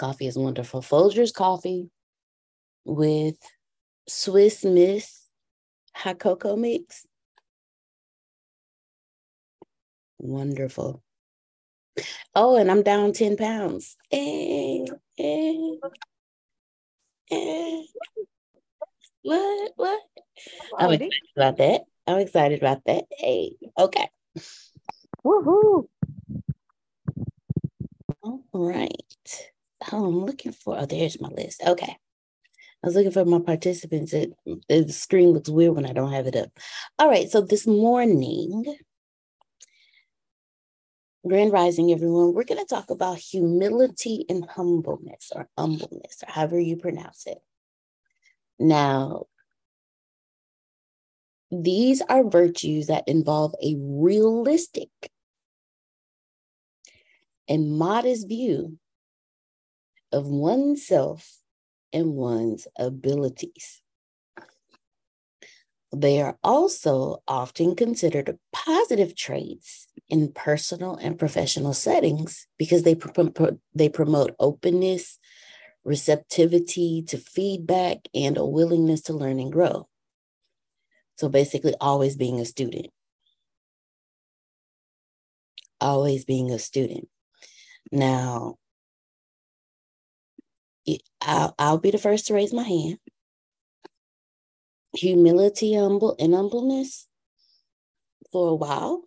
Coffee 0.00 0.26
is 0.28 0.38
wonderful. 0.38 0.80
Folgers 0.80 1.30
coffee 1.30 1.90
with 2.86 3.36
Swiss 4.08 4.64
Miss 4.64 5.26
hot 5.94 6.18
cocoa 6.18 6.56
mix. 6.56 7.06
Wonderful. 10.16 11.02
Oh, 12.34 12.56
and 12.56 12.70
I'm 12.70 12.82
down 12.82 13.12
10 13.12 13.36
pounds. 13.36 13.98
Hey, 14.08 14.86
hey, 15.16 15.78
hey. 17.26 17.84
What? 19.20 19.72
What? 19.76 20.00
I'm 20.78 20.92
excited 20.92 21.12
about 21.36 21.58
that. 21.58 21.82
I'm 22.06 22.20
excited 22.20 22.58
about 22.58 22.82
that. 22.86 23.04
Hey, 23.18 23.50
okay. 23.76 24.08
Woohoo. 25.22 25.88
All 28.22 28.42
right 28.54 29.50
oh, 29.92 30.06
I'm 30.06 30.24
looking 30.24 30.52
for, 30.52 30.78
oh, 30.78 30.86
there's 30.86 31.20
my 31.20 31.28
list. 31.28 31.62
Okay. 31.66 31.96
I 32.82 32.86
was 32.86 32.94
looking 32.94 33.12
for 33.12 33.24
my 33.24 33.40
participants. 33.40 34.12
It, 34.14 34.32
the 34.68 34.88
screen 34.90 35.30
looks 35.30 35.50
weird 35.50 35.74
when 35.74 35.86
I 35.86 35.92
don't 35.92 36.12
have 36.12 36.26
it 36.26 36.36
up. 36.36 36.50
All 36.98 37.08
right. 37.08 37.30
So 37.30 37.42
this 37.42 37.66
morning, 37.66 38.64
Grand 41.26 41.52
Rising, 41.52 41.92
everyone, 41.92 42.32
we're 42.32 42.44
going 42.44 42.64
to 42.64 42.74
talk 42.74 42.88
about 42.88 43.18
humility 43.18 44.24
and 44.30 44.46
humbleness 44.46 45.30
or 45.34 45.48
humbleness, 45.58 46.22
or 46.26 46.32
however 46.32 46.58
you 46.58 46.76
pronounce 46.76 47.26
it. 47.26 47.38
Now, 48.58 49.26
these 51.50 52.00
are 52.00 52.24
virtues 52.24 52.86
that 52.86 53.04
involve 53.06 53.54
a 53.62 53.76
realistic 53.78 54.88
and 57.48 57.76
modest 57.76 58.26
view 58.26 58.78
of 60.12 60.26
oneself 60.26 61.38
and 61.92 62.14
one's 62.14 62.66
abilities. 62.78 63.82
They 65.92 66.20
are 66.22 66.38
also 66.44 67.22
often 67.26 67.74
considered 67.74 68.38
positive 68.52 69.16
traits 69.16 69.88
in 70.08 70.32
personal 70.32 70.96
and 70.96 71.18
professional 71.18 71.74
settings 71.74 72.46
because 72.58 72.84
they, 72.84 72.96
they 73.74 73.88
promote 73.88 74.36
openness, 74.38 75.18
receptivity 75.82 77.02
to 77.08 77.18
feedback, 77.18 78.06
and 78.14 78.36
a 78.36 78.44
willingness 78.44 79.02
to 79.02 79.12
learn 79.12 79.40
and 79.40 79.52
grow. 79.52 79.88
So 81.16 81.28
basically, 81.28 81.74
always 81.80 82.16
being 82.16 82.38
a 82.38 82.44
student. 82.44 82.86
Always 85.80 86.24
being 86.24 86.52
a 86.52 86.58
student. 86.58 87.08
Now, 87.90 88.59
I'll, 91.20 91.54
I'll 91.58 91.78
be 91.78 91.90
the 91.90 91.98
first 91.98 92.26
to 92.26 92.34
raise 92.34 92.52
my 92.52 92.62
hand. 92.62 92.98
Humility, 94.94 95.74
humble, 95.74 96.16
and 96.18 96.34
humbleness 96.34 97.06
for 98.32 98.50
a 98.50 98.54
while 98.54 99.04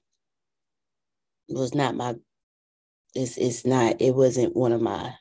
was 1.50 1.76
not 1.76 1.96
my 1.96 2.16
it's 3.16 3.38
it's 3.38 3.66
not 3.66 4.02
it 4.02 4.16
wasn't 4.16 4.56
one 4.56 4.72
of 4.72 4.82
my 4.82 5.14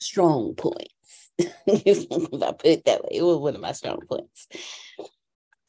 strong 0.00 0.54
points. 0.54 1.30
if 1.38 2.06
I 2.42 2.52
put 2.52 2.66
it 2.66 2.84
that 2.84 3.02
way, 3.02 3.10
it 3.12 3.22
was 3.22 3.38
one 3.38 3.54
of 3.54 3.60
my 3.60 3.72
strong 3.72 4.00
points. 4.08 4.48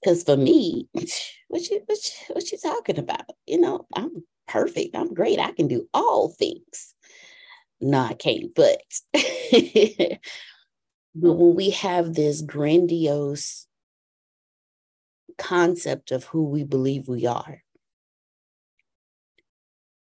Because 0.02 0.24
for 0.24 0.38
me, 0.38 0.88
what 1.48 1.70
you 1.70 1.82
what 1.86 1.98
you, 2.06 2.36
what 2.36 2.52
you 2.52 2.58
talking 2.58 2.98
about? 3.00 3.30
You 3.46 3.60
know, 3.60 3.86
I'm 3.96 4.24
perfect. 4.48 4.96
I'm 4.96 5.14
great. 5.14 5.40
I 5.40 5.52
can 5.52 5.68
do 5.68 5.88
all 5.94 6.30
things 6.30 6.96
I 7.94 8.14
can't. 8.14 8.54
But 8.56 8.82
but 9.14 10.20
when 11.16 11.56
we 11.56 11.72
have 11.72 12.14
this 12.14 12.42
grandiose 12.42 13.68
concept 15.38 16.12
of 16.12 16.26
who 16.26 16.46
we 16.46 16.64
believe 16.64 17.08
we 17.08 17.26
are, 17.26 17.64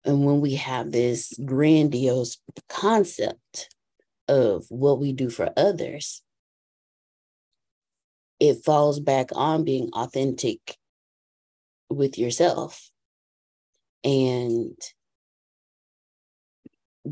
and 0.03 0.25
when 0.25 0.41
we 0.41 0.56
have 0.56 0.91
this 0.91 1.33
grandiose 1.45 2.38
concept 2.69 3.69
of 4.27 4.65
what 4.69 5.00
we 5.00 5.12
do 5.12 5.29
for 5.29 5.51
others, 5.57 6.21
it 8.39 8.63
falls 8.63 9.00
back 9.00 9.29
on 9.33 9.63
being 9.63 9.89
authentic 9.94 10.77
with 11.89 12.18
yourself. 12.18 12.89
And 14.03 14.77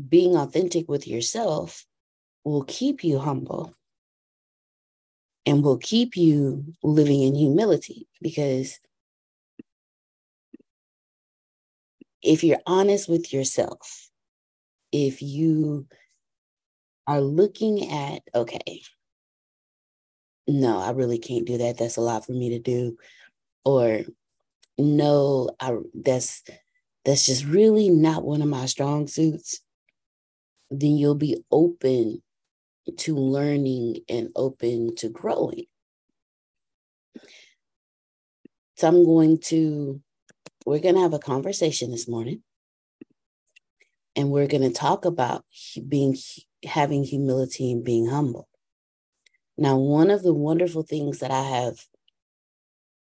being 0.08 0.36
authentic 0.36 0.88
with 0.88 1.06
yourself 1.06 1.86
will 2.44 2.64
keep 2.64 3.02
you 3.02 3.18
humble 3.18 3.74
and 5.44 5.62
will 5.64 5.78
keep 5.78 6.16
you 6.16 6.64
living 6.82 7.22
in 7.22 7.34
humility 7.34 8.08
because 8.20 8.78
if 12.22 12.42
you're 12.42 12.60
honest 12.66 13.08
with 13.08 13.32
yourself, 13.32 14.10
if 14.92 15.22
you 15.22 15.86
are 17.06 17.20
looking 17.20 17.90
at, 17.90 18.22
okay, 18.34 18.82
no, 20.48 20.78
I 20.78 20.90
really 20.90 21.18
can't 21.18 21.46
do 21.46 21.58
that. 21.58 21.78
That's 21.78 21.96
a 21.96 22.00
lot 22.00 22.26
for 22.26 22.32
me 22.32 22.50
to 22.50 22.58
do. 22.58 22.96
Or 23.64 24.02
no, 24.78 25.50
I 25.60 25.76
that's 25.94 26.42
that's 27.04 27.26
just 27.26 27.44
really 27.44 27.90
not 27.90 28.24
one 28.24 28.42
of 28.42 28.48
my 28.48 28.66
strong 28.66 29.06
suits. 29.06 29.60
Then 30.70 30.96
you'll 30.96 31.14
be 31.14 31.44
open 31.50 32.22
to 32.98 33.16
learning 33.16 33.98
and 34.08 34.30
open 34.36 34.94
to 34.96 35.08
growing. 35.08 35.64
So 38.76 38.88
I'm 38.88 39.04
going 39.04 39.38
to, 39.44 40.00
we're 40.64 40.80
going 40.80 40.96
to 40.96 41.00
have 41.00 41.14
a 41.14 41.18
conversation 41.18 41.90
this 41.90 42.08
morning. 42.08 42.42
And 44.14 44.30
we're 44.30 44.46
going 44.46 44.62
to 44.62 44.72
talk 44.72 45.04
about 45.04 45.44
being, 45.88 46.16
having 46.64 47.04
humility 47.04 47.70
and 47.70 47.84
being 47.84 48.06
humble. 48.06 48.48
Now, 49.58 49.76
one 49.76 50.10
of 50.10 50.22
the 50.22 50.34
wonderful 50.34 50.82
things 50.82 51.20
that 51.20 51.30
I 51.30 51.42
have 51.42 51.78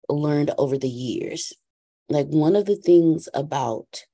learned 0.08 0.52
over 0.58 0.78
the 0.78 0.88
years, 0.88 1.52
like 2.08 2.26
one 2.26 2.56
of 2.56 2.66
the 2.66 2.76
things 2.76 3.28
about, 3.34 4.04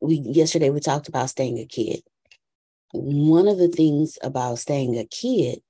we 0.00 0.16
yesterday 0.16 0.70
we 0.70 0.80
talked 0.80 1.08
about 1.08 1.30
staying 1.30 1.58
a 1.58 1.66
kid 1.66 2.02
one 2.94 3.48
of 3.48 3.58
the 3.58 3.68
things 3.68 4.18
about 4.22 4.60
staying 4.60 4.96
a 4.96 5.04
kid 5.04 5.60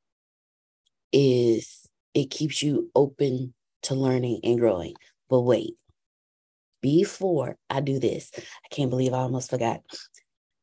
is 1.11 1.88
it 2.12 2.31
keeps 2.31 2.62
you 2.62 2.91
open 2.94 3.55
to 3.82 3.94
learning 3.94 4.41
and 4.44 4.59
growing. 4.59 4.94
But 5.31 5.41
wait, 5.41 5.75
before 6.82 7.56
I 7.71 7.81
do 7.81 7.99
this, 7.99 8.31
I 8.37 8.69
can't 8.71 8.91
believe 8.91 9.15
I 9.15 9.19
almost 9.19 9.49
forgot. 9.49 9.81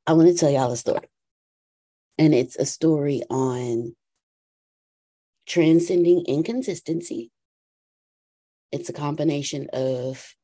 I 0.05 0.13
want 0.13 0.27
to 0.27 0.35
tell 0.35 0.51
y'all 0.51 0.71
a 0.71 0.77
story. 0.77 1.09
And 2.19 2.35
it's 2.35 2.55
a 2.57 2.65
story 2.65 3.23
on 3.31 3.95
transcending 5.47 6.25
inconsistency. 6.27 7.31
It's 8.71 8.89
a 8.89 8.93
combination 8.93 9.67
of 9.73 10.35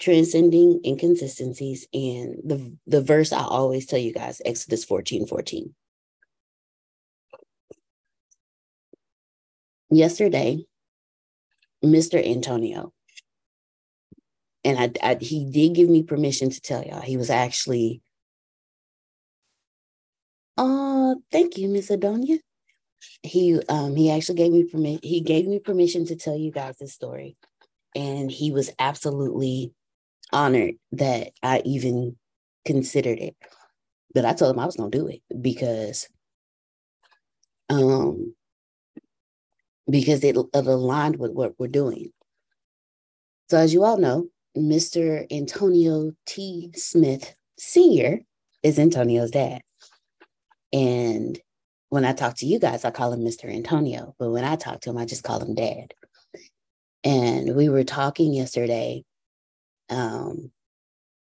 transcending 0.00 0.80
inconsistencies 0.84 1.86
and 1.92 2.36
the 2.42 2.76
the 2.86 3.02
verse 3.02 3.32
i 3.32 3.42
always 3.42 3.86
tell 3.86 3.98
you 3.98 4.12
guys 4.12 4.40
exodus 4.44 4.84
14 4.84 5.26
14 5.26 5.74
yesterday 9.90 10.64
mr 11.84 12.24
antonio 12.26 12.92
and 14.64 14.78
I, 14.78 15.10
I 15.10 15.16
he 15.20 15.50
did 15.50 15.74
give 15.74 15.88
me 15.88 16.02
permission 16.02 16.50
to 16.50 16.60
tell 16.60 16.82
y'all 16.82 17.00
he 17.00 17.16
was 17.16 17.30
actually 17.30 18.02
uh 20.56 21.14
thank 21.30 21.56
you 21.56 21.68
miss 21.68 21.90
adonia. 21.90 22.38
He 23.22 23.60
um 23.68 23.96
he 23.96 24.10
actually 24.10 24.36
gave 24.36 24.52
me 24.52 24.64
permission 24.64 25.00
he 25.02 25.20
gave 25.20 25.46
me 25.46 25.58
permission 25.58 26.06
to 26.06 26.16
tell 26.16 26.36
you 26.36 26.50
guys 26.50 26.76
this 26.78 26.92
story 26.92 27.36
and 27.94 28.30
he 28.30 28.50
was 28.50 28.70
absolutely 28.78 29.72
honored 30.32 30.74
that 30.92 31.32
I 31.42 31.62
even 31.64 32.16
considered 32.64 33.18
it. 33.18 33.36
But 34.14 34.24
I 34.24 34.32
told 34.32 34.54
him 34.54 34.60
I 34.60 34.66
was 34.66 34.76
gonna 34.76 34.90
do 34.90 35.06
it 35.06 35.22
because 35.40 36.08
um 37.68 38.34
because 39.88 40.22
it, 40.24 40.36
it 40.36 40.66
aligned 40.66 41.16
with 41.16 41.32
what 41.32 41.58
we're 41.58 41.68
doing. 41.68 42.12
So 43.48 43.58
as 43.58 43.74
you 43.74 43.84
all 43.84 43.96
know, 43.96 44.28
Mr. 44.56 45.26
Antonio 45.32 46.12
T. 46.26 46.70
Smith 46.76 47.34
Sr. 47.58 48.20
is 48.62 48.78
Antonio's 48.78 49.30
dad. 49.30 49.62
And 50.72 51.38
when 51.88 52.04
I 52.04 52.12
talk 52.12 52.36
to 52.36 52.46
you 52.46 52.60
guys, 52.60 52.84
I 52.84 52.90
call 52.90 53.12
him 53.12 53.20
Mr. 53.20 53.52
Antonio. 53.52 54.14
But 54.18 54.30
when 54.30 54.44
I 54.44 54.56
talk 54.56 54.80
to 54.82 54.90
him, 54.90 54.98
I 54.98 55.04
just 55.04 55.24
call 55.24 55.40
him 55.40 55.54
dad. 55.54 55.94
And 57.02 57.56
we 57.56 57.68
were 57.68 57.84
talking 57.84 58.32
yesterday 58.32 59.04
um, 59.90 60.50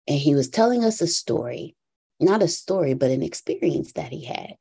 and 0.06 0.18
he 0.18 0.34
was 0.34 0.48
telling 0.48 0.84
us 0.84 1.00
a 1.00 1.06
story, 1.06 1.74
not 2.20 2.42
a 2.42 2.48
story, 2.48 2.94
but 2.94 3.10
an 3.10 3.22
experience 3.22 3.92
that 3.92 4.12
he 4.12 4.24
had. 4.24 4.54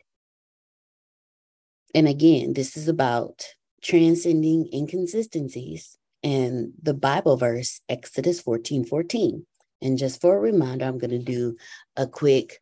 And 1.93 2.07
again, 2.07 2.53
this 2.53 2.77
is 2.77 2.87
about 2.87 3.45
transcending 3.81 4.69
inconsistencies 4.73 5.97
and 6.23 6.73
the 6.81 6.93
Bible 6.93 7.37
verse, 7.37 7.81
Exodus 7.87 8.41
14 8.41 8.85
14. 8.85 9.45
And 9.81 9.97
just 9.97 10.21
for 10.21 10.35
a 10.35 10.39
reminder, 10.39 10.85
I'm 10.85 10.97
going 10.97 11.11
to 11.11 11.19
do 11.19 11.57
a 11.95 12.07
quick, 12.07 12.59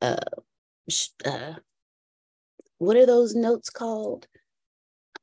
uh, 0.00 0.16
uh, 1.24 1.54
what 2.78 2.96
are 2.96 3.06
those 3.06 3.34
notes 3.34 3.70
called? 3.70 4.26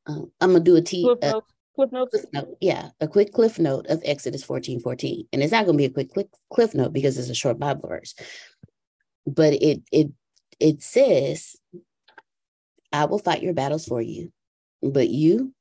Uh, 0.08 0.22
I'm 0.40 0.52
going 0.52 0.64
to 0.64 0.72
do 0.72 0.76
a 0.78 0.82
T. 0.82 1.04
Uh, 1.22 1.42
Cliff 1.76 1.92
notes? 1.92 2.26
note, 2.34 2.58
yeah, 2.60 2.90
a 3.00 3.08
quick 3.08 3.32
cliff 3.32 3.60
note 3.60 3.88
of 3.88 4.02
Exodus 4.04 4.44
14 4.44 4.80
14. 4.80 5.28
And 5.32 5.42
it's 5.42 5.52
not 5.52 5.66
going 5.66 5.78
to 5.78 5.82
be 5.82 5.86
a 5.86 5.90
quick, 5.90 6.10
quick 6.10 6.28
cliff 6.52 6.74
note 6.76 6.94
because 6.94 7.18
it's 7.18 7.30
a 7.30 7.36
short 7.36 7.60
Bible 7.60 7.88
verse. 7.88 8.16
But 9.26 9.54
it 9.54 9.82
it 9.92 10.12
it 10.60 10.84
says, 10.84 11.56
I 12.92 13.06
will 13.06 13.20
fight 13.20 13.44
your 13.44 13.54
battles 13.54 13.86
for 13.86 14.02
you, 14.02 14.32
but 14.82 15.10
you 15.10 15.54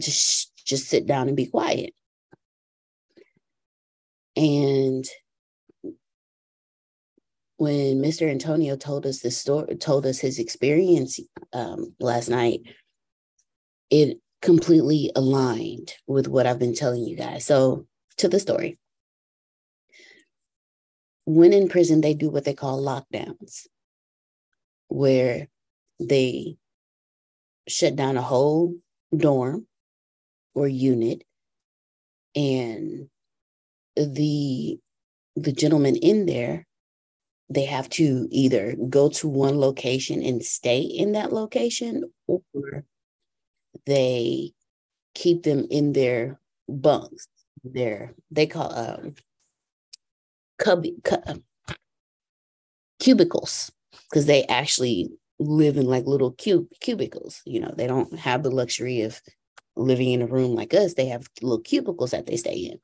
just 0.00 0.52
just 0.64 0.88
sit 0.88 1.06
down 1.06 1.28
and 1.28 1.36
be 1.36 1.46
quiet. 1.46 1.92
And 4.36 5.04
when 7.56 8.00
Mr. 8.00 8.26
Antonio 8.30 8.74
told 8.76 9.04
us 9.04 9.20
this 9.20 9.36
story, 9.36 9.76
told 9.76 10.06
us 10.06 10.18
his 10.18 10.38
experience 10.38 11.20
um, 11.52 11.94
last 12.00 12.30
night, 12.30 12.60
it 13.90 14.18
completely 14.42 15.10
aligned 15.14 15.94
with 16.06 16.28
what 16.28 16.46
I've 16.46 16.58
been 16.58 16.74
telling 16.74 17.04
you 17.04 17.16
guys. 17.16 17.44
So, 17.44 17.86
to 18.18 18.28
the 18.28 18.40
story. 18.40 18.78
When 21.26 21.52
in 21.52 21.68
prison, 21.68 22.00
they 22.00 22.14
do 22.14 22.30
what 22.30 22.44
they 22.44 22.54
call 22.54 22.82
lockdowns, 22.82 23.66
where 24.88 25.48
they 26.00 26.56
shut 27.68 27.96
down 27.96 28.16
a 28.16 28.22
whole 28.22 28.74
dorm 29.16 29.66
or 30.54 30.66
unit 30.66 31.22
and 32.34 33.08
the 33.96 34.78
the 35.36 35.52
gentlemen 35.52 35.96
in 35.96 36.26
there 36.26 36.66
they 37.48 37.64
have 37.64 37.88
to 37.88 38.28
either 38.30 38.76
go 38.88 39.08
to 39.08 39.28
one 39.28 39.58
location 39.58 40.22
and 40.22 40.44
stay 40.44 40.80
in 40.80 41.12
that 41.12 41.32
location 41.32 42.04
or 42.28 42.84
they 43.86 44.52
keep 45.14 45.42
them 45.44 45.66
in 45.70 45.92
their 45.92 46.40
bunks. 46.68 47.28
Their 47.64 48.14
they 48.30 48.46
call 48.46 48.74
um 48.74 49.14
cubby, 50.58 50.94
cu- 51.04 51.42
cubicles 52.98 53.70
because 54.08 54.26
they 54.26 54.44
actually 54.44 55.10
live 55.38 55.76
in 55.76 55.86
like 55.86 56.06
little 56.06 56.32
cub- 56.32 56.68
cubicles. 56.80 57.42
You 57.44 57.60
know, 57.60 57.72
they 57.76 57.86
don't 57.86 58.16
have 58.18 58.42
the 58.42 58.50
luxury 58.50 59.02
of 59.02 59.20
living 59.76 60.10
in 60.10 60.22
a 60.22 60.26
room 60.26 60.54
like 60.54 60.74
us. 60.74 60.94
They 60.94 61.06
have 61.06 61.28
little 61.42 61.60
cubicles 61.60 62.10
that 62.10 62.26
they 62.26 62.36
stay 62.36 62.56
in. 62.56 62.78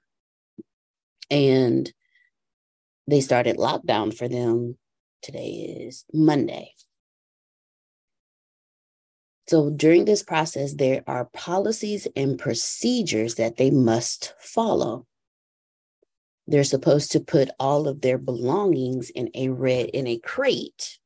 And 1.30 1.92
they 3.08 3.20
started 3.20 3.56
lockdown 3.56 4.16
for 4.16 4.28
them. 4.28 4.76
Today 5.22 5.76
is 5.80 6.04
Monday. 6.12 6.75
So 9.48 9.70
during 9.70 10.04
this 10.04 10.22
process, 10.22 10.74
there 10.74 11.04
are 11.06 11.26
policies 11.26 12.08
and 12.16 12.38
procedures 12.38 13.36
that 13.36 13.56
they 13.56 13.70
must 13.70 14.34
follow. 14.40 15.06
They're 16.48 16.64
supposed 16.64 17.12
to 17.12 17.20
put 17.20 17.50
all 17.58 17.88
of 17.88 18.00
their 18.00 18.18
belongings 18.18 19.10
in 19.10 19.30
a 19.34 19.48
red 19.48 19.86
in 19.86 20.06
a 20.06 20.18
crate. 20.18 20.98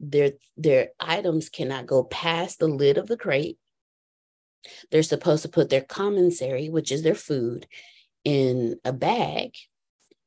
Their 0.00 0.32
their 0.56 0.90
items 1.00 1.48
cannot 1.48 1.86
go 1.86 2.04
past 2.04 2.58
the 2.58 2.68
lid 2.68 2.98
of 2.98 3.06
the 3.06 3.16
crate. 3.16 3.58
They're 4.90 5.02
supposed 5.02 5.42
to 5.42 5.48
put 5.48 5.68
their 5.68 5.82
commissary, 5.82 6.68
which 6.68 6.90
is 6.90 7.02
their 7.02 7.14
food, 7.14 7.66
in 8.24 8.80
a 8.84 8.92
bag. 8.92 9.54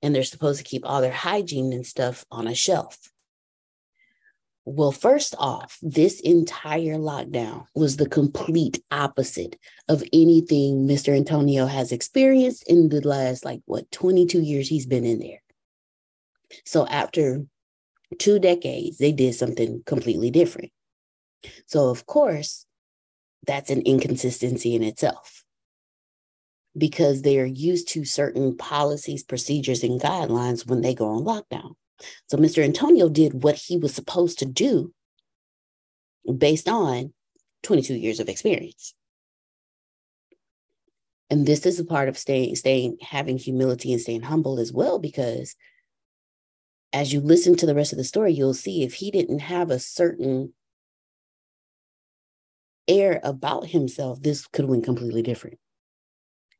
and 0.02 0.14
they're 0.14 0.24
supposed 0.24 0.60
to 0.60 0.64
keep 0.64 0.86
all 0.86 1.02
their 1.02 1.12
hygiene 1.12 1.74
and 1.74 1.86
stuff 1.86 2.26
on 2.32 2.48
a 2.48 2.56
shelf. 2.56 3.12
Well, 4.70 4.92
first 4.92 5.34
off, 5.40 5.78
this 5.82 6.20
entire 6.20 6.98
lockdown 6.98 7.68
was 7.74 7.96
the 7.96 8.10
complete 8.10 8.84
opposite 8.92 9.58
of 9.88 10.04
anything 10.12 10.86
Mr. 10.86 11.16
Antonio 11.16 11.68
has 11.68 11.94
experienced 11.94 12.70
in 12.70 12.90
the 12.90 13.00
last, 13.00 13.46
like, 13.46 13.62
what, 13.64 13.90
22 13.92 14.42
years 14.42 14.68
he's 14.68 14.86
been 14.86 15.06
in 15.06 15.20
there. 15.20 15.42
So, 16.66 16.86
after 16.86 17.46
two 18.20 18.40
decades, 18.40 18.98
they 18.98 19.14
did 19.14 19.36
something 19.36 19.84
completely 19.86 20.32
different. 20.32 20.74
So, 21.68 21.88
of 21.88 22.06
course, 22.06 22.66
that's 23.46 23.70
an 23.70 23.84
inconsistency 23.84 24.76
in 24.76 24.84
itself 24.84 25.46
because 26.78 27.22
they 27.22 27.40
are 27.40 27.46
used 27.46 27.88
to 27.92 28.04
certain 28.04 28.58
policies, 28.58 29.24
procedures, 29.24 29.82
and 29.82 30.02
guidelines 30.02 30.68
when 30.68 30.82
they 30.82 30.94
go 30.94 31.08
on 31.08 31.24
lockdown. 31.24 31.76
So 32.28 32.38
Mr. 32.38 32.64
Antonio 32.64 33.10
did 33.10 33.44
what 33.44 33.56
he 33.56 33.78
was 33.78 33.94
supposed 33.94 34.40
to 34.40 34.46
do 34.46 34.94
based 36.38 36.68
on 36.68 37.14
22 37.64 37.96
years 37.96 38.20
of 38.20 38.30
experience. 38.30 38.94
And 41.30 41.46
this 41.46 41.66
is 41.66 41.80
a 41.80 41.86
part 41.86 42.08
of 42.08 42.18
staying, 42.18 42.56
staying, 42.56 42.98
having 43.02 43.38
humility 43.38 43.92
and 43.92 44.02
staying 44.02 44.22
humble 44.22 44.60
as 44.60 44.72
well, 44.72 45.00
because 45.00 45.56
as 46.94 47.12
you 47.12 47.20
listen 47.20 47.56
to 47.58 47.66
the 47.66 47.76
rest 47.76 47.92
of 47.92 47.98
the 47.98 48.04
story, 48.04 48.34
you'll 48.34 48.54
see 48.54 48.84
if 48.84 48.96
he 48.96 49.12
didn't 49.12 49.40
have 49.40 49.70
a 49.70 49.80
certain 49.80 50.54
air 52.88 53.20
about 53.24 53.68
himself, 53.68 54.22
this 54.22 54.48
could 54.48 54.64
have 54.64 54.72
been 54.72 54.82
completely 54.82 55.22
different. 55.22 55.60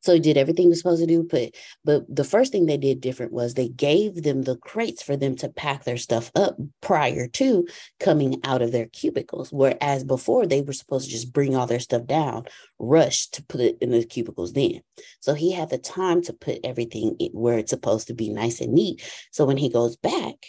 So 0.00 0.14
he 0.14 0.20
did 0.20 0.36
everything 0.36 0.64
he 0.64 0.68
was 0.68 0.78
supposed 0.78 1.02
to 1.02 1.06
do. 1.06 1.22
But 1.22 1.54
but 1.84 2.04
the 2.14 2.24
first 2.24 2.52
thing 2.52 2.66
they 2.66 2.76
did 2.76 3.00
different 3.00 3.32
was 3.32 3.54
they 3.54 3.68
gave 3.68 4.22
them 4.22 4.42
the 4.42 4.56
crates 4.56 5.02
for 5.02 5.16
them 5.16 5.36
to 5.36 5.48
pack 5.48 5.84
their 5.84 5.96
stuff 5.96 6.30
up 6.34 6.56
prior 6.80 7.26
to 7.28 7.66
coming 7.98 8.40
out 8.44 8.62
of 8.62 8.72
their 8.72 8.86
cubicles. 8.86 9.52
Whereas 9.52 10.04
before 10.04 10.46
they 10.46 10.62
were 10.62 10.72
supposed 10.72 11.06
to 11.06 11.10
just 11.10 11.32
bring 11.32 11.56
all 11.56 11.66
their 11.66 11.80
stuff 11.80 12.06
down, 12.06 12.44
rush 12.78 13.28
to 13.28 13.42
put 13.44 13.60
it 13.60 13.78
in 13.80 13.90
the 13.90 14.04
cubicles 14.04 14.52
then. 14.52 14.82
So 15.20 15.34
he 15.34 15.52
had 15.52 15.70
the 15.70 15.78
time 15.78 16.22
to 16.22 16.32
put 16.32 16.60
everything 16.64 17.16
where 17.32 17.58
it's 17.58 17.70
supposed 17.70 18.06
to 18.08 18.14
be 18.14 18.30
nice 18.30 18.60
and 18.60 18.72
neat. 18.72 19.02
So 19.32 19.44
when 19.44 19.56
he 19.56 19.68
goes 19.68 19.96
back, 19.96 20.48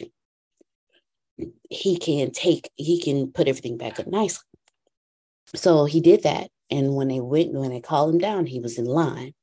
he 1.69 1.97
can 1.97 2.31
take, 2.31 2.69
he 2.75 3.01
can 3.01 3.31
put 3.31 3.47
everything 3.47 3.77
back 3.77 3.99
up 3.99 4.07
nicely. 4.07 4.43
So 5.55 5.85
he 5.85 6.01
did 6.01 6.23
that. 6.23 6.49
And 6.69 6.95
when 6.95 7.07
they 7.07 7.19
went, 7.19 7.53
when 7.53 7.71
they 7.71 7.81
called 7.81 8.13
him 8.13 8.19
down, 8.19 8.45
he 8.45 8.59
was 8.59 8.77
in 8.77 8.85
line. 8.85 9.33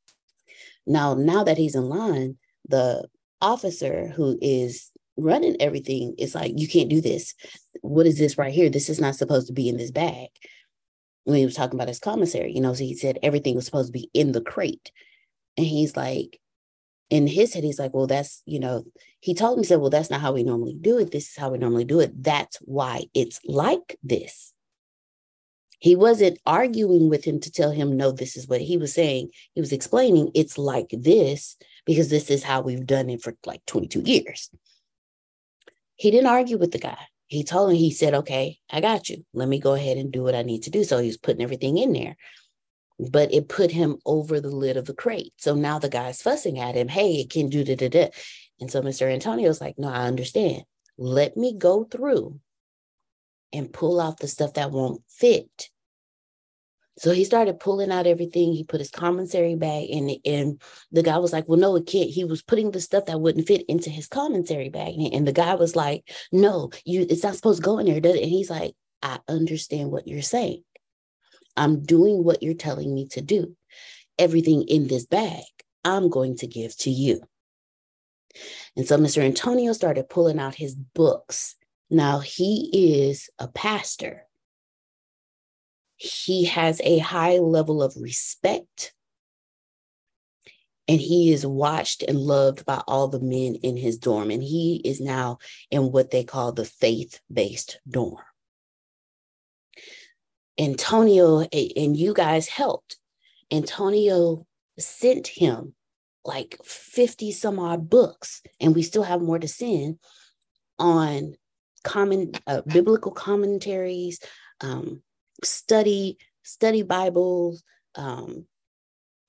Now, 0.87 1.14
now 1.14 1.45
that 1.45 1.59
he's 1.59 1.75
in 1.75 1.88
line, 1.88 2.38
the 2.69 3.09
officer 3.40 4.09
who 4.09 4.38
is 4.40 4.90
running 5.16 5.57
everything 5.61 6.14
is 6.19 6.35
like, 6.35 6.52
you 6.57 6.69
can't 6.69 6.90
do 6.90 7.00
this. 7.00 7.35
What 7.81 8.07
is 8.07 8.19
this 8.19 8.38
right 8.38 8.52
here? 8.52 8.71
This 8.71 8.88
is 8.88 9.00
not 9.00 9.16
supposed 9.16 9.47
to 9.49 9.52
be 9.52 9.69
in 9.69 9.76
this 9.76 9.90
bag. 9.90 10.28
When 11.25 11.37
he 11.37 11.45
was 11.45 11.55
talking 11.55 11.75
about 11.76 11.88
his 11.88 11.99
commissary, 11.99 12.52
you 12.52 12.61
know, 12.61 12.75
so 12.75 12.85
he 12.85 12.95
said 12.95 13.19
everything 13.23 13.57
was 13.57 13.64
supposed 13.64 13.88
to 13.88 13.99
be 13.99 14.11
in 14.14 14.33
the 14.33 14.40
crate. 14.40 14.93
And 15.57 15.66
he's 15.66 15.97
like, 15.97 16.40
in 17.11 17.26
his 17.26 17.55
head, 17.55 17.64
he's 17.64 17.78
like, 17.78 17.95
well, 17.95 18.07
that's, 18.07 18.43
you 18.47 18.61
know, 18.61 18.85
he 19.21 19.35
told 19.35 19.59
him, 19.59 19.64
he 19.64 19.66
said, 19.66 19.81
well, 19.81 19.90
that's 19.90 20.11
not 20.11 20.21
how 20.21 20.33
we 20.33 20.43
normally 20.43 20.76
do 20.81 20.99
it. 20.99 21.11
This 21.11 21.31
is 21.31 21.37
how 21.37 21.50
we 21.50 21.59
normally 21.59 21.85
do 21.85 22.00
it. 22.00 22.23
That's 22.23 22.59
why 22.59 23.05
it's 23.14 23.40
like 23.45 23.97
this. 24.02 24.52
He 25.78 25.95
wasn't 25.95 26.38
arguing 26.47 27.09
with 27.09 27.25
him 27.25 27.40
to 27.40 27.50
tell 27.50 27.71
him, 27.71 27.97
no, 27.97 28.11
this 28.11 28.37
is 28.37 28.49
what 28.49 28.61
he 28.61 28.78
was 28.78 28.95
saying. 28.95 29.30
He 29.54 29.61
was 29.61 29.73
explaining 29.73 30.30
it's 30.35 30.56
like 30.56 30.88
this 30.90 31.56
because 31.85 32.09
this 32.09 32.30
is 32.30 32.42
how 32.42 32.62
we've 32.62 32.87
done 32.87 33.11
it 33.11 33.23
for 33.23 33.35
like 33.45 33.64
22 33.66 34.00
years. 34.00 34.50
He 35.97 36.11
didn't 36.11 36.28
argue 36.28 36.59
with 36.59 36.73
the 36.73 36.78
guy. 36.78 36.99
He 37.26 37.42
told 37.42 37.71
him, 37.71 37.76
he 37.76 37.90
said, 37.90 38.14
okay, 38.14 38.59
I 38.71 38.80
got 38.80 39.09
you. 39.09 39.25
Let 39.35 39.49
me 39.49 39.59
go 39.59 39.75
ahead 39.75 39.97
and 39.97 40.12
do 40.12 40.23
what 40.23 40.35
I 40.35 40.42
need 40.42 40.62
to 40.64 40.71
do. 40.71 40.85
So 40.85 40.99
he 40.99 41.09
was 41.09 41.16
putting 41.16 41.42
everything 41.42 41.76
in 41.78 41.92
there. 41.92 42.16
But 42.99 43.35
it 43.35 43.49
put 43.49 43.71
him 43.71 43.99
over 44.06 44.40
the 44.40 44.50
lid 44.50 44.76
of 44.76 44.87
the 44.87 44.95
crate. 44.95 45.35
So 45.37 45.54
now 45.54 45.78
the 45.78 45.88
guy's 45.88 46.23
fussing 46.23 46.59
at 46.59 46.76
him, 46.76 46.88
hey, 46.88 47.16
it 47.16 47.30
can 47.30 47.49
do 47.49 47.64
da 47.64 47.75
da 47.75 47.88
da. 47.88 48.09
And 48.61 48.71
so 48.71 48.80
Mr. 48.80 49.12
Antonio's 49.12 49.61
like, 49.61 49.78
no, 49.78 49.88
I 49.88 50.06
understand. 50.06 50.62
Let 50.97 51.37
me 51.37 51.54
go 51.54 51.85
through 51.85 52.40
and 53.56 53.72
pull 53.72 54.00
off 54.00 54.18
the 54.18 54.28
stuff 54.28 54.54
that 54.54 54.70
won't 54.70 55.02
fit. 55.08 55.70
So 56.98 57.12
he 57.12 57.25
started 57.25 57.60
pulling 57.60 57.92
out 57.92 58.06
everything. 58.06 58.52
He 58.52 58.64
put 58.64 58.80
his 58.80 58.90
commissary 58.90 59.54
bag 59.54 59.90
in 59.90 60.18
and 60.25 60.60
the 60.90 61.02
guy 61.02 61.18
was 61.18 61.32
like, 61.32 61.46
"Well, 61.46 61.58
no, 61.58 61.76
it 61.76 61.86
can't." 61.86 62.08
He 62.08 62.25
was 62.25 62.42
putting 62.42 62.70
the 62.70 62.80
stuff 62.80 63.04
that 63.06 63.20
wouldn't 63.20 63.46
fit 63.46 63.66
into 63.68 63.90
his 63.90 64.06
commissary 64.06 64.70
bag, 64.70 64.94
and 64.96 65.28
the 65.28 65.32
guy 65.32 65.54
was 65.56 65.76
like, 65.76 66.10
"No, 66.32 66.70
you, 66.84 67.06
it's 67.08 67.22
not 67.22 67.36
supposed 67.36 67.58
to 67.58 67.64
go 67.64 67.78
in 67.78 67.86
there." 67.86 68.00
Does 68.00 68.14
it? 68.16 68.22
And 68.22 68.30
he's 68.30 68.48
like, 68.50 68.75
"I 69.02 69.18
understand 69.28 69.90
what 69.90 70.08
you're 70.08 70.22
saying. 70.22 70.62
I'm 71.56 71.82
doing 71.82 72.25
what 72.25 72.42
you're 72.42 72.54
telling 72.54 72.94
me 72.94 73.08
to 73.08 73.20
do. 73.20 73.56
Everything 74.18 74.62
in 74.62 74.88
this 74.88 75.04
bag, 75.06 75.44
I'm 75.84 76.08
going 76.08 76.36
to 76.38 76.46
give 76.46 76.76
to 76.78 76.90
you." 76.90 77.20
And 78.75 78.86
so 78.86 78.96
Mr. 78.96 79.22
Antonio 79.22 79.72
started 79.75 80.08
pulling 80.08 80.38
out 80.38 80.54
his 80.54 80.75
books 80.75 81.56
now, 81.88 82.19
he 82.19 82.71
is 82.73 83.31
a 83.38 83.49
pastor. 83.49 84.26
He 85.97 86.45
has 86.47 86.81
a 86.83 86.99
high 86.99 87.38
level 87.38 87.83
of 87.83 87.97
respect, 87.97 88.93
and 90.88 91.00
he 91.00 91.33
is 91.33 91.47
watched 91.47 92.02
and 92.02 92.19
loved 92.19 92.66
by 92.66 92.83
all 92.87 93.09
the 93.09 93.21
men 93.21 93.55
in 93.57 93.76
his 93.76 93.99
dorm. 93.99 94.31
And 94.31 94.43
he 94.43 94.81
is 94.85 95.00
now 95.00 95.38
in 95.71 95.93
what 95.93 96.11
they 96.11 96.25
call 96.25 96.52
the 96.52 96.64
faith 96.64 97.21
based 97.33 97.81
dorm. 97.88 98.23
Antonio, 100.59 101.40
and 101.40 101.97
you 101.97 102.14
guys 102.14 102.49
helped. 102.49 102.97
Antonio 103.50 104.47
sent 104.78 105.28
him 105.28 105.75
like 106.25 106.59
50 106.64 107.31
some 107.31 107.59
odd 107.59 107.88
books, 107.88 108.43
and 108.61 108.75
we 108.75 108.83
still 108.83 109.05
have 109.05 109.21
more 109.23 109.38
to 109.38 109.49
send 109.49 109.99
on 110.78 111.37
common 111.87 112.33
uh, 112.49 112.62
biblical 112.66 113.12
commentaries, 113.12 114.19
um, 114.61 115.02
study 115.43 116.19
study 116.43 116.83
Bibles, 116.83 117.62
um, 117.95 118.47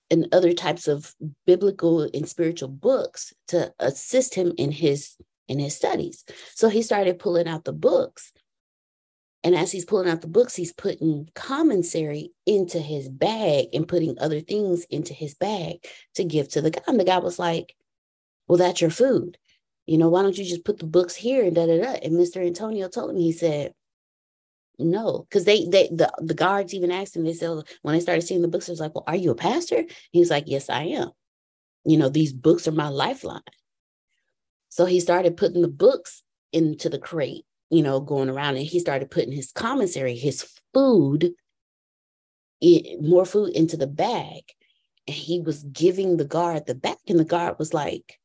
and 0.09 0.27
other 0.31 0.53
types 0.53 0.87
of 0.87 1.13
biblical 1.45 2.01
and 2.01 2.27
spiritual 2.27 2.69
books 2.69 3.33
to 3.49 3.71
assist 3.79 4.33
him 4.33 4.53
in 4.57 4.71
his 4.71 5.15
in 5.47 5.59
his 5.59 5.75
studies. 5.75 6.25
So 6.55 6.67
he 6.67 6.81
started 6.81 7.19
pulling 7.19 7.47
out 7.47 7.63
the 7.63 7.73
books. 7.73 8.33
And 9.43 9.55
as 9.55 9.71
he's 9.71 9.85
pulling 9.85 10.09
out 10.09 10.21
the 10.21 10.27
books, 10.27 10.55
he's 10.55 10.73
putting 10.73 11.29
commentary 11.35 12.31
into 12.45 12.79
his 12.79 13.07
bag 13.07 13.67
and 13.71 13.87
putting 13.87 14.17
other 14.19 14.41
things 14.41 14.83
into 14.89 15.13
his 15.13 15.35
bag 15.35 15.77
to 16.15 16.25
give 16.25 16.49
to 16.49 16.61
the 16.61 16.71
guy. 16.71 16.81
And 16.87 16.99
the 16.99 17.05
guy 17.05 17.19
was 17.19 17.37
like, 17.37 17.75
Well, 18.47 18.57
that's 18.57 18.81
your 18.81 18.89
food 18.89 19.37
you 19.87 19.97
know, 19.97 20.09
why 20.09 20.21
don't 20.21 20.37
you 20.37 20.45
just 20.45 20.65
put 20.65 20.79
the 20.79 20.85
books 20.85 21.15
here 21.15 21.43
and 21.45 21.55
da 21.55 21.65
da 21.65 21.81
da? 21.81 21.91
And 22.03 22.13
Mr. 22.13 22.45
Antonio 22.45 22.89
told 22.89 23.11
him, 23.11 23.17
he 23.17 23.31
said, 23.31 23.73
no, 24.79 25.25
because 25.27 25.45
they 25.45 25.65
they 25.65 25.87
the, 25.87 26.11
the 26.19 26.35
guards 26.35 26.73
even 26.73 26.91
asked 26.91 27.15
him, 27.15 27.23
they 27.23 27.33
said 27.33 27.49
when 27.81 27.95
they 27.95 27.99
started 27.99 28.21
seeing 28.21 28.43
the 28.43 28.47
books, 28.47 28.67
it 28.67 28.73
was 28.73 28.79
like, 28.79 28.93
Well, 28.93 29.05
are 29.07 29.15
you 29.15 29.31
a 29.31 29.35
pastor? 29.35 29.83
He 30.11 30.19
was 30.19 30.29
like, 30.29 30.43
Yes, 30.45 30.69
I 30.69 30.83
am. 30.83 31.09
You 31.83 31.97
know, 31.97 32.09
these 32.09 32.31
books 32.31 32.67
are 32.67 32.73
my 32.73 32.89
lifeline. 32.89 33.41
So 34.69 34.85
he 34.85 34.99
started 34.99 35.37
putting 35.37 35.63
the 35.63 35.67
books 35.67 36.21
into 36.51 36.89
the 36.89 36.99
crate, 36.99 37.45
you 37.71 37.81
know, 37.81 37.99
going 37.99 38.29
around 38.29 38.57
and 38.57 38.65
he 38.65 38.79
started 38.79 39.09
putting 39.09 39.31
his 39.31 39.51
commissary, 39.51 40.15
his 40.15 40.47
food, 40.73 41.33
it, 42.61 43.01
more 43.01 43.25
food 43.25 43.55
into 43.55 43.77
the 43.77 43.87
bag. 43.87 44.43
And 45.07 45.15
he 45.15 45.39
was 45.39 45.63
giving 45.63 46.17
the 46.17 46.25
guard 46.25 46.67
the 46.67 46.75
back, 46.75 46.97
and 47.07 47.17
the 47.17 47.25
guard 47.25 47.57
was 47.57 47.73
like, 47.73 48.19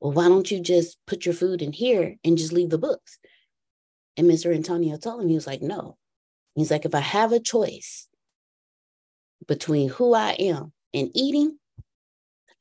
well, 0.00 0.12
why 0.12 0.28
don't 0.28 0.50
you 0.50 0.60
just 0.60 0.98
put 1.06 1.24
your 1.24 1.34
food 1.34 1.62
in 1.62 1.72
here 1.72 2.16
and 2.24 2.38
just 2.38 2.52
leave 2.52 2.70
the 2.70 2.78
books? 2.78 3.18
And 4.16 4.26
Mr. 4.28 4.54
Antonio 4.54 4.96
told 4.96 5.22
him, 5.22 5.28
he 5.28 5.34
was 5.34 5.46
like, 5.46 5.62
no. 5.62 5.96
He's 6.54 6.70
like, 6.70 6.84
if 6.84 6.94
I 6.94 7.00
have 7.00 7.32
a 7.32 7.40
choice 7.40 8.08
between 9.46 9.90
who 9.90 10.14
I 10.14 10.30
am 10.32 10.72
and 10.94 11.10
eating, 11.14 11.58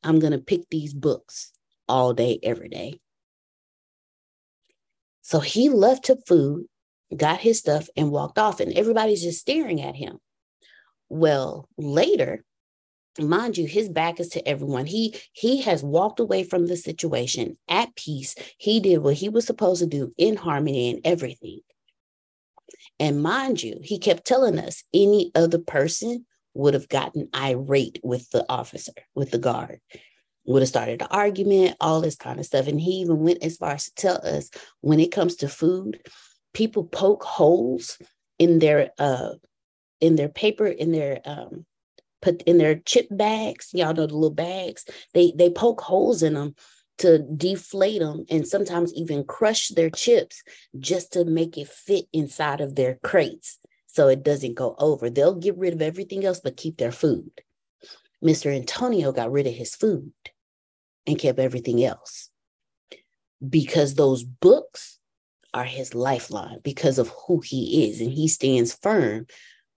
I'm 0.04 0.20
going 0.20 0.34
to 0.34 0.38
pick 0.38 0.70
these 0.70 0.94
books 0.94 1.52
all 1.88 2.14
day, 2.14 2.40
every 2.44 2.70
day. 2.70 3.00
So 5.22 5.40
he 5.40 5.70
left 5.70 6.08
his 6.08 6.18
food, 6.28 6.66
got 7.16 7.40
his 7.40 7.60
stuff, 7.60 7.88
and 7.96 8.12
walked 8.12 8.38
off, 8.38 8.60
and 8.60 8.74
everybody's 8.74 9.24
just 9.24 9.40
staring 9.40 9.82
at 9.82 9.96
him. 9.96 10.20
Well, 11.10 11.68
later, 11.78 12.44
mind 13.20 13.58
you 13.58 13.68
his 13.68 13.90
back 13.90 14.20
is 14.20 14.30
to 14.30 14.48
everyone. 14.48 14.86
He 14.86 15.16
he 15.34 15.62
has 15.62 15.84
walked 15.84 16.20
away 16.20 16.44
from 16.44 16.68
the 16.68 16.78
situation 16.78 17.58
at 17.68 17.96
peace. 17.96 18.36
He 18.58 18.80
did 18.80 19.00
what 19.00 19.16
he 19.16 19.30
was 19.30 19.46
supposed 19.46 19.82
to 19.82 19.88
do 19.88 20.14
in 20.18 20.36
harmony 20.36 20.90
and 20.92 21.02
everything. 21.04 21.62
And 23.00 23.24
mind 23.24 23.64
you 23.64 23.80
he 23.84 24.00
kept 24.00 24.26
telling 24.26 24.60
us 24.60 24.84
any 24.94 25.32
other 25.36 25.60
person 25.60 26.26
would 26.54 26.74
have 26.74 26.88
gotten 26.88 27.30
irate 27.36 28.00
with 28.04 28.30
the 28.32 28.46
officer 28.50 28.94
with 29.14 29.32
the 29.32 29.38
guard 29.38 29.80
would 30.46 30.62
have 30.62 30.70
started 30.70 31.02
an 31.02 31.08
argument, 31.12 31.76
all 31.82 32.02
this 32.02 32.16
kind 32.16 32.40
of 32.40 32.46
stuff. 32.46 32.68
And 32.68 32.80
he 32.80 32.92
even 33.02 33.20
went 33.20 33.44
as 33.44 33.58
far 33.58 33.72
as 33.72 33.86
to 33.86 33.96
tell 33.96 34.26
us 34.26 34.50
when 34.82 35.00
it 35.00 35.12
comes 35.12 35.38
to 35.38 35.50
food, 35.50 36.00
people 36.54 36.84
poke 36.86 37.24
holes 37.24 37.98
in 38.38 38.60
their 38.60 38.92
uh 39.00 39.32
in 40.02 40.16
their 40.16 40.30
paper, 40.30 40.68
in 40.68 40.92
their 40.92 41.22
um 41.26 41.66
put 42.26 42.42
in 42.42 42.58
their 42.58 42.76
chip 42.76 43.08
bags. 43.12 43.70
Y'all 43.72 43.94
know 43.94 44.08
the 44.08 44.16
little 44.16 44.32
bags. 44.32 44.84
They 45.14 45.32
they 45.36 45.52
poke 45.52 45.82
holes 45.82 46.24
in 46.24 46.34
them 46.34 46.56
to 46.98 47.20
deflate 47.20 48.00
them 48.00 48.26
and 48.30 48.48
sometimes 48.48 48.94
even 48.94 49.24
crush 49.26 49.68
their 49.70 49.92
chips 49.92 50.42
just 50.80 51.14
to 51.14 51.24
make 51.24 51.58
it 51.58 51.68
fit 51.68 52.06
inside 52.12 52.62
of 52.62 52.76
their 52.76 52.98
crates 53.04 53.60
so 53.86 54.08
it 54.08 54.24
doesn't 54.24 54.56
go 54.56 54.76
over. 54.80 55.10
They'll 55.10 55.36
get 55.36 55.58
rid 55.58 55.74
of 55.74 55.82
everything 55.82 56.26
else 56.26 56.40
but 56.40 56.58
keep 56.58 56.78
their 56.78 56.92
food. 56.92 57.30
Mr. 58.24 58.54
Antonio 58.54 59.12
got 59.12 59.32
rid 59.32 59.46
of 59.46 59.54
his 59.54 59.76
food 59.76 60.12
and 61.06 61.20
kept 61.20 61.38
everything 61.38 61.84
else 61.84 62.30
because 63.48 63.94
those 63.94 64.24
books 64.24 64.98
are 65.54 65.66
his 65.66 65.94
lifeline 65.94 66.58
because 66.64 66.98
of 66.98 67.14
who 67.28 67.42
he 67.42 67.88
is 67.88 68.02
and 68.02 68.12
he 68.12 68.28
stands 68.28 68.74
firm 68.74 69.28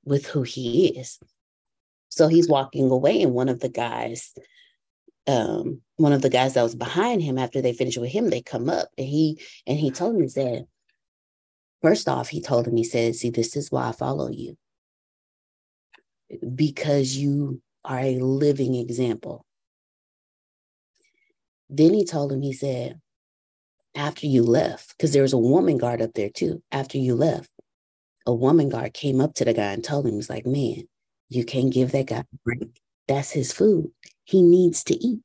with 0.04 0.26
who 0.28 0.42
he 0.42 0.88
is. 0.88 1.18
So 2.18 2.26
he's 2.26 2.48
walking 2.48 2.90
away 2.90 3.22
and 3.22 3.32
one 3.32 3.48
of 3.48 3.60
the 3.60 3.68
guys 3.68 4.34
um, 5.28 5.82
one 5.96 6.12
of 6.12 6.22
the 6.22 6.30
guys 6.30 6.54
that 6.54 6.62
was 6.62 6.74
behind 6.74 7.22
him 7.22 7.38
after 7.38 7.60
they 7.60 7.72
finished 7.72 7.98
with 7.98 8.10
him, 8.10 8.30
they 8.30 8.40
come 8.40 8.68
up 8.68 8.88
and 8.96 9.06
he 9.06 9.40
and 9.66 9.78
he 9.78 9.90
told 9.90 10.16
him, 10.16 10.22
he 10.22 10.28
said, 10.28 10.66
first 11.80 12.08
off, 12.08 12.28
he 12.28 12.40
told 12.40 12.66
him, 12.66 12.76
he 12.76 12.82
said, 12.82 13.14
see, 13.14 13.30
this 13.30 13.54
is 13.54 13.70
why 13.70 13.88
I 13.88 13.92
follow 13.92 14.30
you. 14.30 14.56
Because 16.54 17.16
you 17.16 17.60
are 17.84 18.00
a 18.00 18.18
living 18.18 18.74
example. 18.74 19.44
Then 21.68 21.92
he 21.92 22.04
told 22.04 22.32
him, 22.32 22.42
he 22.42 22.52
said, 22.52 23.00
after 23.94 24.26
you 24.26 24.42
left, 24.42 24.96
because 24.96 25.12
there 25.12 25.22
was 25.22 25.34
a 25.34 25.38
woman 25.38 25.76
guard 25.76 26.00
up 26.00 26.14
there 26.14 26.30
too, 26.30 26.62
after 26.72 26.96
you 26.96 27.14
left, 27.14 27.50
a 28.26 28.34
woman 28.34 28.70
guard 28.70 28.94
came 28.94 29.20
up 29.20 29.34
to 29.34 29.44
the 29.44 29.52
guy 29.52 29.72
and 29.72 29.84
told 29.84 30.06
him, 30.06 30.14
he's 30.14 30.30
like, 30.30 30.46
man, 30.46 30.88
you 31.28 31.44
can't 31.44 31.72
give 31.72 31.92
that 31.92 32.06
guy 32.06 32.18
a 32.18 32.24
break. 32.44 32.80
That's 33.06 33.30
his 33.30 33.52
food. 33.52 33.90
He 34.24 34.42
needs 34.42 34.84
to 34.84 34.94
eat. 34.94 35.20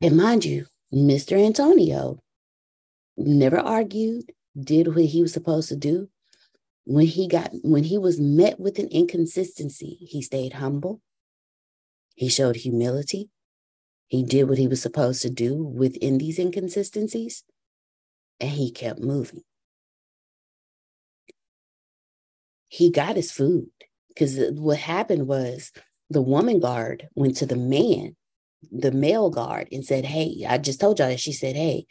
And 0.00 0.16
mind 0.16 0.44
you, 0.44 0.66
Mr. 0.92 1.38
Antonio 1.38 2.20
never 3.16 3.58
argued, 3.58 4.32
did 4.58 4.94
what 4.94 5.04
he 5.06 5.22
was 5.22 5.32
supposed 5.32 5.68
to 5.70 5.76
do. 5.76 6.08
When 6.84 7.06
he 7.06 7.26
got 7.26 7.50
when 7.62 7.82
he 7.82 7.98
was 7.98 8.20
met 8.20 8.60
with 8.60 8.78
an 8.78 8.88
inconsistency, 8.88 9.98
he 10.00 10.22
stayed 10.22 10.52
humble. 10.52 11.00
He 12.14 12.28
showed 12.28 12.56
humility. 12.56 13.28
He 14.06 14.22
did 14.22 14.48
what 14.48 14.58
he 14.58 14.68
was 14.68 14.80
supposed 14.80 15.22
to 15.22 15.30
do 15.30 15.56
within 15.56 16.18
these 16.18 16.38
inconsistencies, 16.38 17.42
and 18.38 18.50
he 18.50 18.70
kept 18.70 19.00
moving. 19.00 19.42
He 22.68 22.90
got 22.90 23.16
his 23.16 23.30
food 23.30 23.68
because 24.08 24.38
what 24.52 24.78
happened 24.78 25.26
was 25.26 25.72
the 26.10 26.22
woman 26.22 26.60
guard 26.60 27.08
went 27.14 27.36
to 27.38 27.46
the 27.46 27.56
man, 27.56 28.16
the 28.70 28.92
male 28.92 29.30
guard, 29.30 29.68
and 29.72 29.84
said, 29.84 30.04
Hey, 30.04 30.44
I 30.48 30.58
just 30.58 30.80
told 30.80 30.98
y'all 30.98 31.08
that. 31.08 31.20
She 31.20 31.32
said, 31.32 31.56
Hey, 31.56 31.86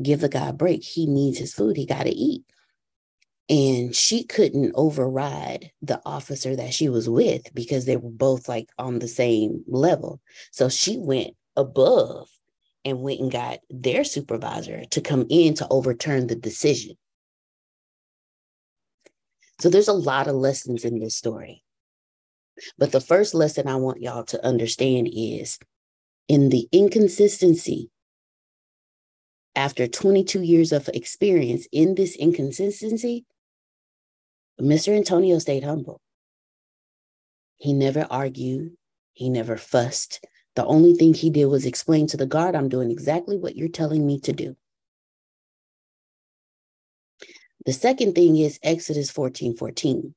give 0.00 0.20
the 0.20 0.28
guy 0.28 0.48
a 0.48 0.52
break. 0.52 0.82
He 0.82 1.06
needs 1.06 1.38
his 1.38 1.54
food. 1.54 1.76
He 1.76 1.86
got 1.86 2.04
to 2.04 2.10
eat. 2.10 2.44
And 3.48 3.94
she 3.94 4.24
couldn't 4.24 4.72
override 4.74 5.72
the 5.82 6.00
officer 6.06 6.56
that 6.56 6.72
she 6.72 6.88
was 6.88 7.08
with 7.08 7.52
because 7.52 7.84
they 7.84 7.96
were 7.96 8.10
both 8.10 8.48
like 8.48 8.68
on 8.78 8.98
the 8.98 9.08
same 9.08 9.64
level. 9.66 10.20
So 10.52 10.68
she 10.68 10.96
went 10.96 11.34
above 11.56 12.28
and 12.84 13.02
went 13.02 13.20
and 13.20 13.30
got 13.30 13.58
their 13.68 14.04
supervisor 14.04 14.84
to 14.90 15.00
come 15.00 15.26
in 15.28 15.54
to 15.54 15.68
overturn 15.68 16.28
the 16.28 16.34
decision. 16.34 16.96
So 19.62 19.68
there's 19.68 19.86
a 19.86 19.92
lot 19.92 20.26
of 20.26 20.34
lessons 20.34 20.84
in 20.84 20.98
this 20.98 21.14
story. 21.14 21.62
But 22.78 22.90
the 22.90 23.00
first 23.00 23.32
lesson 23.32 23.68
I 23.68 23.76
want 23.76 24.02
y'all 24.02 24.24
to 24.24 24.44
understand 24.44 25.08
is 25.12 25.56
in 26.26 26.48
the 26.48 26.68
inconsistency, 26.72 27.88
after 29.54 29.86
22 29.86 30.42
years 30.42 30.72
of 30.72 30.88
experience 30.88 31.68
in 31.70 31.94
this 31.94 32.16
inconsistency, 32.16 33.24
Mr. 34.60 34.96
Antonio 34.96 35.38
stayed 35.38 35.62
humble. 35.62 36.00
He 37.58 37.72
never 37.72 38.04
argued, 38.10 38.72
he 39.12 39.30
never 39.30 39.56
fussed. 39.56 40.26
The 40.56 40.64
only 40.64 40.94
thing 40.94 41.14
he 41.14 41.30
did 41.30 41.44
was 41.44 41.66
explain 41.66 42.08
to 42.08 42.16
the 42.16 42.26
guard, 42.26 42.56
I'm 42.56 42.68
doing 42.68 42.90
exactly 42.90 43.36
what 43.36 43.54
you're 43.54 43.68
telling 43.68 44.04
me 44.04 44.18
to 44.22 44.32
do. 44.32 44.56
The 47.64 47.72
second 47.72 48.14
thing 48.14 48.36
is 48.36 48.58
Exodus 48.62 49.10
14 49.10 49.56
14. 49.56 50.14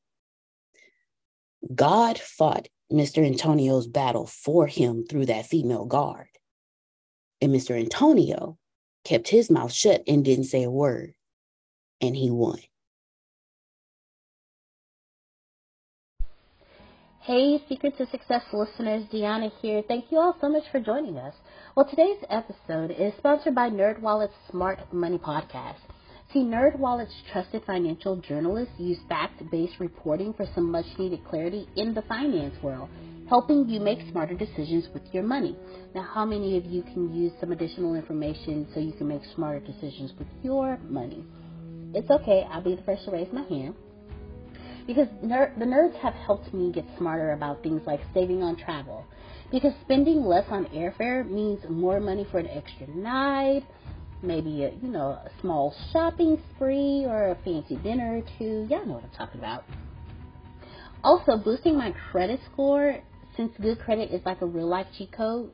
God 1.74 2.20
fought 2.20 2.68
Mr. 2.92 3.26
Antonio's 3.26 3.88
battle 3.88 4.26
for 4.26 4.68
him 4.68 5.06
through 5.08 5.28
that 5.28 5.46
female 5.46 5.86
guard. 5.86 6.28
And 7.42 7.54
Mr. 7.54 7.80
Antonio 7.80 8.58
kept 9.04 9.28
his 9.30 9.50
mouth 9.50 9.72
shut 9.72 10.04
and 10.08 10.26
didn't 10.26 10.46
say 10.46 10.64
a 10.64 10.72
word. 10.72 11.14
And 12.02 12.16
he 12.16 12.30
won. 12.30 12.60
Hey, 17.22 17.60
Secrets 17.68 18.00
of 18.00 18.10
Success 18.10 18.44
listeners, 18.54 19.06
Deanna 19.12 19.52
here. 19.60 19.82
Thank 19.88 20.12
you 20.12 20.20
all 20.20 20.38
so 20.40 20.48
much 20.48 20.66
for 20.72 20.80
joining 20.80 21.18
us. 21.18 21.34
Well, 21.76 21.88
today's 21.90 22.24
episode 22.30 22.92
is 22.92 23.14
sponsored 23.18 23.56
by 23.56 23.70
NerdWallet's 23.70 24.36
Smart 24.52 24.94
Money 24.94 25.18
Podcast. 25.18 25.82
See, 26.36 26.44
NerdWallet's 26.44 27.16
trusted 27.32 27.64
financial 27.66 28.18
journalists 28.18 28.74
use 28.78 28.98
fact-based 29.08 29.80
reporting 29.80 30.34
for 30.34 30.46
some 30.54 30.70
much-needed 30.70 31.24
clarity 31.24 31.66
in 31.78 31.94
the 31.94 32.02
finance 32.02 32.62
world, 32.62 32.90
helping 33.30 33.70
you 33.70 33.80
make 33.80 34.00
smarter 34.12 34.34
decisions 34.34 34.90
with 34.94 35.04
your 35.14 35.24
money. 35.24 35.56
Now, 35.94 36.02
how 36.02 36.26
many 36.26 36.58
of 36.58 36.66
you 36.66 36.84
can 36.84 37.16
use 37.16 37.32
some 37.40 37.54
additional 37.54 37.96
information 37.96 38.68
so 38.74 38.82
you 38.82 38.92
can 38.92 39.08
make 39.08 39.22
smarter 39.34 39.62
decisions 39.66 40.12
with 40.20 40.28
your 40.44 40.78
money? 40.90 41.24
It's 41.94 42.12
okay. 42.12 42.46
I'll 42.52 42.62
be 42.62 42.76
the 42.76 42.84
first 42.84 43.06
to 43.06 43.12
raise 43.12 43.32
my 43.32 43.44
hand. 43.44 43.74
Because 44.86 45.08
ner- 45.24 45.54
the 45.58 45.64
nerds 45.64 45.96
have 46.02 46.16
helped 46.16 46.54
me 46.54 46.70
get 46.70 46.84
smarter 46.98 47.32
about 47.32 47.64
things 47.64 47.82
like 47.88 48.02
saving 48.14 48.44
on 48.44 48.58
travel. 48.58 49.06
Because 49.52 49.72
spending 49.86 50.26
less 50.26 50.46
on 50.50 50.66
airfare 50.66 51.26
means 51.26 51.62
more 51.70 52.02
money 52.02 52.28
for 52.30 52.40
an 52.40 52.48
extra 52.48 52.88
night, 52.88 53.64
maybe 54.22 54.64
a 54.64 54.72
you 54.82 54.90
know 54.90 55.10
a 55.10 55.30
small 55.42 55.74
shopping 55.92 56.38
spree 56.56 57.06
or 57.06 57.32
a 57.32 57.36
fancy 57.44 57.76
dinner 57.78 58.18
or 58.18 58.24
two. 58.38 58.68
Y'all 58.70 58.86
know 58.86 58.94
what 58.94 59.04
I'm 59.04 59.10
talking 59.12 59.40
about. 59.40 59.64
Also, 61.04 61.38
boosting 61.38 61.78
my 61.78 61.94
credit 62.12 62.40
score 62.52 62.98
since 63.38 63.52
good 63.62 63.80
credit 63.80 64.12
is 64.12 64.22
like 64.26 64.42
a 64.42 64.46
real 64.46 64.68
life 64.68 64.88
cheat 64.98 65.12
code. 65.12 65.52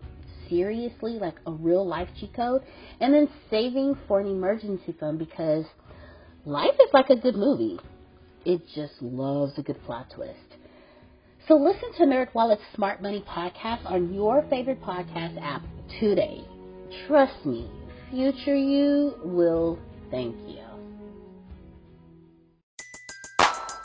Seriously, 0.50 1.14
like 1.14 1.36
a 1.46 1.52
real 1.52 1.86
life 1.88 2.10
cheat 2.20 2.34
code, 2.34 2.62
and 3.00 3.14
then 3.14 3.30
saving 3.50 3.98
for 4.08 4.20
an 4.20 4.28
emergency 4.28 4.96
fund 5.00 5.20
because 5.20 5.66
life 6.46 6.74
is 6.74 6.94
like 6.94 7.10
a 7.10 7.16
good 7.16 7.36
movie. 7.36 7.80
It 8.46 8.62
just 8.76 8.94
loves 9.02 9.54
a 9.58 9.62
good 9.62 9.82
plot 9.84 10.08
twist. 10.14 10.38
So 11.48 11.56
listen 11.56 11.92
to 11.98 12.04
NerdWallet's 12.04 12.62
Smart 12.76 13.02
Money 13.02 13.24
podcast 13.28 13.86
on 13.86 14.14
your 14.14 14.46
favorite 14.50 14.82
podcast 14.82 15.42
app 15.42 15.64
today. 16.00 16.44
Trust 17.08 17.46
me, 17.46 17.70
future 18.12 18.56
you 18.56 19.18
will 19.24 19.80
thank 20.12 20.36
you. 20.48 20.60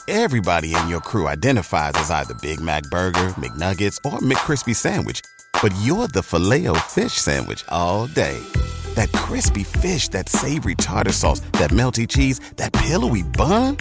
Everybody 0.09 0.75
in 0.75 0.89
your 0.89 1.01
crew 1.01 1.27
identifies 1.27 1.93
as 1.97 2.11
either 2.11 2.35
Big 2.35 2.61
Mac 2.61 2.85
Burger, 2.85 3.35
McNuggets, 3.39 3.99
or 4.05 4.21
McCrispy 4.21 4.75
Sandwich, 4.75 5.21
but 5.61 5.75
you're 5.83 6.07
the 6.09 6.23
filet 6.23 6.67
fish 6.81 7.15
Sandwich 7.15 7.65
all 7.71 8.07
day. 8.07 8.39
That 8.95 9.11
crispy 9.13 9.65
fish, 9.65 10.09
that 10.11 10.29
savory 10.29 10.75
tartar 10.77 11.13
sauce, 11.13 11.41
that 11.59 11.71
melty 11.71 12.09
cheese, 12.09 12.39
that 12.57 12.73
pillowy 12.73 13.25
bun. 13.25 13.77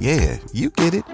Yeah, 0.00 0.38
you 0.52 0.70
get 0.70 0.94
it 0.94 1.04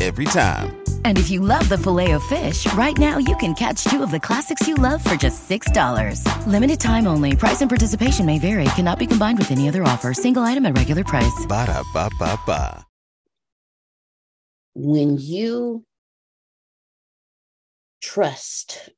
every 0.00 0.26
time. 0.26 0.87
And 1.08 1.16
if 1.16 1.30
you 1.30 1.40
love 1.40 1.66
the 1.70 1.78
filet 1.78 2.10
of 2.10 2.22
fish, 2.24 2.70
right 2.74 2.96
now 2.98 3.16
you 3.16 3.34
can 3.36 3.54
catch 3.54 3.82
two 3.84 4.02
of 4.02 4.10
the 4.10 4.20
classics 4.20 4.68
you 4.68 4.74
love 4.74 5.02
for 5.02 5.16
just 5.16 5.48
$6. 5.48 6.22
Limited 6.46 6.78
time 6.78 7.06
only. 7.06 7.34
Price 7.34 7.62
and 7.62 7.70
participation 7.70 8.26
may 8.26 8.38
vary. 8.38 8.66
Cannot 8.76 8.98
be 8.98 9.06
combined 9.06 9.38
with 9.38 9.50
any 9.50 9.70
other 9.70 9.82
offer. 9.84 10.12
Single 10.12 10.42
item 10.42 10.66
at 10.66 10.76
regular 10.76 11.04
price. 11.04 11.46
Ba 11.48 11.64
da 11.64 11.82
ba 11.94 12.10
ba 12.18 12.38
ba. 12.44 12.86
When 14.74 15.16
you 15.16 15.86
trust, 18.02 18.90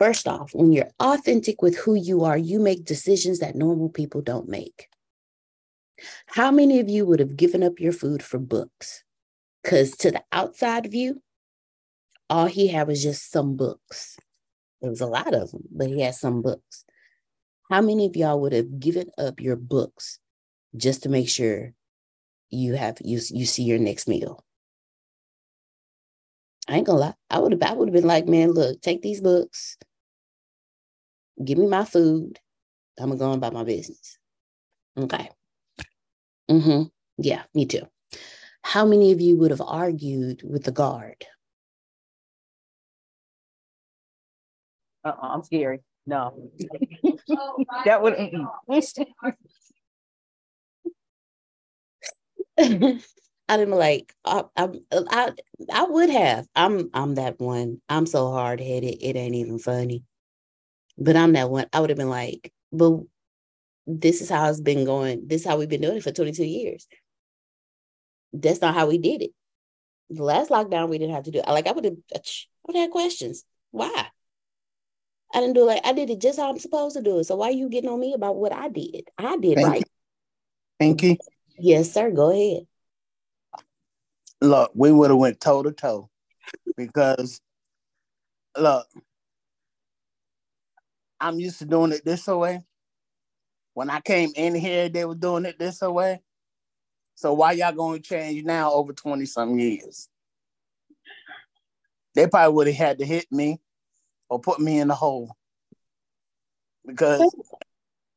first 0.00 0.26
off, 0.26 0.50
when 0.52 0.72
you're 0.72 0.90
authentic 0.98 1.62
with 1.62 1.76
who 1.76 1.94
you 1.94 2.24
are, 2.24 2.36
you 2.36 2.58
make 2.58 2.84
decisions 2.84 3.38
that 3.38 3.54
normal 3.54 3.88
people 3.88 4.20
don't 4.20 4.48
make. 4.48 4.88
How 6.26 6.50
many 6.50 6.80
of 6.80 6.88
you 6.88 7.06
would 7.06 7.20
have 7.20 7.36
given 7.36 7.62
up 7.62 7.78
your 7.78 7.92
food 7.92 8.20
for 8.20 8.40
books? 8.40 9.04
Because 9.62 9.92
to 9.98 10.10
the 10.10 10.22
outside 10.32 10.90
view, 10.90 11.22
all 12.28 12.46
he 12.46 12.68
had 12.68 12.88
was 12.88 13.02
just 13.02 13.30
some 13.30 13.56
books. 13.56 14.16
There 14.80 14.90
was 14.90 15.00
a 15.00 15.06
lot 15.06 15.34
of 15.34 15.50
them, 15.52 15.64
but 15.70 15.88
he 15.88 16.00
had 16.00 16.14
some 16.14 16.42
books. 16.42 16.84
How 17.70 17.80
many 17.80 18.06
of 18.06 18.16
y'all 18.16 18.40
would 18.40 18.52
have 18.52 18.80
given 18.80 19.10
up 19.16 19.40
your 19.40 19.56
books 19.56 20.18
just 20.76 21.02
to 21.04 21.08
make 21.08 21.28
sure 21.28 21.74
you 22.50 22.74
have 22.74 22.98
you 23.02 23.20
you 23.30 23.46
see 23.46 23.62
your 23.62 23.78
next 23.78 24.08
meal? 24.08 24.44
I 26.68 26.76
ain't 26.76 26.86
gonna 26.86 26.98
lie. 26.98 27.14
I 27.30 27.38
would 27.38 27.52
have 27.52 27.62
I 27.62 27.72
would 27.72 27.88
have 27.88 27.94
been 27.94 28.06
like, 28.06 28.26
man, 28.26 28.52
look, 28.52 28.80
take 28.80 29.02
these 29.02 29.20
books, 29.20 29.76
give 31.44 31.58
me 31.58 31.66
my 31.66 31.84
food. 31.84 32.38
I'm 32.98 33.08
gonna 33.08 33.18
go 33.18 33.30
on 33.30 33.38
about 33.38 33.52
my 33.52 33.64
business. 33.64 34.18
Okay. 34.98 35.30
Mm-hmm. 36.50 36.82
Yeah, 37.18 37.42
me 37.54 37.66
too. 37.66 37.86
How 38.62 38.86
many 38.86 39.12
of 39.12 39.20
you 39.20 39.36
would 39.36 39.50
have 39.50 39.60
argued 39.60 40.42
with 40.44 40.64
the 40.64 40.72
guard? 40.72 41.26
Uh-uh, 45.04 45.16
I'm 45.20 45.42
scary. 45.42 45.80
No. 46.06 46.50
that 47.84 48.02
would 48.02 48.14
I 53.48 53.56
didn't 53.56 53.74
like 53.74 54.14
I, 54.24 54.44
I 54.56 54.68
I 54.90 55.32
I 55.72 55.84
would 55.84 56.10
have. 56.10 56.46
I'm 56.54 56.90
I'm 56.94 57.16
that 57.16 57.40
one. 57.40 57.80
I'm 57.88 58.06
so 58.06 58.30
hard 58.30 58.60
headed. 58.60 58.96
It 59.00 59.16
ain't 59.16 59.34
even 59.34 59.58
funny. 59.58 60.04
But 60.98 61.16
I'm 61.16 61.32
that 61.32 61.50
one. 61.50 61.66
I 61.72 61.80
would 61.80 61.90
have 61.90 61.98
been 61.98 62.10
like, 62.10 62.52
but 62.72 63.00
this 63.86 64.20
is 64.20 64.30
how 64.30 64.48
it's 64.48 64.60
been 64.60 64.84
going. 64.84 65.26
This 65.26 65.42
is 65.42 65.46
how 65.46 65.58
we've 65.58 65.68
been 65.68 65.80
doing 65.80 65.96
it 65.96 66.02
for 66.02 66.12
22 66.12 66.44
years. 66.44 66.86
That's 68.32 68.60
not 68.60 68.74
how 68.74 68.86
we 68.86 68.98
did 68.98 69.22
it. 69.22 69.30
The 70.10 70.22
last 70.22 70.50
lockdown, 70.50 70.88
we 70.88 70.98
didn't 70.98 71.14
have 71.14 71.24
to 71.24 71.30
do 71.30 71.38
it. 71.40 71.48
Like 71.48 71.66
I 71.66 71.72
would 71.72 71.84
have, 71.84 71.96
uh, 72.14 72.18
I 72.18 72.20
would 72.66 72.76
have 72.76 72.84
had 72.84 72.90
questions. 72.90 73.44
Why? 73.70 74.06
I 75.34 75.40
didn't 75.40 75.54
do 75.54 75.62
it 75.62 75.66
like 75.66 75.86
I 75.86 75.92
did 75.92 76.10
it 76.10 76.20
just 76.20 76.38
how 76.38 76.50
I'm 76.50 76.58
supposed 76.58 76.96
to 76.96 77.02
do 77.02 77.18
it. 77.18 77.24
So 77.24 77.36
why 77.36 77.48
are 77.48 77.52
you 77.52 77.68
getting 77.68 77.88
on 77.88 77.98
me 77.98 78.12
about 78.12 78.36
what 78.36 78.52
I 78.52 78.68
did? 78.68 79.08
I 79.16 79.36
did 79.38 79.56
Thank 79.56 79.68
right. 79.68 79.78
you. 79.78 79.84
Thank 80.78 81.02
you. 81.02 81.16
Yes, 81.58 81.92
sir. 81.92 82.10
Go 82.10 82.30
ahead. 82.30 82.66
Look, 84.40 84.72
we 84.74 84.92
would 84.92 85.10
have 85.10 85.18
went 85.18 85.40
toe 85.40 85.62
to 85.62 85.72
toe 85.72 86.10
because 86.76 87.40
look, 88.58 88.86
I'm 91.20 91.38
used 91.38 91.60
to 91.60 91.64
doing 91.64 91.92
it 91.92 92.04
this 92.04 92.26
way. 92.26 92.62
When 93.74 93.88
I 93.88 94.00
came 94.00 94.32
in 94.36 94.54
here, 94.54 94.88
they 94.88 95.04
were 95.04 95.14
doing 95.14 95.46
it 95.46 95.58
this 95.58 95.80
way. 95.80 96.20
So 97.14 97.32
why 97.34 97.52
y'all 97.52 97.72
going 97.72 98.02
to 98.02 98.08
change 98.08 98.44
now 98.44 98.72
over 98.72 98.92
20 98.92 99.26
some 99.26 99.58
years? 99.58 100.08
They 102.14 102.26
probably 102.26 102.54
would 102.54 102.66
have 102.66 102.76
had 102.76 102.98
to 102.98 103.06
hit 103.06 103.26
me 103.30 103.60
or 104.28 104.40
put 104.40 104.60
me 104.60 104.78
in 104.78 104.88
the 104.88 104.94
hole 104.94 105.34
because 106.86 107.34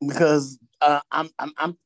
because 0.05 0.59
uh, 0.81 1.01
I'm 1.11 1.29
I'm 1.39 1.53
I'm 1.57 1.77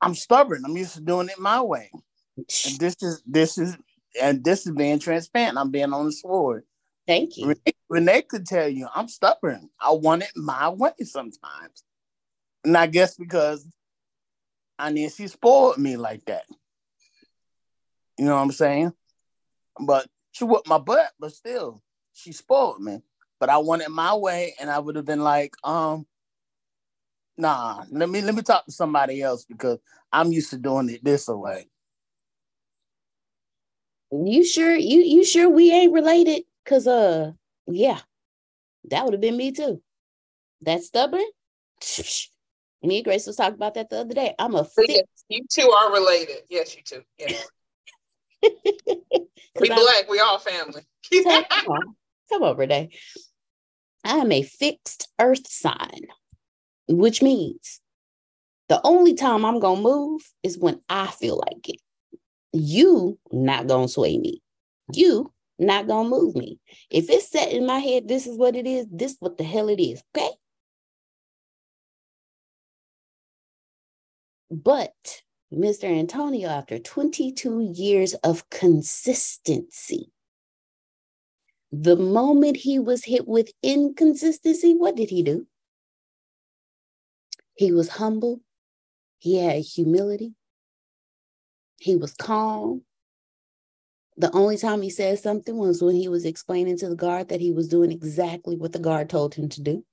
I'm 0.00 0.14
stubborn. 0.14 0.62
I'm 0.64 0.76
used 0.76 0.94
to 0.94 1.00
doing 1.00 1.28
it 1.28 1.38
my 1.38 1.60
way. 1.60 1.90
And 2.36 2.78
this 2.78 2.96
is 3.02 3.22
this 3.26 3.58
is 3.58 3.76
and 4.20 4.42
this 4.42 4.66
is 4.66 4.72
being 4.72 4.98
transparent. 4.98 5.58
I'm 5.58 5.70
being 5.70 5.92
on 5.92 6.06
the 6.06 6.12
sword. 6.12 6.64
Thank 7.06 7.36
you. 7.36 7.48
Renee, 7.48 7.74
Renee 7.88 8.22
could 8.22 8.46
tell 8.46 8.68
you 8.68 8.88
I'm 8.94 9.08
stubborn. 9.08 9.68
I 9.80 9.92
want 9.92 10.22
it 10.22 10.32
my 10.36 10.68
way 10.68 10.92
sometimes. 11.02 11.84
And 12.64 12.76
I 12.76 12.86
guess 12.86 13.16
because 13.16 13.66
I 14.78 14.92
then 14.92 15.10
she 15.10 15.26
spoiled 15.26 15.78
me 15.78 15.96
like 15.96 16.24
that. 16.26 16.44
You 18.18 18.26
know 18.26 18.34
what 18.34 18.42
I'm 18.42 18.52
saying? 18.52 18.92
But 19.80 20.06
she 20.32 20.44
whooped 20.44 20.68
my 20.68 20.78
butt, 20.78 21.10
but 21.18 21.32
still, 21.32 21.82
she 22.12 22.32
spoiled 22.32 22.80
me. 22.80 23.00
But 23.40 23.50
I 23.50 23.58
wanted 23.58 23.88
my 23.90 24.14
way, 24.14 24.54
and 24.60 24.68
I 24.70 24.78
would 24.78 24.96
have 24.96 25.04
been 25.04 25.22
like, 25.22 25.54
um, 25.62 26.06
nah, 27.36 27.84
let 27.90 28.10
me 28.10 28.20
let 28.20 28.34
me 28.34 28.42
talk 28.42 28.64
to 28.66 28.72
somebody 28.72 29.22
else 29.22 29.44
because 29.44 29.78
I'm 30.12 30.32
used 30.32 30.50
to 30.50 30.58
doing 30.58 30.88
it 30.90 31.04
this 31.04 31.28
way. 31.28 31.68
You 34.10 34.44
sure 34.44 34.74
you 34.74 35.00
you 35.00 35.24
sure 35.24 35.48
we 35.48 35.70
ain't 35.70 35.92
related? 35.92 36.44
Cause 36.64 36.86
uh 36.86 37.32
yeah, 37.66 38.00
that 38.90 39.04
would 39.04 39.14
have 39.14 39.20
been 39.20 39.36
me 39.36 39.52
too. 39.52 39.80
That 40.62 40.82
stubborn. 40.82 41.24
Me 42.82 42.96
and 42.96 43.04
Grace 43.04 43.26
was 43.26 43.36
talking 43.36 43.54
about 43.54 43.74
that 43.74 43.90
the 43.90 44.00
other 44.00 44.14
day. 44.14 44.34
I'm 44.38 44.54
a 44.54 44.64
fit. 44.64 44.88
Yes, 44.88 45.04
you 45.28 45.44
two 45.50 45.70
are 45.70 45.92
related. 45.92 46.38
Yes, 46.48 46.76
you 46.76 46.82
two. 46.84 47.02
Yes. 47.18 47.46
we 48.42 49.70
I'm- 49.70 49.80
black, 49.80 50.08
we 50.08 50.20
all 50.20 50.38
family. 50.38 50.82
Come 51.12 51.44
on, 51.68 51.82
come 52.30 52.42
on, 52.42 52.56
Renee. 52.56 52.90
I 54.04 54.18
am 54.18 54.30
a 54.30 54.42
fixed 54.42 55.08
earth 55.20 55.48
sign, 55.48 56.02
which 56.86 57.20
means 57.22 57.80
the 58.68 58.80
only 58.84 59.14
time 59.14 59.44
I'm 59.44 59.58
gonna 59.58 59.80
move 59.80 60.22
is 60.42 60.58
when 60.58 60.80
I 60.88 61.08
feel 61.08 61.36
like 61.38 61.68
it. 61.68 61.80
You 62.52 63.18
not 63.32 63.66
gonna 63.66 63.88
sway 63.88 64.18
me. 64.18 64.40
You 64.92 65.32
not 65.58 65.86
gonna 65.88 66.08
move 66.08 66.36
me. 66.36 66.60
If 66.90 67.10
it's 67.10 67.30
set 67.30 67.50
in 67.52 67.66
my 67.66 67.78
head, 67.78 68.06
this 68.06 68.26
is 68.26 68.38
what 68.38 68.54
it 68.54 68.66
is. 68.66 68.86
This 68.90 69.16
what 69.18 69.36
the 69.36 69.44
hell 69.44 69.68
it 69.68 69.80
is. 69.80 70.02
Okay. 70.16 70.30
But 74.50 75.22
Mr. 75.52 75.84
Antonio, 75.84 76.48
after 76.48 76.78
22 76.78 77.72
years 77.74 78.14
of 78.14 78.48
consistency, 78.50 80.12
the 81.70 81.96
moment 81.96 82.56
he 82.56 82.78
was 82.78 83.04
hit 83.04 83.28
with 83.28 83.52
inconsistency, 83.62 84.74
what 84.74 84.96
did 84.96 85.10
he 85.10 85.22
do? 85.22 85.46
He 87.54 87.72
was 87.72 87.88
humble. 87.88 88.40
He 89.18 89.36
had 89.36 89.62
humility. 89.62 90.34
He 91.78 91.96
was 91.96 92.14
calm. 92.14 92.82
The 94.16 94.32
only 94.32 94.56
time 94.56 94.82
he 94.82 94.90
said 94.90 95.18
something 95.18 95.56
was 95.56 95.82
when 95.82 95.94
he 95.94 96.08
was 96.08 96.24
explaining 96.24 96.78
to 96.78 96.88
the 96.88 96.96
guard 96.96 97.28
that 97.28 97.40
he 97.40 97.52
was 97.52 97.68
doing 97.68 97.92
exactly 97.92 98.56
what 98.56 98.72
the 98.72 98.78
guard 98.78 99.10
told 99.10 99.34
him 99.34 99.48
to 99.50 99.60
do. 99.60 99.84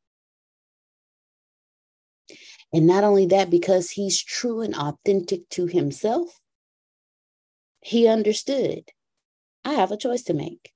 And 2.76 2.88
not 2.88 3.06
only 3.06 3.26
that, 3.28 3.50
because 3.50 3.92
he's 3.92 4.22
true 4.22 4.60
and 4.60 4.76
authentic 4.76 5.48
to 5.52 5.66
himself, 5.66 6.42
he 7.80 8.06
understood 8.06 8.92
I 9.64 9.76
have 9.76 9.94
a 9.94 9.98
choice 9.98 10.24
to 10.24 10.34
make. 10.34 10.74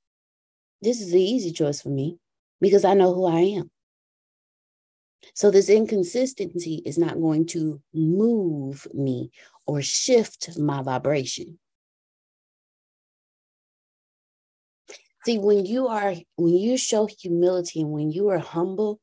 This 0.82 1.02
is 1.02 1.12
the 1.12 1.22
easy 1.22 1.52
choice 1.52 1.82
for 1.82 1.90
me 1.90 2.18
because 2.62 2.86
I 2.86 2.94
know 2.94 3.14
who 3.14 3.26
I 3.26 3.42
am. 3.42 3.70
So, 5.34 5.52
this 5.52 5.68
inconsistency 5.68 6.82
is 6.86 6.98
not 6.98 7.20
going 7.20 7.46
to 7.48 7.82
move 7.94 8.88
me 8.94 9.32
or 9.68 9.82
shift 9.82 10.58
my 10.58 10.82
vibration. 10.82 11.60
See, 15.26 15.38
when 15.38 15.66
you 15.66 15.88
are, 15.88 16.16
when 16.38 16.56
you 16.56 16.78
show 16.78 17.08
humility 17.08 17.82
and 17.82 17.92
when 17.92 18.10
you 18.10 18.30
are 18.30 18.40
humble, 18.40 19.02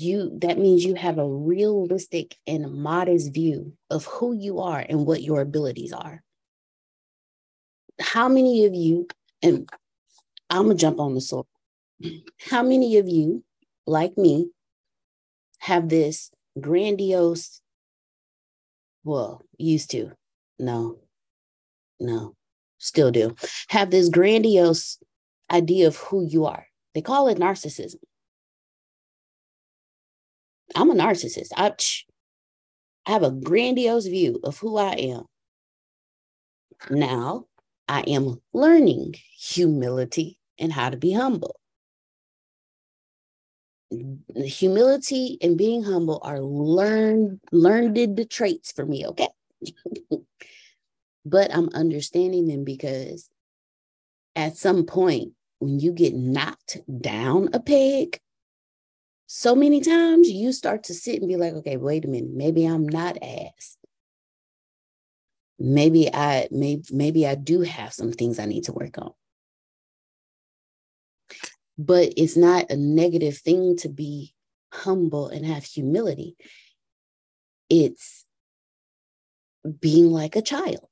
you 0.00 0.30
that 0.40 0.58
means 0.58 0.84
you 0.84 0.94
have 0.94 1.18
a 1.18 1.28
realistic 1.28 2.36
and 2.46 2.72
modest 2.72 3.32
view 3.32 3.72
of 3.90 4.04
who 4.06 4.34
you 4.34 4.60
are 4.60 4.84
and 4.88 5.06
what 5.06 5.22
your 5.22 5.40
abilities 5.40 5.92
are. 5.92 6.22
How 8.00 8.28
many 8.28 8.64
of 8.64 8.74
you, 8.74 9.06
and 9.42 9.68
I'm 10.50 10.62
gonna 10.62 10.74
jump 10.74 11.00
on 11.00 11.14
the 11.14 11.20
sword. 11.20 11.46
How 12.50 12.62
many 12.62 12.98
of 12.98 13.08
you, 13.08 13.44
like 13.86 14.16
me, 14.18 14.50
have 15.60 15.88
this 15.88 16.30
grandiose, 16.60 17.60
well, 19.04 19.42
used 19.58 19.90
to, 19.92 20.12
no, 20.58 20.98
no, 22.00 22.34
still 22.78 23.10
do, 23.10 23.34
have 23.68 23.90
this 23.90 24.08
grandiose 24.08 24.98
idea 25.50 25.86
of 25.86 25.96
who 25.96 26.24
you 26.24 26.46
are? 26.46 26.66
They 26.94 27.02
call 27.02 27.28
it 27.28 27.38
narcissism. 27.38 27.96
I'm 30.74 30.90
a 30.90 30.94
narcissist. 30.94 31.48
I, 31.56 31.72
I 33.06 33.12
have 33.12 33.22
a 33.22 33.30
grandiose 33.30 34.06
view 34.06 34.40
of 34.44 34.58
who 34.58 34.76
I 34.76 34.92
am. 34.92 35.24
Now 36.90 37.46
I 37.88 38.00
am 38.02 38.40
learning 38.52 39.14
humility 39.38 40.38
and 40.58 40.72
how 40.72 40.90
to 40.90 40.96
be 40.96 41.12
humble. 41.12 41.56
Humility 44.34 45.38
and 45.42 45.58
being 45.58 45.82
humble 45.82 46.20
are 46.22 46.40
learned 46.40 47.40
learned 47.52 48.26
traits 48.30 48.72
for 48.72 48.86
me, 48.86 49.06
okay? 49.06 49.28
but 51.24 51.54
I'm 51.54 51.68
understanding 51.74 52.46
them 52.46 52.64
because 52.64 53.28
at 54.34 54.56
some 54.56 54.84
point 54.84 55.32
when 55.58 55.78
you 55.78 55.92
get 55.92 56.14
knocked 56.14 56.78
down 57.00 57.50
a 57.52 57.60
peg, 57.60 58.20
so 59.34 59.54
many 59.54 59.80
times 59.80 60.28
you 60.28 60.52
start 60.52 60.84
to 60.84 60.94
sit 60.94 61.20
and 61.20 61.26
be 61.26 61.36
like, 61.36 61.54
okay, 61.54 61.78
wait 61.78 62.04
a 62.04 62.08
minute, 62.08 62.34
maybe 62.34 62.66
I'm 62.66 62.86
not 62.86 63.16
ass. 63.22 63.78
maybe 65.58 66.12
I 66.12 66.48
maybe 66.50 66.82
maybe 66.90 67.26
I 67.26 67.34
do 67.34 67.62
have 67.62 67.94
some 67.94 68.12
things 68.12 68.38
I 68.38 68.44
need 68.44 68.64
to 68.64 68.72
work 68.72 68.98
on. 68.98 69.12
But 71.78 72.12
it's 72.16 72.36
not 72.36 72.70
a 72.70 72.76
negative 72.76 73.38
thing 73.38 73.76
to 73.78 73.88
be 73.88 74.34
humble 74.70 75.28
and 75.28 75.46
have 75.46 75.64
humility. 75.64 76.36
It's 77.70 78.26
being 79.80 80.10
like 80.10 80.36
a 80.36 80.42
child, 80.42 80.90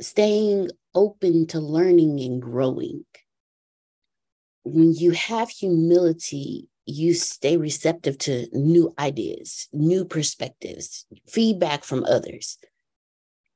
staying 0.00 0.70
open 0.94 1.48
to 1.48 1.60
learning 1.60 2.20
and 2.20 2.40
growing. 2.40 3.04
When 4.68 4.94
you 4.94 5.12
have 5.12 5.48
humility, 5.48 6.68
you 6.86 7.14
stay 7.14 7.56
receptive 7.56 8.18
to 8.18 8.48
new 8.52 8.92
ideas, 8.98 9.68
new 9.72 10.04
perspectives, 10.04 11.06
feedback 11.28 11.84
from 11.84 12.02
others. 12.02 12.58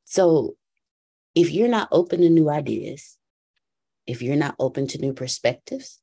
So 0.05 0.55
if 1.35 1.51
you're 1.51 1.66
not 1.66 1.88
open 1.90 2.20
to 2.20 2.31
new 2.31 2.49
ideas, 2.49 3.16
if 4.07 4.23
you're 4.23 4.37
not 4.37 4.55
open 4.61 4.87
to 4.87 4.99
new 4.99 5.12
perspectives, 5.12 6.01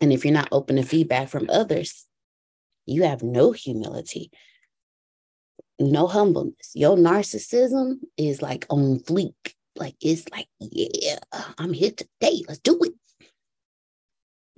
and 0.00 0.12
if 0.12 0.24
you're 0.24 0.34
not 0.34 0.48
open 0.52 0.76
to 0.76 0.84
feedback 0.84 1.28
from 1.28 1.50
others, 1.50 2.06
you 2.86 3.02
have 3.02 3.24
no 3.24 3.50
humility, 3.50 4.30
no 5.80 6.06
humbleness. 6.06 6.70
Your 6.74 6.96
narcissism 6.96 7.94
is 8.16 8.40
like 8.40 8.66
on 8.70 9.00
fleek. 9.00 9.34
Like 9.74 9.96
it's 10.00 10.28
like, 10.30 10.46
yeah, 10.60 11.18
I'm 11.58 11.72
here 11.72 11.90
today. 11.90 12.44
Let's 12.46 12.60
do 12.60 12.78
it. 12.84 12.92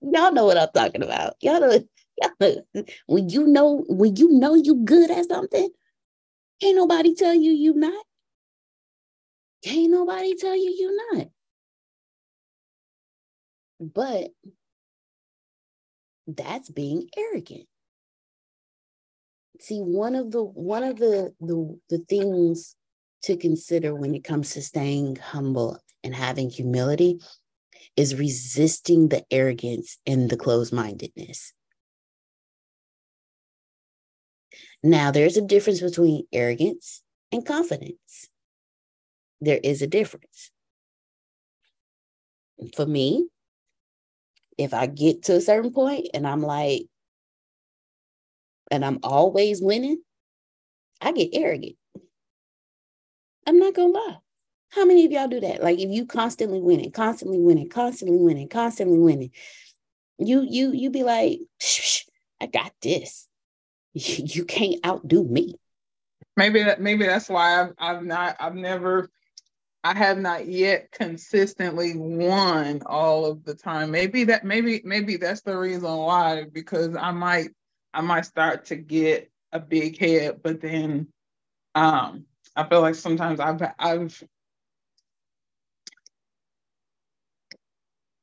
y'all 0.00 0.32
know 0.32 0.46
what 0.46 0.58
I'm 0.58 0.68
talking 0.74 1.02
about. 1.02 1.34
Y'all 1.40 1.60
know, 1.60 1.80
y'all 2.22 2.30
know 2.40 2.84
when 3.06 3.28
you 3.28 3.46
know 3.46 3.84
when 3.88 4.16
you 4.16 4.30
know 4.30 4.54
you 4.54 4.76
good 4.84 5.10
at 5.10 5.26
something, 5.26 5.68
can't 6.60 6.76
nobody 6.76 7.14
tell 7.14 7.34
you 7.34 7.52
you 7.52 7.74
not. 7.74 8.04
Can't 9.62 9.90
nobody 9.90 10.34
tell 10.34 10.56
you 10.56 10.74
you 10.78 11.14
not. 11.14 11.26
But 13.80 14.30
that's 16.26 16.70
being 16.70 17.08
arrogant. 17.16 17.66
See, 19.60 19.78
one 19.80 20.14
of 20.14 20.30
the 20.32 20.42
one 20.42 20.82
of 20.82 20.98
the 20.98 21.34
the, 21.40 21.78
the 21.88 21.98
things 21.98 22.74
to 23.22 23.36
consider 23.36 23.94
when 23.94 24.14
it 24.14 24.24
comes 24.24 24.52
to 24.52 24.62
staying 24.62 25.16
humble 25.16 25.78
and 26.04 26.14
having 26.14 26.50
humility 26.50 27.20
is 27.96 28.14
resisting 28.14 29.08
the 29.08 29.24
arrogance 29.30 29.98
and 30.06 30.30
the 30.30 30.36
closed-mindedness. 30.36 31.52
Now, 34.82 35.10
there's 35.10 35.36
a 35.36 35.42
difference 35.42 35.80
between 35.80 36.26
arrogance 36.32 37.02
and 37.32 37.44
confidence. 37.44 38.28
There 39.40 39.60
is 39.62 39.82
a 39.82 39.86
difference. 39.86 40.50
For 42.74 42.86
me, 42.86 43.28
if 44.56 44.72
I 44.72 44.86
get 44.86 45.24
to 45.24 45.36
a 45.36 45.40
certain 45.40 45.72
point 45.72 46.08
and 46.14 46.26
I'm 46.26 46.42
like, 46.42 46.86
and 48.70 48.84
I'm 48.84 48.98
always 49.02 49.60
winning, 49.62 50.02
I 51.00 51.12
get 51.12 51.30
arrogant. 51.34 51.76
I'm 53.46 53.58
not 53.58 53.74
gonna 53.74 53.92
lie. 53.92 54.16
How 54.76 54.84
many 54.84 55.06
of 55.06 55.10
y'all 55.10 55.26
do 55.26 55.40
that? 55.40 55.62
Like 55.62 55.78
if 55.78 55.88
you 55.88 56.04
constantly 56.04 56.60
winning, 56.60 56.92
constantly 56.92 57.38
winning, 57.38 57.70
constantly 57.70 58.18
winning, 58.18 58.46
constantly 58.46 58.98
winning, 58.98 59.30
you 60.18 60.46
you 60.46 60.70
you 60.72 60.90
be 60.90 61.02
like, 61.02 61.40
I 62.40 62.46
got 62.46 62.72
this. 62.82 63.26
You 63.94 64.44
can't 64.44 64.84
outdo 64.84 65.24
me. 65.24 65.54
Maybe 66.36 66.62
that 66.64 66.82
maybe 66.82 67.06
that's 67.06 67.30
why 67.30 67.62
I've 67.62 67.72
I've 67.78 68.04
not 68.04 68.36
I've 68.38 68.54
never 68.54 69.08
I 69.82 69.96
have 69.96 70.18
not 70.18 70.46
yet 70.46 70.90
consistently 70.92 71.94
won 71.96 72.82
all 72.84 73.24
of 73.24 73.44
the 73.44 73.54
time. 73.54 73.90
Maybe 73.90 74.24
that 74.24 74.44
maybe 74.44 74.82
maybe 74.84 75.16
that's 75.16 75.40
the 75.40 75.56
reason 75.56 75.90
why 75.90 76.44
because 76.52 76.94
I 76.94 77.12
might 77.12 77.48
I 77.94 78.02
might 78.02 78.26
start 78.26 78.66
to 78.66 78.76
get 78.76 79.30
a 79.52 79.58
big 79.58 79.96
head, 79.98 80.42
but 80.42 80.60
then 80.60 81.08
um 81.74 82.26
I 82.54 82.68
feel 82.68 82.82
like 82.82 82.96
sometimes 82.96 83.40
I've 83.40 83.62
I've 83.78 84.22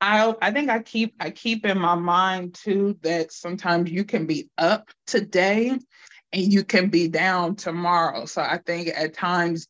I 0.04 0.36
I 0.42 0.52
think 0.52 0.70
I 0.70 0.80
keep 0.82 1.16
I 1.20 1.30
keep 1.30 1.66
in 1.66 1.80
my 1.80 1.96
mind 1.96 2.56
too 2.56 2.98
that 3.04 3.32
sometimes 3.32 3.90
you 3.90 4.04
can 4.04 4.26
be 4.26 4.50
up 4.58 4.90
today 5.08 5.70
and 5.70 6.54
you 6.54 6.66
can 6.66 6.90
be 6.90 7.08
down 7.08 7.56
tomorrow. 7.56 8.26
So 8.26 8.42
I 8.42 8.58
think 8.58 8.90
at 8.90 9.14
times 9.14 9.68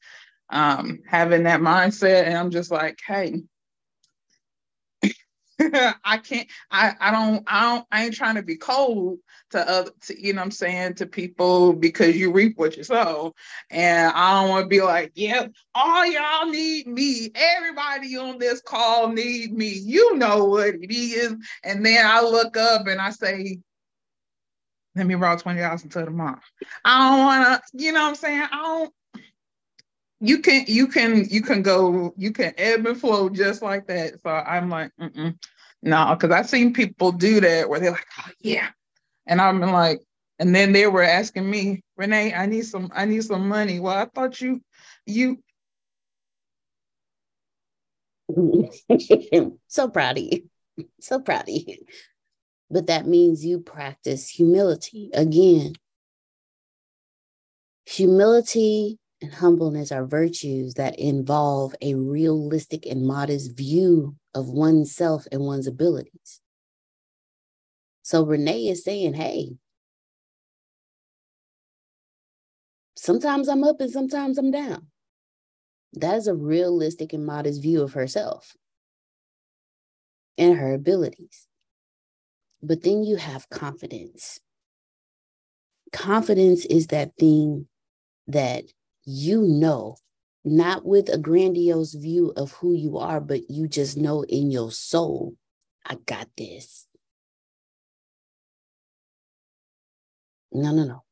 um, 0.49 0.99
having 1.07 1.43
that 1.43 1.61
mindset. 1.61 2.25
And 2.25 2.35
I'm 2.35 2.49
just 2.49 2.71
like, 2.71 2.99
hey, 3.05 3.43
I 6.03 6.17
can't, 6.17 6.47
I, 6.71 6.93
I 6.99 7.11
don't, 7.11 7.43
I 7.47 7.61
don't, 7.61 7.85
I 7.91 8.05
ain't 8.05 8.15
trying 8.15 8.35
to 8.35 8.43
be 8.43 8.55
cold 8.55 9.19
to 9.51 9.69
other, 9.69 9.91
to, 10.01 10.21
you 10.21 10.33
know 10.33 10.41
I'm 10.41 10.51
saying, 10.51 10.95
to 10.95 11.05
people 11.05 11.73
because 11.73 12.15
you 12.15 12.31
reap 12.31 12.57
what 12.57 12.77
you 12.77 12.83
sow. 12.83 13.33
And 13.69 14.11
I 14.13 14.41
don't 14.41 14.49
want 14.49 14.65
to 14.65 14.69
be 14.69 14.81
like, 14.81 15.11
yep, 15.15 15.51
all 15.75 16.05
y'all 16.05 16.47
need 16.49 16.87
me. 16.87 17.31
Everybody 17.35 18.17
on 18.17 18.37
this 18.39 18.61
call 18.61 19.09
need 19.09 19.53
me. 19.53 19.69
You 19.69 20.15
know 20.17 20.45
what 20.45 20.75
it 20.75 20.91
is. 20.91 21.35
And 21.63 21.85
then 21.85 22.05
I 22.05 22.21
look 22.21 22.57
up 22.57 22.87
and 22.87 22.99
I 22.99 23.11
say, 23.11 23.59
let 24.95 25.07
me 25.07 25.15
roll 25.15 25.37
20,000 25.37 25.89
to 25.89 26.05
the 26.05 26.11
month. 26.11 26.41
I 26.85 27.09
don't 27.09 27.19
want 27.19 27.61
to, 27.63 27.83
you 27.83 27.91
know 27.91 28.01
what 28.01 28.09
I'm 28.09 28.15
saying? 28.15 28.47
I 28.51 28.57
don't, 28.57 28.93
you 30.23 30.39
can 30.39 30.63
you 30.69 30.87
can 30.87 31.25
you 31.29 31.41
can 31.41 31.61
go 31.61 32.13
you 32.15 32.31
can 32.31 32.53
ebb 32.57 32.85
and 32.85 32.97
flow 32.97 33.29
just 33.29 33.61
like 33.61 33.87
that. 33.87 34.21
So 34.21 34.29
I'm 34.29 34.69
like, 34.69 34.91
no, 35.83 36.15
because 36.15 36.31
I've 36.31 36.49
seen 36.49 36.73
people 36.73 37.11
do 37.11 37.41
that 37.41 37.67
where 37.67 37.79
they're 37.79 37.91
like, 37.91 38.07
oh 38.19 38.31
yeah, 38.39 38.69
and 39.27 39.41
I'm 39.41 39.59
like, 39.59 39.99
and 40.39 40.55
then 40.55 40.71
they 40.71 40.87
were 40.87 41.03
asking 41.03 41.49
me, 41.49 41.81
Renee, 41.97 42.33
I 42.33 42.45
need 42.45 42.65
some 42.65 42.89
I 42.95 43.05
need 43.05 43.23
some 43.23 43.49
money. 43.49 43.81
Well, 43.81 43.95
I 43.95 44.05
thought 44.05 44.39
you 44.39 44.61
you. 45.05 45.43
so 49.67 49.89
proud 49.89 50.17
of 50.17 50.23
you, 50.23 50.49
so 51.01 51.19
proud 51.19 51.43
of 51.43 51.49
you. 51.49 51.77
But 52.71 52.87
that 52.87 53.05
means 53.05 53.45
you 53.45 53.59
practice 53.59 54.29
humility 54.29 55.09
again. 55.13 55.73
Humility 57.85 58.99
and 59.23 59.33
humbleness 59.33 59.91
are 59.91 60.05
virtues 60.05 60.73
that 60.73 60.99
involve 60.99 61.73
a 61.81 61.95
realistic 61.95 62.85
and 62.85 63.07
modest 63.07 63.55
view 63.55 64.17
of 64.35 64.49
oneself 64.49 65.25
and 65.31 65.41
one's 65.41 65.65
abilities. 65.65 66.41
So 68.01 68.25
Renee 68.25 68.67
is 68.67 68.83
saying, 68.83 69.13
hey, 69.13 69.55
sometimes 72.97 73.47
I'm 73.47 73.63
up 73.63 73.79
and 73.79 73.89
sometimes 73.89 74.37
I'm 74.37 74.51
down. 74.51 74.87
That 75.93 76.17
is 76.17 76.27
a 76.27 76.35
realistic 76.35 77.13
and 77.13 77.25
modest 77.25 77.61
view 77.61 77.81
of 77.81 77.93
herself 77.93 78.57
and 80.37 80.57
her 80.57 80.73
abilities. 80.73 81.47
But 82.61 82.83
then 82.83 83.03
you 83.03 83.15
have 83.15 83.49
confidence. 83.49 84.41
Confidence 85.93 86.65
is 86.65 86.87
that 86.87 87.15
thing 87.17 87.67
that 88.27 88.65
you 89.05 89.41
know, 89.41 89.97
not 90.45 90.85
with 90.85 91.09
a 91.09 91.17
grandiose 91.17 91.93
view 91.93 92.33
of 92.35 92.51
who 92.53 92.73
you 92.73 92.97
are, 92.97 93.19
but 93.19 93.49
you 93.49 93.67
just 93.67 93.97
know 93.97 94.23
in 94.23 94.51
your 94.51 94.71
soul, 94.71 95.35
I 95.85 95.95
got 96.05 96.29
this. 96.37 96.87
No, 100.51 100.71
no, 100.71 100.83
no. 100.83 101.03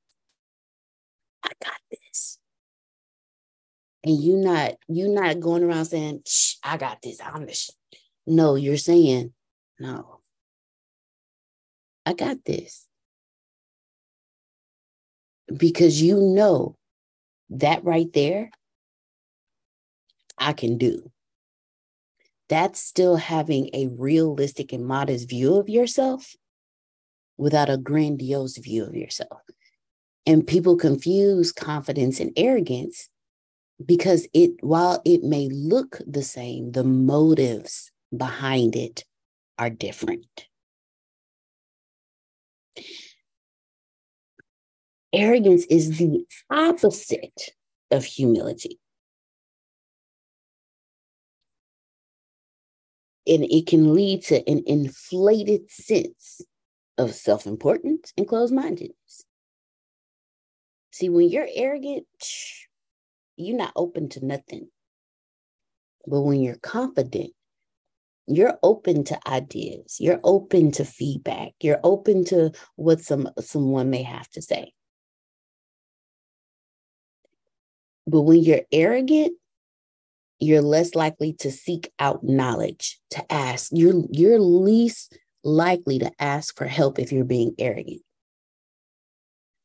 I 1.43 1.49
got 1.63 1.77
this. 1.89 2.37
And 4.03 4.21
you 4.21 4.37
not 4.37 4.73
you 4.87 5.09
not 5.09 5.39
going 5.39 5.63
around 5.63 5.85
saying, 5.85 6.21
Shh, 6.25 6.55
I 6.63 6.77
got 6.77 7.01
this. 7.01 7.19
I'm 7.23 7.45
the 7.45 7.53
sh-. 7.53 7.71
No, 8.25 8.55
you're 8.55 8.77
saying, 8.77 9.33
no. 9.79 10.21
I 12.05 12.13
got 12.13 12.43
this. 12.45 12.87
Because 15.55 16.01
you 16.01 16.19
know 16.19 16.77
that 17.51 17.83
right 17.83 18.11
there, 18.13 18.49
I 20.37 20.53
can 20.53 20.77
do. 20.77 21.11
That's 22.49 22.81
still 22.81 23.15
having 23.15 23.69
a 23.73 23.87
realistic 23.87 24.73
and 24.73 24.85
modest 24.85 25.29
view 25.29 25.55
of 25.55 25.69
yourself 25.69 26.35
without 27.37 27.69
a 27.69 27.77
grandiose 27.77 28.57
view 28.57 28.85
of 28.85 28.95
yourself. 28.95 29.41
And 30.25 30.45
people 30.45 30.75
confuse 30.75 31.51
confidence 31.51 32.19
and 32.19 32.31
arrogance 32.35 33.09
because 33.83 34.27
it 34.33 34.51
while 34.61 35.01
it 35.05 35.23
may 35.23 35.49
look 35.49 35.99
the 36.05 36.23
same, 36.23 36.71
the 36.71 36.83
motives 36.83 37.91
behind 38.15 38.75
it 38.75 39.05
are 39.57 39.69
different. 39.69 40.47
Arrogance 45.13 45.65
is 45.65 45.97
the 45.97 46.25
opposite 46.49 47.49
of 47.91 48.05
humility. 48.05 48.79
And 53.27 53.43
it 53.43 53.67
can 53.67 53.93
lead 53.93 54.23
to 54.23 54.37
an 54.49 54.63
inflated 54.65 55.69
sense 55.69 56.41
of 56.97 57.13
self 57.13 57.45
importance 57.45 58.13
and 58.17 58.27
closed 58.27 58.53
mindedness. 58.53 59.25
See, 60.91 61.09
when 61.09 61.29
you're 61.29 61.47
arrogant, 61.53 62.05
you're 63.35 63.57
not 63.57 63.73
open 63.75 64.09
to 64.09 64.25
nothing. 64.25 64.69
But 66.07 66.21
when 66.21 66.41
you're 66.41 66.55
confident, 66.55 67.31
you're 68.27 68.57
open 68.63 69.03
to 69.05 69.19
ideas, 69.27 69.97
you're 69.99 70.19
open 70.23 70.71
to 70.73 70.85
feedback, 70.85 71.53
you're 71.61 71.79
open 71.83 72.23
to 72.25 72.51
what 72.75 73.01
some 73.01 73.29
someone 73.39 73.89
may 73.89 74.03
have 74.03 74.29
to 74.29 74.41
say. 74.41 74.73
But 78.07 78.21
when 78.21 78.43
you're 78.43 78.61
arrogant, 78.71 79.33
you're 80.39 80.61
less 80.61 80.95
likely 80.95 81.33
to 81.33 81.51
seek 81.51 81.91
out 81.99 82.23
knowledge, 82.23 82.99
to 83.11 83.31
ask. 83.31 83.71
You're 83.71 84.03
you're 84.09 84.39
least 84.39 85.17
likely 85.43 85.99
to 85.99 86.11
ask 86.19 86.57
for 86.57 86.65
help 86.65 86.99
if 86.99 87.11
you're 87.11 87.23
being 87.23 87.53
arrogant. 87.59 88.01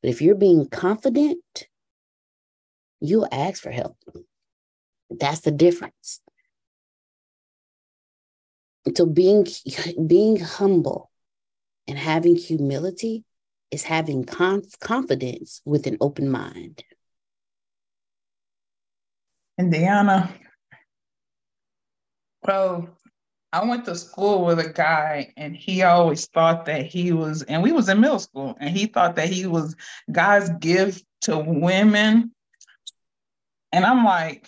But 0.02 0.10
if 0.10 0.20
you're 0.20 0.34
being 0.34 0.68
confident, 0.68 1.68
you'll 3.00 3.28
ask 3.32 3.62
for 3.62 3.70
help. 3.70 3.96
That's 5.10 5.40
the 5.40 5.50
difference. 5.50 6.20
So 8.94 9.06
being 9.06 9.46
being 10.06 10.38
humble 10.40 11.10
and 11.88 11.98
having 11.98 12.36
humility 12.36 13.24
is 13.70 13.84
having 13.84 14.24
conf- 14.24 14.78
confidence 14.80 15.62
with 15.64 15.86
an 15.86 15.96
open 16.00 16.30
mind. 16.30 16.84
And 19.58 19.72
Deanna, 19.72 20.30
well, 22.42 22.88
I 23.52 23.64
went 23.64 23.86
to 23.86 23.94
school 23.94 24.44
with 24.44 24.58
a 24.58 24.68
guy 24.68 25.32
and 25.36 25.56
he 25.56 25.82
always 25.82 26.26
thought 26.26 26.66
that 26.66 26.84
he 26.84 27.12
was, 27.12 27.42
and 27.42 27.62
we 27.62 27.72
was 27.72 27.88
in 27.88 28.00
middle 28.00 28.18
school, 28.18 28.54
and 28.60 28.68
he 28.68 28.86
thought 28.86 29.16
that 29.16 29.30
he 29.30 29.46
was 29.46 29.76
God's 30.12 30.50
gift 30.60 31.04
to 31.22 31.38
women. 31.38 32.32
And 33.72 33.84
I'm 33.84 34.04
like, 34.04 34.46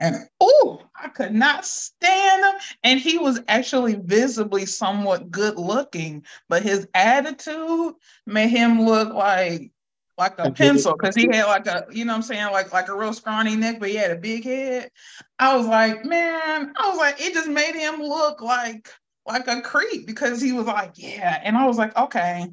and 0.00 0.16
oh, 0.40 0.82
I 0.94 1.08
could 1.08 1.34
not 1.34 1.64
stand 1.64 2.44
him. 2.44 2.60
And 2.84 3.00
he 3.00 3.18
was 3.18 3.40
actually 3.48 3.94
visibly 3.94 4.66
somewhat 4.66 5.30
good 5.30 5.56
looking, 5.56 6.24
but 6.48 6.62
his 6.62 6.86
attitude 6.94 7.94
made 8.26 8.50
him 8.50 8.82
look 8.82 9.12
like 9.12 9.72
like 10.18 10.34
a 10.38 10.50
pencil 10.50 10.96
because 10.98 11.14
he 11.14 11.28
had 11.30 11.46
like 11.46 11.66
a 11.66 11.86
you 11.92 12.04
know 12.04 12.14
i'm 12.14 12.22
saying 12.22 12.50
like 12.52 12.72
like 12.72 12.88
a 12.88 12.96
real 12.96 13.12
scrawny 13.12 13.54
neck 13.54 13.78
but 13.78 13.88
he 13.88 13.94
had 13.94 14.10
a 14.10 14.16
big 14.16 14.44
head. 14.44 14.90
I 15.38 15.56
was 15.56 15.66
like 15.66 16.04
man 16.04 16.72
i 16.76 16.88
was 16.88 16.98
like 16.98 17.20
it 17.20 17.32
just 17.32 17.48
made 17.48 17.74
him 17.74 18.02
look 18.02 18.42
like 18.42 18.90
like 19.26 19.46
a 19.46 19.62
creep 19.62 20.06
because 20.06 20.42
he 20.42 20.52
was 20.52 20.66
like 20.66 20.92
yeah 20.96 21.40
and 21.42 21.56
i 21.56 21.66
was 21.66 21.78
like 21.78 21.96
okay. 21.96 22.48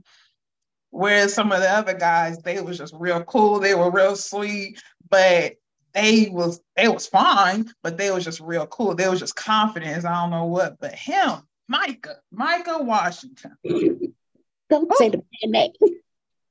Whereas 0.92 1.34
some 1.34 1.52
of 1.52 1.60
the 1.60 1.70
other 1.70 1.94
guys 1.94 2.38
they 2.38 2.62
was 2.62 2.78
just 2.78 2.94
real 2.98 3.22
cool 3.24 3.60
they 3.60 3.76
were 3.76 3.92
real 3.92 4.16
sweet 4.16 4.82
but 5.10 5.56
they 5.94 6.30
was 6.32 6.62
they 6.78 6.88
was 6.88 7.08
fine 7.08 7.70
but 7.84 7.98
they 7.98 8.12
was 8.12 8.24
just 8.24 8.40
real 8.40 8.68
cool. 8.68 8.96
They 8.96 9.10
was 9.10 9.20
just 9.20 9.36
confidence 9.36 10.06
i 10.06 10.22
don't 10.22 10.30
know 10.32 10.46
what 10.46 10.80
but 10.80 10.94
him 10.94 11.42
micah 11.68 12.18
micah 12.32 12.82
washington. 12.82 13.58
Don't 14.70 14.96
say 14.98 15.10
the 15.10 15.18
oh. 15.18 15.26
bad 15.42 15.50
name 15.50 16.00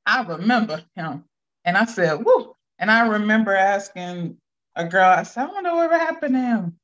I 0.07 0.23
remember 0.23 0.83
him. 0.97 1.25
And 1.65 1.77
I 1.77 1.85
said, 1.85 2.25
whoo. 2.25 2.55
And 2.79 2.91
I 2.91 3.07
remember 3.07 3.55
asking 3.55 4.37
a 4.77 4.85
girl, 4.85 5.09
I 5.09 5.23
said, 5.23 5.45
I 5.45 5.53
wonder 5.53 5.75
what 5.75 5.91
happened 5.91 6.35
to 6.35 6.41
him. 6.41 6.79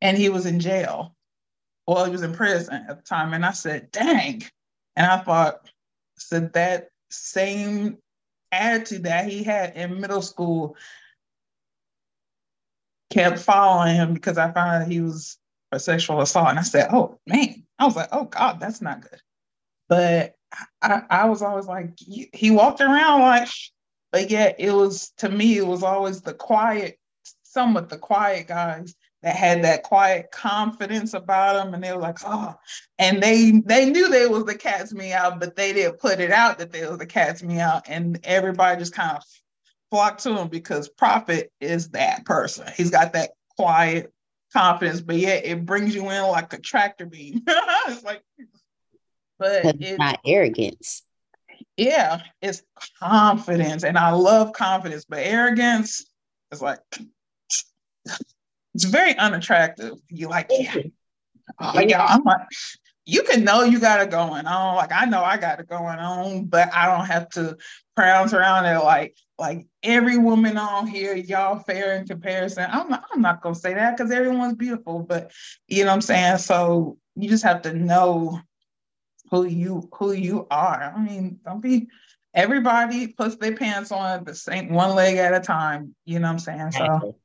And 0.00 0.16
he 0.16 0.28
was 0.28 0.46
in 0.46 0.60
jail. 0.60 1.14
Well, 1.86 2.04
he 2.04 2.10
was 2.10 2.22
in 2.22 2.34
prison 2.34 2.86
at 2.88 2.96
the 2.96 3.02
time. 3.02 3.34
And 3.34 3.44
I 3.44 3.52
said, 3.52 3.90
dang. 3.90 4.42
And 4.96 5.06
I 5.06 5.18
thought, 5.18 5.70
said 6.16 6.52
that 6.54 6.88
same 7.10 7.98
attitude 8.52 9.04
that 9.04 9.28
he 9.28 9.42
had 9.42 9.76
in 9.76 10.00
middle 10.00 10.22
school 10.22 10.76
kept 13.10 13.38
following 13.38 13.94
him 13.94 14.14
because 14.14 14.38
I 14.38 14.50
found 14.52 14.82
out 14.82 14.90
he 14.90 15.00
was 15.00 15.38
a 15.72 15.78
sexual 15.78 16.20
assault. 16.20 16.48
And 16.48 16.58
I 16.58 16.62
said, 16.62 16.88
oh 16.92 17.18
man, 17.26 17.64
I 17.78 17.84
was 17.84 17.96
like, 17.96 18.08
oh 18.12 18.24
God, 18.24 18.60
that's 18.60 18.82
not 18.82 19.02
good. 19.02 19.20
But 19.88 20.34
I, 20.82 21.02
I 21.10 21.24
was 21.26 21.42
always 21.42 21.66
like, 21.66 21.90
he 21.98 22.50
walked 22.50 22.80
around 22.80 23.20
like, 23.20 23.48
but 24.12 24.30
yet 24.30 24.56
it 24.58 24.72
was 24.72 25.12
to 25.18 25.28
me, 25.28 25.58
it 25.58 25.66
was 25.66 25.82
always 25.82 26.22
the 26.22 26.34
quiet, 26.34 26.98
somewhat 27.42 27.88
the 27.88 27.98
quiet 27.98 28.46
guys 28.48 28.94
that 29.22 29.34
had 29.34 29.64
that 29.64 29.82
quiet 29.82 30.30
confidence 30.30 31.12
about 31.14 31.54
them, 31.54 31.74
and 31.74 31.82
they 31.82 31.92
were 31.92 32.00
like, 32.00 32.18
oh, 32.24 32.54
and 32.98 33.22
they 33.22 33.62
they 33.66 33.90
knew 33.90 34.08
they 34.08 34.26
was 34.26 34.44
the 34.44 34.54
cat's 34.54 34.94
meow, 34.94 35.36
but 35.38 35.56
they 35.56 35.72
didn't 35.72 35.98
put 35.98 36.20
it 36.20 36.30
out 36.30 36.58
that 36.58 36.72
they 36.72 36.86
was 36.86 36.98
the 36.98 37.06
cat's 37.06 37.42
meow, 37.42 37.82
and 37.86 38.20
everybody 38.24 38.78
just 38.78 38.94
kind 38.94 39.16
of 39.16 39.22
flocked 39.90 40.22
to 40.22 40.36
him 40.36 40.48
because 40.48 40.88
Prophet 40.88 41.50
is 41.60 41.90
that 41.90 42.24
person. 42.24 42.66
He's 42.76 42.90
got 42.90 43.12
that 43.14 43.30
quiet 43.56 44.12
confidence, 44.52 45.00
but 45.00 45.16
yet 45.16 45.44
it 45.44 45.66
brings 45.66 45.94
you 45.94 46.08
in 46.10 46.22
like 46.28 46.52
a 46.52 46.60
tractor 46.60 47.06
beam. 47.06 47.42
it's 47.88 48.04
like 48.04 48.22
but 49.38 49.64
it's 49.64 49.98
not 49.98 50.20
arrogance. 50.24 51.02
Yeah, 51.76 52.22
it's 52.42 52.62
confidence. 53.00 53.84
And 53.84 53.96
I 53.96 54.10
love 54.10 54.52
confidence, 54.52 55.04
but 55.08 55.20
arrogance 55.20 56.04
is 56.52 56.60
like 56.60 56.80
it's 58.74 58.84
very 58.84 59.16
unattractive. 59.16 59.94
You 60.08 60.28
like, 60.28 60.50
yeah. 60.50 60.74
Oh, 61.60 61.80
yeah, 61.80 62.04
I'm 62.04 62.22
like, 62.24 62.46
you 63.06 63.22
can 63.22 63.42
know 63.42 63.62
you 63.62 63.80
got 63.80 64.02
it 64.02 64.10
going 64.10 64.46
on. 64.46 64.76
Like 64.76 64.92
I 64.92 65.06
know 65.06 65.22
I 65.22 65.38
got 65.38 65.60
it 65.60 65.68
going 65.68 65.98
on, 65.98 66.44
but 66.44 66.72
I 66.74 66.86
don't 66.86 67.06
have 67.06 67.28
to 67.30 67.56
prance 67.96 68.32
around 68.34 68.66
it 68.66 68.78
like 68.84 69.16
like 69.38 69.66
every 69.82 70.18
woman 70.18 70.58
on 70.58 70.86
here, 70.86 71.14
y'all 71.14 71.60
fair 71.60 71.96
in 71.96 72.06
comparison. 72.06 72.68
I'm 72.70 72.88
not, 72.90 73.04
I'm 73.12 73.22
not 73.22 73.40
gonna 73.40 73.54
say 73.54 73.72
that 73.74 73.96
because 73.96 74.12
everyone's 74.12 74.56
beautiful, 74.56 75.00
but 75.00 75.30
you 75.68 75.84
know 75.84 75.90
what 75.90 75.94
I'm 75.94 76.00
saying? 76.02 76.38
So 76.38 76.98
you 77.16 77.28
just 77.28 77.44
have 77.44 77.62
to 77.62 77.72
know 77.72 78.40
who 79.30 79.44
you 79.44 79.88
who 79.92 80.12
you 80.12 80.46
are. 80.50 80.94
I 80.96 81.00
mean, 81.00 81.40
don't 81.44 81.60
be 81.60 81.88
everybody 82.34 83.08
puts 83.08 83.36
their 83.36 83.56
pants 83.56 83.92
on 83.92 84.24
the 84.24 84.34
same 84.34 84.70
one 84.72 84.94
leg 84.94 85.16
at 85.16 85.34
a 85.34 85.40
time. 85.40 85.94
You 86.04 86.18
know 86.18 86.28
what 86.28 86.32
I'm 86.32 86.38
saying? 86.38 86.72
So 86.72 87.16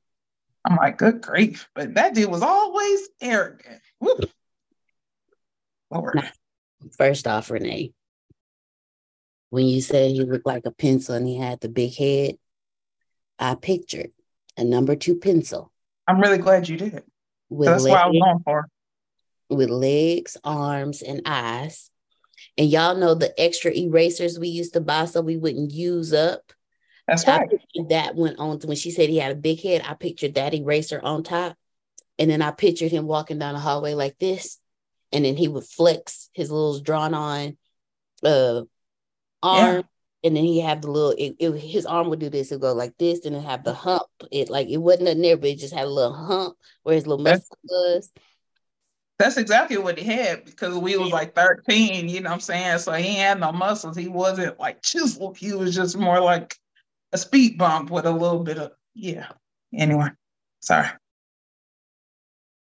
I'm 0.66 0.76
like, 0.78 0.98
good 0.98 1.22
grief. 1.22 1.70
But 1.76 1.96
that 1.96 2.16
dude 2.16 2.30
was 2.30 2.42
always 2.42 3.10
arrogant. 3.22 3.82
Woo. 4.00 4.16
Lord. 5.92 6.32
First 6.98 7.28
off, 7.28 7.50
Renee, 7.50 7.94
when 9.50 9.68
you 9.68 9.82
said 9.82 10.12
he 10.12 10.22
looked 10.22 10.46
like 10.46 10.66
a 10.66 10.72
pencil 10.72 11.16
and 11.16 11.28
he 11.28 11.38
had 11.38 11.62
the 11.62 11.70
big 11.70 11.96
head, 11.96 12.36
I 13.40 13.56
pictured 13.56 14.12
a 14.58 14.64
number 14.64 14.96
two 14.96 15.18
pencil. 15.18 15.72
I'm 16.08 16.20
really 16.20 16.40
glad 16.40 16.68
you 16.68 16.78
did. 16.78 17.04
That's 17.50 17.84
what 17.84 18.00
I 18.00 18.08
was 18.08 18.20
going 18.20 18.40
for. 18.44 18.68
With 19.50 19.70
legs, 19.70 20.38
arms, 20.44 21.02
and 21.02 21.22
eyes. 21.26 21.92
And 22.58 22.70
y'all 22.70 22.96
know 22.96 23.16
the 23.16 23.40
extra 23.40 23.72
erasers 23.72 24.38
we 24.38 24.50
used 24.50 24.74
to 24.74 24.82
buy 24.82 25.06
so 25.06 25.22
we 25.22 25.38
wouldn't 25.38 25.72
use 25.72 26.14
up. 26.14 26.54
That's 27.08 27.28
right. 27.28 27.50
That 27.90 28.16
went 28.16 28.40
on 28.40 28.60
to 28.60 28.68
when 28.68 28.78
she 28.78 28.92
said 28.92 29.10
he 29.10 29.18
had 29.18 29.32
a 29.32 29.36
big 29.36 29.62
head. 29.62 29.84
I 29.86 29.94
pictured 29.96 30.36
that 30.36 30.54
eraser 30.54 31.02
on 31.02 31.24
top. 31.24 31.58
And 32.20 32.30
then 32.30 32.42
I 32.42 32.52
pictured 32.52 32.92
him 32.92 33.08
walking 33.08 33.40
down 33.40 33.56
the 33.56 33.60
hallway 33.60 33.94
like 33.94 34.18
this. 34.20 34.60
And 35.12 35.26
then 35.26 35.36
he 35.36 35.48
would 35.48 35.66
flex 35.66 36.30
his 36.34 36.52
little 36.52 36.80
drawn 36.80 37.14
on 37.14 37.58
uh 38.24 38.64
arm. 39.42 39.76
Yeah. 39.76 39.82
And 40.26 40.38
then 40.38 40.46
he 40.46 40.62
have 40.62 40.82
the 40.82 40.90
little 40.90 41.12
it, 41.12 41.36
it, 41.40 41.52
his 41.60 41.86
arm 41.86 42.10
would 42.10 42.20
do 42.20 42.30
this, 42.30 42.52
it 42.52 42.56
would 42.56 42.62
go 42.62 42.74
like 42.74 42.98
this, 42.98 43.26
and 43.26 43.36
then 43.36 43.44
have 43.44 43.64
the 43.64 43.74
hump. 43.74 44.04
It 44.32 44.50
like 44.50 44.70
it 44.70 44.78
wasn't 44.78 45.06
nothing 45.06 45.22
there, 45.22 45.38
but 45.38 45.50
it 45.50 45.60
just 45.60 45.74
had 45.74 45.86
a 45.86 45.90
little 45.90 46.14
hump 46.14 46.56
where 46.84 46.96
his 46.96 47.06
little 47.06 47.24
muscle 47.24 47.58
was. 47.64 48.12
That's 49.24 49.38
exactly 49.38 49.78
what 49.78 49.98
he 49.98 50.04
had 50.04 50.44
because 50.44 50.78
we 50.78 50.98
was 50.98 51.14
like 51.14 51.34
13, 51.34 52.10
you 52.10 52.20
know 52.20 52.32
what 52.32 52.34
I'm 52.34 52.40
saying? 52.42 52.80
So 52.80 52.92
he 52.92 53.16
had 53.16 53.40
no 53.40 53.54
muscles. 53.54 53.96
He 53.96 54.10
wasn't 54.10 54.60
like 54.60 54.82
chiseled. 54.82 55.38
He 55.38 55.54
was 55.54 55.74
just 55.74 55.98
more 55.98 56.20
like 56.20 56.58
a 57.14 57.18
speed 57.18 57.58
bump 57.58 57.90
with 57.90 58.06
a 58.06 58.12
little 58.12 58.44
bit 58.44 58.58
of, 58.58 58.74
yeah. 58.94 59.30
Anyway, 59.74 60.10
sorry. 60.60 60.90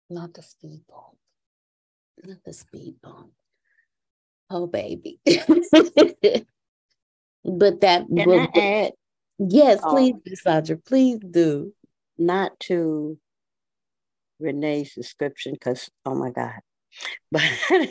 Not 0.10 0.34
the 0.34 0.42
speed 0.42 0.82
bump. 0.90 1.16
Not 2.26 2.44
the 2.44 2.52
speed 2.52 2.96
bump. 3.02 3.32
Oh, 4.50 4.68
baby. 4.68 5.22
but 5.26 5.38
that 7.80 8.06
Can 8.06 8.08
will, 8.10 8.48
I 8.54 8.60
add? 8.60 8.92
Yes, 9.38 9.80
oh. 9.82 9.94
please, 9.94 10.16
oh. 10.28 10.36
Sandra. 10.36 10.76
Please 10.76 11.20
do. 11.20 11.74
Not 12.18 12.60
to 12.60 13.18
Renee's 14.40 14.94
description 14.94 15.54
because 15.54 15.90
oh 16.06 16.16
my 16.16 16.32
God. 16.32 16.60
But 17.32 17.90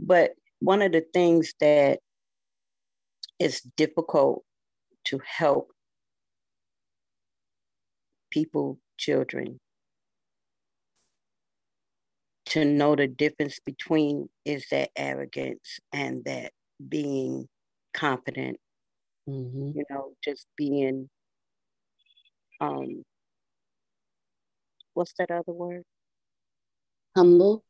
but 0.00 0.30
one 0.60 0.82
of 0.82 0.92
the 0.92 1.04
things 1.12 1.54
that 1.60 2.00
is 3.38 3.60
difficult 3.76 4.44
to 5.06 5.20
help 5.24 5.70
people, 8.30 8.78
children, 8.98 9.60
to 12.46 12.64
know 12.64 12.96
the 12.96 13.06
difference 13.06 13.58
between 13.64 14.28
is 14.44 14.66
that 14.70 14.90
arrogance 14.96 15.78
and 15.92 16.24
that 16.24 16.52
being 16.88 17.48
confident, 17.94 18.58
Mm-hmm. 19.28 19.78
you 19.78 19.84
know, 19.90 20.12
just 20.22 20.46
being 20.56 21.08
um 22.60 23.04
what's 24.94 25.12
that 25.18 25.30
other 25.30 25.52
word? 25.52 25.82
Humble. 27.16 27.64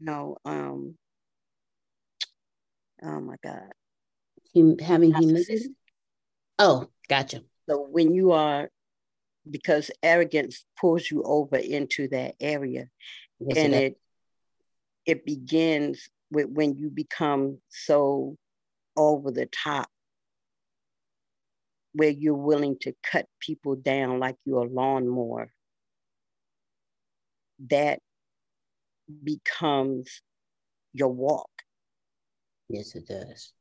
No, 0.00 0.36
um 0.44 0.96
oh 3.02 3.20
my 3.20 3.36
God. 3.42 3.72
Hum- 4.54 4.78
having 4.78 5.14
humility. 5.14 5.74
Oh, 6.58 6.88
gotcha. 7.08 7.42
So 7.68 7.86
when 7.90 8.14
you 8.14 8.32
are 8.32 8.70
because 9.48 9.90
arrogance 10.02 10.64
pulls 10.80 11.10
you 11.10 11.22
over 11.22 11.56
into 11.56 12.08
that 12.08 12.34
area 12.40 12.88
Yes, 13.38 13.58
and 13.58 13.74
it 13.74 13.82
it 13.84 13.98
it 15.06 15.26
begins 15.26 16.08
with 16.30 16.48
when 16.48 16.76
you 16.76 16.90
become 16.90 17.58
so 17.68 18.36
over 18.96 19.30
the 19.30 19.46
top 19.46 19.88
where 21.92 22.10
you're 22.10 22.34
willing 22.34 22.76
to 22.80 22.92
cut 23.02 23.26
people 23.40 23.76
down 23.76 24.18
like 24.18 24.36
you're 24.44 24.64
a 24.64 24.68
lawnmower 24.68 25.50
that 27.68 28.00
becomes 29.22 30.22
your 30.92 31.08
walk 31.08 31.50
yes, 32.68 32.94
it 32.94 33.06
does. 33.06 33.52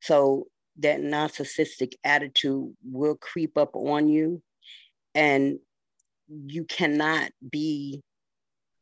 so 0.00 0.46
that 0.78 1.00
narcissistic 1.00 1.92
attitude 2.02 2.74
will 2.84 3.14
creep 3.16 3.58
up 3.58 3.76
on 3.76 4.08
you 4.08 4.42
and 5.14 5.58
you 6.46 6.64
cannot 6.64 7.30
be 7.50 8.00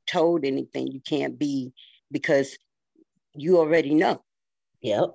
told 0.07 0.45
anything 0.45 0.89
you 0.93 1.01
can't 1.01 1.39
be 1.39 1.73
because 2.11 2.57
you 3.35 3.59
already 3.59 3.95
know 3.95 4.23
Yep. 4.83 5.11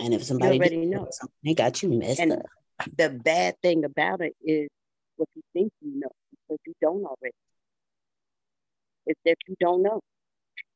And 0.00 0.14
if 0.14 0.20
you 0.20 0.24
somebody 0.26 0.56
already 0.58 0.76
did 0.80 0.88
know 0.88 1.06
something, 1.10 1.34
they 1.44 1.54
got 1.54 1.82
you 1.82 1.90
messed 1.90 2.20
and 2.20 2.32
up. 2.32 2.40
the 2.96 3.10
bad 3.10 3.54
thing 3.62 3.84
about 3.84 4.20
it 4.20 4.34
is 4.44 4.68
what 5.16 5.28
you 5.34 5.42
think 5.52 5.72
you 5.80 6.00
know 6.00 6.08
because 6.30 6.58
you 6.66 6.74
don't 6.80 7.04
already 7.04 7.34
it's 9.06 9.20
that 9.24 9.36
you 9.46 9.54
don't 9.60 9.82
know. 9.82 10.00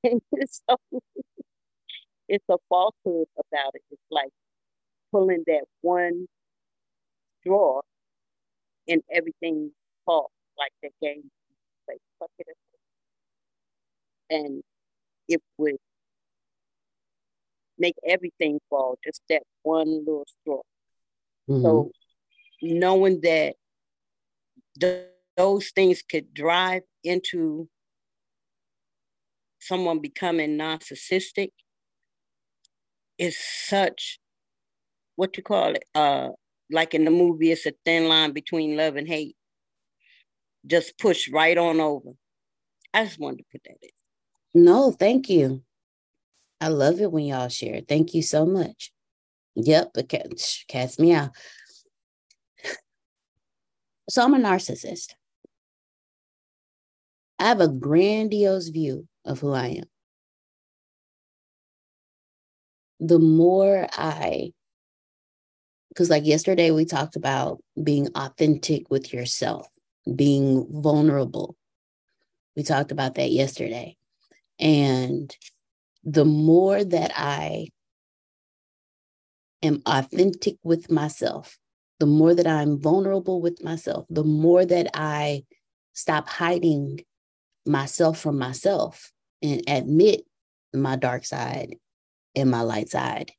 And 0.04 0.20
so 0.48 0.76
it's 2.28 2.44
a 2.48 2.56
falsehood 2.68 3.26
about 3.38 3.74
it. 3.74 3.82
It's 3.90 4.02
like 4.10 4.30
pulling 5.12 5.44
that 5.46 5.64
one 5.80 6.26
straw 7.40 7.80
and 8.86 9.02
everything 9.12 9.72
falls 10.04 10.30
like 10.58 10.72
the 10.82 10.90
game. 11.00 11.30
Like 11.88 11.98
fuck 12.18 12.30
it 12.38 12.46
and 14.30 14.62
it 15.28 15.40
would 15.56 15.76
make 17.78 17.94
everything 18.06 18.60
fall 18.68 18.98
just 19.04 19.22
that 19.28 19.42
one 19.62 20.00
little 20.00 20.26
straw. 20.40 20.60
Mhm. 21.48 21.62
So 21.62 21.90
knowing 22.60 23.20
that 23.22 23.56
th- 24.80 25.06
those 25.36 25.70
things 25.70 26.02
could 26.02 26.34
drive 26.34 26.82
into 27.04 27.68
someone 29.58 29.98
becoming 30.00 30.58
narcissistic 30.58 31.50
is 33.18 33.36
such 33.38 34.18
what 35.16 35.36
you 35.36 35.42
call 35.42 35.74
it 35.74 35.84
uh 35.94 36.28
like 36.70 36.94
in 36.94 37.04
the 37.04 37.10
movie 37.10 37.50
it's 37.50 37.66
a 37.66 37.72
thin 37.84 38.08
line 38.08 38.32
between 38.32 38.76
love 38.76 38.96
and 38.96 39.08
hate 39.08 39.36
just 40.66 40.98
push 40.98 41.28
right 41.30 41.58
on 41.58 41.80
over 41.80 42.10
i 42.94 43.04
just 43.04 43.18
wanted 43.18 43.38
to 43.38 43.44
put 43.52 43.62
that 43.64 43.76
in 43.82 43.88
No, 44.54 44.90
thank 44.92 45.28
you. 45.28 45.62
I 46.60 46.68
love 46.68 47.00
it 47.00 47.12
when 47.12 47.24
y'all 47.24 47.48
share. 47.48 47.80
Thank 47.86 48.14
you 48.14 48.22
so 48.22 48.44
much. 48.44 48.92
Yep, 49.54 49.92
cat 50.08 50.32
cats 50.68 50.98
me 50.98 51.12
out. 51.12 51.30
So 54.10 54.24
I'm 54.24 54.34
a 54.34 54.38
narcissist. 54.38 55.14
I 57.38 57.44
have 57.44 57.60
a 57.60 57.68
grandiose 57.68 58.68
view 58.68 59.06
of 59.28 59.40
who 59.40 59.52
I 59.52 59.66
am. 59.68 59.84
The 63.00 63.18
more 63.18 63.86
I, 63.92 64.52
because 65.90 66.10
like 66.10 66.26
yesterday 66.26 66.70
we 66.70 66.84
talked 66.84 67.16
about 67.16 67.60
being 67.80 68.08
authentic 68.14 68.90
with 68.90 69.12
yourself, 69.12 69.68
being 70.14 70.66
vulnerable. 70.68 71.56
We 72.56 72.62
talked 72.64 72.90
about 72.90 73.14
that 73.16 73.30
yesterday. 73.30 73.96
And 74.58 75.34
the 76.02 76.24
more 76.24 76.82
that 76.82 77.12
I 77.16 77.68
am 79.62 79.82
authentic 79.86 80.56
with 80.64 80.90
myself, 80.90 81.56
the 82.00 82.06
more 82.06 82.34
that 82.34 82.46
I'm 82.46 82.80
vulnerable 82.80 83.40
with 83.40 83.62
myself, 83.62 84.06
the 84.08 84.24
more 84.24 84.64
that 84.64 84.90
I 84.94 85.44
stop 85.92 86.28
hiding 86.28 87.04
myself 87.66 88.18
from 88.18 88.38
myself 88.38 89.12
and 89.42 89.62
admit 89.68 90.22
my 90.74 90.96
dark 90.96 91.24
side 91.24 91.76
and 92.34 92.50
my 92.50 92.62
light 92.62 92.88
side, 92.88 93.32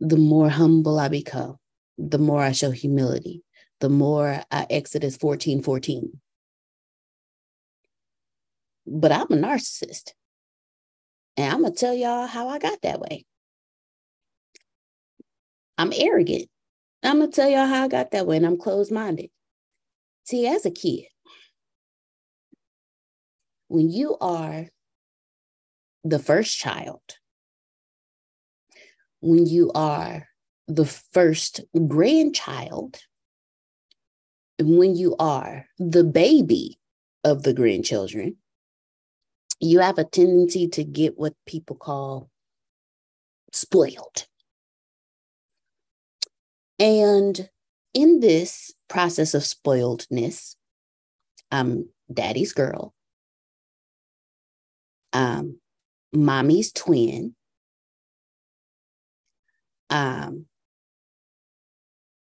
the 0.00 0.16
more 0.16 0.48
humble 0.48 0.98
I 0.98 1.08
become, 1.08 1.56
the 1.96 2.18
more 2.18 2.42
I 2.42 2.52
show 2.52 2.70
humility, 2.70 3.42
the 3.80 3.88
more 3.88 4.42
I 4.50 4.66
Exodus 4.70 5.16
14 5.16 5.62
14. 5.62 6.20
But 8.86 9.12
I'm 9.12 9.30
a 9.30 9.36
narcissist. 9.36 10.12
And 11.36 11.52
I'm 11.52 11.60
going 11.60 11.72
to 11.72 11.78
tell 11.78 11.94
y'all 11.94 12.26
how 12.26 12.48
I 12.48 12.58
got 12.58 12.82
that 12.82 13.00
way. 13.00 13.24
I'm 15.76 15.92
arrogant. 15.94 16.48
I'm 17.02 17.18
going 17.18 17.30
to 17.30 17.34
tell 17.34 17.48
y'all 17.48 17.66
how 17.66 17.84
I 17.84 17.88
got 17.88 18.10
that 18.10 18.26
way, 18.26 18.36
and 18.36 18.46
I'm 18.46 18.58
closed 18.58 18.90
minded. 18.90 19.30
See, 20.24 20.48
as 20.48 20.66
a 20.66 20.70
kid, 20.70 21.04
when 23.68 23.90
you 23.90 24.16
are 24.20 24.66
the 26.04 26.18
first 26.18 26.58
child, 26.58 27.00
when 29.20 29.46
you 29.46 29.70
are 29.74 30.28
the 30.66 30.86
first 30.86 31.60
grandchild, 31.86 32.98
and 34.58 34.76
when 34.76 34.96
you 34.96 35.14
are 35.18 35.66
the 35.78 36.04
baby 36.04 36.78
of 37.24 37.42
the 37.42 37.54
grandchildren, 37.54 38.36
you 39.60 39.80
have 39.80 39.98
a 39.98 40.04
tendency 40.04 40.68
to 40.68 40.84
get 40.84 41.18
what 41.18 41.34
people 41.46 41.76
call 41.76 42.30
spoiled. 43.52 44.26
And 46.78 47.48
in 47.94 48.20
this 48.20 48.72
process 48.88 49.34
of 49.34 49.42
spoiledness, 49.42 50.54
I'm 51.50 51.88
daddy's 52.12 52.52
girl, 52.52 52.94
um, 55.18 55.58
mommy's 56.12 56.72
twin, 56.72 57.34
um, 59.90 60.46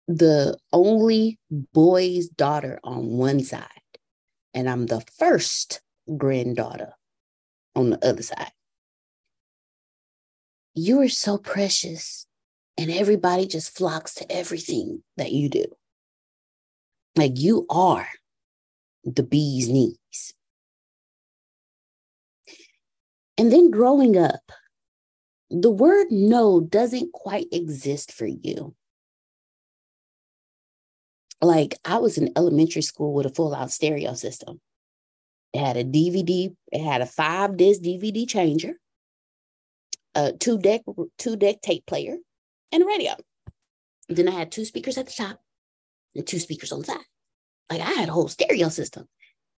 the 0.07 0.55
only 0.71 1.39
boy's 1.49 2.29
daughter 2.29 2.79
on 2.83 3.17
one 3.17 3.43
side, 3.43 3.67
and 4.53 4.69
I'm 4.69 4.85
the 4.85 5.03
first 5.17 5.81
granddaughter 6.17 6.93
on 7.75 7.89
the 7.89 8.07
other 8.07 8.21
side. 8.21 8.51
You 10.75 11.01
are 11.01 11.09
so 11.09 11.39
precious, 11.39 12.27
and 12.77 12.91
everybody 12.91 13.47
just 13.47 13.75
flocks 13.75 14.13
to 14.15 14.31
everything 14.31 15.01
that 15.17 15.31
you 15.31 15.49
do. 15.49 15.65
Like 17.15 17.39
you 17.39 17.65
are 17.71 18.07
the 19.03 19.23
bee's 19.23 19.67
knees. 19.67 20.35
And 23.37 23.51
then 23.51 23.71
growing 23.71 24.17
up, 24.17 24.51
the 25.49 25.71
word 25.71 26.07
no 26.11 26.61
doesn't 26.61 27.13
quite 27.13 27.47
exist 27.51 28.11
for 28.11 28.25
you. 28.25 28.75
Like 31.41 31.77
I 31.83 31.97
was 31.97 32.17
in 32.17 32.31
elementary 32.35 32.81
school 32.81 33.13
with 33.13 33.25
a 33.25 33.29
full 33.29 33.53
out 33.53 33.71
stereo 33.71 34.13
system. 34.13 34.61
It 35.53 35.59
had 35.59 35.77
a 35.77 35.83
DVD, 35.83 36.55
it 36.71 36.83
had 36.83 37.01
a 37.01 37.05
five 37.05 37.57
disc 37.57 37.81
DVD 37.81 38.27
changer, 38.27 38.73
a 40.15 40.31
two 40.31 40.57
deck, 40.57 40.81
two 41.17 41.35
deck 41.35 41.61
tape 41.61 41.85
player, 41.85 42.15
and 42.71 42.83
a 42.83 42.85
radio. 42.85 43.15
Then 44.09 44.27
I 44.27 44.31
had 44.31 44.51
two 44.51 44.65
speakers 44.65 44.97
at 44.97 45.07
the 45.07 45.13
top 45.13 45.39
and 46.15 46.25
two 46.25 46.39
speakers 46.39 46.71
on 46.71 46.79
the 46.79 46.85
side. 46.85 46.97
Like 47.69 47.81
I 47.81 47.91
had 47.91 48.09
a 48.09 48.13
whole 48.13 48.27
stereo 48.27 48.69
system. 48.69 49.07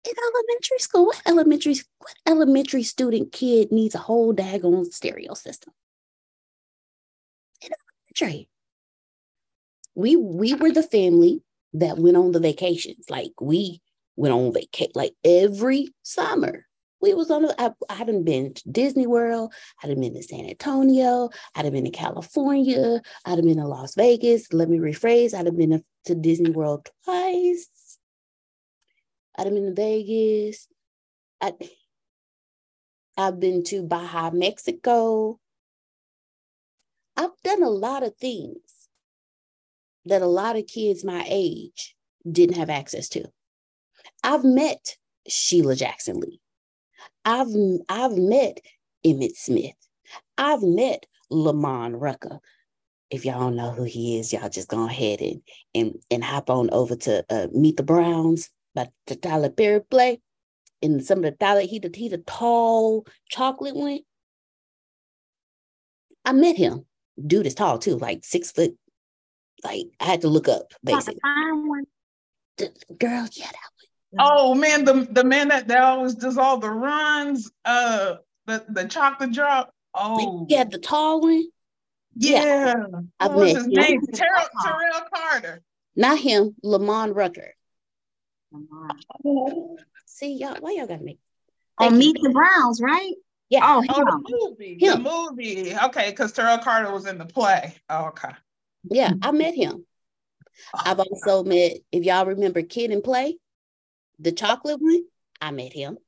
In 0.06 0.12
elementary 0.18 0.78
school, 0.78 1.06
what 1.06 1.22
elementary, 1.26 1.76
what 1.98 2.14
elementary 2.26 2.82
student 2.82 3.32
kid 3.32 3.72
needs 3.72 3.94
a 3.94 3.98
whole 3.98 4.34
daggone 4.34 4.92
stereo 4.92 5.34
system? 5.34 5.72
In 7.62 7.70
Trey. 8.14 8.48
We 9.94 10.16
we 10.16 10.54
were 10.54 10.72
the 10.72 10.82
family 10.82 11.42
that 11.74 11.98
went 11.98 12.16
on 12.16 12.32
the 12.32 12.40
vacations. 12.40 13.06
Like 13.08 13.32
we 13.40 13.80
went 14.16 14.34
on 14.34 14.52
vacation 14.52 14.92
like 14.94 15.14
every 15.24 15.88
summer. 16.02 16.66
We 17.00 17.12
was 17.12 17.30
on 17.30 17.46
I, 17.58 17.70
hadn't 17.90 18.24
been 18.24 18.54
to 18.54 18.68
Disney 18.70 19.06
World, 19.06 19.52
I'd 19.82 19.90
have 19.90 20.00
been 20.00 20.14
to 20.14 20.22
San 20.22 20.46
Antonio, 20.46 21.28
I'd 21.54 21.66
have 21.66 21.74
been 21.74 21.84
to 21.84 21.90
California, 21.90 23.02
I'd 23.26 23.36
have 23.36 23.44
been 23.44 23.58
to 23.58 23.66
Las 23.66 23.94
Vegas. 23.94 24.52
Let 24.54 24.70
me 24.70 24.78
rephrase, 24.78 25.34
I'd 25.34 25.44
have 25.44 25.56
been 25.56 25.84
to 26.06 26.14
Disney 26.14 26.50
World 26.50 26.88
twice. 27.04 27.68
I'd 29.36 29.46
have 29.46 29.54
been 29.54 29.66
to 29.66 29.74
Vegas. 29.74 30.68
I, 31.40 31.52
I've 33.16 33.40
been 33.40 33.62
to 33.64 33.82
Baja, 33.82 34.30
Mexico. 34.32 35.38
I've 37.16 37.30
done 37.42 37.62
a 37.62 37.70
lot 37.70 38.02
of 38.02 38.16
things 38.16 38.60
that 40.06 40.22
a 40.22 40.26
lot 40.26 40.56
of 40.56 40.66
kids 40.66 41.04
my 41.04 41.24
age 41.28 41.94
didn't 42.30 42.56
have 42.56 42.70
access 42.70 43.08
to. 43.10 43.24
I've 44.22 44.44
met 44.44 44.96
Sheila 45.28 45.76
Jackson 45.76 46.20
Lee. 46.20 46.40
I've 47.24 47.48
I've 47.88 48.16
met 48.16 48.60
Emmitt 49.06 49.36
Smith. 49.36 49.74
I've 50.36 50.62
met 50.62 51.06
Lamman 51.30 52.00
Rucker. 52.00 52.40
If 53.10 53.24
y'all 53.24 53.40
don't 53.40 53.56
know 53.56 53.70
who 53.70 53.84
he 53.84 54.18
is, 54.18 54.32
y'all 54.32 54.48
just 54.48 54.68
go 54.68 54.86
ahead 54.86 55.20
and 55.20 55.40
and, 55.74 55.98
and 56.10 56.24
hop 56.24 56.50
on 56.50 56.70
over 56.70 56.96
to 56.96 57.24
uh, 57.30 57.48
Meet 57.52 57.76
the 57.76 57.82
Browns 57.82 58.50
by 58.74 58.88
the 59.06 59.16
Tyler 59.16 59.50
Perry 59.50 59.80
play. 59.80 60.20
And 60.82 61.04
some 61.04 61.18
of 61.18 61.24
the 61.24 61.30
Tyler, 61.32 61.62
he 61.62 61.78
the 61.78 61.90
he 61.94 62.08
the 62.08 62.18
tall 62.18 63.06
chocolate 63.28 63.74
one. 63.74 64.00
I 66.24 66.32
met 66.32 66.56
him. 66.56 66.84
Dude 67.24 67.46
is 67.46 67.54
tall 67.54 67.78
too, 67.78 67.96
like 67.96 68.24
six 68.24 68.50
foot. 68.50 68.76
Like 69.62 69.86
I 70.00 70.04
had 70.04 70.22
to 70.22 70.28
look 70.28 70.48
up 70.48 70.72
basically. 70.82 71.20
The, 72.56 72.70
girl, 72.98 73.26
yeah, 73.32 73.46
that 73.46 73.70
one. 74.10 74.26
Oh 74.26 74.54
man, 74.54 74.84
the 74.84 75.08
the 75.10 75.24
man 75.24 75.48
that, 75.48 75.68
that 75.68 75.82
always 75.82 76.14
does 76.14 76.38
all 76.38 76.58
the 76.58 76.70
runs, 76.70 77.50
uh 77.64 78.16
the, 78.46 78.64
the 78.68 78.84
chocolate 78.84 79.32
drop. 79.32 79.72
Oh 79.94 80.46
yeah, 80.48 80.64
the 80.64 80.78
tall 80.78 81.20
one. 81.20 81.44
Yeah. 82.16 82.44
yeah. 82.44 82.74
What 83.18 83.34
was 83.34 83.52
his 83.52 83.66
name? 83.66 84.00
Terrell, 84.12 84.48
Terrell 84.62 85.02
Carter. 85.12 85.62
Not 85.96 86.18
him, 86.18 86.54
Lamman 86.64 87.14
Rucker. 87.14 87.54
See 90.06 90.34
y'all, 90.34 90.56
why 90.60 90.72
y'all 90.72 90.86
gotta 90.86 91.02
make 91.02 91.18
Oh, 91.78 91.90
Meet 91.90 92.18
the 92.22 92.30
Browns, 92.30 92.80
right? 92.80 93.14
Yeah. 93.50 93.60
Oh, 93.62 93.84
oh 93.88 94.04
the 94.04 94.48
movie. 94.48 94.78
Him. 94.80 95.02
The 95.02 95.10
movie. 95.10 95.74
Okay, 95.76 96.10
because 96.10 96.32
Terrell 96.32 96.58
Carter 96.58 96.92
was 96.92 97.06
in 97.06 97.18
the 97.18 97.26
play. 97.26 97.74
Oh, 97.88 98.06
okay. 98.06 98.30
Yeah, 98.84 99.12
I 99.22 99.32
met 99.32 99.54
him. 99.54 99.84
Oh, 100.74 100.80
I've 100.84 101.00
also 101.00 101.42
met, 101.42 101.72
if 101.90 102.04
y'all 102.04 102.26
remember 102.26 102.62
Kid 102.62 102.90
and 102.90 103.02
Play, 103.02 103.38
the 104.18 104.32
chocolate 104.32 104.80
one, 104.80 105.02
I 105.40 105.50
met 105.50 105.72
him. 105.72 105.98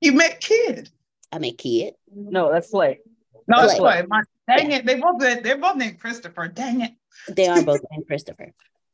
You 0.00 0.12
met 0.12 0.40
Kid. 0.40 0.90
I 1.32 1.38
met 1.38 1.56
Kid. 1.56 1.94
No, 2.14 2.52
that's 2.52 2.70
Play. 2.70 3.00
No, 3.48 3.62
that's 3.62 3.78
Play. 3.78 4.02
My, 4.06 4.22
dang 4.48 4.70
yeah. 4.70 4.78
it. 4.78 4.86
They 4.86 5.00
both 5.00 5.18
they're 5.18 5.56
both 5.56 5.76
named 5.76 5.98
Christopher. 5.98 6.48
Dang 6.48 6.82
it. 6.82 6.92
They 7.28 7.46
are 7.46 7.62
both 7.62 7.80
named 7.90 8.06
Christopher. 8.06 8.52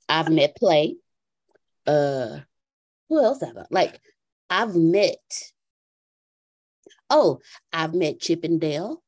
I've 0.09 0.30
met 0.30 0.57
Play. 0.57 0.96
Uh 1.86 2.38
who 3.13 3.23
else 3.23 3.43
have 3.43 3.57
I 3.57 3.65
like 3.71 4.01
I've 4.49 4.75
met 4.75 5.19
oh, 7.11 7.41
I've 7.73 7.93
met 7.93 8.21
Chippendale 8.21 9.03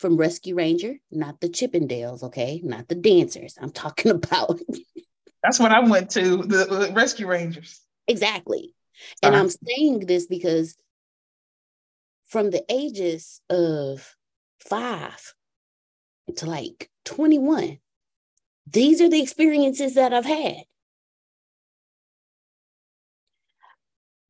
from 0.00 0.16
Rescue 0.16 0.56
Ranger, 0.56 0.96
not 1.12 1.40
the 1.40 1.48
Chippendales, 1.48 2.24
okay, 2.24 2.60
not 2.64 2.88
the 2.88 2.96
dancers. 2.96 3.56
I'm 3.60 3.70
talking 3.70 4.10
about 4.18 4.60
that's 5.42 5.60
what 5.60 5.70
I 5.70 5.80
went 5.80 6.10
to, 6.10 6.38
the, 6.38 6.64
the 6.64 6.92
Rescue 6.92 7.28
Rangers. 7.28 7.80
Exactly. 8.08 8.74
And 9.22 9.34
uh-huh. 9.34 9.44
I'm 9.44 9.50
saying 9.50 10.00
this 10.00 10.26
because 10.26 10.76
from 12.26 12.50
the 12.50 12.64
ages 12.68 13.40
of 13.48 14.16
five 14.68 15.34
to 16.38 16.46
like 16.46 16.90
21, 17.04 17.78
these 18.66 19.00
are 19.00 19.08
the 19.08 19.22
experiences 19.22 19.94
that 19.94 20.12
I've 20.12 20.24
had. 20.24 20.64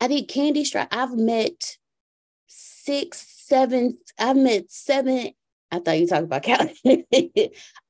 I 0.01 0.09
think 0.09 0.29
Candy 0.29 0.65
Strike. 0.65 0.95
I've 0.95 1.17
met 1.17 1.77
six, 2.47 3.27
seven, 3.47 3.99
I've 4.19 4.37
met 4.37 4.71
seven. 4.71 5.31
I 5.71 5.81
thought 5.81 5.99
you 5.99 6.07
talked 6.07 6.25
about 6.25 6.43
counting. 6.45 7.05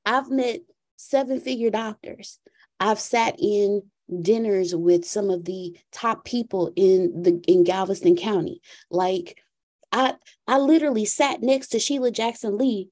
I've 0.05 0.29
met 0.29 0.61
seven 0.97 1.39
figure 1.39 1.69
doctors. 1.69 2.39
I've 2.79 2.99
sat 2.99 3.35
in 3.39 3.83
dinners 4.21 4.75
with 4.75 5.05
some 5.05 5.29
of 5.29 5.45
the 5.45 5.77
top 5.91 6.25
people 6.25 6.73
in 6.75 7.21
the 7.21 7.41
in 7.47 7.63
Galveston 7.63 8.15
County. 8.15 8.61
Like 8.89 9.37
I 9.91 10.15
I 10.47 10.57
literally 10.57 11.05
sat 11.05 11.41
next 11.41 11.69
to 11.69 11.79
Sheila 11.79 12.11
Jackson 12.11 12.57
Lee 12.57 12.89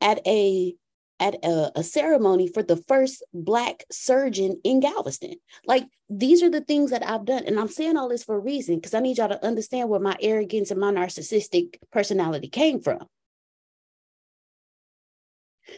at 0.00 0.26
a 0.26 0.74
at 1.20 1.34
a, 1.44 1.70
a, 1.78 1.84
ceremony 1.84 2.48
for 2.48 2.62
the 2.62 2.76
first 2.88 3.22
black 3.34 3.84
surgeon 3.92 4.58
in 4.64 4.80
Galveston. 4.80 5.34
Like 5.66 5.86
these 6.08 6.42
are 6.42 6.48
the 6.48 6.62
things 6.62 6.90
that 6.90 7.06
I've 7.06 7.26
done. 7.26 7.44
And 7.46 7.60
I'm 7.60 7.68
saying 7.68 7.98
all 7.98 8.08
this 8.08 8.24
for 8.24 8.36
a 8.36 8.40
reason 8.40 8.76
because 8.76 8.94
I 8.94 9.00
need 9.00 9.18
y'all 9.18 9.28
to 9.28 9.44
understand 9.44 9.90
where 9.90 10.00
my 10.00 10.16
arrogance 10.20 10.70
and 10.70 10.80
my 10.80 10.90
narcissistic 10.90 11.76
personality 11.92 12.48
came 12.48 12.80
from. 12.80 13.06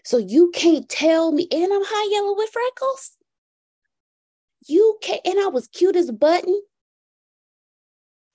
So 0.05 0.17
you 0.17 0.51
can't 0.55 0.89
tell 0.89 1.33
me, 1.33 1.47
and 1.51 1.73
I'm 1.73 1.83
high 1.85 2.11
yellow 2.11 2.35
with 2.37 2.51
freckles. 2.51 3.17
You 4.67 4.99
can't, 5.03 5.21
and 5.25 5.41
I 5.41 5.49
was 5.49 5.69
cute 5.69 5.97
as 5.97 6.09
a 6.09 6.15
button. 6.15 6.61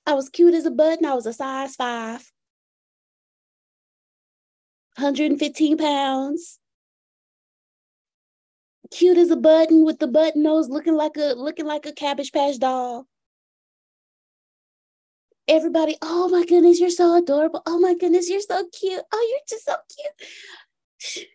I 0.05 0.13
was 0.13 0.29
cute 0.29 0.53
as 0.53 0.65
a 0.65 0.71
button. 0.71 1.05
I 1.05 1.15
was 1.15 1.25
a 1.25 1.33
size 1.33 1.75
five, 1.75 2.31
115 4.97 5.77
pounds. 5.77 6.59
Cute 8.91 9.17
as 9.17 9.31
a 9.31 9.35
button 9.35 9.83
with 9.83 9.99
the 9.99 10.07
button 10.07 10.43
nose 10.43 10.69
looking 10.69 10.95
like 10.95 11.17
a 11.17 11.33
looking 11.35 11.65
like 11.65 11.85
a 11.85 11.91
cabbage 11.91 12.31
patch 12.31 12.59
doll. 12.59 13.05
Everybody, 15.47 15.95
oh 16.01 16.29
my 16.29 16.43
goodness, 16.45 16.79
you're 16.79 16.89
so 16.89 17.15
adorable. 17.15 17.63
Oh 17.65 17.79
my 17.79 17.95
goodness, 17.95 18.29
you're 18.29 18.41
so 18.41 18.67
cute. 18.77 19.01
Oh, 19.11 19.27
you're 19.29 19.39
just 19.47 19.65
so 19.65 19.75
cute. 19.95 21.27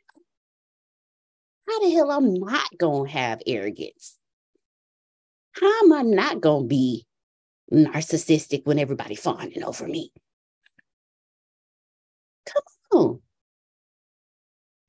How 1.67 1.81
the 1.81 1.91
hell 1.91 2.11
I'm 2.11 2.35
not 2.35 2.69
gonna 2.79 3.09
have 3.09 3.43
arrogance? 3.47 4.19
How 5.53 5.85
am 5.85 5.93
I 5.93 6.03
not 6.03 6.43
to 6.43 6.65
be 6.67 7.07
narcissistic 7.73 8.67
when 8.67 8.79
everybody 8.79 9.15
fawning 9.15 9.65
over 9.65 9.87
me? 9.87 10.13
Come 12.47 12.63
on. 12.93 13.21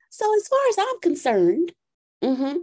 So 0.10 0.36
as 0.36 0.48
far 0.48 0.60
as 0.70 0.78
I'm 0.80 1.00
concerned, 1.02 1.72
mm-hmm, 2.24 2.58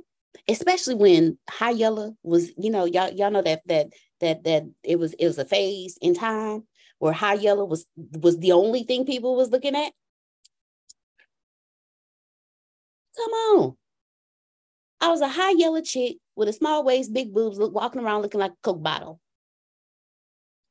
especially 0.48 0.94
when 0.94 1.38
High 1.48 1.70
Yellow 1.70 2.16
was, 2.22 2.50
you 2.56 2.70
know, 2.70 2.84
y'all 2.84 3.10
y'all 3.10 3.30
know 3.30 3.42
that 3.42 3.62
that 3.66 3.88
that 4.20 4.44
that 4.44 4.64
it 4.82 4.98
was 4.98 5.14
it 5.14 5.26
was 5.26 5.38
a 5.38 5.44
phase 5.44 5.98
in 6.00 6.14
time 6.14 6.64
where 6.98 7.12
High 7.12 7.34
Yellow 7.34 7.64
was 7.64 7.86
was 7.96 8.38
the 8.38 8.52
only 8.52 8.84
thing 8.84 9.04
people 9.04 9.36
was 9.36 9.50
looking 9.50 9.76
at. 9.76 9.92
Come 13.16 13.32
on. 13.32 13.76
I 15.00 15.08
was 15.08 15.20
a 15.20 15.28
high 15.28 15.52
yellow 15.52 15.80
chick 15.80 16.18
with 16.36 16.48
a 16.48 16.52
small 16.52 16.84
waist, 16.84 17.12
big 17.12 17.32
boobs, 17.32 17.58
look, 17.58 17.74
walking 17.74 18.02
around 18.02 18.22
looking 18.22 18.40
like 18.40 18.52
a 18.52 18.56
Coke 18.62 18.82
bottle 18.82 19.20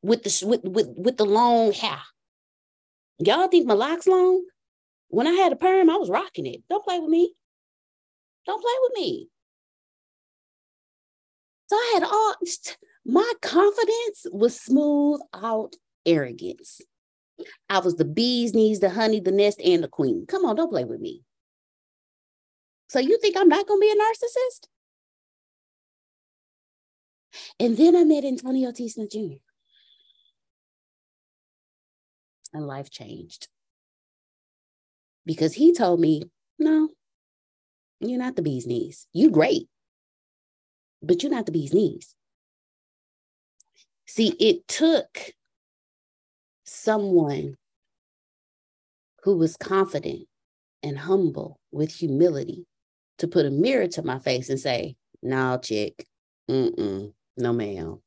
with 0.02 0.24
the 0.24 0.48
with, 0.48 0.64
with 0.64 0.88
with 0.96 1.18
the 1.18 1.26
long 1.26 1.72
hair. 1.72 2.00
Y'all 3.20 3.48
think 3.48 3.68
my 3.68 3.74
locks 3.74 4.08
long? 4.08 4.44
When 5.10 5.28
I 5.28 5.32
had 5.32 5.52
a 5.52 5.56
perm, 5.56 5.90
I 5.90 5.98
was 5.98 6.10
rocking 6.10 6.46
it. 6.46 6.62
Don't 6.70 6.84
play 6.84 7.00
with 7.00 7.10
me. 7.10 7.34
Don't 8.46 8.62
play 8.62 8.74
with 8.84 8.94
me. 8.96 9.30
So 11.68 11.76
I 11.76 11.92
had 11.94 12.04
all 12.04 12.36
my 13.06 13.34
confidence 13.42 14.26
was 14.32 14.60
smooth 14.60 15.22
out 15.34 15.76
arrogance. 16.06 16.82
I 17.70 17.80
was 17.80 17.96
the 17.96 18.06
bee's 18.06 18.54
knees, 18.54 18.80
the 18.80 18.90
honey, 18.90 19.20
the 19.20 19.32
nest, 19.32 19.62
and 19.64 19.84
the 19.84 19.88
queen. 19.88 20.26
Come 20.28 20.46
on, 20.46 20.56
don't 20.56 20.70
play 20.72 20.84
with 20.84 21.00
me. 21.00 21.24
So 22.90 23.00
you 23.00 23.20
think 23.20 23.38
I'm 23.38 23.48
not 23.48 23.68
going 23.68 23.80
to 23.80 23.82
be 23.82 23.92
a 23.92 23.96
narcissist? 23.96 24.68
And 27.60 27.78
then 27.78 27.96
I 27.96 28.04
met 28.04 28.26
Antonio 28.26 28.72
T. 28.72 28.90
Smith 28.90 29.12
Jr. 29.12 29.38
And 32.54 32.66
life 32.66 32.90
changed. 32.90 33.48
Because 35.26 35.54
he 35.54 35.74
told 35.74 36.00
me, 36.00 36.24
no, 36.58 36.90
you're 38.02 38.20
not 38.20 38.36
the 38.36 38.42
bee's 38.42 38.68
knees. 38.68 39.08
You 39.14 39.32
great, 39.32 39.68
but 41.02 41.22
you're 41.24 41.32
not 41.32 41.46
the 41.46 41.52
bee's 41.52 41.74
knees. 41.74 42.16
See, 44.08 44.36
it 44.40 44.68
took 44.68 45.34
someone 46.66 47.58
who 49.24 49.38
was 49.38 49.58
confident 49.58 50.28
and 50.84 50.98
humble 51.00 51.60
with 51.72 51.94
humility 51.94 52.66
to 53.20 53.28
put 53.28 53.46
a 53.46 53.52
mirror 53.52 53.88
to 53.88 54.04
my 54.04 54.20
face 54.20 54.50
and 54.50 54.60
say, 54.60 54.96
"No, 55.24 55.60
chick, 55.62 56.08
mm-mm, 56.50 57.14
no, 57.38 57.54
ma'am, 57.54 58.02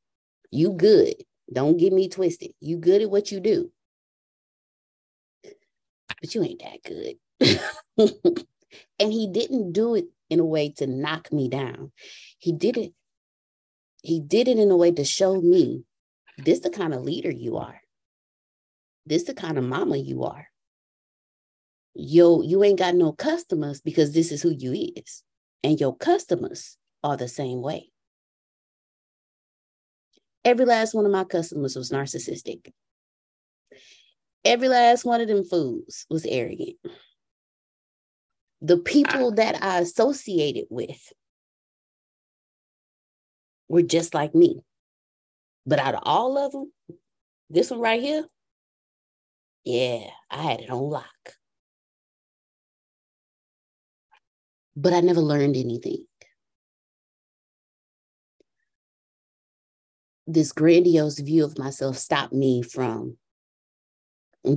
you 0.50 0.72
good. 0.74 1.14
Don't 1.52 1.78
get 1.78 1.92
me 1.92 2.08
twisted. 2.08 2.52
You 2.60 2.78
good 2.78 3.02
at 3.02 3.10
what 3.10 3.32
you 3.32 3.40
do, 3.40 3.72
but 6.20 6.34
you 6.34 6.42
ain't 6.42 6.62
that 6.62 6.82
good." 6.82 8.46
and 8.98 9.12
he 9.12 9.28
didn't 9.28 9.72
do 9.72 9.94
it 9.94 10.06
in 10.30 10.40
a 10.40 10.44
way 10.44 10.70
to 10.70 10.86
knock 10.86 11.32
me 11.32 11.48
down. 11.48 11.92
He 12.38 12.52
did 12.52 12.76
it. 12.76 12.92
He 14.02 14.20
did 14.20 14.48
it 14.48 14.58
in 14.58 14.70
a 14.70 14.76
way 14.76 14.90
to 14.90 15.04
show 15.04 15.40
me 15.40 15.84
this 16.38 16.60
the 16.60 16.70
kind 16.70 16.94
of 16.94 17.02
leader 17.02 17.30
you 17.30 17.58
are. 17.58 17.80
This 19.06 19.24
the 19.24 19.34
kind 19.34 19.58
of 19.58 19.64
mama 19.64 19.96
you 19.96 20.24
are. 20.24 20.48
Yo, 21.94 22.42
you 22.42 22.64
ain't 22.64 22.78
got 22.78 22.94
no 22.94 23.12
customers 23.12 23.80
because 23.80 24.12
this 24.12 24.32
is 24.32 24.42
who 24.42 24.50
you 24.50 24.92
is. 24.96 25.22
And 25.62 25.78
your 25.78 25.96
customers 25.96 26.76
are 27.04 27.16
the 27.16 27.28
same 27.28 27.60
way. 27.60 27.90
Every 30.44 30.64
last 30.64 30.94
one 30.94 31.06
of 31.06 31.12
my 31.12 31.24
customers 31.24 31.76
was 31.76 31.90
narcissistic. 31.90 32.72
Every 34.44 34.68
last 34.68 35.04
one 35.04 35.20
of 35.20 35.28
them 35.28 35.44
fools 35.44 36.04
was 36.10 36.26
arrogant. 36.26 36.76
The 38.64 38.78
people 38.78 39.32
that 39.32 39.60
I 39.60 39.80
associated 39.80 40.66
with 40.70 41.12
were 43.68 43.82
just 43.82 44.14
like 44.14 44.36
me. 44.36 44.60
But 45.66 45.80
out 45.80 45.94
of 45.94 46.02
all 46.04 46.38
of 46.38 46.52
them, 46.52 46.72
this 47.50 47.72
one 47.72 47.80
right 47.80 48.00
here, 48.00 48.24
yeah, 49.64 50.06
I 50.30 50.42
had 50.42 50.60
it 50.60 50.70
on 50.70 50.90
lock. 50.90 51.34
But 54.76 54.92
I 54.92 55.00
never 55.00 55.20
learned 55.20 55.56
anything. 55.56 56.06
This 60.28 60.52
grandiose 60.52 61.18
view 61.18 61.44
of 61.44 61.58
myself 61.58 61.98
stopped 61.98 62.32
me 62.32 62.62
from 62.62 63.16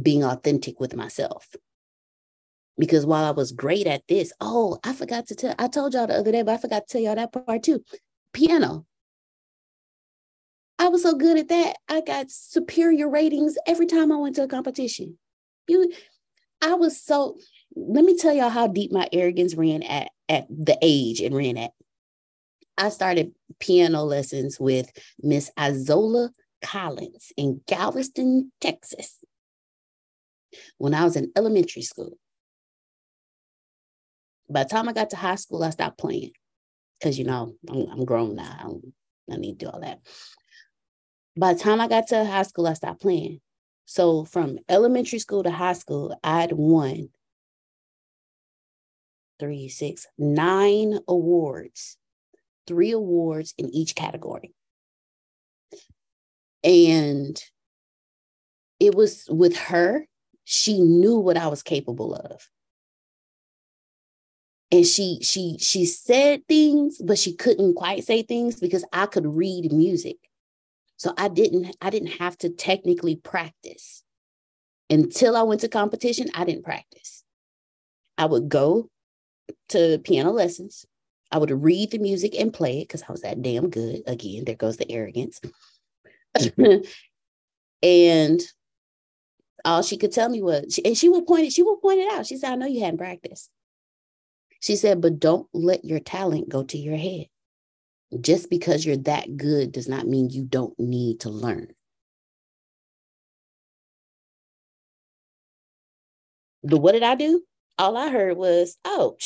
being 0.03 0.23
authentic 0.23 0.79
with 0.79 0.95
myself. 0.95 1.47
Because 2.77 3.05
while 3.05 3.23
I 3.23 3.31
was 3.31 3.51
great 3.51 3.87
at 3.87 4.03
this, 4.07 4.33
oh, 4.41 4.79
I 4.83 4.93
forgot 4.93 5.27
to 5.27 5.35
tell, 5.35 5.55
I 5.57 5.67
told 5.67 5.93
y'all 5.93 6.07
the 6.07 6.15
other 6.15 6.31
day, 6.31 6.43
but 6.43 6.53
I 6.53 6.57
forgot 6.57 6.87
to 6.87 6.91
tell 6.91 7.01
y'all 7.01 7.15
that 7.15 7.31
part 7.31 7.63
too. 7.63 7.83
Piano. 8.33 8.85
I 10.77 10.89
was 10.89 11.03
so 11.03 11.15
good 11.15 11.37
at 11.37 11.47
that. 11.47 11.77
I 11.87 12.01
got 12.01 12.29
superior 12.29 13.09
ratings 13.09 13.57
every 13.65 13.85
time 13.85 14.11
I 14.11 14.17
went 14.17 14.35
to 14.35 14.43
a 14.43 14.47
competition. 14.47 15.17
You, 15.67 15.91
I 16.61 16.73
was 16.73 17.01
so. 17.01 17.37
Let 17.75 18.03
me 18.03 18.17
tell 18.17 18.33
y'all 18.33 18.49
how 18.49 18.67
deep 18.67 18.91
my 18.91 19.07
arrogance 19.13 19.55
ran 19.55 19.83
at 19.83 20.09
at 20.27 20.47
the 20.49 20.77
age 20.81 21.21
and 21.21 21.35
ran 21.35 21.57
at. 21.57 21.71
I 22.77 22.89
started 22.89 23.33
piano 23.59 24.03
lessons 24.03 24.59
with 24.59 24.91
Miss 25.21 25.49
Izola 25.57 26.29
Collins 26.61 27.31
in 27.37 27.61
Galveston, 27.67 28.51
Texas, 28.59 29.17
when 30.77 30.93
I 30.93 31.05
was 31.05 31.15
in 31.15 31.31
elementary 31.37 31.83
school. 31.83 32.17
By 34.49 34.63
the 34.63 34.69
time 34.69 34.87
I 34.87 34.93
got 34.93 35.09
to 35.11 35.15
high 35.15 35.35
school, 35.35 35.63
I 35.63 35.71
stopped 35.71 35.97
playing 35.97 36.31
because 36.99 37.17
you 37.17 37.25
know 37.25 37.55
I'm, 37.69 37.87
I'm 37.91 38.05
grown 38.05 38.35
now. 38.35 38.55
I, 38.59 38.63
don't, 38.63 38.93
I 39.31 39.37
need 39.37 39.59
to 39.59 39.65
do 39.65 39.71
all 39.71 39.81
that 39.81 39.99
by 41.37 41.53
the 41.53 41.59
time 41.59 41.81
I 41.81 41.87
got 41.87 42.07
to 42.07 42.25
high 42.25 42.43
school, 42.43 42.67
I 42.67 42.73
stopped 42.73 43.01
playing. 43.01 43.41
So 43.85 44.25
from 44.25 44.59
elementary 44.69 45.19
school 45.19 45.43
to 45.43 45.51
high 45.51 45.73
school, 45.73 46.17
I'd 46.23 46.53
won 46.53 47.09
three, 49.39 49.67
six, 49.67 50.07
nine 50.17 50.99
awards, 51.07 51.97
three 52.67 52.91
awards 52.91 53.53
in 53.57 53.69
each 53.69 53.95
category. 53.95 54.53
And 56.63 57.39
it 58.79 58.95
was 58.95 59.25
with 59.29 59.55
her, 59.57 60.07
she 60.45 60.79
knew 60.79 61.19
what 61.19 61.37
I 61.37 61.47
was 61.47 61.61
capable 61.61 62.15
of. 62.15 62.49
And 64.75 64.85
she 64.85 65.19
she 65.21 65.57
she 65.57 65.85
said 65.85 66.45
things, 66.49 67.01
but 67.01 67.17
she 67.17 67.33
couldn't 67.33 67.75
quite 67.75 68.03
say 68.03 68.23
things 68.23 68.59
because 68.59 68.83
I 68.91 69.05
could 69.05 69.25
read 69.25 69.71
music. 69.71 70.17
So 70.97 71.13
I 71.17 71.29
didn't 71.29 71.77
I 71.81 71.89
didn't 71.89 72.19
have 72.19 72.37
to 72.39 72.49
technically 72.49 73.15
practice. 73.15 74.03
Until 74.89 75.37
I 75.37 75.43
went 75.43 75.61
to 75.61 75.69
competition, 75.69 76.27
I 76.35 76.43
didn't 76.43 76.65
practice. 76.65 77.23
I 78.17 78.25
would 78.25 78.49
go 78.49 78.89
to 79.69 79.97
piano 79.99 80.31
lessons. 80.31 80.85
I 81.31 81.37
would 81.37 81.51
read 81.51 81.91
the 81.91 81.97
music 81.97 82.35
and 82.37 82.53
play 82.53 82.81
it 82.81 82.89
because 82.89 83.03
I 83.03 83.13
was 83.13 83.21
that 83.21 83.41
damn 83.41 83.69
good. 83.69 84.01
Again, 84.07 84.43
there 84.43 84.55
goes 84.55 84.75
the 84.75 84.91
arrogance. 84.91 85.39
Mm-hmm. 86.37 86.85
and 87.81 88.41
all 89.63 89.83
she 89.83 89.95
could 89.95 90.11
tell 90.11 90.27
me 90.27 90.41
was, 90.41 90.81
and 90.83 90.97
she 90.97 91.07
would 91.07 91.25
point 91.25 91.45
it, 91.45 91.53
she 91.53 91.63
would 91.63 91.81
point 91.81 92.01
it 92.01 92.11
out. 92.11 92.25
She 92.25 92.35
said, 92.35 92.51
I 92.51 92.55
know 92.55 92.67
you 92.67 92.81
hadn't 92.81 92.97
practiced. 92.97 93.49
She 94.65 94.77
said, 94.77 94.99
but 94.99 95.19
don't 95.19 95.47
let 95.53 95.85
your 95.85 95.99
talent 95.99 96.49
go 96.49 96.63
to 96.63 96.75
your 96.75 96.97
head. 96.97 97.27
Just 98.19 98.49
because 98.49 98.83
you're 98.83 98.97
that 98.97 99.37
good 99.37 99.71
does 99.71 99.87
not 99.87 100.07
mean 100.07 100.31
you 100.31 100.43
don't 100.43 100.73
need 100.79 101.19
to 101.19 101.29
learn. 101.29 101.67
But 106.63 106.79
what 106.79 106.93
did 106.93 107.03
I 107.03 107.13
do? 107.13 107.43
All 107.77 107.95
I 107.95 108.09
heard 108.09 108.37
was, 108.37 108.75
oh, 108.85 109.17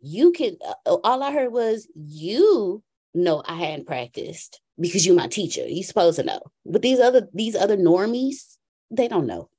you 0.00 0.32
can, 0.32 0.56
uh, 0.66 0.96
all 1.04 1.22
I 1.22 1.30
heard 1.30 1.52
was, 1.52 1.86
you 1.94 2.82
know, 3.14 3.44
I 3.46 3.54
hadn't 3.54 3.86
practiced 3.86 4.60
because 4.76 5.06
you're 5.06 5.14
my 5.14 5.28
teacher. 5.28 5.68
You're 5.68 5.84
supposed 5.84 6.18
to 6.18 6.24
know. 6.24 6.40
But 6.66 6.82
these 6.82 6.98
other, 6.98 7.28
these 7.32 7.54
other 7.54 7.76
normies, 7.76 8.56
they 8.90 9.06
don't 9.06 9.28
know. 9.28 9.50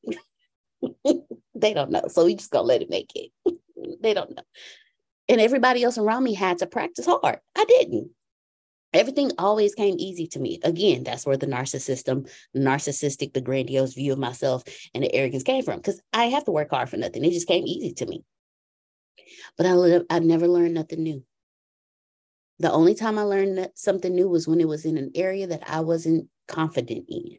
they 1.55 1.73
don't 1.73 1.91
know. 1.91 2.03
So 2.09 2.25
we 2.25 2.35
just 2.35 2.51
gonna 2.51 2.67
let 2.67 2.81
it 2.81 2.89
make 2.89 3.13
it. 3.15 3.31
They 4.01 4.13
don't 4.13 4.35
know 4.35 4.43
and 5.27 5.41
everybody 5.41 5.83
else 5.83 5.97
around 5.97 6.23
me 6.23 6.33
had 6.33 6.59
to 6.59 6.67
practice 6.67 7.05
hard. 7.05 7.39
I 7.55 7.65
didn't. 7.65 8.11
Everything 8.93 9.31
always 9.37 9.75
came 9.75 9.95
easy 9.97 10.27
to 10.27 10.39
me. 10.39 10.59
Again, 10.63 11.03
that's 11.03 11.25
where 11.25 11.35
the 11.35 11.47
narcissism, 11.47 12.29
narcissistic, 12.55 13.33
the 13.33 13.41
grandiose 13.41 13.93
view 13.93 14.13
of 14.13 14.19
myself 14.19 14.63
and 14.93 15.03
the 15.03 15.13
arrogance 15.13 15.43
came 15.43 15.63
from 15.63 15.77
because 15.77 15.99
I 16.13 16.25
have 16.25 16.45
to 16.45 16.51
work 16.51 16.69
hard 16.69 16.89
for 16.89 16.97
nothing. 16.97 17.25
It 17.25 17.31
just 17.31 17.47
came 17.47 17.65
easy 17.65 17.93
to 17.93 18.05
me. 18.05 18.23
But 19.57 19.65
I, 19.65 20.01
I 20.09 20.19
never 20.19 20.47
learned 20.47 20.75
nothing 20.75 21.03
new. 21.03 21.23
The 22.59 22.71
only 22.71 22.95
time 22.95 23.19
I 23.19 23.23
learned 23.23 23.69
something 23.75 24.15
new 24.15 24.29
was 24.29 24.47
when 24.47 24.61
it 24.61 24.67
was 24.67 24.85
in 24.85 24.97
an 24.97 25.11
area 25.13 25.47
that 25.47 25.63
I 25.69 25.81
wasn't 25.81 26.29
confident 26.47 27.05
in. 27.09 27.37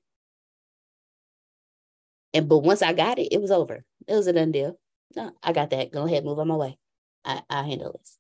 And 2.35 2.49
but 2.51 2.59
once 2.59 2.83
I 2.83 2.93
got 2.93 3.19
it, 3.19 3.33
it 3.33 3.41
was 3.41 3.51
over. 3.51 3.83
It 4.07 4.15
was 4.15 4.27
a 4.27 4.35
done 4.35 4.53
deal. 4.53 4.79
No, 5.15 5.33
I 5.43 5.53
got 5.53 5.71
that. 5.71 5.93
Go 5.93 6.05
ahead, 6.05 6.25
move 6.25 6.39
on 6.39 6.49
my 6.49 6.57
way. 6.57 6.79
I, 7.25 7.43
I 7.49 7.63
handle 7.63 7.93
this. 7.99 8.19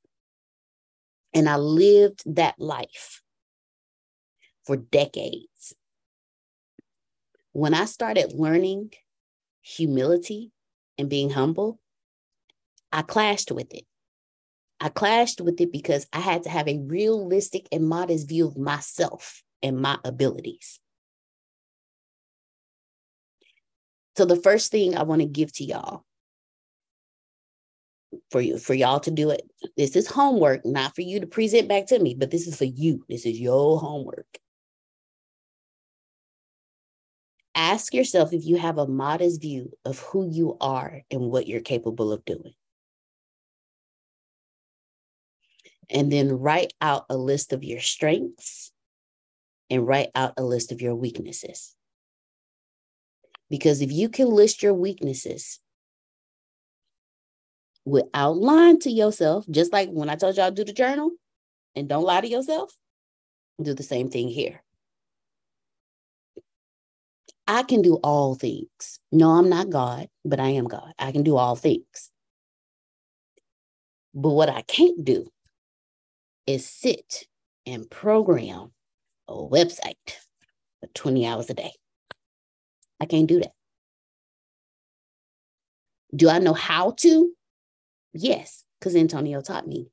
And 1.34 1.48
I 1.48 1.56
lived 1.56 2.22
that 2.36 2.58
life 2.58 3.22
for 4.64 4.76
decades. 4.76 5.74
When 7.52 7.74
I 7.74 7.84
started 7.84 8.32
learning 8.32 8.92
humility 9.62 10.52
and 10.98 11.08
being 11.08 11.30
humble, 11.30 11.80
I 12.92 13.02
clashed 13.02 13.50
with 13.50 13.72
it. 13.74 13.84
I 14.80 14.88
clashed 14.90 15.40
with 15.40 15.60
it 15.60 15.72
because 15.72 16.06
I 16.12 16.20
had 16.20 16.42
to 16.44 16.50
have 16.50 16.68
a 16.68 16.78
realistic 16.78 17.66
and 17.72 17.88
modest 17.88 18.28
view 18.28 18.46
of 18.46 18.56
myself 18.56 19.42
and 19.62 19.78
my 19.78 19.98
abilities. 20.04 20.80
So, 24.16 24.24
the 24.24 24.36
first 24.36 24.70
thing 24.70 24.96
I 24.96 25.02
want 25.02 25.22
to 25.22 25.26
give 25.26 25.52
to 25.54 25.64
y'all 25.64 26.04
for 28.30 28.40
you 28.40 28.58
for 28.58 28.74
y'all 28.74 29.00
to 29.00 29.10
do 29.10 29.30
it. 29.30 29.42
This 29.76 29.96
is 29.96 30.06
homework, 30.06 30.64
not 30.64 30.94
for 30.94 31.02
you 31.02 31.20
to 31.20 31.26
present 31.26 31.68
back 31.68 31.86
to 31.86 31.98
me, 31.98 32.14
but 32.14 32.30
this 32.30 32.46
is 32.46 32.56
for 32.56 32.64
you. 32.64 33.04
This 33.08 33.26
is 33.26 33.38
your 33.38 33.78
homework. 33.78 34.38
Ask 37.54 37.94
yourself 37.94 38.32
if 38.32 38.44
you 38.44 38.56
have 38.58 38.78
a 38.78 38.86
modest 38.86 39.40
view 39.40 39.72
of 39.84 39.98
who 39.98 40.28
you 40.30 40.56
are 40.60 41.02
and 41.10 41.22
what 41.30 41.46
you're 41.46 41.60
capable 41.60 42.12
of 42.12 42.24
doing. 42.24 42.52
And 45.88 46.12
then 46.12 46.32
write 46.32 46.74
out 46.80 47.06
a 47.08 47.16
list 47.16 47.52
of 47.52 47.64
your 47.64 47.80
strengths 47.80 48.72
and 49.70 49.86
write 49.86 50.10
out 50.14 50.34
a 50.36 50.44
list 50.44 50.70
of 50.72 50.82
your 50.82 50.94
weaknesses. 50.94 51.74
Because 53.48 53.80
if 53.80 53.92
you 53.92 54.08
can 54.08 54.28
list 54.28 54.62
your 54.62 54.74
weaknesses 54.74 55.60
without 57.86 58.36
lying 58.36 58.80
to 58.80 58.90
yourself, 58.90 59.46
just 59.48 59.72
like 59.72 59.88
when 59.88 60.10
I 60.10 60.16
told 60.16 60.36
y'all 60.36 60.50
do 60.50 60.64
the 60.64 60.72
journal 60.72 61.12
and 61.74 61.88
don't 61.88 62.04
lie 62.04 62.20
to 62.20 62.28
yourself, 62.28 62.74
do 63.62 63.72
the 63.72 63.84
same 63.84 64.10
thing 64.10 64.28
here. 64.28 64.62
I 67.46 67.62
can 67.62 67.80
do 67.80 67.94
all 68.02 68.34
things. 68.34 68.98
No, 69.12 69.30
I'm 69.30 69.48
not 69.48 69.70
God, 69.70 70.08
but 70.24 70.40
I 70.40 70.48
am 70.48 70.66
God. 70.66 70.92
I 70.98 71.12
can 71.12 71.22
do 71.22 71.36
all 71.36 71.54
things. 71.54 72.10
But 74.12 74.30
what 74.30 74.48
I 74.48 74.62
can't 74.62 75.04
do 75.04 75.30
is 76.46 76.66
sit 76.66 77.28
and 77.66 77.88
program 77.88 78.72
a 79.28 79.34
website 79.34 79.94
for 80.80 80.88
20 80.92 81.24
hours 81.24 81.50
a 81.50 81.54
day. 81.54 81.72
I 83.00 83.06
can't 83.06 83.28
do 83.28 83.38
that. 83.40 83.52
Do 86.14 86.28
I 86.28 86.40
know 86.40 86.54
how 86.54 86.92
to? 86.98 87.35
Yes, 88.18 88.64
because 88.78 88.96
Antonio 88.96 89.40
taught 89.40 89.66
me. 89.66 89.88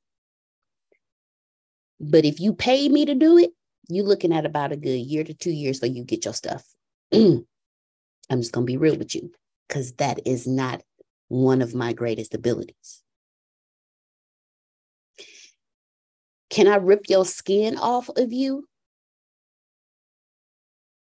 But 2.00 2.24
if 2.24 2.40
you 2.40 2.54
pay 2.54 2.88
me 2.88 3.04
to 3.06 3.14
do 3.14 3.38
it, 3.38 3.50
you're 3.88 4.06
looking 4.06 4.32
at 4.32 4.46
about 4.46 4.72
a 4.72 4.76
good 4.76 4.98
year 4.98 5.24
to 5.24 5.34
two 5.34 5.50
years 5.50 5.80
so 5.80 5.86
you 5.86 6.04
get 6.04 6.24
your 6.24 6.34
stuff. 6.34 6.64
Mm. 7.12 7.44
I'm 8.30 8.40
just 8.40 8.52
going 8.52 8.66
to 8.66 8.72
be 8.72 8.76
real 8.76 8.96
with 8.96 9.14
you 9.14 9.30
because 9.68 9.92
that 9.94 10.26
is 10.26 10.46
not 10.46 10.82
one 11.28 11.62
of 11.62 11.74
my 11.74 11.92
greatest 11.92 12.34
abilities. 12.34 13.02
Can 16.50 16.68
I 16.68 16.76
rip 16.76 17.08
your 17.08 17.24
skin 17.24 17.76
off 17.76 18.08
of 18.16 18.32
you 18.32 18.66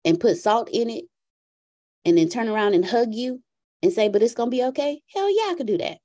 and 0.04 0.20
put 0.20 0.36
salt 0.36 0.68
in 0.70 0.90
it 0.90 1.04
and 2.04 2.18
then 2.18 2.28
turn 2.28 2.48
around 2.48 2.74
and 2.74 2.84
hug 2.84 3.14
you 3.14 3.42
and 3.82 3.92
say, 3.92 4.08
but 4.08 4.22
it's 4.22 4.34
going 4.34 4.50
to 4.50 4.56
be 4.56 4.64
okay? 4.64 5.00
Hell 5.14 5.30
yeah, 5.30 5.52
I 5.52 5.54
could 5.56 5.66
do 5.66 5.78
that. 5.78 5.98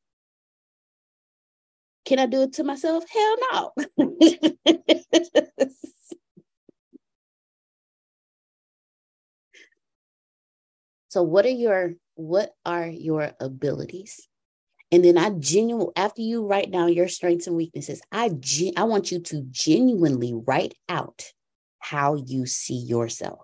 Can 2.05 2.19
I 2.19 2.25
do 2.25 2.41
it 2.43 2.53
to 2.53 2.63
myself? 2.63 3.05
Hell 3.09 3.35
no. 3.51 3.71
so 11.09 11.23
what 11.23 11.45
are 11.45 11.49
your 11.49 11.93
what 12.15 12.53
are 12.65 12.87
your 12.87 13.31
abilities? 13.39 14.27
And 14.91 15.03
then 15.03 15.17
I 15.17 15.31
genuinely, 15.31 15.93
after 15.95 16.21
you 16.21 16.45
write 16.45 16.71
down 16.71 16.93
your 16.93 17.07
strengths 17.07 17.47
and 17.47 17.55
weaknesses, 17.55 18.01
I 18.11 18.29
gen- 18.29 18.73
I 18.77 18.83
want 18.83 19.11
you 19.11 19.19
to 19.21 19.41
genuinely 19.51 20.33
write 20.35 20.75
out 20.89 21.25
how 21.79 22.15
you 22.15 22.45
see 22.45 22.75
yourself. 22.77 23.41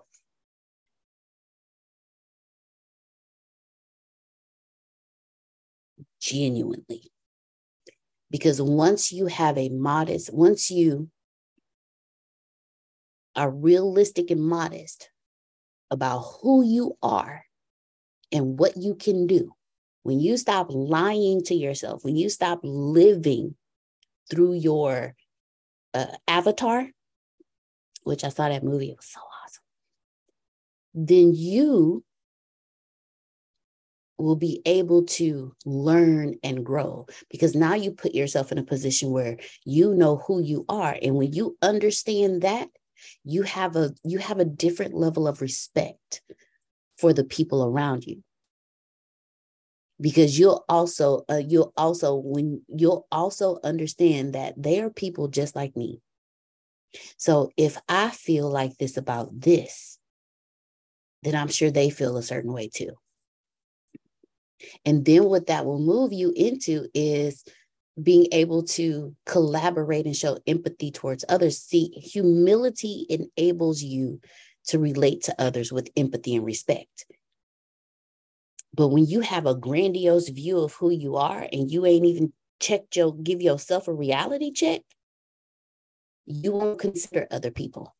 Genuinely. 6.20 7.10
Because 8.30 8.62
once 8.62 9.12
you 9.12 9.26
have 9.26 9.58
a 9.58 9.68
modest, 9.68 10.32
once 10.32 10.70
you 10.70 11.10
are 13.34 13.50
realistic 13.50 14.30
and 14.30 14.42
modest 14.42 15.10
about 15.90 16.20
who 16.40 16.64
you 16.64 16.96
are 17.02 17.44
and 18.30 18.58
what 18.58 18.76
you 18.76 18.94
can 18.94 19.26
do, 19.26 19.52
when 20.02 20.20
you 20.20 20.36
stop 20.36 20.68
lying 20.70 21.42
to 21.44 21.54
yourself, 21.54 22.04
when 22.04 22.16
you 22.16 22.30
stop 22.30 22.60
living 22.62 23.56
through 24.30 24.54
your 24.54 25.14
uh, 25.92 26.06
avatar, 26.28 26.88
which 28.04 28.24
I 28.24 28.28
saw 28.28 28.48
that 28.48 28.64
movie, 28.64 28.90
it 28.90 28.96
was 28.96 29.06
so 29.06 29.20
awesome, 29.20 29.64
then 30.94 31.34
you 31.34 32.04
will 34.20 34.36
be 34.36 34.62
able 34.66 35.04
to 35.04 35.54
learn 35.64 36.34
and 36.42 36.64
grow. 36.64 37.06
Because 37.30 37.54
now 37.54 37.74
you 37.74 37.92
put 37.92 38.14
yourself 38.14 38.52
in 38.52 38.58
a 38.58 38.62
position 38.62 39.10
where 39.10 39.38
you 39.64 39.94
know 39.94 40.16
who 40.26 40.40
you 40.40 40.64
are. 40.68 40.96
And 41.00 41.16
when 41.16 41.32
you 41.32 41.56
understand 41.62 42.42
that 42.42 42.68
you 43.24 43.42
have 43.42 43.76
a 43.76 43.94
you 44.04 44.18
have 44.18 44.38
a 44.38 44.44
different 44.44 44.94
level 44.94 45.26
of 45.26 45.40
respect 45.40 46.22
for 46.98 47.12
the 47.12 47.24
people 47.24 47.64
around 47.64 48.04
you. 48.04 48.22
Because 50.00 50.38
you'll 50.38 50.64
also 50.68 51.24
uh, 51.28 51.42
you'll 51.46 51.72
also 51.76 52.14
when 52.14 52.62
you'll 52.68 53.06
also 53.10 53.58
understand 53.64 54.34
that 54.34 54.54
they 54.56 54.80
are 54.80 54.90
people 54.90 55.28
just 55.28 55.56
like 55.56 55.76
me. 55.76 56.00
So 57.16 57.50
if 57.56 57.78
i 57.88 58.10
feel 58.10 58.50
like 58.50 58.76
this 58.78 58.96
about 58.96 59.40
this 59.40 59.98
then 61.22 61.34
i'm 61.34 61.48
sure 61.48 61.70
they 61.70 61.90
feel 61.90 62.16
a 62.16 62.22
certain 62.22 62.52
way 62.52 62.68
too 62.68 62.92
and 64.84 65.04
then 65.04 65.24
what 65.24 65.46
that 65.46 65.64
will 65.64 65.78
move 65.78 66.12
you 66.12 66.32
into 66.34 66.88
is 66.94 67.44
being 68.00 68.26
able 68.32 68.62
to 68.62 69.14
collaborate 69.26 70.06
and 70.06 70.16
show 70.16 70.38
empathy 70.46 70.90
towards 70.90 71.24
others. 71.28 71.58
See, 71.58 71.88
humility 71.90 73.06
enables 73.08 73.82
you 73.82 74.20
to 74.66 74.78
relate 74.78 75.22
to 75.24 75.34
others 75.40 75.72
with 75.72 75.90
empathy 75.96 76.36
and 76.36 76.44
respect. 76.44 77.06
But 78.74 78.88
when 78.88 79.06
you 79.06 79.20
have 79.20 79.46
a 79.46 79.54
grandiose 79.54 80.28
view 80.28 80.60
of 80.60 80.74
who 80.74 80.90
you 80.90 81.16
are 81.16 81.46
and 81.52 81.70
you 81.70 81.86
ain't 81.86 82.06
even 82.06 82.32
checked 82.60 82.96
your 82.96 83.14
give 83.14 83.42
yourself 83.42 83.88
a 83.88 83.92
reality 83.92 84.52
check, 84.52 84.82
you 86.26 86.52
won't 86.52 86.78
consider 86.78 87.26
other 87.30 87.50
people. 87.50 87.94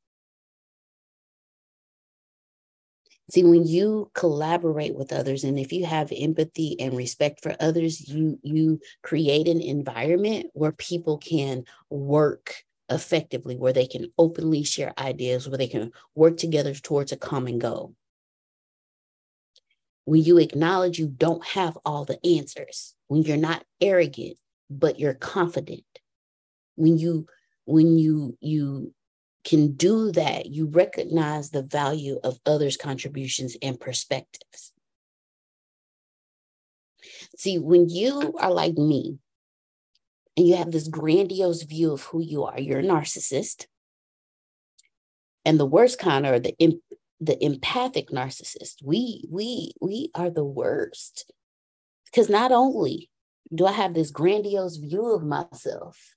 See, 3.30 3.44
when 3.44 3.64
you 3.64 4.10
collaborate 4.14 4.96
with 4.96 5.12
others, 5.12 5.44
and 5.44 5.58
if 5.58 5.72
you 5.72 5.86
have 5.86 6.12
empathy 6.16 6.78
and 6.80 6.96
respect 6.96 7.42
for 7.42 7.54
others, 7.60 8.08
you 8.08 8.38
you 8.42 8.80
create 9.02 9.46
an 9.46 9.60
environment 9.60 10.46
where 10.52 10.72
people 10.72 11.18
can 11.18 11.64
work 11.90 12.64
effectively, 12.90 13.56
where 13.56 13.72
they 13.72 13.86
can 13.86 14.12
openly 14.18 14.64
share 14.64 14.92
ideas, 14.98 15.48
where 15.48 15.58
they 15.58 15.68
can 15.68 15.92
work 16.16 16.38
together 16.38 16.74
towards 16.74 17.12
a 17.12 17.16
common 17.16 17.60
goal. 17.60 17.94
When 20.06 20.24
you 20.24 20.38
acknowledge 20.38 20.98
you 20.98 21.06
don't 21.06 21.44
have 21.46 21.78
all 21.84 22.04
the 22.04 22.18
answers, 22.26 22.96
when 23.06 23.22
you're 23.22 23.36
not 23.36 23.64
arrogant, 23.80 24.38
but 24.68 24.98
you're 24.98 25.14
confident, 25.14 25.84
when 26.74 26.98
you 26.98 27.26
when 27.64 27.96
you 27.96 28.36
you 28.40 28.92
can 29.44 29.72
do 29.72 30.12
that, 30.12 30.46
you 30.46 30.66
recognize 30.66 31.50
the 31.50 31.62
value 31.62 32.18
of 32.22 32.40
others' 32.44 32.76
contributions 32.76 33.56
and 33.62 33.80
perspectives. 33.80 34.72
See, 37.36 37.58
when 37.58 37.88
you 37.88 38.34
are 38.38 38.52
like 38.52 38.76
me 38.76 39.18
and 40.36 40.46
you 40.46 40.56
have 40.56 40.70
this 40.70 40.88
grandiose 40.88 41.62
view 41.62 41.92
of 41.92 42.02
who 42.02 42.20
you 42.20 42.44
are, 42.44 42.60
you're 42.60 42.80
a 42.80 42.84
narcissist. 42.84 43.66
And 45.44 45.58
the 45.58 45.66
worst 45.66 45.98
kind 45.98 46.26
are 46.26 46.38
the 46.38 46.54
the 47.22 47.42
empathic 47.44 48.10
narcissist. 48.10 48.82
We 48.84 49.24
we 49.30 49.72
we 49.80 50.10
are 50.14 50.30
the 50.30 50.44
worst. 50.44 51.30
Because 52.04 52.28
not 52.28 52.52
only 52.52 53.10
do 53.54 53.66
I 53.66 53.72
have 53.72 53.94
this 53.94 54.10
grandiose 54.10 54.76
view 54.76 55.14
of 55.14 55.22
myself, 55.22 56.14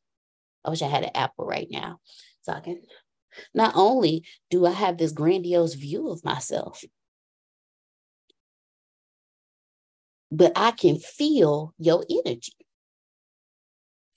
I 0.65 0.69
wish 0.69 0.81
I 0.81 0.87
had 0.87 1.03
an 1.03 1.11
apple 1.15 1.45
right 1.45 1.67
now 1.69 1.99
so 2.41 2.53
I 2.53 2.59
can 2.59 2.81
not 3.53 3.73
only 3.75 4.23
do 4.49 4.65
I 4.65 4.71
have 4.71 4.97
this 4.97 5.11
grandiose 5.11 5.73
view 5.75 6.09
of 6.09 6.23
myself, 6.23 6.83
but 10.31 10.51
I 10.55 10.71
can 10.71 10.97
feel 10.97 11.73
your 11.77 12.03
energy. 12.09 12.53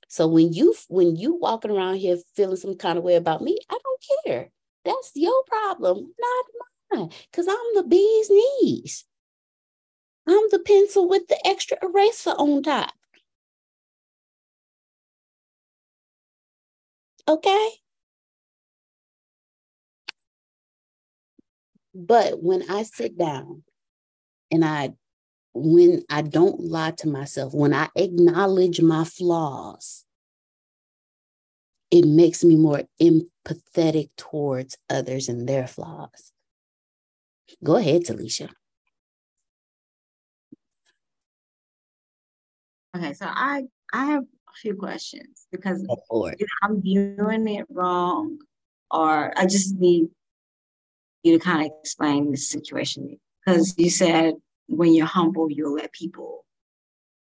So 0.09 0.27
when 0.27 0.53
you 0.53 0.75
when 0.89 1.17
you 1.17 1.35
walking 1.35 1.71
around 1.71 1.97
here 1.97 2.17
feeling 2.35 2.57
some 2.57 2.77
kind 2.77 2.97
of 2.97 3.05
way 3.05 3.17
about 3.17 3.43
me, 3.43 3.59
I 3.69 3.79
don't 3.83 4.25
care. 4.25 4.51
That's 4.85 5.13
your 5.15 5.43
problem, 5.47 6.15
not 6.19 6.45
mine. 6.91 7.11
Cause 7.33 7.47
I'm 7.49 7.75
the 7.75 7.83
bee's 7.83 8.31
knees. 8.31 9.05
I'm 10.29 10.49
the 10.51 10.59
pencil 10.59 11.09
with 11.09 11.29
the 11.29 11.39
extra 11.47 11.77
eraser 11.83 12.31
on 12.31 12.63
top. 12.63 12.93
Okay? 17.29 17.69
But 21.97 22.43
when 22.43 22.71
I 22.71 22.83
sit 22.83 23.17
down 23.17 23.63
and 24.51 24.63
I, 24.63 24.93
when 25.55 26.05
I 26.11 26.21
don't 26.21 26.61
lie 26.61 26.91
to 26.99 27.09
myself, 27.09 27.55
when 27.55 27.73
I 27.73 27.89
acknowledge 27.97 28.83
my 28.83 29.05
flaws, 29.05 30.05
it 31.91 32.05
makes 32.05 32.45
me 32.45 32.57
more 32.57 32.83
empathetic 33.01 34.11
towards 34.19 34.77
others 34.91 35.31
and 35.31 35.49
their 35.49 35.67
flaws. 35.67 36.33
Go 37.65 37.77
ahead, 37.77 38.03
Talisha. 38.03 38.51
Okay, 42.95 43.15
so 43.15 43.25
I 43.27 43.65
I 43.95 44.05
have 44.07 44.25
a 44.25 44.53
few 44.61 44.75
questions 44.75 45.47
because 45.51 45.87
I'm 46.63 46.83
viewing 46.83 47.49
it 47.49 47.67
wrong, 47.71 48.39
or 48.91 49.33
I 49.39 49.47
just 49.47 49.77
need 49.77 50.09
you 51.27 51.39
to 51.39 51.45
kind 51.45 51.67
of 51.67 51.73
explain 51.81 52.31
the 52.31 52.37
situation 52.37 53.19
because 53.45 53.75
you 53.77 53.91
said 53.91 54.35
when 54.69 54.95
you're 54.95 55.07
humble, 55.07 55.51
you'll 55.51 55.75
let 55.75 55.93
people 55.93 56.45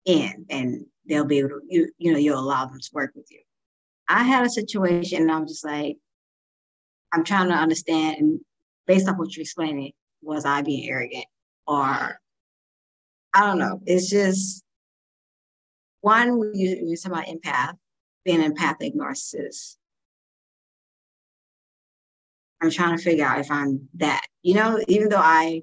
in 0.04 0.46
and 0.50 0.86
they'll 1.08 1.24
be 1.24 1.38
able 1.38 1.48
to, 1.48 1.60
you, 1.68 1.90
you 1.98 2.12
know, 2.12 2.18
you'll 2.18 2.38
allow 2.38 2.66
them 2.66 2.78
to 2.78 2.90
work 2.92 3.12
with 3.14 3.26
you. 3.30 3.40
I 4.08 4.22
had 4.22 4.46
a 4.46 4.50
situation 4.50 5.22
and 5.22 5.32
I'm 5.32 5.46
just 5.46 5.64
like, 5.64 5.96
I'm 7.12 7.24
trying 7.24 7.48
to 7.48 7.54
understand 7.54 8.18
And 8.18 8.40
based 8.86 9.08
off 9.08 9.16
what 9.16 9.34
you're 9.34 9.42
explaining, 9.42 9.92
was 10.22 10.44
I 10.44 10.62
being 10.62 10.88
arrogant 10.88 11.26
or 11.66 11.76
I 11.76 13.40
don't 13.40 13.58
know. 13.58 13.80
It's 13.86 14.08
just 14.08 14.62
one, 16.00 16.52
you, 16.54 16.82
you're 16.84 16.96
talking 16.96 17.12
about 17.12 17.26
empath, 17.26 17.74
being 18.24 18.42
empathic 18.42 18.94
narcissist. 18.94 19.76
I'm 22.60 22.70
trying 22.70 22.96
to 22.96 23.02
figure 23.02 23.24
out 23.24 23.40
if 23.40 23.50
I'm 23.50 23.88
that. 23.94 24.22
You 24.42 24.54
know, 24.54 24.80
even 24.88 25.08
though 25.08 25.16
I 25.18 25.62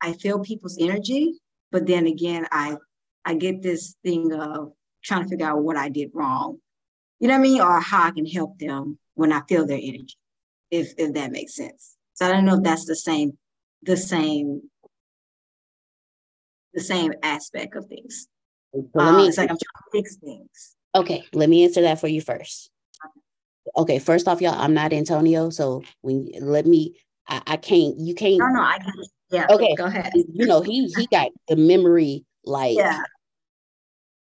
I 0.00 0.14
feel 0.14 0.40
people's 0.40 0.78
energy, 0.80 1.34
but 1.70 1.86
then 1.86 2.06
again, 2.06 2.46
I 2.50 2.76
I 3.24 3.34
get 3.34 3.62
this 3.62 3.96
thing 4.02 4.32
of 4.32 4.72
trying 5.04 5.22
to 5.24 5.28
figure 5.28 5.46
out 5.46 5.62
what 5.62 5.76
I 5.76 5.88
did 5.88 6.10
wrong. 6.12 6.58
You 7.20 7.28
know 7.28 7.34
what 7.34 7.40
I 7.40 7.42
mean? 7.42 7.60
Or 7.60 7.80
how 7.80 8.04
I 8.04 8.10
can 8.10 8.26
help 8.26 8.58
them 8.58 8.98
when 9.14 9.32
I 9.32 9.42
feel 9.48 9.66
their 9.66 9.78
energy, 9.80 10.16
if 10.70 10.92
if 10.98 11.14
that 11.14 11.30
makes 11.30 11.54
sense. 11.54 11.96
So 12.14 12.26
I 12.26 12.32
don't 12.32 12.44
know 12.44 12.56
if 12.56 12.62
that's 12.62 12.84
the 12.84 12.96
same, 12.96 13.38
the 13.82 13.96
same, 13.96 14.62
the 16.74 16.80
same 16.80 17.12
aspect 17.22 17.76
of 17.76 17.86
things. 17.86 18.28
let 18.74 19.14
me, 19.14 19.24
uh, 19.24 19.28
it's 19.28 19.38
like 19.38 19.50
I'm 19.50 19.56
trying 19.56 19.58
to 19.58 19.90
fix 19.92 20.16
things. 20.16 20.76
Okay, 20.94 21.24
let 21.32 21.48
me 21.48 21.64
answer 21.64 21.82
that 21.82 22.00
for 22.00 22.08
you 22.08 22.20
first. 22.20 22.70
Okay, 23.76 23.98
first 23.98 24.28
off, 24.28 24.40
y'all, 24.40 24.60
I'm 24.60 24.74
not 24.74 24.92
Antonio, 24.92 25.50
so 25.50 25.82
when 26.00 26.30
let 26.40 26.66
me, 26.66 26.94
I, 27.28 27.42
I 27.46 27.56
can't, 27.56 27.98
you 27.98 28.14
can't. 28.14 28.38
No, 28.38 28.46
no, 28.46 28.60
I 28.60 28.76
it. 28.76 29.10
Yeah. 29.30 29.46
Okay, 29.48 29.74
go 29.76 29.86
ahead. 29.86 30.12
You 30.14 30.46
know, 30.46 30.60
he 30.60 30.86
he 30.88 31.06
got 31.06 31.30
the 31.48 31.56
memory 31.56 32.24
like 32.44 32.76
yeah. 32.76 33.00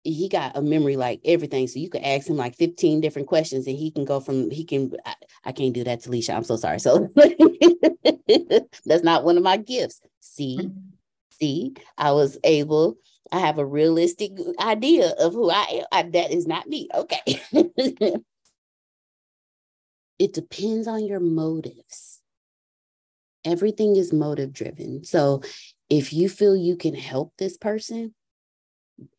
he 0.02 0.28
got 0.28 0.56
a 0.56 0.62
memory 0.62 0.96
like 0.96 1.20
everything. 1.24 1.68
So 1.68 1.78
you 1.78 1.88
could 1.88 2.02
ask 2.02 2.28
him 2.28 2.36
like 2.36 2.56
15 2.56 3.00
different 3.00 3.28
questions 3.28 3.66
and 3.66 3.76
he 3.76 3.90
can 3.92 4.04
go 4.04 4.18
from 4.18 4.50
he 4.50 4.64
can 4.64 4.92
I, 5.06 5.14
I 5.44 5.52
can't 5.52 5.72
do 5.72 5.84
that 5.84 6.00
to 6.00 6.10
Leisha. 6.10 6.34
I'm 6.34 6.44
so 6.44 6.56
sorry. 6.56 6.80
So 6.80 7.08
that's 8.86 9.04
not 9.04 9.24
one 9.24 9.36
of 9.36 9.44
my 9.44 9.56
gifts. 9.56 10.00
See, 10.20 10.58
Mm-hmm. 10.60 10.78
see, 11.30 11.74
I 11.96 12.10
was 12.12 12.38
able, 12.42 12.96
I 13.30 13.38
have 13.38 13.58
a 13.58 13.66
realistic 13.66 14.32
idea 14.60 15.10
of 15.18 15.32
who 15.32 15.48
I 15.50 15.62
am. 15.70 15.84
I, 15.92 16.02
that 16.02 16.32
is 16.32 16.46
not 16.46 16.66
me. 16.66 16.88
Okay. 16.92 17.40
it 20.18 20.32
depends 20.32 20.86
on 20.86 21.04
your 21.04 21.20
motives. 21.20 22.20
Everything 23.44 23.96
is 23.96 24.12
motive 24.12 24.52
driven. 24.52 25.04
So 25.04 25.42
if 25.88 26.12
you 26.12 26.28
feel 26.28 26.56
you 26.56 26.76
can 26.76 26.94
help 26.94 27.32
this 27.38 27.56
person 27.56 28.14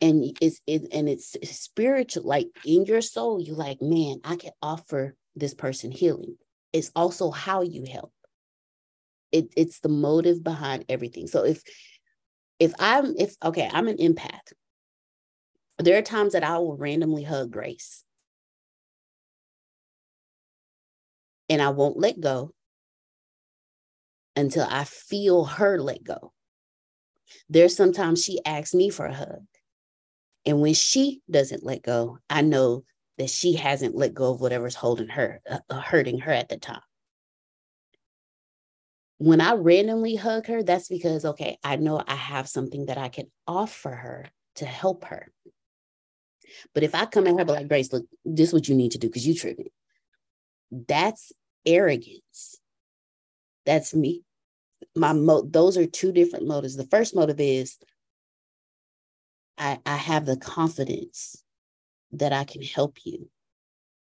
and 0.02 0.38
it's 0.42 0.60
it, 0.68 0.88
and 0.92 1.08
it's 1.08 1.38
spiritual 1.50 2.24
like 2.24 2.48
in 2.66 2.84
your 2.84 3.00
soul 3.00 3.40
you 3.40 3.54
like 3.54 3.82
man 3.82 4.18
i 4.26 4.36
can 4.36 4.52
offer 4.62 5.16
this 5.36 5.54
person 5.54 5.92
healing. 5.92 6.36
It's 6.74 6.92
also 6.96 7.32
how 7.32 7.62
you 7.62 7.86
help. 7.90 8.12
It, 9.32 9.54
it's 9.56 9.80
the 9.80 9.90
motive 9.90 10.44
behind 10.44 10.86
everything. 10.90 11.28
So 11.28 11.46
if 11.46 11.64
if 12.60 12.74
i'm 12.78 13.16
if 13.18 13.36
okay 13.44 13.70
i'm 13.72 13.88
an 13.88 13.98
empath. 13.98 14.54
There 15.78 15.98
are 15.98 16.02
times 16.02 16.34
that 16.34 16.44
i 16.44 16.58
will 16.58 16.76
randomly 16.76 17.24
hug 17.24 17.52
grace 17.52 18.04
and 21.50 21.62
i 21.62 21.70
won't 21.70 21.98
let 21.98 22.20
go 22.20 22.52
until 24.36 24.66
i 24.70 24.84
feel 24.84 25.46
her 25.46 25.80
let 25.80 26.04
go 26.04 26.32
there's 27.50 27.76
sometimes 27.76 28.24
she 28.24 28.40
asks 28.46 28.74
me 28.74 28.90
for 28.90 29.06
a 29.06 29.14
hug 29.14 29.46
and 30.46 30.62
when 30.62 30.74
she 30.74 31.22
doesn't 31.30 31.64
let 31.64 31.84
go, 31.84 32.20
I 32.30 32.42
know 32.42 32.84
that 33.18 33.30
she 33.30 33.54
hasn't 33.54 33.96
let 33.96 34.14
go 34.14 34.32
of 34.32 34.42
whatever's 34.42 34.76
holding 34.76 35.10
her, 35.10 35.42
uh, 35.50 35.60
uh, 35.70 35.80
hurting 35.82 36.20
her 36.20 36.32
at 36.32 36.50
the 36.50 36.58
time. 36.58 36.82
When 39.18 39.42
I 39.42 39.54
randomly 39.54 40.16
hug 40.16 40.48
her, 40.48 40.64
that's 40.64 40.88
because, 40.88 41.26
okay, 41.26 41.60
I 41.64 41.76
know 41.76 42.02
I 42.08 42.16
have 42.16 42.48
something 42.48 42.86
that 42.86 42.98
I 42.98 43.10
can 43.10 43.30
offer 43.46 43.92
her 43.92 44.26
to 44.56 44.66
help 44.66 45.06
her. 45.06 45.30
But 46.74 46.84
if 46.84 46.96
I 46.96 47.06
come 47.06 47.28
at 47.28 47.38
her, 47.38 47.46
but 47.46 47.58
like, 47.58 47.68
Grace, 47.68 47.92
look, 47.92 48.06
this 48.24 48.48
is 48.48 48.54
what 48.54 48.70
you 48.70 48.76
need 48.76 48.94
to 48.94 48.98
do 48.98 49.08
because 49.08 49.28
you 49.28 49.36
tripping. 49.36 49.70
That's 50.72 51.34
arrogance. 51.66 52.60
That's 53.66 53.94
me. 53.94 54.24
My 54.96 55.14
mo- 55.14 55.48
those 55.50 55.78
are 55.78 55.86
two 55.86 56.12
different 56.12 56.48
motives. 56.48 56.76
The 56.76 56.88
first 56.88 57.16
motive 57.16 57.40
is 57.40 57.78
I, 59.58 59.80
I 59.86 59.98
have 59.98 60.26
the 60.26 60.38
confidence 60.38 61.44
that 62.14 62.34
I 62.34 62.44
can 62.44 62.64
help 62.64 62.98
you. 63.06 63.30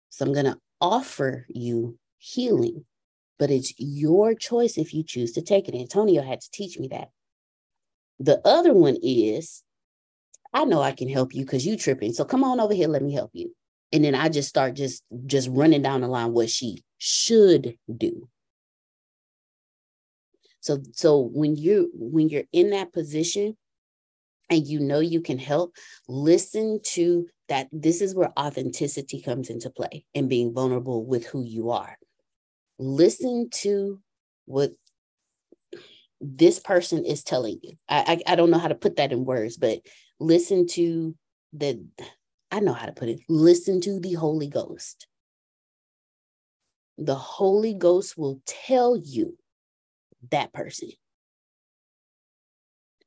So 0.10 0.26
I'm 0.26 0.34
going 0.34 0.46
to 0.46 0.58
offer 0.80 1.46
you 1.50 1.98
healing, 2.18 2.86
but 3.38 3.52
it's 3.52 3.74
your 3.78 4.34
choice 4.34 4.78
if 4.78 4.94
you 4.94 5.04
choose 5.04 5.34
to 5.34 5.42
take 5.42 5.68
it. 5.68 5.76
Antonio 5.76 6.22
had 6.22 6.42
to 6.42 6.52
teach 6.52 6.80
me 6.80 6.88
that. 6.90 7.10
The 8.20 8.42
other 8.46 8.74
one 8.74 8.98
is 9.02 9.64
I 10.54 10.66
know 10.66 10.82
I 10.82 10.92
can 10.92 11.10
help 11.10 11.34
you 11.34 11.46
because 11.46 11.66
you 11.66 11.78
tripping. 11.78 12.14
So 12.14 12.26
come 12.26 12.44
on 12.44 12.60
over 12.60 12.74
here, 12.74 12.88
let 12.88 13.02
me 13.02 13.14
help 13.14 13.32
you. 13.34 13.56
And 13.94 14.04
then 14.04 14.16
I 14.16 14.30
just 14.30 14.50
start 14.50 14.76
just 14.76 15.04
just 15.26 15.50
running 15.52 15.82
down 15.82 16.02
the 16.02 16.08
line 16.08 16.32
what 16.34 16.50
she 16.50 16.84
should 16.98 17.78
do. 17.96 18.30
So 20.62 20.80
so 20.94 21.20
when 21.20 21.56
you 21.56 21.90
when 21.94 22.30
you're 22.30 22.44
in 22.54 22.70
that 22.70 22.94
position, 22.94 23.58
and 24.52 24.68
you 24.68 24.80
know 24.80 25.00
you 25.00 25.22
can 25.22 25.40
help, 25.40 25.76
listen 26.08 26.80
to 26.84 27.28
that. 27.48 27.68
This 27.72 28.02
is 28.02 28.14
where 28.14 28.32
authenticity 28.38 29.22
comes 29.22 29.50
into 29.50 29.70
play 29.70 30.06
and 30.14 30.30
being 30.30 30.54
vulnerable 30.54 31.06
with 31.06 31.26
who 31.26 31.44
you 31.44 31.72
are. 31.72 31.98
Listen 32.78 33.50
to 33.52 34.00
what 34.46 34.72
this 36.20 36.60
person 36.60 37.06
is 37.06 37.24
telling 37.24 37.60
you. 37.64 37.74
I, 37.90 38.22
I, 38.28 38.34
I 38.34 38.36
don't 38.36 38.52
know 38.52 38.60
how 38.60 38.68
to 38.68 38.76
put 38.76 38.98
that 38.98 39.12
in 39.12 39.26
words, 39.26 39.58
but 39.58 39.80
listen 40.20 40.68
to 40.68 41.16
the, 41.54 41.84
I 42.52 42.60
know 42.60 42.74
how 42.74 42.86
to 42.86 42.92
put 42.92 43.10
it. 43.10 43.22
Listen 43.30 43.80
to 43.82 44.00
the 44.00 44.14
Holy 44.14 44.48
Ghost. 44.48 45.08
The 46.98 47.16
Holy 47.16 47.74
Ghost 47.74 48.18
will 48.18 48.42
tell 48.46 48.96
you 48.96 49.38
that 50.30 50.54
person 50.54 50.92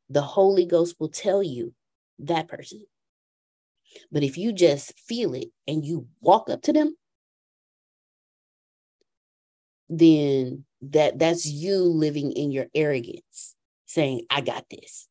the 0.08 0.22
Holy 0.22 0.66
Ghost 0.66 0.96
will 0.98 1.08
tell 1.08 1.42
you 1.42 1.74
that 2.20 2.48
person. 2.48 2.84
But 4.10 4.22
if 4.22 4.36
you 4.36 4.52
just 4.52 4.98
feel 4.98 5.34
it 5.34 5.48
and 5.66 5.84
you 5.84 6.08
walk 6.20 6.50
up 6.50 6.62
to 6.62 6.72
them, 6.72 6.96
then 9.88 10.64
that 10.82 11.18
that's 11.18 11.46
you 11.46 11.78
living 11.78 12.32
in 12.32 12.50
your 12.50 12.66
arrogance, 12.74 13.54
saying, 13.86 14.26
I 14.30 14.40
got 14.40 14.66
this. 14.70 15.08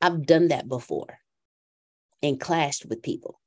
I've 0.00 0.26
done 0.26 0.48
that 0.48 0.68
before 0.68 1.18
and 2.26 2.40
clashed 2.40 2.86
with 2.86 3.02
people. 3.02 3.40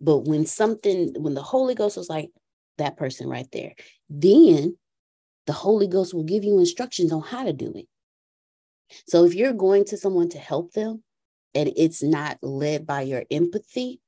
But 0.00 0.20
when 0.20 0.46
something, 0.46 1.14
when 1.18 1.34
the 1.34 1.42
Holy 1.42 1.74
Ghost 1.74 1.96
was 1.96 2.08
like, 2.08 2.30
that 2.78 2.96
person 2.96 3.28
right 3.28 3.48
there, 3.52 3.74
then 4.08 4.76
the 5.46 5.52
Holy 5.52 5.86
Ghost 5.86 6.14
will 6.14 6.24
give 6.24 6.44
you 6.44 6.58
instructions 6.58 7.12
on 7.12 7.22
how 7.22 7.44
to 7.44 7.52
do 7.52 7.72
it. 7.74 7.86
So 9.06 9.24
if 9.24 9.34
you're 9.34 9.52
going 9.52 9.84
to 9.86 9.96
someone 9.96 10.30
to 10.30 10.38
help 10.38 10.72
them 10.72 11.02
and 11.54 11.70
it's 11.76 12.02
not 12.02 12.38
led 12.42 12.86
by 12.86 13.02
your 13.02 13.24
empathy, 13.30 14.00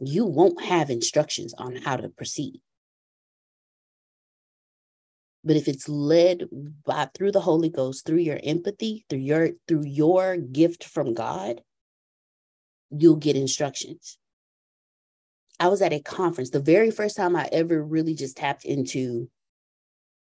you 0.00 0.24
won't 0.26 0.62
have 0.62 0.90
instructions 0.90 1.54
on 1.54 1.76
how 1.76 1.96
to 1.96 2.08
proceed. 2.08 2.60
But 5.44 5.56
if 5.56 5.68
it's 5.68 5.88
led 5.88 6.44
by 6.84 7.08
through 7.14 7.32
the 7.32 7.40
Holy 7.40 7.68
Ghost, 7.68 8.06
through 8.06 8.18
your 8.18 8.40
empathy, 8.42 9.04
through 9.08 9.20
your 9.20 9.50
through 9.68 9.84
your 9.84 10.36
gift 10.38 10.84
from 10.84 11.12
God, 11.12 11.60
you'll 12.98 13.16
get 13.16 13.36
instructions. 13.36 14.18
I 15.60 15.68
was 15.68 15.82
at 15.82 15.92
a 15.92 16.00
conference, 16.00 16.50
the 16.50 16.60
very 16.60 16.90
first 16.90 17.16
time 17.16 17.36
I 17.36 17.48
ever 17.52 17.82
really 17.82 18.14
just 18.14 18.36
tapped 18.36 18.64
into 18.64 19.30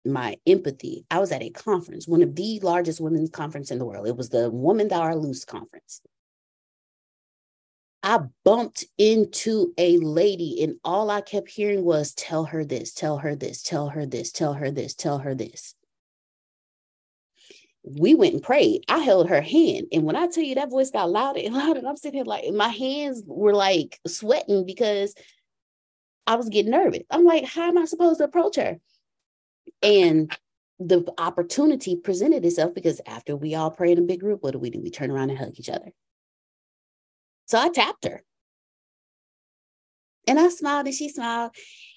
my 0.05 0.37
empathy. 0.47 1.05
I 1.11 1.21
was 1.21 1.31
at 1.31 1.43
a 1.43 1.51
conference, 1.51 2.09
one 2.09 2.23
of 2.23 2.35
the 2.35 2.61
largest 2.61 3.01
women's 3.01 3.31
conference 3.31 3.71
in 3.71 3.79
the 3.79 3.85
world. 3.85 4.07
It 4.07 4.17
was 4.17 4.31
the 4.31 4.51
Woman 4.51 4.89
Thou 4.89 5.01
Art 5.01 5.19
Loose 5.19 5.45
conference. 5.45 6.01
I 8.03 8.19
bumped 8.45 8.85
into 8.99 9.73
a 9.79 9.97
lady, 9.99 10.63
and 10.65 10.75
all 10.83 11.09
I 11.09 11.21
kept 11.21 11.49
hearing 11.49 11.85
was, 11.85 12.15
Tell 12.15 12.47
her 12.47 12.65
this, 12.65 12.93
tell 12.93 13.19
her 13.19 13.37
this, 13.37 13.63
tell 13.63 13.91
her 13.91 14.07
this, 14.07 14.33
tell 14.33 14.55
her 14.55 14.73
this, 14.73 14.95
tell 14.95 15.19
her 15.19 15.37
this. 15.37 15.77
We 17.85 18.15
went 18.15 18.35
and 18.35 18.43
prayed. 18.43 18.85
I 18.89 18.99
held 18.99 19.29
her 19.29 19.41
hand. 19.41 19.87
And 19.93 20.05
when 20.05 20.15
I 20.17 20.29
tell 20.29 20.45
you 20.45 20.55
that 20.55 20.71
voice 20.71 20.91
got 20.91 21.11
louder 21.11 21.41
and 21.43 21.55
louder, 21.55 21.81
and 21.81 21.89
I'm 21.89 21.97
sitting 21.97 22.19
here 22.19 22.25
like, 22.25 22.53
my 22.53 22.69
hands 22.69 23.23
were 23.27 23.55
like 23.55 23.99
sweating 24.07 24.65
because 24.67 25.15
I 26.27 26.37
was 26.37 26.49
getting 26.49 26.71
nervous. 26.71 27.03
I'm 27.11 27.25
like, 27.25 27.45
how 27.45 27.69
am 27.69 27.79
I 27.79 27.85
supposed 27.85 28.19
to 28.19 28.25
approach 28.25 28.57
her? 28.57 28.79
And 29.83 30.37
the 30.79 31.05
opportunity 31.19 31.97
presented 31.97 32.45
itself 32.45 32.75
because 32.75 33.01
after 33.07 33.37
we 33.37 33.55
all 33.55 33.71
pray 33.71 33.93
in 33.93 33.99
a 33.99 34.03
big 34.03 34.21
group, 34.21 34.43
what 34.43 34.53
do 34.53 34.59
we 34.59 34.71
do? 34.71 34.81
We 34.81 34.91
turn 34.91 35.11
around 35.11 35.31
and 35.31 35.39
hug 35.39 35.55
each 35.57 35.69
other. 35.69 35.93
So 37.47 37.59
I 37.59 37.69
tapped 37.69 38.05
her. 38.05 38.23
And 40.29 40.39
I 40.39 40.49
smiled 40.49 40.87
and 40.87 40.95
she 40.95 41.09
smiled 41.09 41.51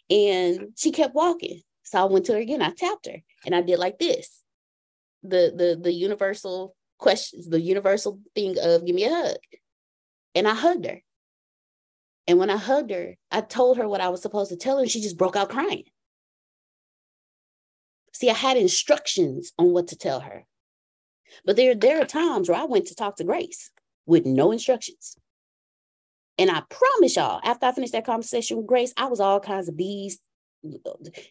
and 0.10 0.70
she 0.76 0.92
kept 0.92 1.14
walking. 1.14 1.62
So 1.84 2.00
I 2.02 2.06
went 2.06 2.26
to 2.26 2.34
her 2.34 2.40
again. 2.40 2.62
I 2.62 2.72
tapped 2.72 3.06
her 3.06 3.22
and 3.46 3.56
I 3.56 3.62
did 3.62 3.78
like 3.78 4.00
this. 4.00 4.42
The 5.28 5.54
the 5.56 5.80
the 5.82 5.92
universal 5.92 6.76
questions, 6.98 7.48
the 7.48 7.62
universal 7.62 8.20
thing 8.36 8.56
of 8.62 8.86
give 8.86 8.96
me 8.96 9.06
a 9.06 9.10
hug. 9.10 9.38
And 10.34 10.48
I 10.48 10.54
hugged 10.54 10.86
her. 10.86 11.02
And 12.28 12.40
when 12.40 12.50
I 12.50 12.58
hugged 12.58 12.92
her, 12.92 13.16
I 13.32 13.42
told 13.42 13.78
her 13.78 13.88
what 13.88 14.02
I 14.02 14.10
was 14.10 14.22
supposed 14.22 14.50
to 14.50 14.58
tell 14.58 14.78
her, 14.78 14.84
and 14.84 14.92
she 14.92 15.02
just 15.02 15.18
broke 15.18 15.36
out 15.36 15.50
crying. 15.50 15.84
See, 18.14 18.30
I 18.30 18.34
had 18.34 18.58
instructions 18.58 19.52
on 19.58 19.72
what 19.74 19.90
to 19.90 19.98
tell 19.98 20.22
her. 20.22 20.46
But 21.46 21.56
there, 21.56 21.76
there 21.76 22.02
are 22.02 22.06
times 22.06 22.50
where 22.50 22.58
I 22.58 22.64
went 22.64 22.88
to 22.88 22.96
talk 22.96 23.18
to 23.18 23.24
Grace 23.24 23.72
with 24.06 24.26
no 24.26 24.52
instructions. 24.52 25.18
And 26.38 26.50
I 26.50 26.64
promise 26.70 27.16
y'all, 27.16 27.42
after 27.44 27.66
I 27.66 27.72
finished 27.72 27.94
that 27.94 28.06
conversation 28.06 28.58
with 28.58 28.68
Grace, 28.68 28.94
I 28.98 29.06
was 29.06 29.20
all 29.20 29.40
kinds 29.40 29.70
of 29.70 29.78
bees. 29.78 30.20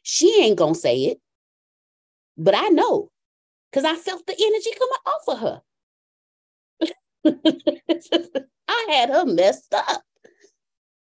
She 0.03 0.42
ain't 0.42 0.59
gonna 0.59 0.74
say 0.74 1.05
it, 1.05 1.20
but 2.36 2.55
I 2.55 2.68
know 2.68 3.11
because 3.74 3.84
I 3.84 3.96
felt 3.96 4.24
the 4.24 4.36
energy 4.40 4.70
coming 4.78 5.02
off 5.04 5.28
of 5.28 5.40
her. 5.40 5.62
I 8.68 8.86
had 8.88 9.08
her 9.08 9.24
messed 9.24 9.74
up. 9.74 10.02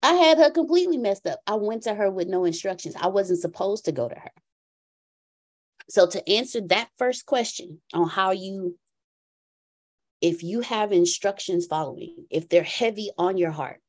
I 0.01 0.13
had 0.13 0.39
her 0.39 0.49
completely 0.49 0.97
messed 0.97 1.27
up. 1.27 1.39
I 1.45 1.53
went 1.53 1.83
to 1.83 1.93
her 1.93 2.09
with 2.09 2.27
no 2.27 2.45
instructions. 2.45 2.95
I 2.99 3.07
wasn't 3.07 3.41
supposed 3.41 3.85
to 3.85 3.91
go 3.91 4.09
to 4.09 4.15
her. 4.15 4.31
So, 5.87 6.07
to 6.07 6.27
answer 6.27 6.61
that 6.61 6.89
first 6.97 7.27
question 7.27 7.79
on 7.93 8.09
how 8.09 8.31
you, 8.31 8.75
if 10.19 10.41
you 10.41 10.61
have 10.61 10.91
instructions 10.91 11.67
following, 11.67 12.25
if 12.31 12.49
they're 12.49 12.63
heavy 12.63 13.11
on 13.19 13.37
your 13.37 13.51
heart, 13.51 13.81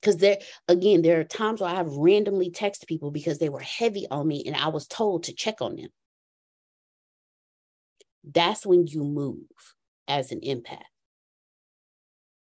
because 0.00 0.18
there, 0.18 0.38
again, 0.68 1.02
there 1.02 1.18
are 1.18 1.24
times 1.24 1.60
where 1.60 1.70
I 1.70 1.74
have 1.74 1.90
randomly 1.90 2.50
texted 2.50 2.86
people 2.86 3.10
because 3.10 3.38
they 3.38 3.48
were 3.48 3.58
heavy 3.58 4.06
on 4.08 4.28
me 4.28 4.44
and 4.46 4.54
I 4.54 4.68
was 4.68 4.86
told 4.86 5.24
to 5.24 5.34
check 5.34 5.60
on 5.60 5.74
them. 5.74 5.88
That's 8.32 8.64
when 8.64 8.86
you 8.86 9.04
move 9.04 9.44
as 10.08 10.32
an 10.32 10.40
empath. 10.40 10.82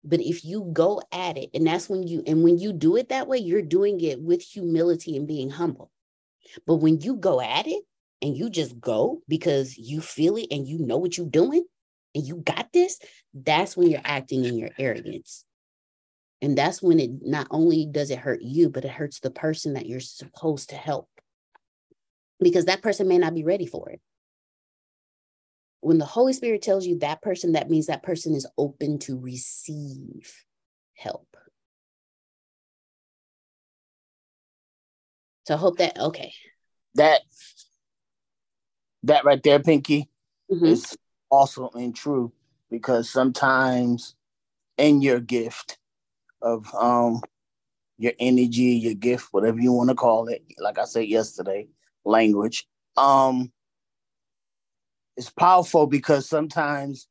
But 0.02 0.20
if 0.20 0.44
you 0.44 0.70
go 0.72 1.02
at 1.12 1.36
it, 1.36 1.50
and 1.52 1.66
that's 1.66 1.88
when 1.88 2.06
you, 2.06 2.22
and 2.26 2.42
when 2.42 2.58
you 2.58 2.72
do 2.72 2.96
it 2.96 3.10
that 3.10 3.28
way, 3.28 3.38
you're 3.38 3.62
doing 3.62 4.00
it 4.00 4.20
with 4.20 4.42
humility 4.42 5.16
and 5.16 5.28
being 5.28 5.50
humble. 5.50 5.90
But 6.66 6.76
when 6.76 7.00
you 7.00 7.16
go 7.16 7.40
at 7.40 7.66
it 7.66 7.82
and 8.22 8.36
you 8.36 8.48
just 8.48 8.80
go 8.80 9.22
because 9.28 9.76
you 9.76 10.00
feel 10.00 10.36
it 10.36 10.48
and 10.50 10.66
you 10.66 10.78
know 10.78 10.96
what 10.96 11.16
you're 11.16 11.26
doing 11.26 11.64
and 12.14 12.26
you 12.26 12.36
got 12.36 12.72
this, 12.72 12.98
that's 13.34 13.76
when 13.76 13.90
you're 13.90 14.00
acting 14.04 14.44
in 14.44 14.56
your 14.56 14.70
arrogance. 14.78 15.44
And 16.42 16.56
that's 16.56 16.80
when 16.82 16.98
it 16.98 17.10
not 17.20 17.46
only 17.50 17.86
does 17.86 18.10
it 18.10 18.18
hurt 18.18 18.40
you, 18.40 18.70
but 18.70 18.86
it 18.86 18.90
hurts 18.90 19.20
the 19.20 19.30
person 19.30 19.74
that 19.74 19.86
you're 19.86 20.00
supposed 20.00 20.70
to 20.70 20.76
help 20.76 21.08
because 22.40 22.64
that 22.64 22.82
person 22.82 23.06
may 23.06 23.18
not 23.18 23.34
be 23.34 23.44
ready 23.44 23.66
for 23.66 23.90
it 23.90 24.00
when 25.80 25.98
the 25.98 26.04
Holy 26.04 26.32
Spirit 26.32 26.62
tells 26.62 26.86
you 26.86 26.98
that 26.98 27.22
person, 27.22 27.52
that 27.52 27.70
means 27.70 27.86
that 27.86 28.02
person 28.02 28.34
is 28.34 28.46
open 28.58 28.98
to 29.00 29.18
receive 29.18 30.44
help. 30.94 31.36
So 35.46 35.54
I 35.54 35.58
hope 35.58 35.78
that 35.78 35.98
okay. 35.98 36.32
That 36.94 37.22
that 39.04 39.24
right 39.24 39.42
there, 39.42 39.58
Pinky, 39.58 40.08
mm-hmm. 40.50 40.66
is 40.66 40.96
also 41.30 41.70
and 41.74 41.94
true 41.96 42.32
because 42.70 43.08
sometimes 43.08 44.14
in 44.76 45.00
your 45.00 45.20
gift 45.20 45.78
of 46.42 46.72
um 46.74 47.22
your 47.98 48.12
energy, 48.18 48.62
your 48.62 48.94
gift, 48.94 49.28
whatever 49.30 49.58
you 49.58 49.72
want 49.72 49.90
to 49.90 49.94
call 49.94 50.28
it, 50.28 50.42
like 50.58 50.78
I 50.78 50.84
said 50.84 51.06
yesterday, 51.06 51.68
language, 52.04 52.66
um, 52.96 53.52
it's 55.16 55.30
powerful 55.30 55.86
because 55.86 56.28
sometimes 56.28 57.08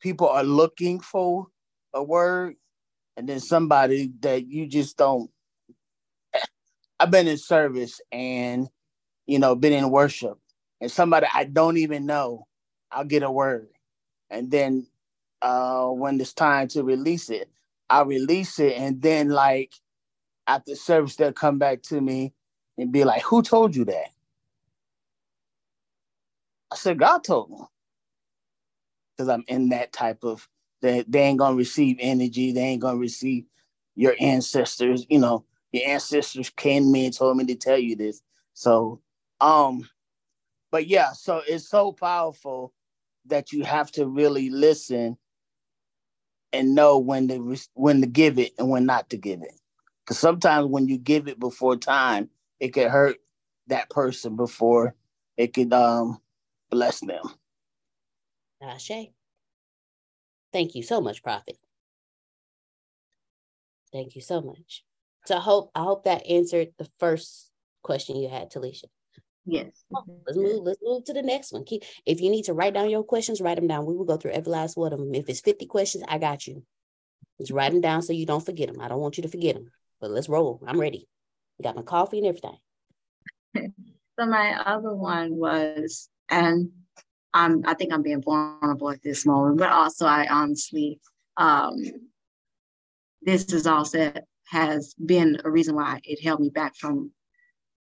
people 0.00 0.28
are 0.28 0.44
looking 0.44 1.00
for 1.00 1.46
a 1.94 2.02
word 2.02 2.56
and 3.16 3.28
then 3.28 3.40
somebody 3.40 4.12
that 4.20 4.46
you 4.46 4.66
just 4.66 4.96
don't 4.96 5.30
I've 7.00 7.10
been 7.10 7.28
in 7.28 7.38
service 7.38 8.00
and 8.12 8.68
you 9.26 9.38
know 9.38 9.54
been 9.54 9.72
in 9.72 9.90
worship 9.90 10.38
and 10.80 10.90
somebody 10.90 11.26
I 11.32 11.44
don't 11.44 11.78
even 11.78 12.06
know 12.06 12.46
I'll 12.92 13.04
get 13.04 13.22
a 13.22 13.30
word. 13.30 13.68
And 14.30 14.50
then 14.50 14.86
uh 15.42 15.88
when 15.88 16.20
it's 16.20 16.32
time 16.32 16.68
to 16.68 16.82
release 16.82 17.30
it 17.30 17.50
I'll 17.90 18.06
release 18.06 18.58
it 18.58 18.76
and 18.78 19.00
then 19.02 19.28
like 19.28 19.72
after 20.46 20.74
service 20.74 21.16
they'll 21.16 21.32
come 21.32 21.58
back 21.58 21.82
to 21.82 22.00
me 22.00 22.32
and 22.78 22.92
be 22.92 23.04
like 23.04 23.22
who 23.22 23.42
told 23.42 23.76
you 23.76 23.84
that 23.86 24.10
I 26.76 26.78
said, 26.78 26.98
God 26.98 27.24
told 27.24 27.50
me. 27.50 27.58
Because 29.16 29.30
I'm 29.30 29.44
in 29.48 29.70
that 29.70 29.94
type 29.94 30.24
of, 30.24 30.46
they, 30.82 31.04
they 31.08 31.22
ain't 31.22 31.38
to 31.40 31.54
receive 31.54 31.96
energy. 32.00 32.52
They 32.52 32.60
ain't 32.60 32.82
to 32.82 33.00
receive 33.00 33.46
your 33.94 34.14
ancestors. 34.20 35.06
You 35.08 35.18
know, 35.18 35.46
your 35.72 35.88
ancestors 35.88 36.50
came 36.50 36.82
to 36.82 36.90
me 36.90 37.06
and 37.06 37.16
told 37.16 37.38
me 37.38 37.46
to 37.46 37.54
tell 37.54 37.78
you 37.78 37.96
this. 37.96 38.20
So, 38.52 39.00
um, 39.40 39.88
but 40.70 40.86
yeah, 40.86 41.12
so 41.12 41.40
it's 41.48 41.66
so 41.66 41.92
powerful 41.92 42.74
that 43.24 43.52
you 43.52 43.64
have 43.64 43.90
to 43.92 44.06
really 44.06 44.50
listen 44.50 45.16
and 46.52 46.74
know 46.74 46.98
when 46.98 47.26
to 47.28 47.56
when 47.72 48.02
to 48.02 48.06
give 48.06 48.38
it 48.38 48.52
and 48.58 48.68
when 48.68 48.84
not 48.84 49.08
to 49.10 49.16
give 49.16 49.40
it. 49.40 49.58
Because 50.04 50.18
sometimes 50.18 50.66
when 50.66 50.88
you 50.88 50.98
give 50.98 51.26
it 51.26 51.40
before 51.40 51.76
time, 51.76 52.28
it 52.60 52.74
could 52.74 52.88
hurt 52.88 53.16
that 53.68 53.88
person 53.88 54.36
before 54.36 54.94
it 55.38 55.54
could 55.54 55.72
um 55.72 56.20
Bless 56.70 57.00
them. 57.00 57.22
Ashe. 58.62 59.10
Thank 60.52 60.74
you 60.74 60.82
so 60.82 61.00
much, 61.00 61.22
Prophet. 61.22 61.56
Thank 63.92 64.14
you 64.14 64.22
so 64.22 64.40
much. 64.40 64.84
So 65.26 65.36
I 65.36 65.40
hope 65.40 65.70
I 65.74 65.82
hope 65.82 66.04
that 66.04 66.26
answered 66.26 66.68
the 66.78 66.88
first 66.98 67.50
question 67.82 68.16
you 68.16 68.28
had, 68.28 68.50
Talisha. 68.50 68.84
Yes. 69.44 69.84
let's 69.90 70.36
move. 70.36 70.64
Let's 70.64 70.80
move 70.82 71.04
to 71.04 71.12
the 71.12 71.22
next 71.22 71.52
one. 71.52 71.64
Keep, 71.64 71.84
if 72.04 72.20
you 72.20 72.30
need 72.30 72.44
to 72.44 72.52
write 72.52 72.74
down 72.74 72.90
your 72.90 73.04
questions, 73.04 73.40
write 73.40 73.56
them 73.56 73.68
down. 73.68 73.86
We 73.86 73.94
will 73.94 74.04
go 74.04 74.16
through 74.16 74.32
every 74.32 74.50
last 74.50 74.76
one 74.76 74.92
of 74.92 74.98
them. 74.98 75.14
If 75.14 75.28
it's 75.28 75.40
fifty 75.40 75.66
questions, 75.66 76.04
I 76.08 76.18
got 76.18 76.46
you. 76.46 76.64
Just 77.40 77.52
write 77.52 77.72
them 77.72 77.80
down 77.80 78.02
so 78.02 78.12
you 78.12 78.26
don't 78.26 78.44
forget 78.44 78.72
them. 78.72 78.80
I 78.80 78.88
don't 78.88 79.00
want 79.00 79.16
you 79.16 79.22
to 79.22 79.28
forget 79.28 79.54
them. 79.54 79.70
But 80.00 80.10
let's 80.10 80.28
roll. 80.28 80.62
I'm 80.66 80.80
ready. 80.80 81.06
Got 81.62 81.76
my 81.76 81.82
coffee 81.82 82.18
and 82.18 82.26
everything. 82.26 82.58
so 84.18 84.26
my 84.26 84.60
other 84.64 84.94
one 84.94 85.36
was 85.36 86.08
and 86.30 86.70
I'm 87.34 87.62
I 87.66 87.74
think 87.74 87.92
I'm 87.92 88.02
being 88.02 88.22
vulnerable 88.22 88.90
at 88.90 89.02
this 89.02 89.26
moment, 89.26 89.58
but 89.58 89.70
also 89.70 90.06
I 90.06 90.26
honestly 90.28 91.00
um, 91.36 91.76
this 93.22 93.52
is 93.52 93.66
also 93.66 94.12
has 94.48 94.94
been 94.94 95.40
a 95.44 95.50
reason 95.50 95.74
why 95.74 96.00
it 96.04 96.22
held 96.22 96.40
me 96.40 96.50
back 96.50 96.76
from 96.76 97.10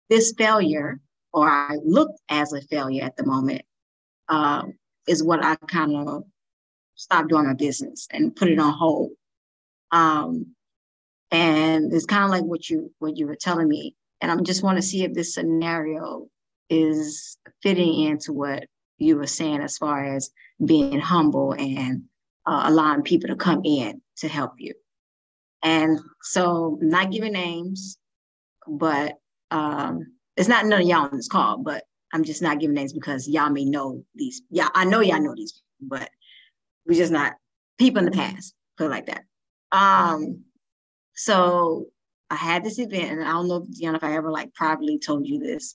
this 0.08 0.34
failure, 0.36 1.00
or 1.32 1.48
I 1.48 1.76
looked 1.84 2.20
as 2.28 2.52
a 2.52 2.60
failure 2.62 3.04
at 3.04 3.16
the 3.16 3.26
moment, 3.26 3.62
uh, 4.28 4.62
is 5.06 5.22
what 5.22 5.44
I 5.44 5.56
kind 5.68 6.08
of 6.08 6.24
stopped 6.94 7.28
doing 7.28 7.46
my 7.46 7.54
business 7.54 8.08
and 8.10 8.34
put 8.34 8.48
it 8.48 8.58
on 8.58 8.72
hold. 8.72 9.10
Um, 9.92 10.54
and 11.30 11.92
it's 11.92 12.06
kind 12.06 12.24
of 12.24 12.30
like 12.30 12.44
what 12.44 12.68
you 12.68 12.92
what 12.98 13.16
you 13.16 13.26
were 13.26 13.36
telling 13.36 13.68
me, 13.68 13.94
and 14.20 14.30
I 14.30 14.36
just 14.42 14.62
want 14.62 14.78
to 14.78 14.82
see 14.82 15.04
if 15.04 15.12
this 15.12 15.34
scenario 15.34 16.28
is 16.70 17.38
fitting 17.62 18.00
into 18.00 18.32
what 18.32 18.64
you 18.98 19.16
were 19.16 19.26
saying 19.26 19.60
as 19.60 19.78
far 19.78 20.04
as 20.04 20.30
being 20.64 20.98
humble 20.98 21.52
and 21.52 22.02
uh, 22.46 22.64
allowing 22.66 23.02
people 23.02 23.28
to 23.28 23.36
come 23.36 23.62
in 23.64 24.00
to 24.16 24.28
help 24.28 24.52
you. 24.58 24.74
And 25.62 25.98
so, 26.22 26.78
not 26.80 27.10
giving 27.10 27.32
names, 27.32 27.98
but 28.66 29.14
um, 29.50 30.06
it's 30.36 30.48
not 30.48 30.66
none 30.66 30.82
of 30.82 30.86
y'all 30.86 31.08
on 31.08 31.16
this 31.16 31.28
call, 31.28 31.58
but 31.58 31.84
I'm 32.12 32.24
just 32.24 32.42
not 32.42 32.60
giving 32.60 32.74
names 32.74 32.92
because 32.92 33.28
y'all 33.28 33.50
may 33.50 33.64
know 33.64 34.04
these. 34.14 34.42
Yeah, 34.50 34.68
I 34.74 34.84
know 34.84 35.00
y'all 35.00 35.20
know 35.20 35.34
these, 35.34 35.62
but 35.80 36.08
we're 36.86 36.98
just 36.98 37.12
not 37.12 37.34
people 37.78 37.98
in 37.98 38.04
the 38.04 38.10
past, 38.10 38.54
put 38.78 38.86
it 38.86 38.90
like 38.90 39.06
that. 39.06 39.24
Um, 39.72 40.44
so 41.14 41.86
I 42.30 42.36
had 42.36 42.64
this 42.64 42.78
event, 42.78 43.12
and 43.12 43.24
I 43.24 43.32
don't 43.32 43.48
know, 43.48 43.66
if 43.68 43.80
Deanna, 43.80 43.96
if 43.96 44.04
I 44.04 44.14
ever 44.14 44.30
like 44.30 44.54
privately 44.54 44.98
told 44.98 45.26
you 45.26 45.38
this, 45.38 45.74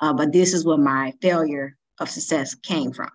uh, 0.00 0.12
but 0.12 0.32
this 0.32 0.54
is 0.54 0.64
where 0.64 0.78
my 0.78 1.12
failure 1.20 1.76
of 2.00 2.08
success 2.08 2.54
came 2.54 2.92
from. 2.92 3.10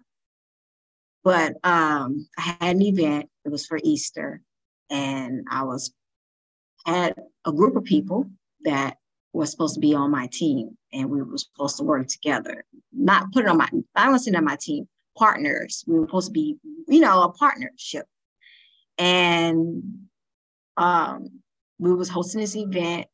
But 1.24 1.54
um, 1.64 2.28
I 2.38 2.56
had 2.60 2.76
an 2.76 2.82
event. 2.82 3.30
It 3.46 3.50
was 3.50 3.66
for 3.66 3.80
Easter, 3.82 4.42
and 4.90 5.46
I 5.50 5.64
was 5.64 5.94
had 6.86 7.16
a 7.46 7.52
group 7.52 7.78
of 7.78 7.86
people 7.86 8.30
that 8.66 8.98
was 9.32 9.50
supposed 9.52 9.76
to 9.76 9.80
be 9.80 9.94
on 9.96 10.12
my 10.12 10.28
team, 10.32 10.78
and 10.92 11.10
we 11.10 11.22
were 11.22 11.38
supposed 11.38 11.78
to 11.78 11.84
work 11.84 12.08
together. 12.08 12.66
Not 12.92 13.32
put 13.32 13.46
it 13.46 13.50
on 13.50 13.58
my. 13.58 13.70
I 13.96 14.06
don't 14.06 14.20
say 14.20 14.34
on 14.34 14.44
my 14.44 14.58
team. 14.60 14.88
Partners. 15.18 15.84
We 15.88 16.00
were 16.00 16.08
supposed 16.08 16.30
to 16.30 16.34
be, 16.34 16.58
you 16.88 17.00
know, 17.00 17.22
a 17.22 17.32
partnership, 17.32 18.08
and 18.98 20.08
um, 20.76 21.30
we 21.78 21.94
was 21.94 22.10
hosting 22.10 22.42
this 22.42 22.56
event 22.56 23.06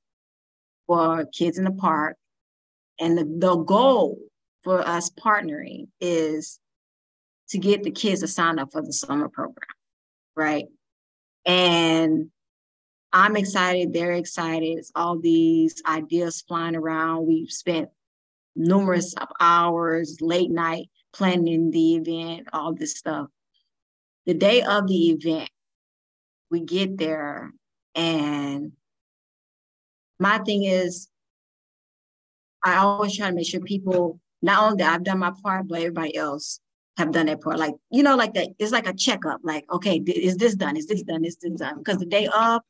for 0.87 1.25
kids 1.25 1.57
in 1.57 1.65
the 1.65 1.71
park 1.71 2.15
and 2.99 3.17
the, 3.17 3.23
the 3.23 3.55
goal 3.55 4.19
for 4.63 4.85
us 4.85 5.09
partnering 5.09 5.87
is 6.01 6.59
to 7.49 7.57
get 7.57 7.83
the 7.83 7.91
kids 7.91 8.21
to 8.21 8.27
sign 8.27 8.59
up 8.59 8.71
for 8.71 8.81
the 8.81 8.93
summer 8.93 9.29
program, 9.29 9.67
right? 10.35 10.65
And 11.45 12.29
I'm 13.11 13.35
excited. 13.35 13.93
They're 13.93 14.11
excited. 14.11 14.77
It's 14.77 14.91
all 14.93 15.17
these 15.17 15.81
ideas 15.87 16.43
flying 16.47 16.75
around. 16.75 17.25
We've 17.25 17.51
spent 17.51 17.89
numerous 18.55 19.15
hours, 19.39 20.17
late 20.21 20.51
night 20.51 20.89
planning 21.13 21.71
the 21.71 21.95
event, 21.95 22.47
all 22.53 22.73
this 22.73 22.97
stuff. 22.97 23.27
The 24.25 24.33
day 24.35 24.61
of 24.61 24.87
the 24.87 25.09
event, 25.09 25.49
we 26.51 26.59
get 26.59 26.97
there, 26.97 27.51
and 27.95 28.73
my 30.19 30.39
thing 30.39 30.65
is, 30.65 31.07
I 32.63 32.77
always 32.77 33.15
try 33.15 33.29
to 33.29 33.35
make 33.35 33.47
sure 33.47 33.61
people, 33.61 34.19
not 34.41 34.63
only 34.63 34.83
that 34.83 34.93
I've 34.93 35.03
done 35.03 35.19
my 35.19 35.31
part, 35.43 35.67
but 35.67 35.79
everybody 35.79 36.15
else 36.15 36.59
have 36.97 37.11
done 37.11 37.27
their 37.27 37.37
part. 37.37 37.57
Like, 37.57 37.75
you 37.91 38.03
know, 38.03 38.15
like 38.15 38.33
that, 38.33 38.49
it's 38.59 38.71
like 38.71 38.87
a 38.87 38.93
checkup. 38.93 39.41
Like, 39.43 39.65
okay, 39.71 39.97
is 39.97 40.37
this 40.37 40.55
done? 40.55 40.77
Is 40.77 40.87
this 40.87 41.03
done? 41.03 41.25
Is 41.25 41.37
this 41.37 41.53
done? 41.53 41.77
Because 41.77 41.97
the 41.97 42.05
day 42.05 42.27
of, 42.27 42.61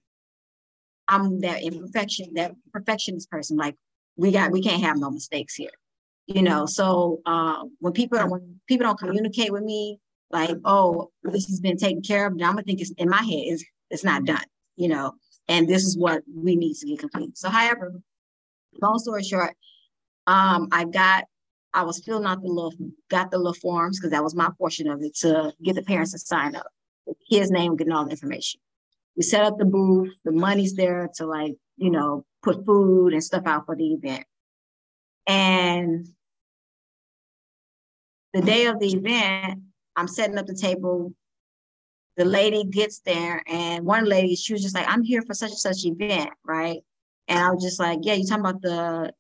I'm 1.08 1.40
that 1.40 1.64
imperfection, 1.64 2.34
that 2.36 2.52
perfectionist 2.72 3.32
person. 3.32 3.58
Like, 3.58 3.76
we 4.16 4.32
got, 4.32 4.52
we 4.52 4.62
can't 4.62 4.84
have 4.84 4.98
no 4.98 5.10
mistakes 5.10 5.56
here. 5.56 5.72
You 6.28 6.44
know, 6.44 6.68
so 6.68 7.22
uh, 7.26 7.64
when 7.80 7.94
people 7.94 8.20
when 8.30 8.60
people 8.68 8.86
don't 8.86 9.00
communicate 9.00 9.52
with 9.52 9.64
me, 9.64 10.00
like, 10.30 10.56
oh, 10.64 11.10
this 11.24 11.48
has 11.48 11.60
been 11.60 11.78
taken 11.78 12.04
care 12.04 12.28
of, 12.28 12.36
now 12.36 12.50
I'm 12.50 12.54
gonna 12.54 12.62
think 12.62 12.82
it's 12.82 12.92
in 12.92 13.10
my 13.10 13.24
head 13.24 13.46
is 13.48 13.66
it's 13.90 14.04
not 14.04 14.26
done. 14.26 14.44
You 14.76 14.90
know, 14.90 15.14
and 15.48 15.68
this 15.68 15.84
is 15.84 15.98
what 15.98 16.22
we 16.32 16.56
need 16.56 16.76
to 16.76 16.86
get 16.86 17.00
complete. 17.00 17.36
So, 17.36 17.50
however, 17.50 18.00
long 18.80 19.00
story 19.00 19.24
short, 19.24 19.56
um, 20.30 20.68
I 20.72 20.86
got 20.86 21.26
I 21.74 21.84
was 21.84 22.04
filling 22.04 22.26
out 22.26 22.42
the 22.42 22.48
little 22.48 22.74
got 23.10 23.32
the 23.32 23.38
little 23.38 23.54
forms 23.54 24.00
because 24.00 24.12
that 24.12 24.24
was 24.24 24.36
my 24.36 24.50
portion 24.58 24.88
of 24.88 25.02
it 25.02 25.16
to 25.18 25.54
get 25.64 25.76
the 25.76 25.82
parents 25.82 26.12
to 26.12 26.20
sign 26.20 26.56
up. 26.56 26.68
The 27.08 27.16
kid's 27.30 27.50
name, 27.50 27.76
getting 27.76 27.94
all 27.94 28.06
the 28.06 28.12
information. 28.12 28.62
We 29.18 29.24
set 29.24 29.44
up 29.44 29.58
the 29.58 29.66
booth, 29.66 30.14
the 30.24 30.32
money's 30.32 30.76
there 30.76 31.10
to 31.16 31.26
like, 31.26 31.56
you 31.78 31.90
know, 31.90 32.26
put 32.44 32.64
food 32.64 33.14
and 33.14 33.24
stuff 33.24 33.44
out 33.48 33.66
for 33.66 33.76
the 33.76 33.94
event. 33.94 34.24
And 35.26 36.08
the 38.34 38.42
day 38.42 38.68
of 38.68 38.80
the 38.80 38.94
event, 38.94 39.62
I'm 39.96 40.08
setting 40.08 40.38
up 40.38 40.46
the 40.46 40.56
table. 40.56 41.14
The 42.18 42.26
lady 42.26 42.66
gets 42.66 43.00
there, 43.00 43.42
and 43.48 43.86
one 43.86 44.06
lady, 44.06 44.36
she 44.36 44.54
was 44.54 44.62
just 44.62 44.76
like, 44.76 44.88
I'm 44.88 45.04
here 45.04 45.22
for 45.22 45.34
such 45.34 45.52
and 45.52 45.60
such 45.60 45.86
event, 45.86 46.32
right? 46.46 46.82
And 47.28 47.40
I 47.40 47.50
was 47.52 47.64
just 47.64 47.80
like, 47.80 48.00
Yeah, 48.04 48.14
you 48.14 48.26
talking 48.26 48.46
about 48.46 48.62
the 48.62 49.14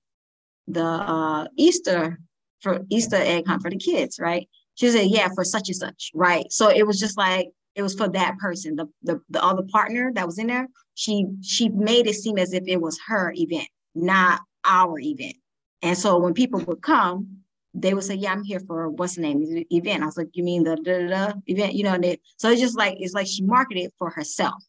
the 0.69 0.85
uh, 0.85 1.47
Easter 1.57 2.19
for 2.61 2.81
Easter 2.89 3.15
egg 3.15 3.47
hunt 3.47 3.61
for 3.61 3.69
the 3.69 3.77
kids, 3.77 4.19
right? 4.19 4.47
She 4.75 4.89
said, 4.89 5.07
Yeah, 5.07 5.29
for 5.33 5.43
such 5.43 5.69
and 5.69 5.75
such, 5.75 6.11
right? 6.13 6.45
So 6.51 6.69
it 6.69 6.85
was 6.85 6.99
just 6.99 7.17
like 7.17 7.49
it 7.75 7.81
was 7.81 7.95
for 7.95 8.07
that 8.09 8.37
person. 8.37 8.75
The 8.75 8.87
the 9.03 9.21
the 9.29 9.43
other 9.43 9.63
partner 9.71 10.11
that 10.13 10.25
was 10.25 10.37
in 10.37 10.47
there, 10.47 10.67
she 10.95 11.25
she 11.41 11.69
made 11.69 12.07
it 12.07 12.15
seem 12.15 12.37
as 12.37 12.53
if 12.53 12.63
it 12.67 12.79
was 12.81 12.99
her 13.07 13.33
event, 13.35 13.67
not 13.95 14.41
our 14.65 14.99
event. 14.99 15.35
And 15.81 15.97
so 15.97 16.17
when 16.17 16.33
people 16.33 16.59
would 16.61 16.81
come, 16.81 17.39
they 17.73 17.93
would 17.93 18.03
say, 18.03 18.15
"Yeah, 18.15 18.31
I'm 18.31 18.43
here 18.43 18.59
for 18.59 18.89
what's 18.89 19.15
the 19.15 19.21
name 19.21 19.65
event." 19.71 20.03
I 20.03 20.05
was 20.05 20.17
like, 20.17 20.29
"You 20.33 20.43
mean 20.43 20.63
the 20.63 20.75
da, 20.75 20.99
da, 20.99 21.07
da 21.07 21.33
event?" 21.47 21.73
You 21.73 21.83
know, 21.83 21.93
and 21.93 22.17
so 22.37 22.49
it's 22.49 22.61
just 22.61 22.77
like 22.77 22.97
it's 22.99 23.13
like 23.13 23.27
she 23.27 23.43
marketed 23.43 23.91
for 23.97 24.09
herself. 24.09 24.63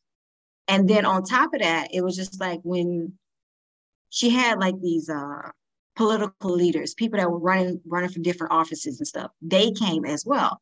And 0.69 0.89
then 0.89 1.05
on 1.05 1.25
top 1.25 1.53
of 1.53 1.61
that, 1.61 1.89
it 1.93 2.03
was 2.03 2.17
just 2.17 2.41
like 2.41 2.61
when 2.63 3.15
she 4.11 4.31
had 4.31 4.61
like 4.61 4.81
these 4.81 5.09
uh 5.09 5.51
political 6.01 6.51
leaders, 6.51 6.95
people 6.95 7.19
that 7.19 7.31
were 7.31 7.39
running 7.39 7.79
running 7.87 8.09
for 8.09 8.21
different 8.21 8.55
offices 8.55 8.99
and 8.99 9.07
stuff. 9.07 9.31
They 9.43 9.71
came 9.71 10.07
as 10.07 10.25
well. 10.25 10.59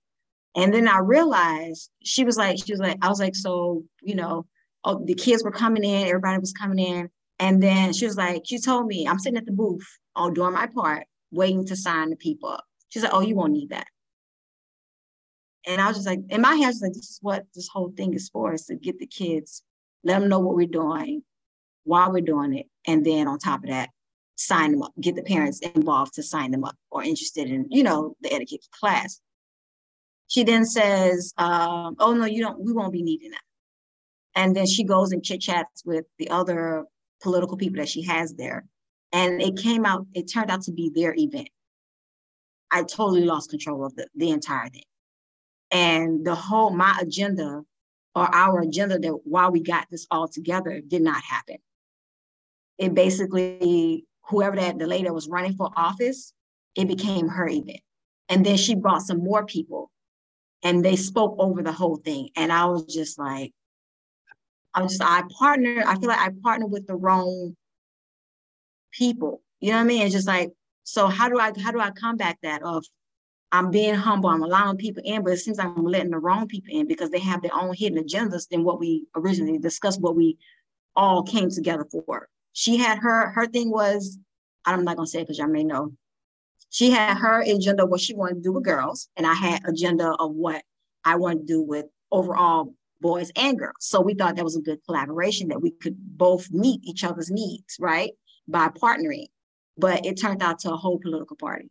And 0.57 0.74
then 0.74 0.89
I 0.89 0.99
realized 0.99 1.91
she 2.03 2.24
was 2.24 2.36
like, 2.36 2.59
she 2.59 2.72
was 2.72 2.80
like, 2.80 2.99
I 3.03 3.09
was 3.09 3.20
like, 3.20 3.36
so, 3.36 3.84
you 4.03 4.16
know, 4.16 4.47
oh, 4.82 5.01
the 5.05 5.14
kids 5.14 5.45
were 5.45 5.53
coming 5.53 5.84
in, 5.84 6.09
everybody 6.09 6.41
was 6.41 6.53
coming 6.53 6.80
in. 6.80 7.09
And 7.39 7.62
then 7.62 7.93
she 7.93 8.05
was 8.05 8.16
like, 8.16 8.43
she 8.47 8.59
told 8.59 8.89
me, 8.89 9.07
I'm 9.07 9.20
sitting 9.20 9.39
at 9.39 9.47
the 9.47 9.53
booth, 9.53 9.86
all 10.16 10.32
doing 10.32 10.55
my 10.55 10.66
part, 10.66 11.07
waiting 11.30 11.64
to 11.66 11.76
sign 11.76 12.11
the 12.11 12.16
people 12.16 12.49
up. 12.49 12.64
She's 12.89 13.05
like, 13.05 13.14
oh, 13.14 13.20
you 13.20 13.36
won't 13.36 13.53
need 13.53 13.70
that. 13.70 13.86
And 15.68 15.80
I 15.80 15.86
was 15.86 15.99
just 15.99 16.09
like, 16.09 16.18
in 16.30 16.41
my 16.41 16.57
head, 16.57 16.64
I 16.64 16.68
was 16.68 16.82
like, 16.82 16.95
this 16.95 17.11
is 17.11 17.18
what 17.22 17.45
this 17.55 17.68
whole 17.68 17.93
thing 17.97 18.12
is 18.14 18.28
for, 18.28 18.55
is 18.55 18.66
to 18.66 18.74
get 18.74 18.99
the 18.99 19.07
kids, 19.07 19.62
let 20.03 20.18
them 20.18 20.28
know 20.28 20.41
what 20.41 20.57
we're 20.57 20.66
doing, 20.66 21.22
why 21.84 22.09
we're 22.09 22.22
doing 22.22 22.55
it. 22.55 22.66
And 22.89 23.07
then 23.07 23.28
on 23.28 23.39
top 23.39 23.62
of 23.62 23.70
that, 23.70 23.91
sign 24.39 24.72
them 24.72 24.82
up, 24.82 24.93
get 25.01 25.16
the 25.16 25.22
parents 25.22 25.61
involved 25.61 26.14
to 26.14 26.22
sign 26.22 26.51
them 26.51 26.64
up 26.64 26.76
or 26.91 27.03
interested 27.03 27.51
in, 27.51 27.66
you 27.70 27.82
know, 27.82 28.16
the 28.20 28.32
etiquette 28.32 28.66
class. 28.72 29.20
She 30.28 30.45
then 30.45 30.64
says, 30.64 31.32
um, 31.39 31.97
oh 31.99 32.14
no, 32.14 32.24
you 32.26 32.43
don't, 32.43 32.61
we 32.61 32.72
won't 32.72 32.93
be 32.93 33.03
needing 33.03 33.30
that. 33.30 33.43
And 34.34 34.55
then 34.55 34.66
she 34.66 34.84
goes 34.84 35.12
and 35.12 35.24
chit 35.24 35.41
chats 35.41 35.82
with 35.84 36.05
the 36.18 36.30
other 36.30 36.84
political 37.22 37.57
people 37.57 37.78
that 37.78 37.89
she 37.89 38.03
has 38.03 38.34
there. 38.34 38.64
And 39.12 39.43
it 39.43 39.57
came 39.57 39.84
out, 39.84 40.07
it 40.14 40.30
turned 40.30 40.51
out 40.51 40.62
to 40.62 40.72
be 40.72 40.91
their 40.95 41.14
event. 41.16 41.49
I 42.70 42.82
totally 42.82 43.24
lost 43.24 43.51
control 43.51 43.84
of 43.84 43.97
the, 43.97 44.07
the 44.14 44.30
entire 44.30 44.68
thing. 44.68 44.82
And 45.70 46.24
the 46.24 46.34
whole, 46.34 46.70
my 46.70 46.97
agenda 47.01 47.62
or 48.14 48.34
our 48.34 48.61
agenda 48.61 48.99
that 48.99 49.18
while 49.24 49.51
we 49.51 49.61
got 49.61 49.86
this 49.91 50.07
all 50.11 50.28
together 50.28 50.80
did 50.86 51.03
not 51.03 51.22
happen. 51.22 51.57
It 52.76 52.95
basically 52.95 54.05
whoever 54.29 54.57
that 54.57 54.79
the 54.79 54.87
lady 54.87 55.05
that 55.05 55.14
was 55.14 55.29
running 55.29 55.55
for 55.55 55.70
office, 55.76 56.33
it 56.74 56.87
became 56.87 57.29
her 57.29 57.49
event. 57.49 57.81
And 58.29 58.45
then 58.45 58.57
she 58.57 58.74
brought 58.74 59.03
some 59.03 59.24
more 59.24 59.45
people 59.45 59.91
and 60.62 60.85
they 60.85 60.97
spoke 60.97 61.37
over 61.39 61.62
the 61.62 61.72
whole 61.72 61.97
thing. 61.97 62.31
And 62.37 62.53
I 62.53 62.66
was 62.66 62.85
just 62.85 63.18
like, 63.18 63.53
I 64.74 64.83
was 64.83 64.93
just, 64.93 65.03
I 65.03 65.22
partnered, 65.39 65.85
I 65.85 65.95
feel 65.95 66.09
like 66.09 66.18
I 66.18 66.31
partnered 66.43 66.70
with 66.70 66.87
the 66.87 66.95
wrong 66.95 67.57
people. 68.93 69.43
You 69.61 69.70
know 69.70 69.76
what 69.76 69.83
I 69.83 69.87
mean? 69.87 70.03
It's 70.03 70.14
just 70.14 70.29
like, 70.29 70.53
so 70.85 71.07
how 71.07 71.29
do 71.29 71.39
I 71.39 71.53
how 71.61 71.70
do 71.70 71.81
I 71.81 71.91
combat 71.91 72.37
that 72.43 72.62
of 72.62 72.85
I'm 73.51 73.70
being 73.70 73.95
humble, 73.95 74.29
I'm 74.29 74.43
allowing 74.43 74.76
people 74.76 75.03
in, 75.05 75.22
but 75.22 75.33
it 75.33 75.39
seems 75.39 75.59
like 75.59 75.68
I'm 75.68 75.85
letting 75.85 76.11
the 76.11 76.18
wrong 76.18 76.47
people 76.47 76.74
in 76.74 76.87
because 76.87 77.11
they 77.11 77.18
have 77.20 77.43
their 77.43 77.55
own 77.55 77.74
hidden 77.74 78.03
agendas 78.03 78.49
than 78.49 78.62
what 78.62 78.79
we 78.79 79.07
originally 79.16 79.59
discussed, 79.59 80.01
what 80.01 80.16
we 80.16 80.37
all 80.95 81.22
came 81.22 81.51
together 81.51 81.87
for 81.91 82.29
she 82.59 82.77
had 82.77 82.99
her 82.99 83.31
her 83.31 83.47
thing 83.47 83.71
was 83.71 84.19
I'm 84.65 84.83
not 84.83 84.97
gonna 84.97 85.07
say 85.07 85.21
it 85.21 85.23
because 85.23 85.39
y'all 85.39 85.47
may 85.47 85.63
know. 85.63 85.93
She 86.71 86.91
had 86.91 87.17
her 87.17 87.41
agenda 87.43 87.87
what 87.87 88.01
she 88.01 88.15
wanted 88.15 88.35
to 88.35 88.41
do 88.41 88.53
with 88.53 88.65
girls, 88.65 89.09
and 89.17 89.25
I 89.25 89.35
had 89.35 89.63
agenda 89.65 90.11
of 90.19 90.33
what 90.33 90.65
I 91.05 91.15
wanted 91.15 91.47
to 91.47 91.55
do 91.55 91.63
with 91.63 91.87
overall 92.11 92.75
boys 93.01 93.30
and 93.37 93.57
girls. 93.57 93.76
So 93.79 94.01
we 94.01 94.14
thought 94.14 94.35
that 94.35 94.45
was 94.45 94.57
a 94.57 94.61
good 94.61 94.80
collaboration 94.85 95.49
that 95.49 95.63
we 95.63 95.71
could 95.71 95.97
both 95.97 96.51
meet 96.51 96.80
each 96.83 97.05
other's 97.05 97.30
needs, 97.30 97.76
right? 97.79 98.11
By 98.49 98.71
partnering. 98.71 99.29
But 99.76 100.05
it 100.05 100.21
turned 100.21 100.43
out 100.43 100.59
to 100.61 100.72
a 100.72 100.76
whole 100.76 100.99
political 100.99 101.37
party. 101.37 101.71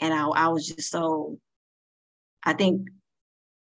And 0.00 0.14
I, 0.14 0.26
I 0.28 0.48
was 0.48 0.66
just 0.66 0.90
so 0.90 1.38
I 2.42 2.54
think 2.54 2.88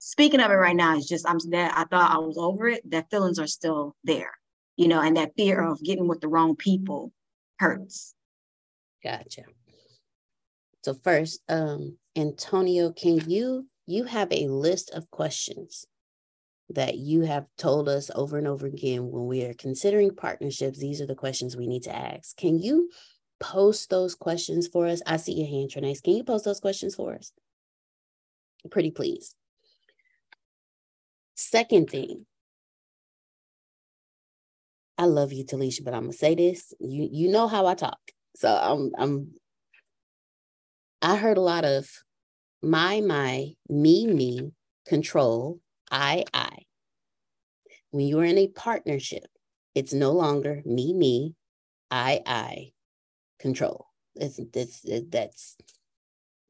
speaking 0.00 0.40
of 0.40 0.50
it 0.50 0.54
right 0.54 0.74
now 0.74 0.96
is 0.96 1.06
just 1.06 1.24
I'm 1.28 1.38
that 1.50 1.78
I 1.78 1.84
thought 1.84 2.10
I 2.10 2.18
was 2.18 2.36
over 2.36 2.66
it. 2.66 2.90
That 2.90 3.10
feelings 3.12 3.38
are 3.38 3.46
still 3.46 3.94
there 4.02 4.32
you 4.78 4.86
know, 4.86 5.00
and 5.02 5.16
that 5.16 5.34
fear 5.36 5.60
of 5.60 5.82
getting 5.82 6.06
with 6.06 6.20
the 6.20 6.28
wrong 6.28 6.54
people 6.56 7.12
hurts. 7.58 8.14
Gotcha. 9.02 9.42
So 10.84 10.94
first, 10.94 11.40
um, 11.48 11.98
Antonio, 12.16 12.92
can 12.92 13.28
you 13.28 13.66
you 13.86 14.04
have 14.04 14.28
a 14.30 14.46
list 14.46 14.90
of 14.94 15.10
questions 15.10 15.84
that 16.70 16.96
you 16.96 17.22
have 17.22 17.46
told 17.56 17.88
us 17.88 18.10
over 18.14 18.38
and 18.38 18.46
over 18.46 18.66
again 18.66 19.10
when 19.10 19.26
we 19.26 19.44
are 19.44 19.54
considering 19.54 20.14
partnerships? 20.14 20.78
These 20.78 21.00
are 21.00 21.06
the 21.06 21.14
questions 21.16 21.56
we 21.56 21.66
need 21.66 21.82
to 21.82 21.94
ask. 21.94 22.36
Can 22.36 22.60
you 22.60 22.90
post 23.40 23.90
those 23.90 24.14
questions 24.14 24.68
for 24.68 24.86
us? 24.86 25.02
I 25.04 25.16
see 25.16 25.32
your 25.32 25.48
hand, 25.48 25.70
Trinace. 25.70 26.02
Can 26.02 26.14
you 26.14 26.22
post 26.22 26.44
those 26.44 26.60
questions 26.60 26.94
for 26.94 27.14
us? 27.14 27.32
Pretty 28.70 28.92
please. 28.92 29.34
Second 31.34 31.90
thing, 31.90 32.26
I 34.98 35.04
love 35.04 35.32
you, 35.32 35.44
Talisha, 35.44 35.84
but 35.84 35.94
I'm 35.94 36.02
gonna 36.02 36.12
say 36.12 36.34
this. 36.34 36.74
You 36.80 37.08
you 37.10 37.30
know 37.30 37.48
how 37.48 37.66
I 37.66 37.74
talk. 37.74 38.00
So 38.36 38.48
I'm 38.48 38.92
I'm 38.98 39.32
I 41.00 41.16
heard 41.16 41.38
a 41.38 41.42
lot 41.42 41.64
of 41.64 41.88
my, 42.62 43.00
my, 43.00 43.52
me, 43.68 44.06
me, 44.06 44.52
control, 44.86 45.60
I, 45.90 46.24
I. 46.34 46.50
When 47.90 48.06
you're 48.06 48.24
in 48.24 48.38
a 48.38 48.48
partnership, 48.48 49.26
it's 49.74 49.92
no 49.92 50.12
longer 50.12 50.62
me, 50.64 50.92
me, 50.92 51.34
I, 51.90 52.20
I, 52.26 52.72
control. 53.38 53.86
It's, 54.16 54.38
it's, 54.38 54.84
it, 54.84 55.10
that's, 55.10 55.56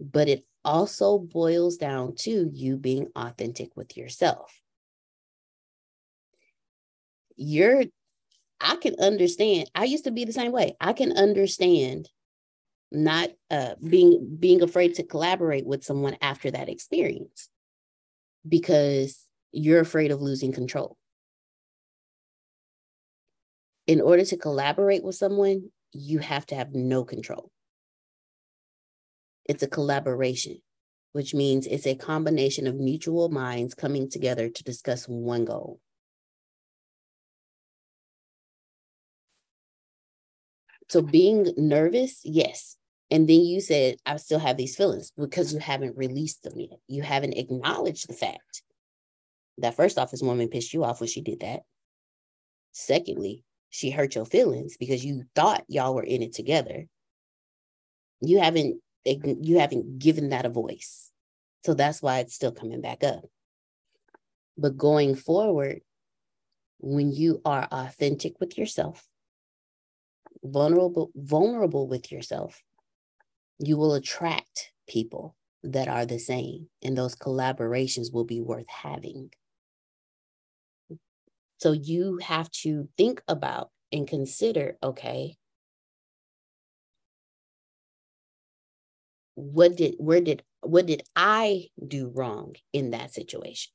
but 0.00 0.28
it 0.28 0.44
also 0.64 1.18
boils 1.18 1.76
down 1.76 2.14
to 2.20 2.50
you 2.52 2.76
being 2.76 3.08
authentic 3.14 3.76
with 3.76 3.96
yourself. 3.96 4.50
You're 7.36 7.84
I 8.60 8.76
can 8.76 8.97
understand. 9.01 9.70
I 9.74 9.85
used 9.85 10.05
to 10.05 10.10
be 10.10 10.24
the 10.24 10.32
same 10.32 10.52
way. 10.52 10.76
I 10.80 10.93
can 10.93 11.12
understand 11.12 12.09
not 12.90 13.30
uh, 13.51 13.74
being 13.86 14.36
being 14.39 14.62
afraid 14.62 14.94
to 14.94 15.02
collaborate 15.02 15.66
with 15.66 15.85
someone 15.85 16.16
after 16.20 16.51
that 16.51 16.68
experience 16.68 17.48
because 18.48 19.26
you're 19.52 19.80
afraid 19.80 20.10
of 20.10 20.22
losing 20.22 20.52
control. 20.52 20.97
in 23.89 24.02
order 24.02 24.22
to 24.22 24.36
collaborate 24.36 25.02
with 25.02 25.16
someone, 25.16 25.70
you 25.93 26.18
have 26.18 26.44
to 26.47 26.55
have 26.55 26.74
no 26.74 27.05
control. 27.05 27.51
It's 29.47 29.62
a 29.62 29.66
collaboration, 29.66 30.59
which 31.12 31.35
means 31.35 31.66
it's 31.66 31.86
a 31.86 31.94
combination 31.94 32.66
of 32.66 32.76
mutual 32.76 33.30
minds 33.30 33.74
coming 33.74 34.10
together 34.10 34.51
to 34.51 34.62
discuss 34.62 35.09
one 35.09 35.47
goal. 35.47 35.80
So 40.90 41.02
being 41.02 41.52
nervous, 41.56 42.20
yes. 42.24 42.77
And 43.10 43.28
then 43.28 43.40
you 43.40 43.60
said, 43.60 43.97
I 44.05 44.16
still 44.16 44.39
have 44.39 44.56
these 44.56 44.77
feelings 44.77 45.12
because 45.16 45.52
you 45.52 45.60
haven't 45.60 45.97
released 45.97 46.43
them 46.43 46.59
yet. 46.59 46.78
You 46.89 47.02
haven't 47.02 47.39
acknowledged 47.39 48.09
the 48.09 48.15
fact 48.15 48.62
that 49.59 49.77
first 49.77 49.98
off, 49.98 50.10
this 50.10 50.23
woman 50.23 50.48
pissed 50.48 50.73
you 50.73 50.85
off 50.85 51.01
when 51.01 51.09
she 51.09 51.20
did 51.20 51.40
that. 51.40 51.60
Secondly, 52.73 53.44
she 53.70 53.90
hurt 53.90 54.15
your 54.15 54.24
feelings 54.24 54.77
because 54.78 55.05
you 55.05 55.24
thought 55.35 55.65
y'all 55.69 55.94
were 55.94 56.02
in 56.02 56.23
it 56.23 56.32
together. 56.32 56.86
You 58.20 58.40
haven't 58.40 58.81
you 59.05 59.59
haven't 59.59 59.98
given 59.98 60.31
that 60.31 60.44
a 60.44 60.51
voice. 60.51 61.10
So 61.65 61.74
that's 61.74 62.02
why 62.02 62.19
it's 62.19 62.35
still 62.35 62.52
coming 62.52 62.81
back 62.81 63.02
up. 63.02 63.24
But 64.56 64.77
going 64.77 65.15
forward, 65.15 65.81
when 66.78 67.12
you 67.12 67.40
are 67.44 67.66
authentic 67.70 68.39
with 68.40 68.59
yourself, 68.59 69.06
vulnerable 70.44 71.10
vulnerable 71.15 71.89
with 71.89 72.10
yourself 72.12 72.62
you 73.59 73.77
will 73.77 73.94
attract 73.94 74.73
people 74.89 75.36
that 75.62 75.89
are 75.89 76.06
the 76.06 76.19
same 76.19 76.69
and 76.82 76.97
those 76.97 77.16
collaborations 77.16 78.12
will 78.12 78.24
be 78.24 78.40
worth 78.40 78.69
having. 78.69 79.31
So 81.59 81.73
you 81.73 82.19
have 82.23 82.51
to 82.62 82.89
think 82.97 83.23
about 83.27 83.70
and 83.90 84.06
consider 84.06 84.77
okay 84.82 85.36
what 89.35 89.77
did 89.77 89.94
where 89.98 90.20
did 90.20 90.43
what 90.60 90.85
did 90.85 91.02
i 91.16 91.69
do 91.86 92.09
wrong 92.15 92.55
in 92.74 92.90
that 92.90 93.15
situation 93.15 93.73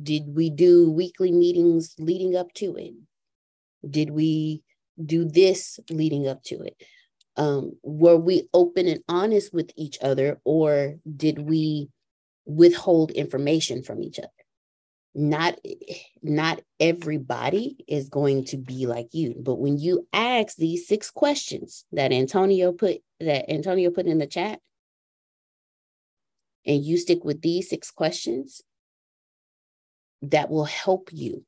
Did 0.00 0.34
we 0.34 0.50
do 0.50 0.90
weekly 0.90 1.30
meetings 1.30 1.94
leading 1.98 2.36
up 2.36 2.52
to 2.54 2.76
it? 2.76 2.94
Did 3.88 4.10
we 4.10 4.62
do 5.02 5.24
this 5.24 5.78
leading 5.90 6.26
up 6.26 6.42
to 6.44 6.62
it? 6.62 6.76
Um, 7.36 7.72
were 7.82 8.16
we 8.16 8.48
open 8.54 8.86
and 8.86 9.02
honest 9.08 9.52
with 9.52 9.70
each 9.76 9.98
other, 10.00 10.40
or 10.44 10.96
did 11.16 11.40
we 11.40 11.90
withhold 12.46 13.10
information 13.10 13.82
from 13.82 14.02
each 14.02 14.18
other? 14.18 14.28
Not, 15.16 15.58
not 16.22 16.60
everybody 16.80 17.84
is 17.86 18.08
going 18.08 18.46
to 18.46 18.56
be 18.56 18.86
like 18.86 19.08
you, 19.12 19.36
but 19.40 19.56
when 19.56 19.78
you 19.78 20.08
ask 20.12 20.56
these 20.56 20.88
six 20.88 21.10
questions 21.10 21.84
that 21.92 22.12
Antonio 22.12 22.72
put 22.72 22.98
that 23.20 23.50
Antonio 23.50 23.90
put 23.90 24.06
in 24.06 24.18
the 24.18 24.26
chat, 24.26 24.60
and 26.66 26.84
you 26.84 26.96
stick 26.96 27.24
with 27.24 27.42
these 27.42 27.68
six 27.68 27.90
questions, 27.90 28.62
that 30.22 30.50
will 30.50 30.64
help 30.64 31.10
you 31.12 31.44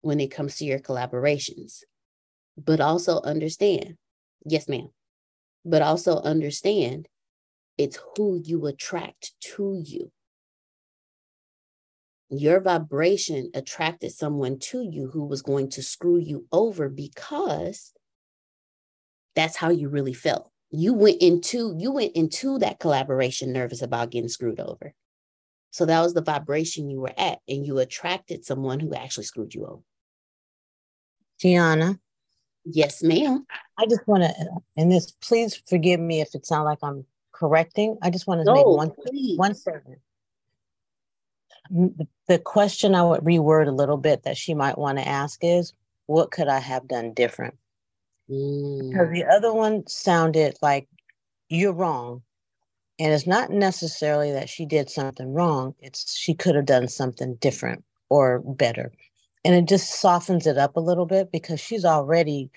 when 0.00 0.20
it 0.20 0.30
comes 0.30 0.56
to 0.56 0.64
your 0.64 0.78
collaborations. 0.78 1.80
But 2.56 2.80
also 2.80 3.20
understand, 3.22 3.96
yes, 4.44 4.68
ma'am, 4.68 4.90
but 5.64 5.82
also 5.82 6.20
understand 6.20 7.08
it's 7.78 7.98
who 8.16 8.40
you 8.42 8.66
attract 8.66 9.32
to 9.56 9.82
you. 9.84 10.12
Your 12.30 12.60
vibration 12.60 13.50
attracted 13.54 14.12
someone 14.12 14.58
to 14.58 14.82
you 14.82 15.08
who 15.08 15.24
was 15.24 15.42
going 15.42 15.70
to 15.70 15.82
screw 15.82 16.18
you 16.18 16.46
over 16.52 16.88
because 16.88 17.92
that's 19.34 19.56
how 19.56 19.70
you 19.70 19.88
really 19.88 20.14
felt. 20.14 20.50
You 20.70 20.94
went 20.94 21.20
into 21.20 21.74
you 21.78 21.92
went 21.92 22.16
into 22.16 22.58
that 22.58 22.80
collaboration 22.80 23.52
nervous 23.52 23.82
about 23.82 24.10
getting 24.10 24.28
screwed 24.28 24.58
over. 24.58 24.94
So 25.74 25.84
that 25.86 26.02
was 26.02 26.14
the 26.14 26.22
vibration 26.22 26.88
you 26.88 27.00
were 27.00 27.12
at, 27.18 27.40
and 27.48 27.66
you 27.66 27.80
attracted 27.80 28.44
someone 28.44 28.78
who 28.78 28.94
actually 28.94 29.24
screwed 29.24 29.54
you 29.54 29.66
over. 29.66 29.82
Tiana. 31.42 31.98
Yes, 32.64 33.02
ma'am. 33.02 33.44
I 33.76 33.86
just 33.86 34.06
want 34.06 34.22
to, 34.22 34.32
and 34.76 34.92
this, 34.92 35.10
please 35.20 35.60
forgive 35.68 35.98
me 35.98 36.20
if 36.20 36.32
it 36.36 36.46
sounds 36.46 36.66
like 36.66 36.78
I'm 36.80 37.04
correcting. 37.32 37.98
I 38.02 38.10
just 38.10 38.28
want 38.28 38.42
to 38.42 38.44
no, 38.44 38.54
make 38.54 38.64
one, 38.64 38.92
please. 38.92 39.36
one 39.36 39.56
statement. 39.56 39.98
The 42.28 42.38
question 42.38 42.94
I 42.94 43.02
would 43.02 43.22
reword 43.22 43.66
a 43.66 43.72
little 43.72 43.96
bit 43.96 44.22
that 44.22 44.36
she 44.36 44.54
might 44.54 44.78
want 44.78 44.98
to 44.98 45.08
ask 45.08 45.40
is, 45.42 45.72
what 46.06 46.30
could 46.30 46.46
I 46.46 46.60
have 46.60 46.86
done 46.86 47.14
different? 47.14 47.56
Mm. 48.30 48.90
Because 48.90 49.10
the 49.12 49.24
other 49.24 49.52
one 49.52 49.88
sounded 49.88 50.56
like 50.62 50.86
you're 51.48 51.72
wrong. 51.72 52.22
And 52.98 53.12
it's 53.12 53.26
not 53.26 53.50
necessarily 53.50 54.30
that 54.32 54.48
she 54.48 54.66
did 54.66 54.88
something 54.88 55.32
wrong, 55.32 55.74
it's 55.80 56.16
she 56.16 56.34
could 56.34 56.54
have 56.54 56.66
done 56.66 56.88
something 56.88 57.34
different 57.36 57.84
or 58.08 58.40
better. 58.40 58.92
And 59.44 59.54
it 59.54 59.66
just 59.66 60.00
softens 60.00 60.46
it 60.46 60.58
up 60.58 60.76
a 60.76 60.80
little 60.80 61.06
bit 61.06 61.32
because 61.32 61.60
she's 61.60 61.84
already 61.84 62.50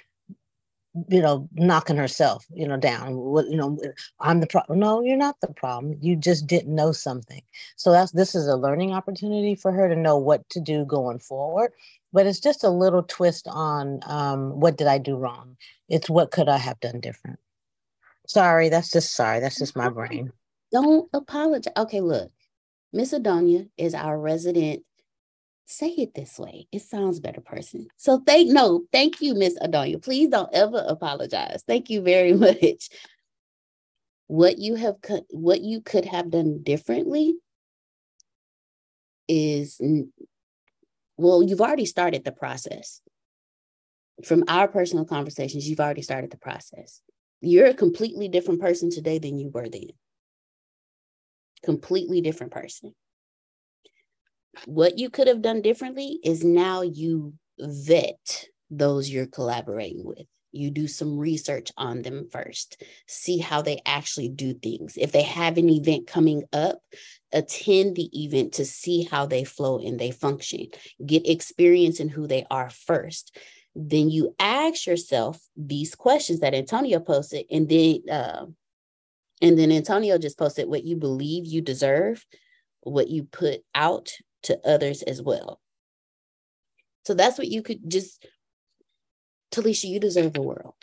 you 1.10 1.22
know 1.22 1.48
knocking 1.54 1.98
herself 1.98 2.46
you 2.54 2.68
know 2.68 2.78
down. 2.78 3.12
You 3.50 3.56
know 3.58 3.78
i'm 4.20 4.40
the 4.40 4.48
problem 4.48 4.80
no 4.80 5.02
you're 5.02 5.18
not 5.18 5.40
the 5.42 5.48
problem. 5.54 5.96
You 6.02 6.16
just 6.16 6.48
didn't 6.48 6.74
know 6.76 6.92
something. 6.92 7.42
So 7.76 7.92
that's 7.92 8.12
this 8.12 8.36
is 8.36 8.48
a 8.48 8.56
learning 8.56 8.94
opportunity 8.94 9.56
for 9.56 9.72
her 9.72 9.90
to 9.90 9.96
know 9.96 10.18
what 10.18 10.48
to 10.52 10.60
do 10.60 10.86
going 10.86 11.20
forward. 11.20 11.72
But 12.14 12.26
it's 12.28 12.40
just 12.40 12.64
a 12.64 12.70
little 12.70 13.04
twist 13.04 13.48
on 13.50 14.00
um, 14.08 14.60
what 14.60 14.78
did 14.78 14.88
i 14.88 14.98
do 14.98 15.18
wrong? 15.18 15.58
It's 15.90 16.10
what 16.10 16.32
could 16.32 16.50
i 16.50 16.58
have 16.58 16.80
done 16.80 17.00
different 17.00 17.40
Sorry, 18.28 18.70
that's 18.70 18.92
just 18.92 19.16
sorry. 19.16 19.40
That's 19.40 19.58
just 19.58 19.76
my 19.76 19.90
brain. 19.90 20.32
Don't 20.72 21.10
apologize. 21.14 21.74
Okay, 21.78 22.02
look, 22.02 22.30
Miss 22.92 23.14
Adonia 23.14 23.70
is 23.78 23.94
our 23.94 24.20
resident. 24.20 24.84
Say 25.66 25.90
it 25.90 26.14
this 26.14 26.38
way. 26.38 26.68
It 26.72 26.82
sounds 26.82 27.20
better, 27.20 27.42
person. 27.42 27.88
So 27.96 28.22
thank 28.26 28.50
no, 28.52 28.84
thank 28.92 29.22
you, 29.22 29.34
Miss 29.34 29.58
Adonia. 29.60 30.04
Please 30.04 30.30
don't 30.30 30.54
ever 30.54 30.84
apologize. 30.88 31.64
Thank 31.66 31.90
you 31.90 32.02
very 32.02 32.34
much. 32.46 32.90
What 34.28 34.58
you 34.58 34.76
have 34.76 34.96
what 35.30 35.62
you 35.62 35.82
could 35.82 36.06
have 36.06 36.30
done 36.30 36.62
differently 36.64 37.36
is 39.30 39.82
well, 41.18 41.44
you've 41.44 41.62
already 41.62 41.86
started 41.86 42.26
the 42.26 42.32
process. 42.34 43.02
From 44.26 44.44
our 44.48 44.68
personal 44.68 45.06
conversations, 45.06 45.68
you've 45.70 45.80
already 45.80 46.02
started 46.02 46.32
the 46.32 46.38
process. 46.38 47.02
You're 47.42 47.68
a 47.68 47.74
completely 47.74 48.28
different 48.28 48.62
person 48.62 48.90
today 48.90 49.20
than 49.20 49.38
you 49.38 49.50
were 49.50 49.70
then. 49.70 49.90
Completely 51.64 52.22
different 52.22 52.52
person. 52.52 52.94
What 54.66 54.98
you 54.98 55.10
could 55.10 55.28
have 55.28 55.42
done 55.42 55.62
differently 55.62 56.20
is 56.24 56.44
now 56.44 56.82
you 56.82 57.34
vet 57.60 58.46
those 58.70 59.10
you're 59.10 59.28
collaborating 59.28 60.04
with. 60.04 60.26
You 60.52 60.72
do 60.72 60.88
some 60.88 61.20
research 61.20 61.72
on 61.78 62.02
them 62.02 62.30
first, 62.32 62.82
see 63.06 63.38
how 63.38 63.62
they 63.62 63.82
actually 63.86 64.30
do 64.30 64.54
things. 64.54 64.98
If 64.98 65.12
they 65.12 65.22
have 65.22 65.58
an 65.58 65.70
event 65.70 66.08
coming 66.08 66.46
up, 66.52 66.80
attend 67.32 67.96
the 67.96 68.10
event 68.24 68.54
to 68.54 68.66
see 68.66 69.04
how 69.04 69.28
they 69.28 69.44
flow 69.44 69.78
and 69.78 70.00
they 70.00 70.10
function. 70.10 70.68
Get 71.06 71.30
experience 71.30 72.00
in 72.00 72.10
who 72.10 72.26
they 72.26 72.46
are 72.50 72.70
first 72.70 73.38
then 73.78 74.10
you 74.10 74.34
ask 74.40 74.88
yourself 74.88 75.40
these 75.56 75.94
questions 75.94 76.40
that 76.40 76.56
Antonio 76.56 77.00
posted, 77.00 77.46
and 77.52 77.70
then 77.70 78.02
uh, 78.12 78.46
and 79.42 79.58
then 79.58 79.72
Antonio 79.72 80.18
just 80.18 80.38
posted 80.38 80.68
what 80.68 80.84
you 80.84 80.96
believe 80.96 81.46
you 81.46 81.62
deserve, 81.62 82.26
what 82.82 83.08
you 83.08 83.24
put 83.24 83.62
out 83.76 84.12
to 84.44 84.60
others 84.66 85.04
as 85.04 85.22
well. 85.22 85.60
So 87.06 87.14
that's 87.14 87.38
what 87.38 87.48
you 87.48 87.62
could 87.62 87.90
just, 87.90 88.26
Talisha, 89.52 89.86
you 89.86 90.00
deserve 90.00 90.34
the 90.34 90.42
world. 90.42 90.76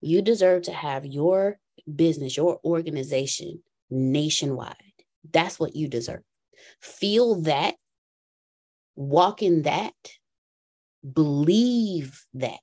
You 0.00 0.22
deserve 0.22 0.62
to 0.62 0.72
have 0.72 1.04
your 1.04 1.58
business, 1.94 2.36
your 2.36 2.60
organization 2.64 3.62
nationwide. 3.90 4.74
That's 5.30 5.58
what 5.58 5.74
you 5.74 5.88
deserve. 5.88 6.22
Feel 6.80 7.42
that, 7.42 7.74
walk 8.94 9.42
in 9.42 9.62
that, 9.62 9.94
Believe 11.12 12.24
that. 12.34 12.60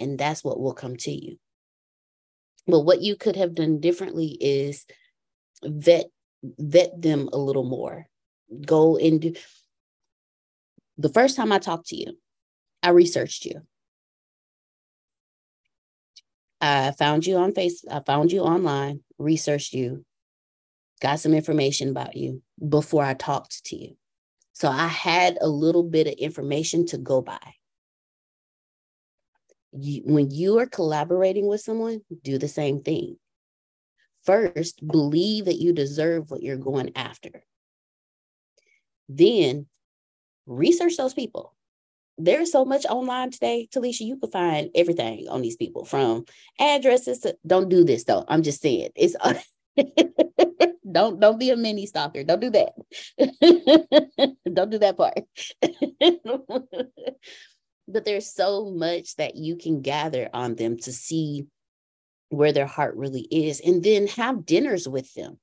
And 0.00 0.18
that's 0.18 0.42
what 0.42 0.60
will 0.60 0.74
come 0.74 0.96
to 0.98 1.10
you. 1.10 1.38
But 2.66 2.80
what 2.80 3.02
you 3.02 3.16
could 3.16 3.36
have 3.36 3.54
done 3.54 3.80
differently 3.80 4.36
is 4.40 4.86
vet 5.64 6.06
vet 6.42 7.00
them 7.00 7.28
a 7.32 7.38
little 7.38 7.64
more. 7.64 8.06
Go 8.66 8.96
and 8.96 9.20
do 9.20 9.34
the 10.98 11.08
first 11.08 11.36
time 11.36 11.52
I 11.52 11.58
talked 11.58 11.88
to 11.88 11.96
you, 11.96 12.18
I 12.82 12.90
researched 12.90 13.44
you. 13.44 13.62
I 16.60 16.92
found 16.92 17.26
you 17.26 17.36
on 17.36 17.54
face, 17.54 17.84
I 17.90 18.00
found 18.00 18.30
you 18.30 18.40
online, 18.42 19.00
researched 19.18 19.72
you, 19.72 20.04
got 21.00 21.18
some 21.18 21.34
information 21.34 21.88
about 21.88 22.16
you 22.16 22.42
before 22.68 23.02
I 23.02 23.14
talked 23.14 23.64
to 23.66 23.76
you. 23.76 23.96
So 24.52 24.68
I 24.68 24.86
had 24.86 25.38
a 25.40 25.48
little 25.48 25.82
bit 25.82 26.06
of 26.06 26.14
information 26.14 26.86
to 26.86 26.98
go 26.98 27.20
by. 27.22 27.54
You, 29.72 30.02
when 30.04 30.30
you 30.30 30.58
are 30.58 30.66
collaborating 30.66 31.46
with 31.46 31.62
someone, 31.62 32.02
do 32.22 32.38
the 32.38 32.48
same 32.48 32.82
thing. 32.82 33.16
First, 34.24 34.86
believe 34.86 35.46
that 35.46 35.58
you 35.58 35.72
deserve 35.72 36.30
what 36.30 36.42
you're 36.42 36.56
going 36.56 36.92
after. 36.94 37.44
Then 39.08 39.66
research 40.46 40.96
those 40.96 41.14
people. 41.14 41.54
There's 42.18 42.52
so 42.52 42.64
much 42.64 42.84
online 42.86 43.30
today, 43.30 43.68
Talisha. 43.74 44.00
You 44.00 44.16
can 44.18 44.30
find 44.30 44.70
everything 44.74 45.28
on 45.28 45.40
these 45.40 45.56
people 45.56 45.84
from 45.84 46.26
addresses 46.60 47.20
to 47.20 47.36
don't 47.46 47.68
do 47.70 47.84
this 47.84 48.04
though. 48.04 48.24
I'm 48.28 48.42
just 48.42 48.60
saying 48.60 48.90
it's 48.94 49.16
don't 50.92 51.20
don't 51.20 51.38
be 51.38 51.50
a 51.50 51.56
mini 51.56 51.86
stalker. 51.86 52.24
Don't 52.24 52.40
do 52.40 52.50
that. 52.50 52.72
don't 54.52 54.70
do 54.70 54.78
that 54.78 54.96
part. 54.96 55.20
but 57.88 58.04
there's 58.04 58.32
so 58.32 58.70
much 58.70 59.16
that 59.16 59.36
you 59.36 59.56
can 59.56 59.82
gather 59.82 60.28
on 60.32 60.54
them 60.54 60.76
to 60.78 60.92
see 60.92 61.46
where 62.28 62.52
their 62.52 62.66
heart 62.66 62.96
really 62.96 63.26
is 63.30 63.60
and 63.60 63.82
then 63.82 64.06
have 64.06 64.46
dinners 64.46 64.88
with 64.88 65.12
them 65.14 65.38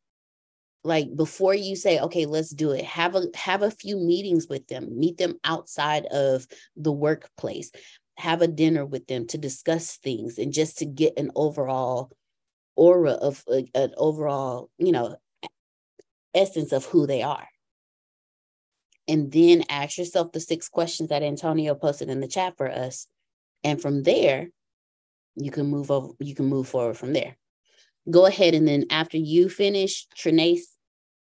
like 0.83 1.15
before 1.15 1.53
you 1.53 1.75
say 1.75 1.99
okay 1.99 2.25
let's 2.25 2.49
do 2.49 2.71
it 2.71 2.83
have 2.83 3.13
a 3.15 3.27
have 3.35 3.61
a 3.61 3.69
few 3.69 3.97
meetings 3.97 4.47
with 4.49 4.65
them 4.67 4.97
meet 4.97 5.17
them 5.17 5.35
outside 5.43 6.05
of 6.07 6.47
the 6.75 6.91
workplace 6.91 7.71
have 8.17 8.41
a 8.41 8.47
dinner 8.47 8.85
with 8.85 9.05
them 9.07 9.27
to 9.27 9.37
discuss 9.37 9.97
things 9.97 10.37
and 10.37 10.51
just 10.51 10.79
to 10.79 10.85
get 10.85 11.17
an 11.17 11.31
overall 11.35 12.11
aura 12.79 13.11
of 13.11 13.43
uh, 13.51 13.61
an 13.75 13.93
overall 13.97 14.69
you 14.77 14.91
know 14.91 15.15
essence 16.33 16.71
of 16.71 16.85
who 16.85 17.05
they 17.05 17.21
are 17.21 17.47
and 19.07 19.31
then 19.31 19.63
ask 19.69 19.97
yourself 19.97 20.31
the 20.31 20.39
six 20.39 20.69
questions 20.69 21.09
that 21.09 21.23
antonio 21.23 21.75
posted 21.75 22.09
in 22.09 22.19
the 22.21 22.27
chat 22.27 22.55
for 22.57 22.69
us 22.71 23.07
and 23.63 23.81
from 23.81 24.03
there 24.03 24.49
you 25.35 25.51
can 25.51 25.65
move 25.65 25.91
over 25.91 26.13
you 26.19 26.35
can 26.35 26.45
move 26.45 26.67
forward 26.67 26.97
from 26.97 27.13
there 27.13 27.35
go 28.09 28.25
ahead 28.25 28.53
and 28.53 28.67
then 28.67 28.85
after 28.89 29.17
you 29.17 29.49
finish 29.49 30.07
Trinace, 30.15 30.61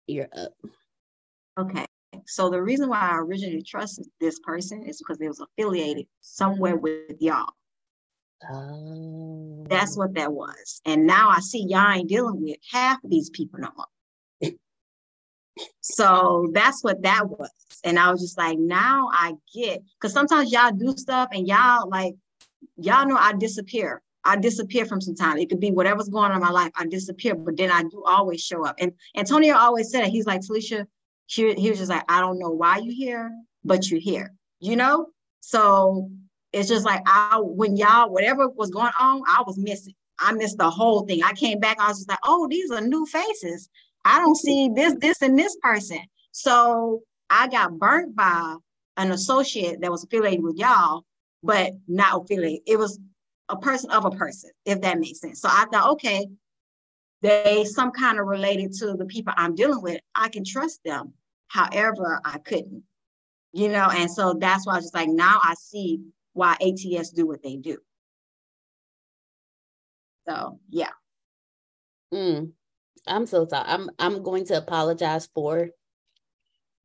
you're 0.07 0.29
up. 0.35 0.53
Okay. 1.59 1.85
So 2.25 2.49
the 2.49 2.61
reason 2.61 2.89
why 2.89 2.99
I 2.99 3.17
originally 3.17 3.63
trusted 3.63 4.07
this 4.19 4.39
person 4.39 4.83
is 4.83 4.97
because 4.97 5.17
they 5.17 5.27
was 5.27 5.39
affiliated 5.39 6.07
somewhere 6.21 6.75
with 6.75 7.15
y'all. 7.19 7.53
Oh. 8.51 9.65
That's 9.69 9.97
what 9.97 10.13
that 10.15 10.31
was. 10.31 10.81
And 10.85 11.07
now 11.07 11.29
I 11.29 11.39
see 11.39 11.65
y'all 11.67 11.91
ain't 11.91 12.09
dealing 12.09 12.41
with 12.41 12.57
half 12.71 13.03
of 13.03 13.09
these 13.09 13.29
people 13.29 13.59
no 13.59 13.69
more. 13.75 14.53
so 15.81 16.49
that's 16.53 16.83
what 16.83 17.01
that 17.03 17.27
was. 17.29 17.49
And 17.83 17.97
I 17.97 18.11
was 18.11 18.21
just 18.21 18.37
like, 18.37 18.57
now 18.57 19.09
I 19.11 19.33
get 19.53 19.81
because 19.99 20.13
sometimes 20.13 20.51
y'all 20.51 20.71
do 20.71 20.93
stuff 20.95 21.29
and 21.31 21.47
y'all 21.47 21.89
like 21.89 22.15
y'all 22.77 23.07
know 23.07 23.17
I 23.17 23.33
disappear. 23.33 24.01
I 24.23 24.35
disappear 24.35 24.85
from 24.85 24.99
some 24.99 25.15
time. 25.15 25.37
It 25.37 25.49
could 25.49 25.59
be 25.59 25.71
whatever's 25.71 26.09
going 26.09 26.31
on 26.31 26.37
in 26.37 26.41
my 26.41 26.49
life. 26.49 26.71
I 26.75 26.85
disappear, 26.85 27.33
but 27.33 27.55
then 27.55 27.71
I 27.71 27.83
do 27.83 28.03
always 28.05 28.41
show 28.41 28.65
up. 28.65 28.75
And 28.77 28.91
Antonio 29.15 29.55
always 29.55 29.89
said 29.89 30.03
it. 30.03 30.09
He's 30.09 30.25
like, 30.25 30.43
Felicia, 30.43 30.85
he, 31.27 31.53
he 31.53 31.69
was 31.69 31.79
just 31.79 31.89
like, 31.89 32.03
I 32.09 32.19
don't 32.19 32.37
know 32.37 32.49
why 32.49 32.79
you're 32.79 32.93
here, 32.93 33.31
but 33.63 33.89
you're 33.89 34.01
here, 34.01 34.33
you 34.59 34.75
know? 34.75 35.07
So 35.39 36.09
it's 36.53 36.69
just 36.69 36.85
like 36.85 37.01
I 37.05 37.39
when 37.41 37.77
y'all, 37.77 38.11
whatever 38.11 38.47
was 38.47 38.71
going 38.71 38.91
on, 38.99 39.23
I 39.27 39.43
was 39.45 39.57
missing. 39.57 39.93
I 40.19 40.31
missed 40.33 40.57
the 40.57 40.69
whole 40.69 41.01
thing. 41.01 41.23
I 41.23 41.33
came 41.33 41.59
back, 41.59 41.79
I 41.79 41.89
was 41.89 41.97
just 41.97 42.09
like, 42.09 42.19
oh, 42.23 42.47
these 42.47 42.71
are 42.71 42.81
new 42.81 43.05
faces. 43.05 43.69
I 44.03 44.19
don't 44.19 44.35
see 44.37 44.69
this, 44.73 44.95
this, 44.99 45.21
and 45.21 45.37
this 45.37 45.55
person. 45.61 45.99
So 46.31 47.03
I 47.29 47.47
got 47.47 47.77
burnt 47.77 48.15
by 48.15 48.55
an 48.95 49.11
associate 49.11 49.81
that 49.81 49.91
was 49.91 50.03
affiliated 50.03 50.43
with 50.43 50.57
y'all, 50.57 51.03
but 51.43 51.73
not 51.87 52.23
affiliated. 52.23 52.61
It 52.65 52.77
was 52.77 52.99
a 53.49 53.57
person 53.57 53.91
of 53.91 54.05
a 54.05 54.11
person, 54.11 54.49
if 54.65 54.81
that 54.81 54.99
makes 54.99 55.19
sense. 55.19 55.41
So 55.41 55.49
I 55.51 55.65
thought, 55.71 55.91
okay, 55.93 56.27
they 57.21 57.65
some 57.65 57.91
kind 57.91 58.19
of 58.19 58.27
related 58.27 58.73
to 58.79 58.93
the 58.93 59.05
people 59.05 59.33
I'm 59.35 59.55
dealing 59.55 59.81
with. 59.81 60.01
I 60.15 60.29
can 60.29 60.43
trust 60.43 60.79
them. 60.83 61.13
However, 61.47 62.19
I 62.25 62.39
couldn't, 62.39 62.83
you 63.53 63.69
know, 63.69 63.87
and 63.89 64.11
so 64.11 64.33
that's 64.33 64.65
why 64.65 64.73
I 64.73 64.75
was 64.77 64.85
just 64.85 64.95
like, 64.95 65.09
now 65.09 65.39
I 65.43 65.53
see 65.55 66.01
why 66.37 66.55
ATS 66.61 67.09
do 67.09 67.25
what 67.25 67.41
they 67.43 67.55
do. 67.55 67.79
So 70.27 70.59
yeah. 70.69 70.91
Mm, 72.13 72.51
I'm 73.07 73.25
so 73.25 73.47
sorry. 73.47 73.65
I'm 73.67 73.89
I'm 73.99 74.23
going 74.23 74.45
to 74.45 74.57
apologize 74.57 75.27
for. 75.33 75.69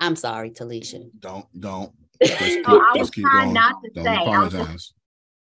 I'm 0.00 0.16
sorry, 0.16 0.50
Talisha. 0.50 1.10
Don't 1.18 1.46
don't. 1.58 1.92
Just, 2.24 2.40
keep, 2.40 2.66
I 2.66 2.92
was 2.96 3.10
trying 3.10 3.52
not 3.52 3.82
to 3.84 3.90
don't 3.90 4.04
say. 4.04 4.22
Apologize 4.22 4.92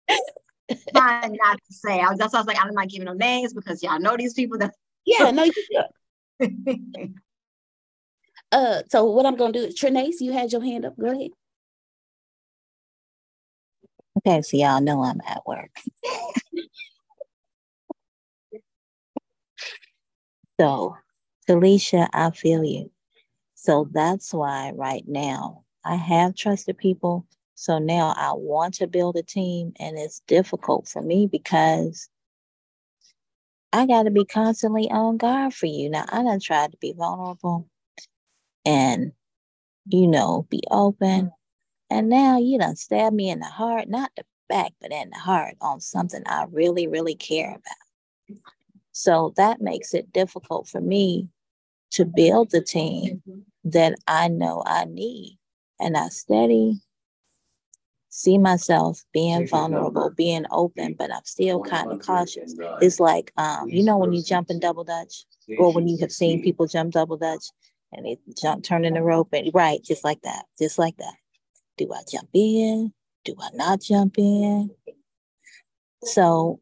trying 0.96 1.38
not 1.42 1.58
to 1.58 1.74
say. 1.74 2.00
I 2.00 2.10
was 2.10 2.18
that's 2.18 2.34
why 2.34 2.40
I 2.40 2.42
was 2.42 2.48
like, 2.48 2.58
I'm 2.64 2.74
not 2.74 2.90
giving 2.90 3.06
no 3.06 3.14
names 3.14 3.54
because 3.54 3.84
y'all 3.84 4.00
know 4.00 4.16
these 4.18 4.34
people 4.34 4.58
that 4.60 4.74
Yeah, 5.06 5.32
no, 5.32 5.44
you 5.44 5.54
uh 8.52 8.82
so 8.90 9.06
what 9.06 9.26
I'm 9.26 9.36
gonna 9.36 9.54
do 9.54 9.64
is 9.64 9.80
Trinace, 9.80 10.22
you 10.22 10.32
had 10.32 10.52
your 10.52 10.64
hand 10.64 10.86
up. 10.86 10.98
Go 11.00 11.08
ahead. 11.08 11.32
Okay, 14.26 14.42
so 14.42 14.58
y'all 14.58 14.82
know 14.82 15.04
I'm 15.04 15.22
at 15.28 15.42
work. 15.48 15.72
so 20.60 20.96
Felicia, 21.48 22.10
I 22.14 22.32
feel 22.32 22.64
you. 22.64 22.92
So 23.56 23.90
that's 23.92 24.34
why 24.34 24.72
right 24.76 25.04
now 25.08 25.64
I 25.86 25.96
have 25.96 26.36
trusted 26.36 26.78
people 26.78 27.26
so 27.60 27.78
now 27.78 28.14
I 28.16 28.32
want 28.36 28.76
to 28.76 28.88
build 28.88 29.18
a 29.18 29.22
team, 29.22 29.74
and 29.82 30.00
it's 30.00 30.22
difficult 30.28 30.88
for 30.88 31.02
me 31.02 31.28
because 31.30 32.08
I 33.74 33.86
got 33.86 34.04
to 34.04 34.12
be 34.12 34.24
constantly 34.24 34.90
on 34.90 35.18
guard 35.18 35.54
for 35.54 35.66
you. 35.66 35.90
Now, 35.90 36.06
I 36.08 36.24
done 36.24 36.40
tried 36.40 36.72
to 36.72 36.78
be 36.78 36.94
vulnerable 36.94 37.68
and, 38.66 39.12
you 39.88 40.08
know, 40.08 40.48
be 40.50 40.62
open. 40.72 41.32
And 41.90 42.10
now 42.10 42.38
you 42.38 42.60
done 42.60 42.76
stab 42.76 43.14
me 43.14 43.30
in 43.30 43.40
the 43.40 43.46
heart, 43.46 43.90
not 43.90 44.12
the 44.16 44.24
back, 44.48 44.74
but 44.82 44.92
in 44.92 45.10
the 45.10 45.18
heart 45.18 45.56
on 45.62 45.80
something 45.80 46.24
I 46.26 46.46
really, 46.52 46.88
really 46.88 47.16
care 47.16 47.52
about. 47.52 48.38
So 48.92 49.34
that 49.38 49.62
makes 49.62 49.94
it 49.94 50.12
difficult 50.12 50.68
for 50.68 50.82
me 50.82 51.30
to 51.92 52.06
build 52.06 52.52
the 52.52 52.62
team 52.62 53.22
that 53.64 53.96
I 54.08 54.28
know 54.28 54.64
I 54.66 54.86
need. 54.86 55.38
And 55.80 55.96
I 55.96 56.10
steady 56.10 56.82
see 58.10 58.38
myself 58.38 59.04
being 59.14 59.48
vulnerable, 59.48 60.10
being 60.10 60.46
open, 60.52 60.96
but 60.98 61.14
I'm 61.14 61.24
still 61.24 61.62
kind 61.62 61.92
of 61.92 62.02
cautious. 62.02 62.56
It's 62.82 63.00
like, 63.00 63.32
um, 63.38 63.70
you 63.70 63.84
know, 63.84 63.98
when 63.98 64.14
you 64.14 64.24
jump 64.24 64.50
in 64.50 64.60
double 64.60 64.84
dutch, 64.84 65.26
or 65.58 65.72
when 65.72 65.88
you 65.88 65.98
have 66.00 66.12
seen 66.12 66.44
people 66.44 66.68
jump 66.68 66.94
double 66.94 67.18
dutch 67.18 67.46
and 67.94 68.06
they 68.06 68.18
jump, 68.40 68.64
turning 68.64 68.96
the 68.96 69.02
rope, 69.02 69.30
and 69.34 69.50
right, 69.54 69.82
just 69.84 70.04
like 70.04 70.22
that, 70.24 70.46
just 70.60 70.78
like 70.78 70.98
that. 70.98 71.14
Do 71.80 71.94
I 71.94 72.02
jump 72.12 72.28
in? 72.34 72.92
Do 73.24 73.36
I 73.40 73.52
not 73.54 73.80
jump 73.80 74.16
in? 74.18 74.72
So 76.04 76.60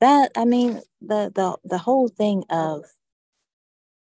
that 0.00 0.32
I 0.34 0.46
mean, 0.46 0.80
the 1.02 1.30
the 1.34 1.58
the 1.64 1.76
whole 1.76 2.08
thing 2.08 2.44
of 2.48 2.86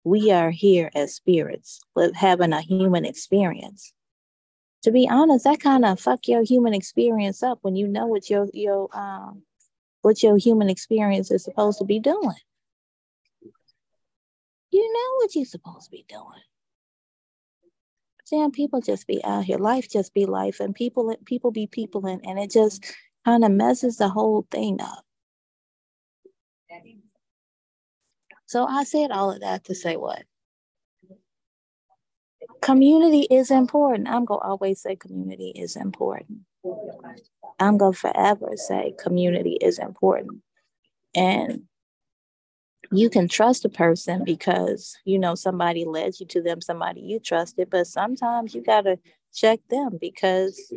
we 0.05 0.31
are 0.31 0.51
here 0.51 0.91
as 0.95 1.15
spirits, 1.15 1.81
with 1.95 2.15
having 2.15 2.53
a 2.53 2.61
human 2.61 3.07
experience. 3.07 3.95
To 4.83 4.93
be 4.93 5.09
honest, 5.09 5.45
that 5.45 5.61
kind 5.61 5.87
of 5.87 5.99
fuck 5.99 6.29
your 6.29 6.43
human 6.43 6.75
experience 6.75 7.43
up 7.43 7.61
when 7.63 7.77
you 7.77 7.89
know 7.89 8.07
what 8.09 8.29
your 8.29 8.47
your 8.53 8.95
um 8.95 9.45
what 10.03 10.23
your 10.23 10.37
human 10.37 10.69
experience 10.69 11.31
is 11.31 11.45
supposed 11.45 11.79
to 11.79 11.87
be 11.87 11.99
doing. 11.99 12.43
You 14.71 14.93
know 14.93 15.15
what 15.17 15.35
you're 15.35 15.47
supposed 15.47 15.87
to 15.87 15.91
be 15.93 16.05
doing. 16.07 16.43
Damn, 18.31 18.53
people 18.53 18.81
just 18.81 19.07
be 19.07 19.23
out 19.25 19.45
here. 19.45 19.59
Life 19.59 19.91
just 19.91 20.15
be 20.15 20.27
life, 20.27 20.61
and 20.61 20.75
people 20.75 21.17
people 21.27 21.51
be 21.51 21.67
people, 21.67 22.07
and, 22.07 22.25
and 22.27 22.39
it 22.39 22.51
just 22.51 22.85
kind 23.25 23.45
of 23.45 23.51
messes 23.51 23.97
the 23.97 24.09
whole 24.09 24.47
thing 24.51 24.81
up. 24.81 25.05
So 28.47 28.67
I 28.67 28.85
said 28.85 29.11
all 29.11 29.33
of 29.33 29.41
that 29.41 29.65
to 29.65 29.75
say 29.75 29.97
what? 29.97 30.25
Community 32.63 33.27
is 33.31 33.51
important. 33.51 34.09
I'm 34.09 34.25
going 34.25 34.41
to 34.41 34.47
always 34.47 34.83
say 34.83 34.97
community 34.97 35.53
is 35.55 35.77
important. 35.77 36.41
I'm 37.59 37.79
going 37.79 37.93
to 37.93 37.99
forever 37.99 38.53
say 38.57 38.95
community 38.99 39.57
is 39.61 39.79
important. 39.79 40.43
And 41.15 41.63
you 42.93 43.09
can 43.09 43.29
trust 43.29 43.65
a 43.65 43.69
person 43.69 44.25
because 44.25 44.97
you 45.05 45.19
know 45.19 45.35
somebody 45.35 45.85
led 45.85 46.19
you 46.19 46.27
to 46.27 46.43
them, 46.43 46.61
somebody 46.61 47.01
you 47.01 47.21
trusted, 47.21 47.71
but 47.71 47.87
sometimes 47.87 48.55
you 48.55 48.63
got 48.63 48.83
to 48.83 48.99
check 49.33 49.61
them 49.69 49.99
because 50.01 50.73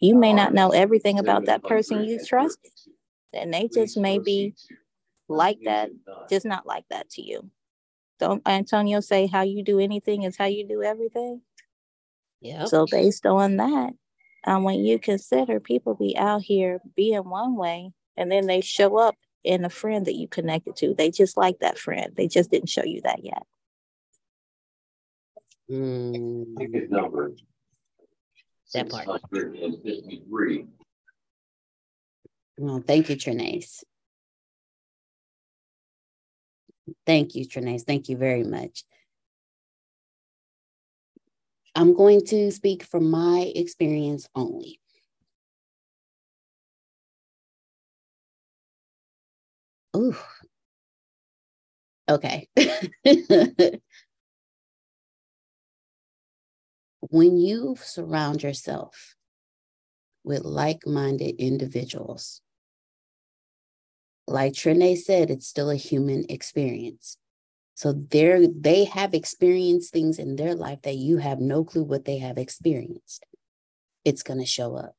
you 0.00 0.14
may 0.14 0.32
not 0.32 0.54
know 0.54 0.70
everything 0.70 1.18
about 1.18 1.46
that 1.46 1.62
person 1.62 2.04
you 2.04 2.18
trust. 2.24 2.58
And 3.34 3.52
they 3.52 3.68
just 3.72 3.98
may 3.98 4.18
be 4.18 4.54
like 5.28 5.58
that, 5.64 5.90
just 6.30 6.46
not 6.46 6.66
like 6.66 6.84
that 6.88 7.10
to 7.10 7.22
you. 7.22 7.50
don't 8.18 8.46
Antonio 8.48 9.00
say 9.00 9.26
how 9.26 9.42
you 9.42 9.62
do 9.62 9.78
anything 9.78 10.22
is 10.22 10.36
how 10.36 10.46
you 10.46 10.66
do 10.66 10.82
everything? 10.82 11.42
Yeah. 12.40 12.64
So 12.64 12.86
based 12.86 13.26
on 13.26 13.56
that, 13.56 13.92
um, 14.46 14.62
when 14.62 14.84
you 14.84 14.98
consider 14.98 15.60
people 15.60 15.94
be 15.94 16.16
out 16.16 16.42
here 16.42 16.80
being 16.96 17.28
one 17.28 17.56
way 17.56 17.92
and 18.16 18.32
then 18.32 18.46
they 18.46 18.62
show 18.62 18.96
up 18.96 19.14
in 19.44 19.64
a 19.64 19.70
friend 19.70 20.06
that 20.06 20.14
you 20.14 20.28
connected 20.28 20.76
to, 20.76 20.94
they 20.94 21.10
just 21.10 21.36
like 21.36 21.58
that 21.60 21.78
friend. 21.78 22.12
They 22.16 22.28
just 22.28 22.50
didn't 22.50 22.68
show 22.68 22.84
you 22.84 23.00
that 23.02 23.24
yet. 23.24 23.42
Mm. 25.70 26.90
number. 26.90 27.32
That 28.74 28.90
part. 28.90 29.06
Well, 32.58 32.82
thank 32.86 33.08
you, 33.08 33.16
Trinace. 33.16 33.84
Thank 37.06 37.34
you, 37.34 37.46
Trinace. 37.46 37.82
Thank 37.82 38.08
you 38.08 38.16
very 38.16 38.44
much. 38.44 38.84
I'm 41.74 41.94
going 41.94 42.24
to 42.26 42.50
speak 42.50 42.82
from 42.82 43.10
my 43.10 43.52
experience 43.54 44.28
only. 44.34 44.80
Ooh. 49.98 50.16
Okay. 52.08 52.48
when 57.00 57.36
you 57.38 57.76
surround 57.82 58.42
yourself 58.42 59.16
with 60.24 60.44
like 60.44 60.86
minded 60.86 61.34
individuals, 61.38 62.40
like 64.26 64.54
Trine 64.54 64.96
said, 64.96 65.30
it's 65.30 65.48
still 65.48 65.70
a 65.70 65.76
human 65.76 66.24
experience. 66.28 67.16
So 67.74 67.92
they're, 67.92 68.46
they 68.46 68.84
have 68.84 69.14
experienced 69.14 69.92
things 69.92 70.18
in 70.18 70.36
their 70.36 70.54
life 70.54 70.82
that 70.82 70.96
you 70.96 71.18
have 71.18 71.40
no 71.40 71.64
clue 71.64 71.84
what 71.84 72.04
they 72.04 72.18
have 72.18 72.38
experienced. 72.38 73.24
It's 74.04 74.22
going 74.22 74.40
to 74.40 74.46
show 74.46 74.76
up. 74.76 74.97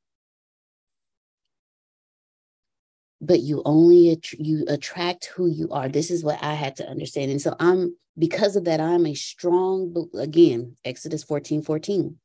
But 3.22 3.42
you 3.42 3.62
only 3.66 4.20
you 4.38 4.66
attract 4.68 5.26
who 5.26 5.48
you 5.48 5.70
are. 5.72 5.90
This 5.90 6.10
is 6.10 6.24
what 6.24 6.42
I 6.42 6.54
had 6.54 6.78
to 6.78 6.88
understand. 6.88 7.32
And 7.32 7.42
so 7.42 7.56
I'm 7.60 7.96
because 8.18 8.56
of 8.56 8.66
that, 8.66 8.82
I'm 8.82 9.06
a 9.06 9.14
strong, 9.14 10.10
again, 10.18 10.76
Exodus 10.84 11.24
14, 11.24 11.62
14. 11.62 12.18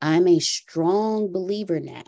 I'm 0.00 0.28
a 0.28 0.38
strong 0.38 1.32
believer 1.32 1.80
now 1.80 2.02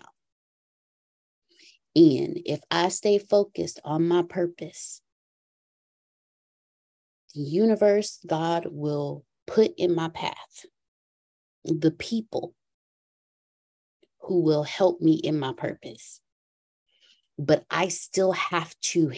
in 1.94 2.42
if 2.44 2.60
I 2.70 2.88
stay 2.88 3.18
focused 3.18 3.80
on 3.84 4.09
my 4.09 4.22
purpose, 4.22 5.01
the 7.34 7.42
universe, 7.42 8.18
God 8.26 8.66
will 8.70 9.24
put 9.46 9.72
in 9.76 9.94
my 9.94 10.09
path 10.09 10.66
the 11.64 11.90
people 11.90 12.55
who 14.20 14.42
will 14.42 14.64
help 14.64 15.01
me 15.01 15.14
in 15.14 15.38
my 15.38 15.52
purpose 15.52 16.20
but 17.39 17.65
i 17.70 17.89
still 17.89 18.32
have 18.32 18.74
to 18.81 19.12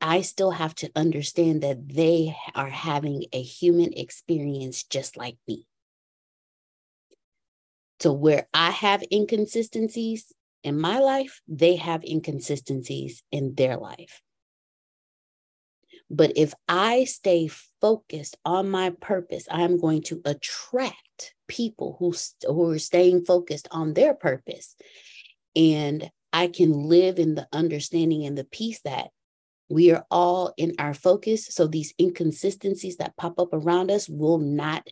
i 0.00 0.20
still 0.20 0.52
have 0.52 0.74
to 0.74 0.90
understand 0.94 1.62
that 1.62 1.88
they 1.88 2.36
are 2.54 2.70
having 2.70 3.24
a 3.32 3.42
human 3.42 3.92
experience 3.94 4.84
just 4.84 5.16
like 5.16 5.36
me. 5.46 5.66
So 8.00 8.12
where 8.12 8.46
i 8.54 8.70
have 8.70 9.02
inconsistencies 9.12 10.32
in 10.62 10.78
my 10.78 10.98
life 10.98 11.40
they 11.48 11.76
have 11.76 12.04
inconsistencies 12.04 13.22
in 13.32 13.54
their 13.54 13.76
life. 13.76 14.22
But 16.10 16.32
if 16.36 16.54
i 16.68 17.04
stay 17.04 17.48
focused 17.80 18.36
on 18.44 18.70
my 18.70 18.90
purpose 18.90 19.46
i'm 19.50 19.78
going 19.80 20.02
to 20.02 20.20
attract 20.24 21.34
people 21.48 21.96
who, 21.98 22.14
who 22.46 22.70
are 22.70 22.78
staying 22.78 23.24
focused 23.24 23.66
on 23.72 23.94
their 23.94 24.14
purpose. 24.14 24.76
And 25.56 26.10
I 26.32 26.48
can 26.48 26.72
live 26.72 27.18
in 27.18 27.34
the 27.34 27.48
understanding 27.52 28.24
and 28.24 28.36
the 28.36 28.44
peace 28.44 28.80
that 28.84 29.10
we 29.70 29.90
are 29.92 30.04
all 30.10 30.54
in 30.56 30.74
our 30.78 30.94
focus. 30.94 31.46
So 31.46 31.66
these 31.66 31.94
inconsistencies 32.00 32.96
that 32.96 33.16
pop 33.16 33.38
up 33.38 33.50
around 33.52 33.90
us 33.90 34.08
will 34.08 34.38
not 34.38 34.88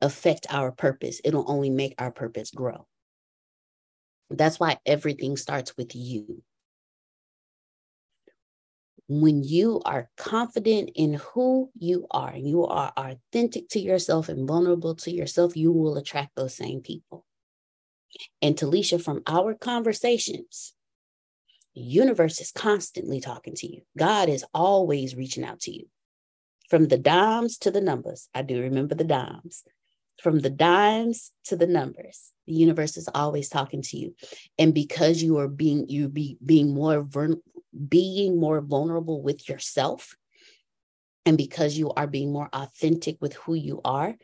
affect 0.00 0.46
our 0.50 0.72
purpose. 0.72 1.20
It'll 1.24 1.50
only 1.50 1.70
make 1.70 1.94
our 1.98 2.10
purpose 2.10 2.50
grow. 2.50 2.86
That's 4.30 4.58
why 4.58 4.78
everything 4.86 5.36
starts 5.36 5.76
with 5.76 5.94
you. 5.94 6.42
When 9.06 9.44
you 9.44 9.82
are 9.84 10.08
confident 10.16 10.90
in 10.94 11.14
who 11.14 11.70
you 11.78 12.06
are, 12.10 12.30
and 12.30 12.48
you 12.48 12.64
are 12.64 12.90
authentic 12.96 13.68
to 13.70 13.78
yourself 13.78 14.30
and 14.30 14.48
vulnerable 14.48 14.94
to 14.96 15.10
yourself, 15.10 15.56
you 15.56 15.72
will 15.72 15.98
attract 15.98 16.34
those 16.36 16.54
same 16.54 16.80
people. 16.80 17.26
And 18.40 18.56
Talisha, 18.56 19.02
from 19.02 19.22
our 19.26 19.54
conversations, 19.54 20.74
the 21.74 21.82
universe 21.82 22.40
is 22.40 22.52
constantly 22.52 23.20
talking 23.20 23.54
to 23.56 23.66
you. 23.66 23.82
God 23.98 24.28
is 24.28 24.44
always 24.54 25.16
reaching 25.16 25.44
out 25.44 25.60
to 25.60 25.72
you. 25.72 25.86
From 26.70 26.88
the 26.88 26.98
dimes 26.98 27.58
to 27.58 27.70
the 27.70 27.80
numbers. 27.80 28.28
I 28.34 28.42
do 28.42 28.60
remember 28.60 28.94
the 28.94 29.04
dimes. 29.04 29.64
From 30.22 30.40
the 30.40 30.50
dimes 30.50 31.32
to 31.46 31.56
the 31.56 31.66
numbers, 31.66 32.30
the 32.46 32.54
universe 32.54 32.96
is 32.96 33.08
always 33.12 33.48
talking 33.48 33.82
to 33.82 33.96
you. 33.96 34.14
And 34.58 34.72
because 34.72 35.22
you 35.22 35.38
are 35.38 35.48
being 35.48 35.88
you 35.88 36.08
be 36.08 36.38
being 36.44 36.72
more 36.72 37.06
being 37.88 38.38
more 38.38 38.60
vulnerable 38.60 39.22
with 39.22 39.48
yourself, 39.48 40.16
and 41.26 41.36
because 41.36 41.76
you 41.76 41.90
are 41.90 42.06
being 42.06 42.32
more 42.32 42.48
authentic 42.52 43.20
with 43.20 43.34
who 43.34 43.54
you 43.54 43.80
are, 43.84 44.14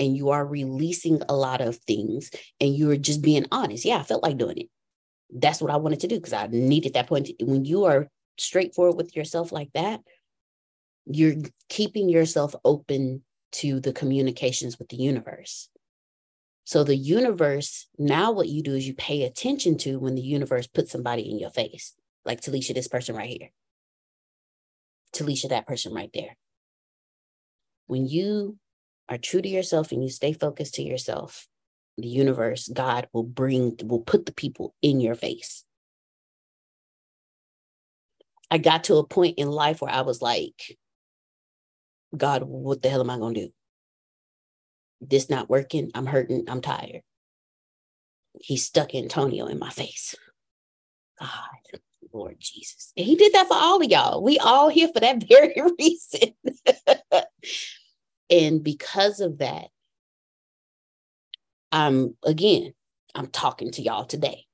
and 0.00 0.16
you 0.16 0.30
are 0.30 0.46
releasing 0.46 1.20
a 1.28 1.36
lot 1.36 1.60
of 1.60 1.76
things 1.76 2.30
and 2.58 2.74
you're 2.74 2.96
just 2.96 3.20
being 3.20 3.44
honest. 3.52 3.84
Yeah, 3.84 3.98
I 3.98 4.02
felt 4.02 4.22
like 4.22 4.38
doing 4.38 4.56
it. 4.56 4.70
That's 5.30 5.60
what 5.60 5.70
I 5.70 5.76
wanted 5.76 6.00
to 6.00 6.08
do 6.08 6.16
because 6.16 6.32
I 6.32 6.46
needed 6.46 6.94
that 6.94 7.06
point. 7.06 7.30
When 7.40 7.66
you 7.66 7.84
are 7.84 8.08
straightforward 8.38 8.96
with 8.96 9.14
yourself 9.14 9.52
like 9.52 9.70
that, 9.74 10.00
you're 11.04 11.34
keeping 11.68 12.08
yourself 12.08 12.54
open 12.64 13.22
to 13.52 13.78
the 13.78 13.92
communications 13.92 14.78
with 14.78 14.88
the 14.88 14.96
universe. 14.96 15.68
So 16.64 16.82
the 16.82 16.96
universe, 16.96 17.86
now 17.98 18.32
what 18.32 18.48
you 18.48 18.62
do 18.62 18.74
is 18.74 18.88
you 18.88 18.94
pay 18.94 19.24
attention 19.24 19.76
to 19.78 19.98
when 19.98 20.14
the 20.14 20.22
universe 20.22 20.66
puts 20.66 20.92
somebody 20.92 21.30
in 21.30 21.38
your 21.38 21.50
face, 21.50 21.94
like 22.24 22.40
Talisha, 22.40 22.74
this 22.74 22.88
person 22.88 23.14
right 23.14 23.28
here. 23.28 23.50
Talisha, 25.12 25.50
that 25.50 25.66
person 25.66 25.92
right 25.92 26.10
there. 26.14 26.36
When 27.86 28.06
you 28.06 28.56
are 29.10 29.18
true 29.18 29.42
to 29.42 29.48
yourself 29.48 29.90
and 29.92 30.02
you 30.02 30.08
stay 30.08 30.32
focused 30.32 30.74
to 30.74 30.82
yourself, 30.82 31.48
the 31.98 32.08
universe, 32.08 32.68
God 32.68 33.08
will 33.12 33.24
bring, 33.24 33.76
will 33.82 34.00
put 34.00 34.24
the 34.24 34.32
people 34.32 34.74
in 34.80 35.00
your 35.00 35.16
face. 35.16 35.64
I 38.50 38.58
got 38.58 38.84
to 38.84 38.96
a 38.96 39.06
point 39.06 39.38
in 39.38 39.50
life 39.50 39.82
where 39.82 39.92
I 39.92 40.02
was 40.02 40.22
like, 40.22 40.78
God, 42.16 42.42
what 42.44 42.82
the 42.82 42.88
hell 42.88 43.00
am 43.00 43.10
I 43.10 43.18
going 43.18 43.34
to 43.34 43.46
do? 43.46 43.52
This 45.00 45.28
not 45.28 45.50
working. 45.50 45.90
I'm 45.94 46.06
hurting. 46.06 46.44
I'm 46.48 46.60
tired. 46.60 47.02
He 48.40 48.56
stuck 48.56 48.94
Antonio 48.94 49.46
in 49.46 49.58
my 49.58 49.70
face. 49.70 50.14
God, 51.18 51.28
Lord 52.12 52.36
Jesus. 52.38 52.92
And 52.96 53.06
he 53.06 53.16
did 53.16 53.32
that 53.34 53.48
for 53.48 53.54
all 53.54 53.82
of 53.82 53.90
y'all. 53.90 54.22
We 54.22 54.38
all 54.38 54.68
here 54.68 54.88
for 54.92 55.00
that 55.00 55.24
very 55.28 55.54
reason. 55.78 56.34
And 58.30 58.62
because 58.62 59.20
of 59.20 59.38
that, 59.38 59.66
I'm 61.72 62.16
again, 62.24 62.74
I'm 63.14 63.26
talking 63.28 63.72
to 63.72 63.82
y'all 63.82 64.04
today. 64.04 64.46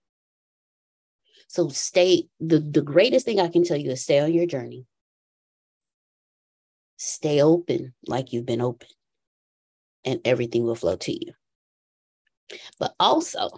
So 1.49 1.69
stay, 1.69 2.25
the, 2.41 2.59
the 2.59 2.83
greatest 2.83 3.25
thing 3.25 3.39
I 3.39 3.49
can 3.49 3.65
tell 3.65 3.77
you 3.77 3.91
is 3.93 4.03
stay 4.03 4.19
on 4.19 4.33
your 4.33 4.47
journey. 4.47 4.87
Stay 6.97 7.41
open 7.41 7.95
like 8.07 8.33
you've 8.33 8.47
been 8.47 8.63
open, 8.63 8.89
and 10.05 10.21
everything 10.25 10.65
will 10.65 10.75
flow 10.75 10.97
to 10.97 11.13
you. 11.13 11.33
But 12.79 12.95
also, 12.99 13.51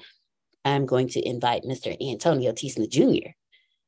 I'm 0.65 0.87
going 0.87 1.09
to 1.11 1.27
invite 1.27 1.63
Mr. 1.63 1.97
Antonio 2.01 2.53
Tisna 2.53 2.89
Jr 2.89 3.31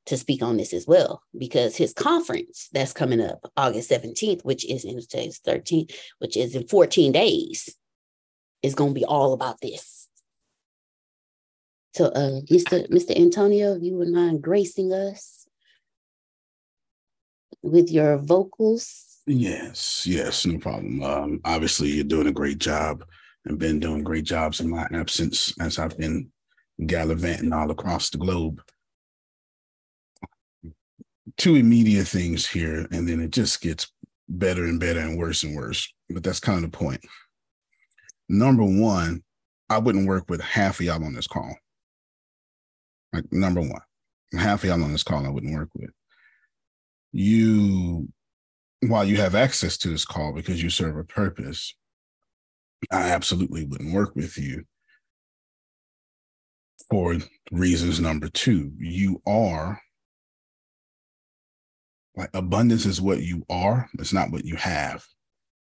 to 0.06 0.16
speak 0.16 0.43
on 0.43 0.56
this 0.56 0.72
as 0.72 0.86
well 0.86 1.22
because 1.36 1.77
his 1.77 1.93
conference 1.93 2.68
that's 2.72 2.93
coming 2.93 3.20
up 3.20 3.51
August 3.56 3.90
17th, 3.90 4.44
which 4.44 4.68
is 4.68 4.85
in 4.85 5.01
today's 5.01 5.40
13th, 5.47 5.94
which 6.18 6.36
is 6.36 6.55
in 6.55 6.66
14 6.66 7.12
days, 7.12 7.74
is 8.62 8.74
going 8.74 8.90
to 8.94 9.01
be 9.01 9.05
all 9.05 9.32
about 9.32 9.60
this. 9.60 10.09
So, 11.94 12.06
uh, 12.06 12.40
Mr. 12.51 12.89
Mr. 12.89 13.16
Antonio, 13.16 13.74
if 13.74 13.82
you 13.82 13.94
would 13.94 14.09
mind 14.09 14.43
gracing 14.43 14.93
us 14.93 15.47
with 17.62 17.90
your 17.90 18.16
vocals. 18.16 19.20
Yes, 19.27 20.06
yes, 20.06 20.47
no 20.47 20.59
problem. 20.59 21.02
Um, 21.02 21.40
obviously, 21.44 21.89
you're 21.89 22.05
doing 22.05 22.28
a 22.28 22.32
great 22.32 22.59
job 22.59 23.05
and 23.44 23.59
been 23.59 23.81
doing 23.81 24.05
great 24.05 24.24
jobs 24.24 24.60
in 24.60 24.70
my 24.70 24.86
absence 24.93 25.52
as 25.60 25.78
I've 25.78 25.98
been 25.98 26.31
gallivanting 26.86 27.52
all 27.52 27.70
across 27.70 28.10
the 28.10 28.18
globe 28.18 28.62
two 31.36 31.57
immediate 31.57 32.07
things 32.07 32.47
here, 32.47 32.86
and 32.90 33.09
then 33.09 33.20
it 33.20 33.31
just 33.31 33.61
gets 33.61 33.90
better 34.28 34.65
and 34.65 34.78
better 34.78 35.01
and 35.01 35.19
worse 35.19 35.43
and 35.43 35.57
worse. 35.57 35.93
but 36.09 36.23
that's 36.23 36.40
kind 36.40 36.65
of 36.65 36.70
the 36.70 36.77
point. 36.77 37.01
Number 38.28 38.65
one, 38.65 39.23
I 39.69 39.78
wouldn't 39.78 40.09
work 40.09 40.24
with 40.28 40.40
half 40.40 40.81
of 40.81 40.86
y'all 40.86 41.05
on 41.05 41.15
this 41.15 41.27
call. 41.27 41.57
Like 43.12 43.32
number 43.32 43.61
one, 43.61 43.81
half 44.32 44.62
of 44.62 44.69
y'all 44.69 44.82
on 44.82 44.93
this 44.93 45.02
call 45.02 45.27
I 45.27 45.31
wouldn't 45.31 45.55
work 45.55 45.70
with. 45.74 45.90
You, 47.12 48.09
while 48.86 49.05
you 49.05 49.16
have 49.16 49.35
access 49.35 49.77
to 49.78 49.89
this 49.89 50.05
call 50.05 50.32
because 50.32 50.62
you 50.62 50.70
serve 50.70 50.97
a 50.97 51.05
purpose, 51.05 51.74
I 52.90 53.11
absolutely 53.11 53.65
wouldn't 53.65 53.93
work 53.93 54.15
with 54.15 54.39
you 54.39 54.65
for 56.89 57.16
reasons 57.51 58.01
number 58.01 58.28
two. 58.28 58.73
You 58.78 59.23
are 59.27 59.81
like 62.20 62.30
abundance 62.34 62.84
is 62.84 63.01
what 63.01 63.22
you 63.22 63.44
are, 63.48 63.88
it's 63.98 64.12
not 64.12 64.30
what 64.30 64.44
you 64.44 64.56
have. 64.56 65.05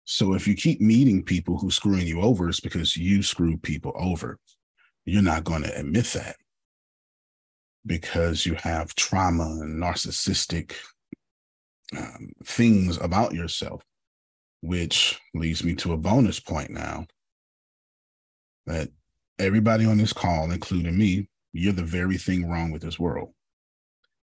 So 0.06 0.34
if 0.34 0.48
you 0.48 0.56
keep 0.56 0.80
meeting 0.80 1.22
people 1.24 1.58
who 1.58 1.70
screwing 1.70 2.08
you 2.08 2.22
over, 2.22 2.48
it's 2.48 2.60
because 2.60 2.96
you 2.96 3.24
screw 3.24 3.58
people 3.58 3.92
over. 3.96 4.40
You're 5.04 5.22
not 5.22 5.44
going 5.44 5.64
to 5.64 5.78
admit 5.78 6.06
that 6.14 6.38
because 7.86 8.46
you 8.46 8.56
have 8.56 8.96
trauma 8.96 9.44
and 9.44 9.82
narcissistic 9.82 10.74
um, 11.96 12.32
things 12.44 12.98
about 12.98 13.34
yourself, 13.34 13.84
which 14.62 15.20
leads 15.34 15.64
me 15.64 15.76
to 15.76 15.94
a 15.94 15.98
bonus 15.98 16.40
point 16.40 16.70
now 16.70 17.06
that 18.66 18.90
everybody 19.40 19.86
on 19.86 19.98
this 19.98 20.14
call, 20.14 20.52
including 20.52 20.98
me, 20.98 21.28
you're 21.52 21.74
the 21.74 21.84
very 21.84 22.18
thing 22.18 22.50
wrong 22.50 22.72
with 22.72 22.82
this 22.82 22.98
world. 22.98 23.34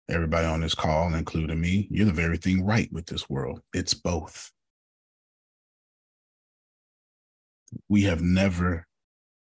Everybody 0.08 0.46
on 0.46 0.60
this 0.60 0.74
call, 0.74 1.12
including 1.14 1.60
me, 1.60 1.88
you're 1.90 2.06
the 2.06 2.12
very 2.12 2.36
thing 2.36 2.64
right 2.64 2.92
with 2.92 3.06
this 3.06 3.28
world. 3.28 3.60
It's 3.74 3.94
both. 3.94 4.52
We 7.88 8.02
have 8.02 8.20
never, 8.22 8.86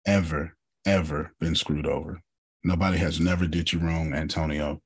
ever, 0.07 0.57
ever 0.85 1.33
been 1.41 1.55
screwed 1.55 1.87
over. 1.87 2.21
Nobody 2.63 2.99
has 2.99 3.19
never 3.19 3.47
did 3.47 3.73
you 3.73 3.79
wrong, 3.79 4.13
Antonio, 4.13 4.83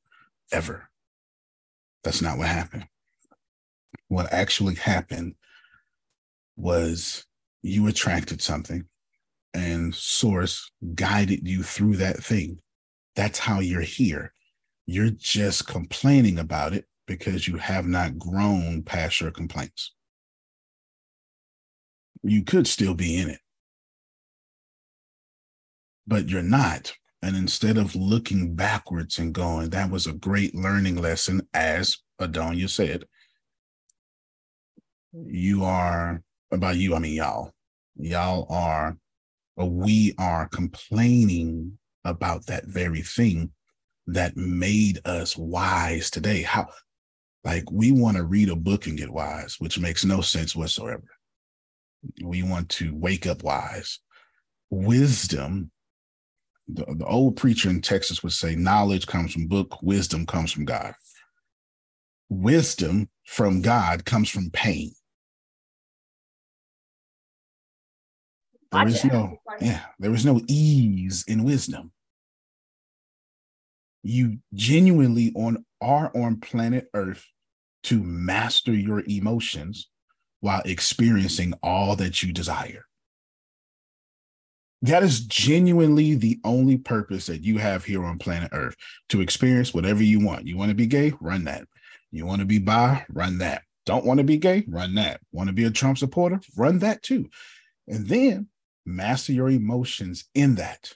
ever. 0.52 0.90
That's 2.04 2.22
not 2.22 2.38
what 2.38 2.48
happened. 2.48 2.86
What 4.08 4.32
actually 4.32 4.76
happened 4.76 5.34
was 6.56 7.26
you 7.62 7.88
attracted 7.88 8.40
something 8.40 8.84
and 9.54 9.94
source 9.94 10.70
guided 10.94 11.48
you 11.48 11.62
through 11.62 11.96
that 11.96 12.22
thing. 12.22 12.60
That's 13.16 13.40
how 13.40 13.60
you're 13.60 13.80
here. 13.80 14.32
You're 14.86 15.10
just 15.10 15.66
complaining 15.66 16.38
about 16.38 16.74
it 16.74 16.86
because 17.06 17.48
you 17.48 17.56
have 17.56 17.86
not 17.86 18.18
grown 18.18 18.82
past 18.82 19.20
your 19.20 19.30
complaints. 19.30 19.94
You 22.22 22.42
could 22.42 22.66
still 22.66 22.94
be 22.94 23.16
in 23.18 23.30
it, 23.30 23.40
but 26.06 26.28
you're 26.28 26.42
not. 26.42 26.92
And 27.22 27.36
instead 27.36 27.78
of 27.78 27.96
looking 27.96 28.54
backwards 28.54 29.18
and 29.18 29.32
going, 29.32 29.70
that 29.70 29.90
was 29.90 30.06
a 30.06 30.12
great 30.12 30.54
learning 30.54 30.96
lesson, 30.96 31.46
as 31.54 31.98
Adonia 32.20 32.68
said, 32.68 33.04
you 35.12 35.64
are, 35.64 36.22
about 36.50 36.76
you, 36.76 36.94
I 36.94 36.98
mean, 36.98 37.14
y'all, 37.14 37.52
y'all 37.96 38.46
are 38.50 38.96
but 39.56 39.66
we 39.66 40.14
are 40.18 40.48
complaining 40.48 41.78
about 42.04 42.46
that 42.46 42.66
very 42.66 43.02
thing 43.02 43.52
that 44.06 44.36
made 44.36 45.00
us 45.04 45.36
wise 45.36 46.10
today. 46.10 46.42
How, 46.42 46.68
like, 47.44 47.70
we 47.70 47.92
want 47.92 48.16
to 48.16 48.24
read 48.24 48.48
a 48.48 48.56
book 48.56 48.86
and 48.86 48.98
get 48.98 49.10
wise, 49.10 49.56
which 49.58 49.78
makes 49.78 50.04
no 50.04 50.20
sense 50.20 50.54
whatsoever. 50.54 51.04
We 52.22 52.42
want 52.42 52.68
to 52.70 52.94
wake 52.94 53.26
up 53.26 53.42
wise. 53.42 54.00
Wisdom, 54.70 55.70
the, 56.68 56.84
the 56.86 57.06
old 57.06 57.36
preacher 57.36 57.70
in 57.70 57.80
Texas 57.80 58.22
would 58.22 58.32
say, 58.32 58.54
knowledge 58.56 59.06
comes 59.06 59.32
from 59.32 59.46
book, 59.46 59.78
wisdom 59.82 60.26
comes 60.26 60.52
from 60.52 60.64
God. 60.64 60.94
Wisdom 62.28 63.08
from 63.24 63.62
God 63.62 64.04
comes 64.04 64.28
from 64.28 64.50
pain. 64.50 64.92
There 68.72 68.88
is 68.88 69.04
no, 69.04 69.38
yeah, 69.60 69.82
there 69.98 70.12
is 70.12 70.26
no 70.26 70.40
ease 70.48 71.24
in 71.28 71.44
wisdom. 71.44 71.92
You 74.04 74.38
genuinely 74.52 75.32
on 75.34 75.64
are 75.80 76.12
on 76.14 76.40
planet 76.40 76.86
Earth 76.94 77.26
to 77.84 78.02
master 78.02 78.72
your 78.72 79.02
emotions 79.06 79.88
while 80.40 80.62
experiencing 80.64 81.54
all 81.62 81.96
that 81.96 82.22
you 82.22 82.32
desire. 82.32 82.84
That 84.82 85.02
is 85.02 85.24
genuinely 85.24 86.14
the 86.14 86.38
only 86.44 86.76
purpose 86.76 87.26
that 87.26 87.42
you 87.42 87.58
have 87.58 87.84
here 87.84 88.04
on 88.04 88.18
planet 88.18 88.50
Earth 88.52 88.76
to 89.08 89.20
experience 89.20 89.74
whatever 89.74 90.02
you 90.02 90.20
want. 90.20 90.46
You 90.46 90.56
want 90.56 90.68
to 90.68 90.74
be 90.74 90.86
gay? 90.86 91.12
Run 91.20 91.44
that. 91.44 91.66
You 92.12 92.26
want 92.26 92.40
to 92.40 92.46
be 92.46 92.58
bi? 92.58 93.04
Run 93.08 93.38
that. 93.38 93.62
Don't 93.86 94.04
want 94.04 94.18
to 94.18 94.24
be 94.24 94.36
gay? 94.36 94.64
Run 94.68 94.94
that. 94.94 95.20
Want 95.32 95.48
to 95.48 95.54
be 95.54 95.64
a 95.64 95.70
Trump 95.70 95.98
supporter? 95.98 96.40
Run 96.56 96.78
that 96.80 97.02
too. 97.02 97.28
And 97.88 98.06
then 98.06 98.48
Master 98.86 99.32
your 99.32 99.48
emotions 99.48 100.26
in 100.34 100.56
that, 100.56 100.92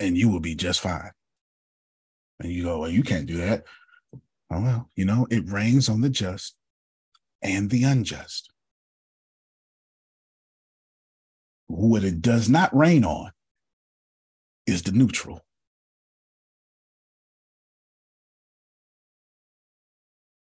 and 0.00 0.16
you 0.16 0.28
will 0.28 0.40
be 0.40 0.54
just 0.54 0.80
fine. 0.80 1.10
And 2.40 2.50
you 2.50 2.64
go, 2.64 2.80
well, 2.80 2.90
you 2.90 3.02
can't 3.02 3.26
do 3.26 3.36
that. 3.38 3.64
Oh, 4.50 4.60
well, 4.60 4.90
you 4.96 5.04
know, 5.04 5.26
it 5.30 5.48
rains 5.48 5.88
on 5.88 6.00
the 6.00 6.10
just 6.10 6.56
and 7.42 7.70
the 7.70 7.84
unjust. 7.84 8.50
What 11.66 12.04
it 12.04 12.20
does 12.20 12.48
not 12.48 12.74
rain 12.74 13.04
on 13.04 13.30
is 14.66 14.82
the 14.82 14.92
neutral. 14.92 15.40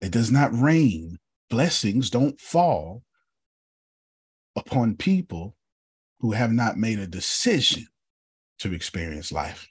It 0.02 0.12
does 0.12 0.32
not 0.32 0.58
rain. 0.58 1.20
Blessings 1.50 2.10
don't 2.10 2.40
fall 2.40 3.04
upon 4.56 4.96
people 4.96 5.56
who 6.20 6.32
have 6.32 6.52
not 6.52 6.78
made 6.78 7.00
a 7.00 7.08
decision 7.08 7.88
to 8.60 8.74
experience 8.74 9.32
life. 9.32 9.68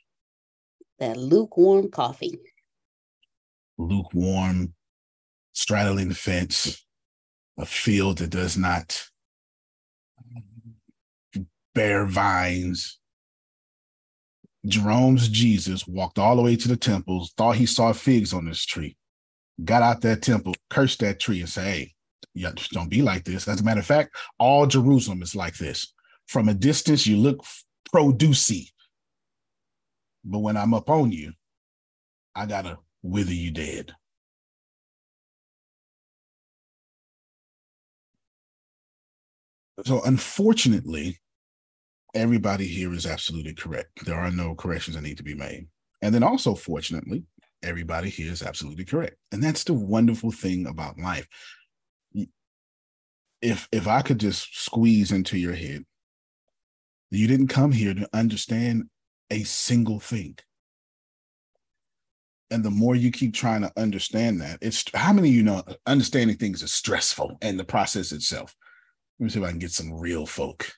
That 0.98 1.16
lukewarm 1.16 1.90
coffee. 1.90 2.38
Lukewarm, 3.76 4.74
straddling 5.52 6.08
the 6.08 6.14
fence, 6.14 6.84
a 7.58 7.66
field 7.66 8.18
that 8.18 8.30
does 8.30 8.56
not 8.56 9.08
bear 11.74 12.06
vines. 12.06 12.98
Jerome's 14.66 15.28
Jesus 15.28 15.86
walked 15.86 16.18
all 16.18 16.36
the 16.36 16.42
way 16.42 16.56
to 16.56 16.68
the 16.68 16.76
temples, 16.76 17.32
thought 17.36 17.56
he 17.56 17.66
saw 17.66 17.92
figs 17.92 18.32
on 18.32 18.46
this 18.46 18.66
tree, 18.66 18.96
got 19.64 19.82
out 19.82 20.00
that 20.00 20.22
temple, 20.22 20.54
cursed 20.70 21.00
that 21.00 21.20
tree, 21.20 21.40
and 21.40 21.48
said, 21.48 21.64
Hey, 21.64 21.94
yeah, 22.34 22.50
don't 22.72 22.90
be 22.90 23.02
like 23.02 23.24
this. 23.24 23.46
As 23.46 23.60
a 23.60 23.64
matter 23.64 23.80
of 23.80 23.86
fact, 23.86 24.16
all 24.38 24.66
Jerusalem 24.66 25.22
is 25.22 25.36
like 25.36 25.56
this. 25.56 25.92
From 26.26 26.48
a 26.48 26.54
distance, 26.54 27.06
you 27.06 27.16
look 27.16 27.44
producey. 27.94 28.70
But 30.28 30.40
when 30.40 30.56
I'm 30.56 30.74
up 30.74 30.90
on 30.90 31.12
you, 31.12 31.32
I 32.34 32.46
gotta 32.46 32.78
wither 33.02 33.32
you 33.32 33.50
dead. 33.50 33.92
So 39.84 40.02
unfortunately, 40.02 41.18
everybody 42.14 42.66
here 42.66 42.92
is 42.92 43.06
absolutely 43.06 43.54
correct. 43.54 44.04
There 44.04 44.18
are 44.18 44.30
no 44.30 44.54
corrections 44.54 44.96
that 44.96 45.02
need 45.02 45.18
to 45.18 45.22
be 45.22 45.34
made. 45.34 45.68
And 46.02 46.14
then 46.14 46.22
also, 46.22 46.54
fortunately, 46.54 47.24
everybody 47.62 48.10
here 48.10 48.30
is 48.30 48.42
absolutely 48.42 48.84
correct. 48.84 49.16
And 49.32 49.42
that's 49.42 49.64
the 49.64 49.74
wonderful 49.74 50.32
thing 50.32 50.66
about 50.66 50.98
life 50.98 51.26
if 53.40 53.68
if 53.72 53.86
I 53.86 54.02
could 54.02 54.18
just 54.18 54.58
squeeze 54.58 55.12
into 55.12 55.38
your 55.38 55.54
head, 55.54 55.84
you 57.10 57.26
didn't 57.26 57.48
come 57.48 57.72
here 57.72 57.94
to 57.94 58.08
understand 58.12 58.84
a 59.30 59.42
single 59.44 60.00
thing. 60.00 60.36
And 62.50 62.64
the 62.64 62.70
more 62.70 62.94
you 62.94 63.10
keep 63.10 63.34
trying 63.34 63.60
to 63.62 63.72
understand 63.76 64.40
that, 64.40 64.58
it's 64.62 64.84
how 64.94 65.12
many 65.12 65.28
you 65.28 65.42
know 65.42 65.62
understanding 65.86 66.36
things 66.36 66.62
is 66.62 66.72
stressful 66.72 67.38
and 67.42 67.58
the 67.58 67.64
process 67.64 68.10
itself. 68.12 68.54
Let 69.18 69.24
me 69.24 69.30
see 69.30 69.40
if 69.40 69.44
I 69.44 69.50
can 69.50 69.58
get 69.58 69.72
some 69.72 69.92
real 69.92 70.24
folk. 70.24 70.72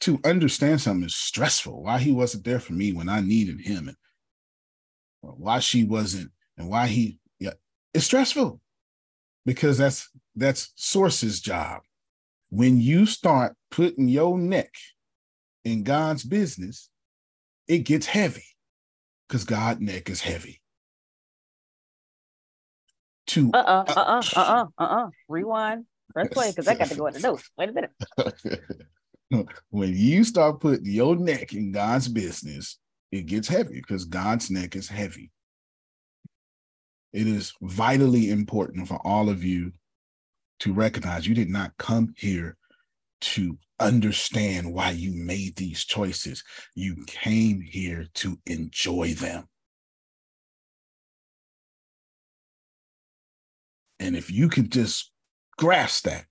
To 0.00 0.18
understand 0.24 0.80
something 0.80 1.06
is 1.06 1.14
stressful. 1.14 1.82
Why 1.82 1.98
he 1.98 2.12
wasn't 2.12 2.44
there 2.44 2.58
for 2.60 2.72
me 2.72 2.92
when 2.92 3.08
I 3.08 3.20
needed 3.20 3.60
him, 3.60 3.88
and 3.88 3.96
why 5.22 5.60
she 5.60 5.84
wasn't, 5.84 6.32
and 6.58 6.68
why 6.68 6.86
he, 6.88 7.18
yeah, 7.38 7.54
it's 7.94 8.04
stressful 8.04 8.60
because 9.46 9.78
that's 9.78 10.10
that's 10.34 10.72
source's 10.74 11.40
job. 11.40 11.82
When 12.50 12.78
you 12.78 13.06
start 13.06 13.54
putting 13.70 14.08
your 14.08 14.38
neck 14.38 14.72
in 15.64 15.82
God's 15.82 16.24
business, 16.24 16.90
it 17.68 17.78
gets 17.80 18.06
heavy 18.06 18.44
because 19.28 19.44
God 19.44 19.80
neck 19.80 20.08
is 20.08 20.20
heavy. 20.20 20.60
To 23.28 23.50
uh 23.52 23.56
uh 23.56 23.84
uh 23.88 23.92
uh 23.96 24.22
uh 24.36 24.40
uh 24.40 24.66
uh-uh 24.78 25.10
rewind. 25.28 25.86
Press 26.12 26.28
play 26.28 26.50
because 26.50 26.68
I 26.68 26.74
got 26.74 26.88
to 26.88 26.94
go 26.94 27.06
in 27.08 27.14
the 27.14 27.20
notes. 27.20 27.50
Wait 27.58 27.68
a 27.68 27.72
minute. 27.72 29.48
when 29.70 29.94
you 29.94 30.22
start 30.22 30.60
putting 30.60 30.86
your 30.86 31.16
neck 31.16 31.52
in 31.52 31.72
God's 31.72 32.08
business, 32.08 32.78
it 33.10 33.26
gets 33.26 33.48
heavy 33.48 33.80
because 33.80 34.04
God's 34.04 34.50
neck 34.50 34.76
is 34.76 34.88
heavy. 34.88 35.32
It 37.12 37.26
is 37.26 37.52
vitally 37.60 38.30
important 38.30 38.86
for 38.86 39.00
all 39.04 39.28
of 39.28 39.42
you 39.42 39.72
to 40.60 40.72
recognize 40.72 41.26
you 41.26 41.34
did 41.34 41.50
not 41.50 41.76
come 41.76 42.14
here 42.16 42.56
to 43.20 43.58
understand 43.78 44.72
why 44.72 44.90
you 44.90 45.12
made 45.12 45.56
these 45.56 45.84
choices. 45.84 46.42
You 46.74 47.04
came 47.06 47.60
here 47.60 48.06
to 48.14 48.38
enjoy 48.46 49.14
them. 49.14 49.48
And 53.98 54.16
if 54.16 54.30
you 54.30 54.48
can 54.48 54.68
just 54.68 55.10
grasp 55.56 56.04
that, 56.04 56.26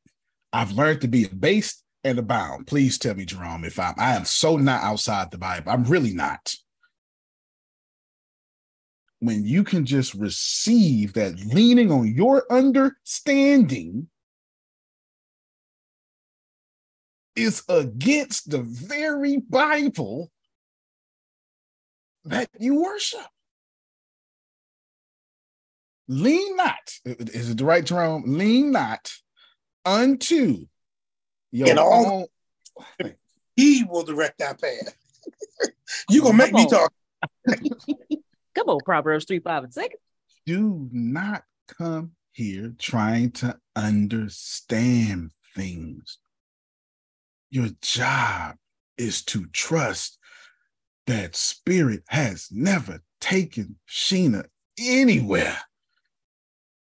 I've 0.53 0.71
learned 0.71 1.01
to 1.01 1.07
be 1.07 1.25
a 1.25 1.29
base 1.29 1.83
and 2.03 2.19
a 2.19 2.21
bound. 2.21 2.67
Please 2.67 2.97
tell 2.97 3.15
me, 3.15 3.25
Jerome, 3.25 3.65
if 3.65 3.79
I'm 3.79 3.95
I 3.97 4.15
am 4.15 4.25
so 4.25 4.57
not 4.57 4.83
outside 4.83 5.31
the 5.31 5.37
Bible. 5.37 5.71
I'm 5.71 5.83
really 5.83 6.13
not. 6.13 6.53
When 9.19 9.43
you 9.43 9.63
can 9.63 9.85
just 9.85 10.13
receive 10.13 11.13
that 11.13 11.39
leaning 11.39 11.91
on 11.91 12.13
your 12.13 12.45
understanding 12.51 14.07
is 17.35 17.63
against 17.67 18.49
the 18.49 18.61
very 18.61 19.37
Bible 19.37 20.31
that 22.25 22.49
you 22.59 22.81
worship. 22.81 23.19
Lean 26.07 26.55
not, 26.55 26.91
is 27.03 27.49
it 27.49 27.57
the 27.57 27.65
right 27.65 27.85
term? 27.85 28.23
Lean 28.25 28.71
not 28.71 29.11
unto 29.83 30.65
your 31.51 31.69
and 31.69 31.79
all 31.79 32.27
own. 33.01 33.13
He 33.55 33.83
will 33.83 34.03
direct 34.03 34.41
our 34.41 34.55
path. 34.55 34.95
you 36.09 36.21
gonna 36.21 36.37
make 36.37 36.53
me 36.53 36.67
talk. 36.67 36.91
Come 38.55 38.69
on, 38.69 38.79
Proverbs 38.85 39.25
3, 39.25 39.39
5, 39.39 39.63
and 39.65 39.73
6. 39.73 39.95
Do 40.45 40.87
not 40.91 41.43
come 41.67 42.11
here 42.31 42.73
trying 42.77 43.31
to 43.31 43.57
understand 43.75 45.31
things. 45.55 46.19
Your 47.49 47.69
job 47.81 48.55
is 48.97 49.23
to 49.25 49.45
trust 49.47 50.17
that 51.07 51.35
spirit 51.35 52.03
has 52.07 52.47
never 52.51 53.01
taken 53.21 53.77
Sheena 53.87 54.45
anywhere 54.79 55.57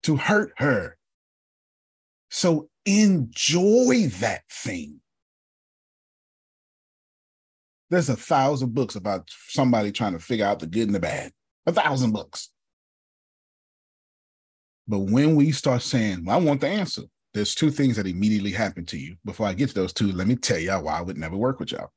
to 0.04 0.16
hurt 0.16 0.54
her. 0.58 0.98
So 2.30 2.70
enjoy 2.86 4.08
that 4.20 4.44
thing. 4.50 5.02
There's 7.90 8.10
a 8.10 8.16
thousand 8.16 8.74
books 8.74 8.96
about 8.96 9.30
somebody 9.50 9.92
trying 9.92 10.14
to 10.14 10.20
figure 10.20 10.46
out 10.46 10.60
the 10.60 10.68
good 10.68 10.88
and 10.88 10.96
the 10.96 11.00
bad. 11.00 11.32
A 11.66 11.72
thousand 11.72 12.12
books. 12.12 12.50
But 14.88 15.00
when 15.00 15.36
we 15.36 15.52
start 15.52 15.82
saying, 15.82 16.26
well, 16.26 16.38
I 16.38 16.42
want 16.42 16.62
the 16.62 16.68
answer, 16.68 17.04
there's 17.36 17.54
two 17.54 17.70
things 17.70 17.98
that 17.98 18.08
immediately 18.08 18.52
happen 18.52 18.86
to 18.86 18.98
you. 18.98 19.18
Before 19.26 19.46
I 19.46 19.54
get 19.54 19.68
to 19.68 19.76
those 19.76 19.92
two, 19.92 20.12
let 20.14 20.26
me 20.26 20.38
tell 20.38 20.58
y'all 20.58 20.84
why 20.84 20.98
I 20.98 21.02
would 21.02 21.18
never 21.18 21.36
work 21.36 21.60
with 21.60 21.74
y'all. 21.74 21.92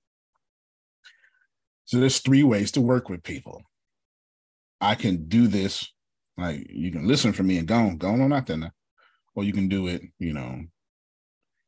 So 1.85 1.99
there's 1.99 2.19
three 2.19 2.43
ways 2.43 2.73
to 2.73 2.81
work 2.81 3.09
with 3.09 3.23
people. 3.23 3.63
I 4.81 4.97
can 4.97 5.29
do 5.29 5.47
this, 5.47 5.91
like 6.37 6.67
you 6.69 6.91
can 6.91 7.07
listen 7.07 7.33
for 7.33 7.45
me 7.45 7.59
and 7.59 7.69
go 7.69 7.77
on, 7.77 7.99
go 7.99 8.09
on 8.09 8.33
out 8.33 8.47
there 8.47 8.73
Or 9.37 9.45
you 9.45 9.53
can 9.53 9.69
do 9.69 9.87
it, 9.87 10.03
you 10.19 10.33
know, 10.33 10.65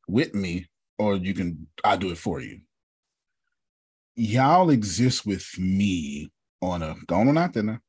with 0.08 0.34
me, 0.34 0.66
or 0.98 1.14
you 1.14 1.32
can 1.32 1.68
I'll 1.84 1.96
do 1.96 2.10
it 2.10 2.18
for 2.18 2.40
you. 2.40 2.62
Y'all 4.16 4.70
exist 4.70 5.24
with 5.24 5.46
me 5.58 6.32
on 6.60 6.82
a 6.82 6.96
going 7.06 7.28
on 7.28 7.38
out 7.38 7.52
there 7.52 7.80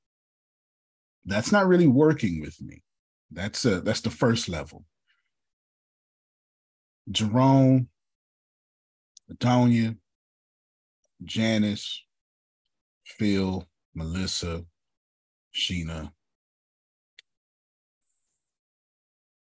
That's 1.26 1.52
not 1.52 1.68
really 1.68 1.88
working 1.88 2.40
with 2.40 2.62
me. 2.62 2.84
That's 3.32 3.66
a 3.66 3.82
that's 3.82 4.02
the 4.02 4.12
first 4.12 4.48
level. 4.48 4.86
Jerome, 7.10 7.88
Atonia, 9.32 9.98
Janice, 11.24 12.04
Phil, 13.06 13.68
Melissa, 13.96 14.64
Sheena, 15.54 16.12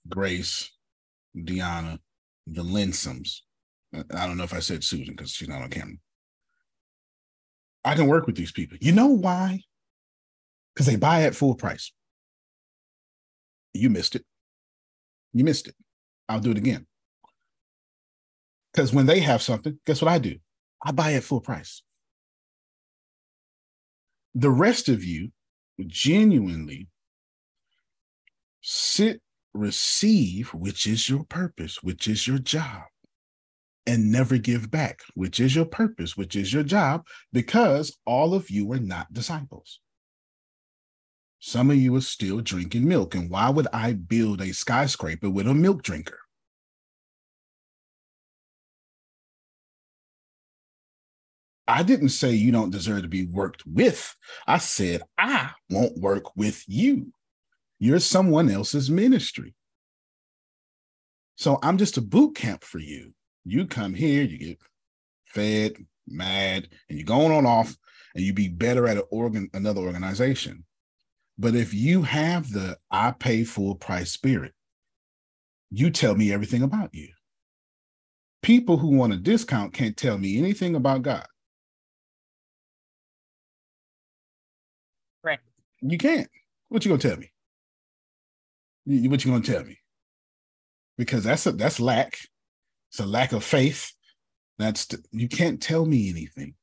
Grace, 0.07 0.71
Deanna, 1.35 1.99
the 2.45 2.63
Linsoms. 2.63 3.41
I 3.93 4.27
don't 4.27 4.37
know 4.37 4.43
if 4.43 4.53
I 4.53 4.59
said 4.59 4.83
Susan 4.83 5.15
because 5.15 5.31
she's 5.31 5.47
not 5.47 5.61
on 5.61 5.69
camera. 5.69 5.97
I 7.83 7.95
can 7.95 8.07
work 8.07 8.27
with 8.27 8.35
these 8.35 8.51
people. 8.51 8.77
You 8.81 8.91
know 8.91 9.07
why? 9.07 9.61
Because 10.73 10.87
they 10.87 10.95
buy 10.95 11.23
at 11.23 11.35
full 11.35 11.55
price. 11.55 11.91
You 13.73 13.89
missed 13.89 14.15
it. 14.15 14.25
You 15.33 15.43
missed 15.43 15.67
it. 15.67 15.75
I'll 16.27 16.39
do 16.39 16.51
it 16.51 16.57
again. 16.57 16.85
Because 18.77 18.93
when 18.93 19.07
they 19.07 19.21
have 19.21 19.41
something, 19.41 19.79
guess 19.87 20.03
what 20.03 20.11
I 20.11 20.19
do? 20.19 20.35
I 20.85 20.91
buy 20.91 21.13
at 21.13 21.23
full 21.23 21.41
price. 21.41 21.81
The 24.35 24.51
rest 24.51 24.87
of 24.87 25.03
you 25.03 25.31
genuinely 25.87 26.87
sit, 28.61 29.19
receive, 29.55 30.53
which 30.53 30.85
is 30.85 31.09
your 31.09 31.23
purpose, 31.23 31.81
which 31.81 32.07
is 32.07 32.27
your 32.27 32.37
job, 32.37 32.83
and 33.87 34.11
never 34.11 34.37
give 34.37 34.69
back, 34.69 34.99
which 35.15 35.39
is 35.39 35.55
your 35.55 35.65
purpose, 35.65 36.15
which 36.15 36.35
is 36.35 36.53
your 36.53 36.61
job, 36.61 37.03
because 37.33 37.97
all 38.05 38.35
of 38.35 38.51
you 38.51 38.71
are 38.73 38.79
not 38.79 39.11
disciples. 39.11 39.79
Some 41.39 41.71
of 41.71 41.77
you 41.77 41.95
are 41.95 42.01
still 42.01 42.41
drinking 42.41 42.87
milk. 42.87 43.15
And 43.15 43.27
why 43.27 43.49
would 43.49 43.67
I 43.73 43.93
build 43.93 44.39
a 44.39 44.53
skyscraper 44.53 45.31
with 45.31 45.47
a 45.47 45.55
milk 45.55 45.81
drinker? 45.81 46.19
I 51.67 51.83
didn't 51.83 52.09
say 52.09 52.31
you 52.31 52.51
don't 52.51 52.71
deserve 52.71 53.01
to 53.01 53.07
be 53.07 53.25
worked 53.25 53.65
with. 53.67 54.15
I 54.47 54.57
said, 54.57 55.01
I 55.17 55.51
won't 55.69 55.97
work 55.97 56.35
with 56.35 56.63
you. 56.67 57.11
You're 57.79 57.99
someone 57.99 58.49
else's 58.49 58.89
ministry. 58.89 59.53
So 61.35 61.59
I'm 61.61 61.77
just 61.77 61.97
a 61.97 62.01
boot 62.01 62.35
camp 62.35 62.63
for 62.63 62.79
you. 62.79 63.13
You 63.43 63.67
come 63.67 63.93
here, 63.93 64.23
you 64.23 64.37
get 64.37 64.59
fed, 65.25 65.75
mad, 66.07 66.69
and 66.89 66.97
you're 66.97 67.05
going 67.05 67.31
on 67.31 67.45
off, 67.45 67.75
and 68.15 68.23
you 68.23 68.33
be 68.33 68.47
better 68.47 68.87
at 68.87 68.97
an 68.97 69.03
organ, 69.11 69.49
another 69.53 69.81
organization. 69.81 70.63
But 71.37 71.53
if 71.53 71.73
you 71.73 72.01
have 72.01 72.51
the 72.51 72.77
I 72.89 73.11
pay 73.11 73.43
full 73.43 73.75
price 73.75 74.11
spirit, 74.11 74.53
you 75.69 75.91
tell 75.91 76.15
me 76.15 76.31
everything 76.31 76.63
about 76.63 76.93
you. 76.93 77.09
People 78.41 78.77
who 78.77 78.95
want 78.95 79.13
a 79.13 79.17
discount 79.17 79.73
can't 79.73 79.97
tell 79.97 80.17
me 80.17 80.37
anything 80.37 80.75
about 80.75 81.03
God. 81.03 81.27
You 85.81 85.97
can't. 85.97 86.29
What 86.69 86.83
you 86.85 86.89
gonna 86.89 87.01
tell 87.01 87.17
me? 87.17 87.31
What 89.09 89.23
you 89.23 89.31
gonna 89.31 89.43
tell 89.43 89.63
me? 89.63 89.77
Because 90.97 91.23
that's 91.23 91.45
a 91.45 91.51
that's 91.51 91.79
lack. 91.79 92.17
It's 92.89 92.99
a 92.99 93.05
lack 93.05 93.31
of 93.31 93.43
faith. 93.43 93.91
That's 94.57 94.87
you 95.11 95.27
can't 95.27 95.61
tell 95.61 95.85
me 95.85 96.09
anything. 96.09 96.55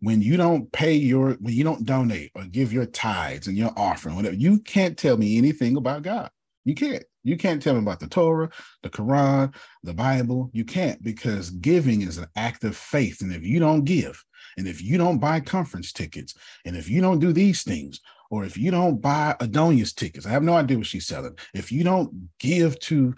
When 0.00 0.20
you 0.20 0.36
don't 0.36 0.70
pay 0.72 0.94
your 0.94 1.32
when 1.34 1.54
you 1.54 1.64
don't 1.64 1.86
donate 1.86 2.32
or 2.34 2.44
give 2.44 2.72
your 2.72 2.86
tithes 2.86 3.46
and 3.46 3.56
your 3.56 3.72
offering, 3.76 4.16
whatever, 4.16 4.36
you 4.36 4.60
can't 4.60 4.98
tell 4.98 5.16
me 5.16 5.38
anything 5.38 5.76
about 5.76 6.02
God. 6.02 6.30
You 6.64 6.74
can't. 6.74 7.04
You 7.22 7.36
can't 7.36 7.62
tell 7.62 7.74
me 7.74 7.80
about 7.80 8.00
the 8.00 8.06
Torah, 8.06 8.50
the 8.82 8.90
Quran, 8.90 9.54
the 9.82 9.94
Bible. 9.94 10.50
You 10.52 10.64
can't 10.64 11.02
because 11.02 11.50
giving 11.50 12.02
is 12.02 12.18
an 12.18 12.26
act 12.36 12.62
of 12.64 12.76
faith. 12.76 13.20
And 13.20 13.32
if 13.32 13.42
you 13.42 13.58
don't 13.58 13.84
give, 13.84 14.22
and 14.56 14.68
if 14.68 14.82
you 14.82 14.98
don't 14.98 15.18
buy 15.18 15.40
conference 15.40 15.92
tickets, 15.92 16.34
and 16.64 16.76
if 16.76 16.88
you 16.88 17.00
don't 17.00 17.18
do 17.18 17.32
these 17.32 17.62
things, 17.62 18.00
or 18.30 18.44
if 18.44 18.56
you 18.56 18.70
don't 18.70 19.00
buy 19.00 19.36
Adonia's 19.40 19.92
tickets, 19.92 20.26
I 20.26 20.30
have 20.30 20.42
no 20.42 20.54
idea 20.54 20.78
what 20.78 20.86
she's 20.86 21.06
selling. 21.06 21.36
If 21.54 21.70
you 21.70 21.84
don't 21.84 22.28
give 22.38 22.78
to 22.80 23.14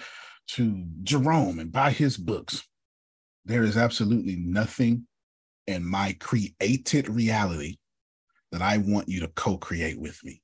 to 0.48 0.85
Jerome 1.02 1.59
and 1.59 1.70
buy 1.70 1.90
his 1.90 2.16
books, 2.16 2.66
there 3.44 3.62
is 3.62 3.76
absolutely 3.76 4.36
nothing 4.36 5.06
in 5.66 5.85
my 5.85 6.16
created 6.18 7.09
reality 7.09 7.76
that 8.51 8.62
I 8.62 8.78
want 8.78 9.09
you 9.09 9.20
to 9.20 9.28
co-create 9.28 10.01
with 10.01 10.18
me. 10.24 10.40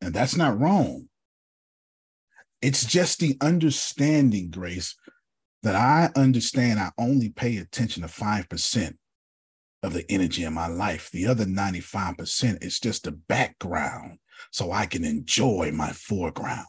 And 0.00 0.12
that's 0.12 0.36
not 0.36 0.58
wrong. 0.58 1.08
It's 2.62 2.84
just 2.84 3.20
the 3.20 3.36
understanding, 3.40 4.50
Grace, 4.50 4.96
that 5.62 5.76
I 5.76 6.10
understand 6.18 6.80
I 6.80 6.90
only 6.98 7.30
pay 7.30 7.58
attention 7.58 8.02
to 8.02 8.08
5% 8.08 8.96
of 9.82 9.92
the 9.92 10.04
energy 10.10 10.44
in 10.44 10.52
my 10.52 10.66
life. 10.66 11.10
The 11.10 11.26
other 11.26 11.44
95% 11.44 12.62
is 12.64 12.78
just 12.78 13.04
the 13.04 13.12
background 13.12 14.18
so 14.50 14.72
I 14.72 14.86
can 14.86 15.04
enjoy 15.04 15.70
my 15.72 15.90
foreground. 15.92 16.66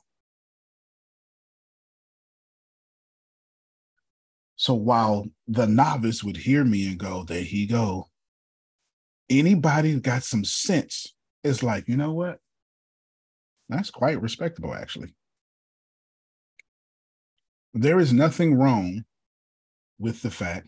So 4.55 4.75
while 4.75 5.25
the 5.47 5.65
novice 5.65 6.23
would 6.23 6.37
hear 6.37 6.63
me 6.63 6.87
and 6.87 6.97
go, 6.97 7.23
there 7.23 7.41
he 7.41 7.65
go, 7.65 8.09
anybody 9.29 9.99
got 9.99 10.23
some 10.23 10.45
sense 10.45 11.15
is 11.43 11.63
like, 11.63 11.87
you 11.87 11.97
know 11.97 12.13
what? 12.13 12.37
That's 13.69 13.89
quite 13.89 14.21
respectable, 14.21 14.73
actually. 14.75 15.15
There 17.73 17.99
is 17.99 18.13
nothing 18.13 18.55
wrong 18.55 19.05
with 19.97 20.21
the 20.21 20.29
fact 20.29 20.67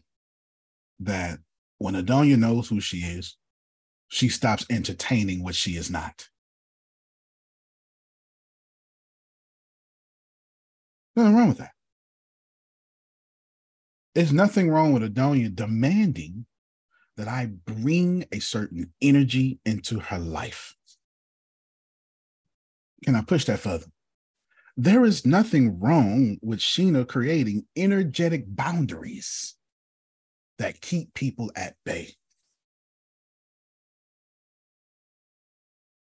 that 1.01 1.39
when 1.83 1.95
Adonia 1.95 2.37
knows 2.37 2.69
who 2.69 2.79
she 2.79 2.99
is, 2.99 3.35
she 4.07 4.29
stops 4.29 4.65
entertaining 4.69 5.43
what 5.43 5.53
she 5.53 5.71
is 5.71 5.91
not. 5.91 6.29
Nothing 11.13 11.35
wrong 11.35 11.49
with 11.49 11.57
that. 11.57 11.71
There's 14.15 14.31
nothing 14.31 14.69
wrong 14.69 14.93
with 14.93 15.03
Adonia 15.03 15.53
demanding 15.53 16.45
that 17.17 17.27
I 17.27 17.47
bring 17.47 18.27
a 18.31 18.39
certain 18.39 18.93
energy 19.01 19.59
into 19.65 19.99
her 19.99 20.19
life. 20.19 20.75
Can 23.03 23.15
I 23.15 23.23
push 23.23 23.43
that 23.45 23.59
further? 23.59 23.87
There 24.77 25.03
is 25.03 25.25
nothing 25.25 25.81
wrong 25.81 26.37
with 26.41 26.59
Sheena 26.59 27.05
creating 27.05 27.65
energetic 27.75 28.45
boundaries 28.47 29.55
that 30.59 30.81
keep 30.81 31.13
people 31.13 31.51
at 31.55 31.75
bay. 31.85 32.13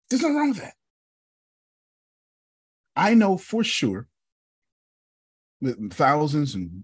There's 0.09 0.21
nothing 0.21 0.37
wrong 0.37 0.49
with 0.49 0.59
that. 0.59 0.73
I 2.95 3.13
know 3.13 3.37
for 3.37 3.63
sure 3.63 4.07
with 5.61 5.93
thousands 5.93 6.55
and 6.55 6.83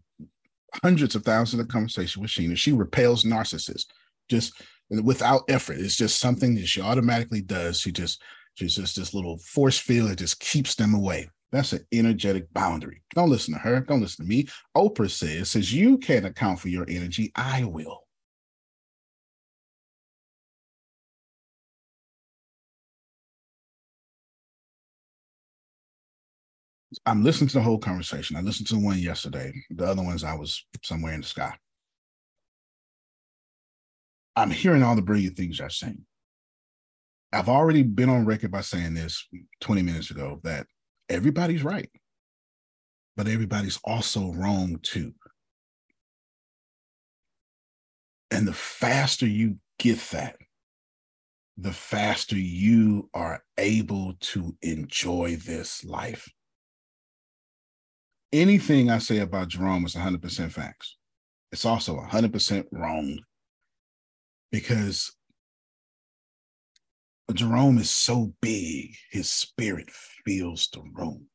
hundreds 0.83 1.15
of 1.15 1.23
thousands 1.23 1.61
of 1.61 1.67
conversations 1.67 2.17
with 2.17 2.29
Sheena, 2.29 2.57
she 2.57 2.71
repels 2.71 3.23
narcissists 3.23 3.85
just 4.29 4.53
without 4.89 5.43
effort. 5.49 5.77
It's 5.79 5.95
just 5.95 6.19
something 6.19 6.55
that 6.55 6.67
she 6.67 6.81
automatically 6.81 7.41
does. 7.41 7.79
She 7.79 7.91
just, 7.91 8.21
she's 8.55 8.75
just 8.75 8.95
this 8.95 9.13
little 9.13 9.37
force 9.37 9.79
field 9.79 10.09
that 10.09 10.19
just 10.19 10.39
keeps 10.39 10.75
them 10.75 10.93
away. 10.93 11.29
That's 11.53 11.71
an 11.71 11.85
energetic 11.91 12.51
boundary. 12.51 13.03
Don't 13.13 13.29
listen 13.29 13.53
to 13.53 13.59
her. 13.59 13.79
Don't 13.81 14.01
listen 14.01 14.25
to 14.25 14.29
me. 14.29 14.47
Oprah 14.75 15.09
says, 15.09 15.51
says 15.51 15.71
you 15.71 15.99
can't 15.99 16.25
account 16.25 16.59
for 16.59 16.67
your 16.67 16.85
energy, 16.89 17.31
I 17.35 17.63
will. 17.63 18.01
I'm 27.05 27.23
listening 27.23 27.49
to 27.49 27.53
the 27.55 27.61
whole 27.61 27.77
conversation. 27.77 28.35
I 28.35 28.41
listened 28.41 28.67
to 28.69 28.79
one 28.79 28.97
yesterday. 28.97 29.53
The 29.69 29.85
other 29.85 30.03
ones 30.03 30.23
I 30.23 30.33
was 30.33 30.65
somewhere 30.83 31.13
in 31.13 31.21
the 31.21 31.27
sky. 31.27 31.53
I'm 34.35 34.49
hearing 34.49 34.81
all 34.81 34.95
the 34.95 35.03
brilliant 35.03 35.37
things 35.37 35.59
you're 35.59 35.69
saying. 35.69 36.03
I've 37.31 37.49
already 37.49 37.83
been 37.83 38.09
on 38.09 38.25
record 38.25 38.51
by 38.51 38.61
saying 38.61 38.95
this 38.95 39.27
20 39.61 39.83
minutes 39.83 40.09
ago 40.09 40.39
that 40.43 40.65
everybody's 41.13 41.63
right, 41.63 41.89
but 43.15 43.27
everybody's 43.27 43.79
also 43.83 44.31
wrong 44.33 44.79
too. 44.81 45.13
And 48.31 48.47
the 48.47 48.53
faster 48.53 49.27
you 49.27 49.57
get 49.77 49.99
that, 50.11 50.37
the 51.57 51.71
faster 51.71 52.37
you 52.37 53.09
are 53.13 53.43
able 53.57 54.13
to 54.19 54.57
enjoy 54.61 55.35
this 55.35 55.83
life 55.83 56.27
anything 58.33 58.89
I 58.89 58.97
say 58.97 59.19
about 59.19 59.47
Jerome 59.47 59.85
is 59.85 59.95
100% 59.95 60.51
facts. 60.51 60.97
It's 61.51 61.65
also 61.65 61.97
100% 61.97 62.65
wrong 62.71 63.19
because 64.51 65.13
Jerome 67.31 67.77
is 67.77 67.89
so 67.89 68.33
big, 68.41 68.95
his 69.09 69.31
spirit 69.31 69.89
fills 70.25 70.67
the 70.73 70.81
room. 70.93 71.27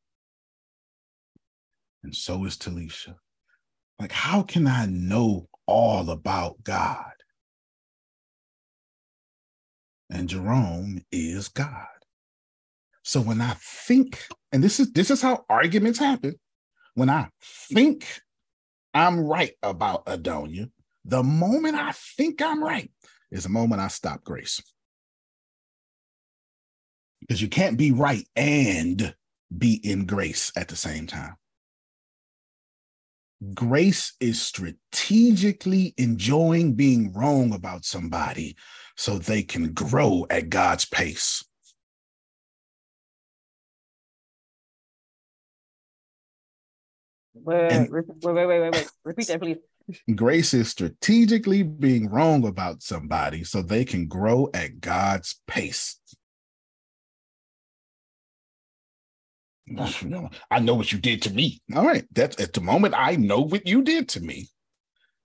And 2.03 2.15
so 2.15 2.45
is 2.45 2.57
Talisha. 2.57 3.15
Like, 3.99 4.11
how 4.11 4.43
can 4.43 4.67
I 4.67 4.85
know 4.85 5.49
all 5.65 6.09
about 6.09 6.63
God? 6.63 7.11
And 10.09 10.29
Jerome 10.29 11.01
is 11.11 11.49
God. 11.49 11.87
So 13.03 13.21
when 13.21 13.41
I 13.41 13.55
think, 13.59 14.23
and 14.51 14.63
this 14.63 14.79
is 14.79 14.91
this 14.91 15.11
is 15.11 15.21
how 15.21 15.45
arguments 15.49 15.99
happen 15.99 16.39
when 16.93 17.09
I 17.09 17.29
think 17.41 18.05
I'm 18.93 19.21
right 19.21 19.53
about 19.63 20.05
Adonia, 20.05 20.69
the 21.05 21.23
moment 21.23 21.75
I 21.75 21.91
think 21.91 22.41
I'm 22.41 22.63
right 22.63 22.91
is 23.31 23.43
the 23.43 23.49
moment 23.49 23.81
I 23.81 23.87
stop 23.87 24.23
grace. 24.23 24.61
Because 27.21 27.41
you 27.41 27.47
can't 27.47 27.77
be 27.77 27.91
right 27.91 28.27
and 28.35 29.13
be 29.55 29.73
in 29.83 30.05
grace 30.05 30.51
at 30.55 30.67
the 30.67 30.75
same 30.75 31.07
time. 31.07 31.35
Grace 33.53 34.13
is 34.19 34.41
strategically 34.41 35.93
enjoying 35.97 36.73
being 36.75 37.13
wrong 37.13 37.53
about 37.53 37.85
somebody 37.85 38.55
so 38.97 39.17
they 39.17 39.43
can 39.43 39.73
grow 39.73 40.25
at 40.29 40.49
God's 40.49 40.85
pace. 40.85 41.43
Wait, 47.33 47.71
and, 47.71 47.89
wait, 47.89 48.05
wait, 48.21 48.35
wait, 48.35 48.59
wait, 48.59 48.73
wait. 48.73 48.91
Repeat 49.05 49.27
that, 49.27 49.39
please. 49.39 49.57
Grace 50.13 50.53
is 50.53 50.69
strategically 50.69 51.63
being 51.63 52.09
wrong 52.09 52.45
about 52.45 52.83
somebody 52.83 53.43
so 53.43 53.61
they 53.61 53.85
can 53.85 54.07
grow 54.07 54.49
at 54.53 54.81
God's 54.81 55.41
pace. 55.47 55.99
I 60.51 60.59
know 60.59 60.75
what 60.75 60.91
you 60.91 60.99
did 60.99 61.21
to 61.23 61.33
me. 61.33 61.61
All 61.75 61.85
right. 61.85 62.05
That's 62.13 62.41
at 62.41 62.53
the 62.53 62.61
moment 62.61 62.93
I 62.97 63.15
know 63.15 63.41
what 63.41 63.67
you 63.67 63.81
did 63.81 64.09
to 64.09 64.21
me. 64.21 64.47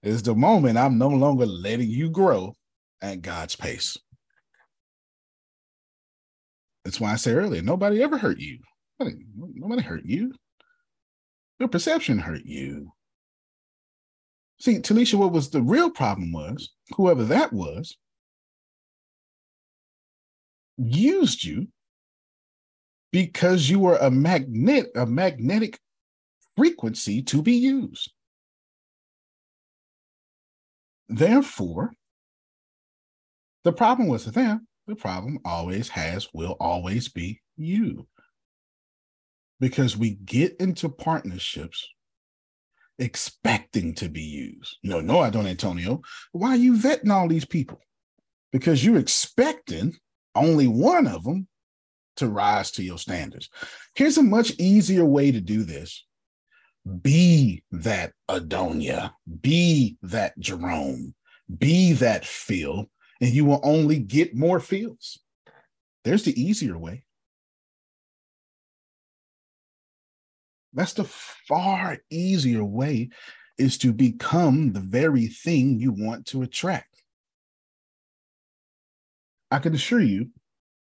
Is 0.02 0.22
the 0.22 0.34
moment 0.34 0.76
I'm 0.76 0.98
no 0.98 1.08
longer 1.08 1.46
letting 1.46 1.88
you 1.88 2.10
grow 2.10 2.54
at 3.00 3.22
God's 3.22 3.56
pace. 3.56 3.96
That's 6.84 7.00
why 7.00 7.12
I 7.12 7.16
said 7.16 7.36
earlier, 7.36 7.62
nobody 7.62 8.02
ever 8.02 8.18
hurt 8.18 8.38
you. 8.38 8.58
Nobody, 9.00 9.24
nobody 9.34 9.82
hurt 9.82 10.04
you. 10.04 10.34
Your 11.58 11.68
perception 11.68 12.18
hurt 12.18 12.44
you. 12.44 12.92
See, 14.60 14.78
Talisha, 14.78 15.14
what 15.14 15.32
was 15.32 15.50
the 15.50 15.62
real 15.62 15.90
problem 15.90 16.32
was 16.32 16.70
whoever 16.96 17.24
that 17.24 17.52
was 17.52 17.96
used 20.76 21.44
you 21.44 21.68
because 23.14 23.70
you 23.70 23.78
were 23.78 23.96
a 23.98 24.10
magnet, 24.10 24.90
a 24.96 25.06
magnetic 25.06 25.78
frequency 26.56 27.22
to 27.22 27.42
be 27.42 27.52
used. 27.52 28.12
Therefore, 31.08 31.92
the 33.62 33.72
problem 33.72 34.08
was 34.08 34.24
them. 34.24 34.66
The 34.88 34.96
problem 34.96 35.38
always 35.44 35.90
has, 35.90 36.26
will 36.34 36.56
always 36.58 37.08
be 37.08 37.40
you 37.56 38.08
because 39.60 39.96
we 39.96 40.16
get 40.24 40.56
into 40.58 40.88
partnerships 40.88 41.88
expecting 42.98 43.94
to 43.94 44.08
be 44.08 44.22
used. 44.22 44.76
No, 44.82 45.00
no, 45.00 45.20
I 45.20 45.30
don't, 45.30 45.46
Antonio. 45.46 46.02
Why 46.32 46.48
are 46.48 46.56
you 46.56 46.76
vetting 46.76 47.12
all 47.12 47.28
these 47.28 47.44
people? 47.44 47.78
Because 48.50 48.84
you're 48.84 48.98
expecting 48.98 49.94
only 50.34 50.66
one 50.66 51.06
of 51.06 51.22
them 51.22 51.46
to 52.16 52.28
rise 52.28 52.70
to 52.72 52.82
your 52.82 52.98
standards. 52.98 53.48
Here's 53.94 54.18
a 54.18 54.22
much 54.22 54.52
easier 54.58 55.04
way 55.04 55.30
to 55.30 55.40
do 55.40 55.64
this 55.64 56.04
be 57.02 57.62
that 57.70 58.12
Adonia, 58.28 59.12
be 59.40 59.96
that 60.02 60.38
Jerome, 60.38 61.14
be 61.58 61.94
that 61.94 62.24
Phil, 62.24 62.90
and 63.20 63.30
you 63.30 63.44
will 63.44 63.60
only 63.62 63.98
get 63.98 64.36
more 64.36 64.58
Phils. 64.58 65.18
There's 66.04 66.24
the 66.24 66.40
easier 66.40 66.76
way. 66.76 67.04
That's 70.74 70.92
the 70.92 71.04
far 71.04 71.98
easier 72.10 72.64
way 72.64 73.10
is 73.56 73.78
to 73.78 73.92
become 73.92 74.72
the 74.72 74.80
very 74.80 75.26
thing 75.28 75.78
you 75.78 75.92
want 75.92 76.26
to 76.26 76.42
attract. 76.42 77.02
I 79.50 79.60
can 79.60 79.74
assure 79.74 80.00
you, 80.00 80.30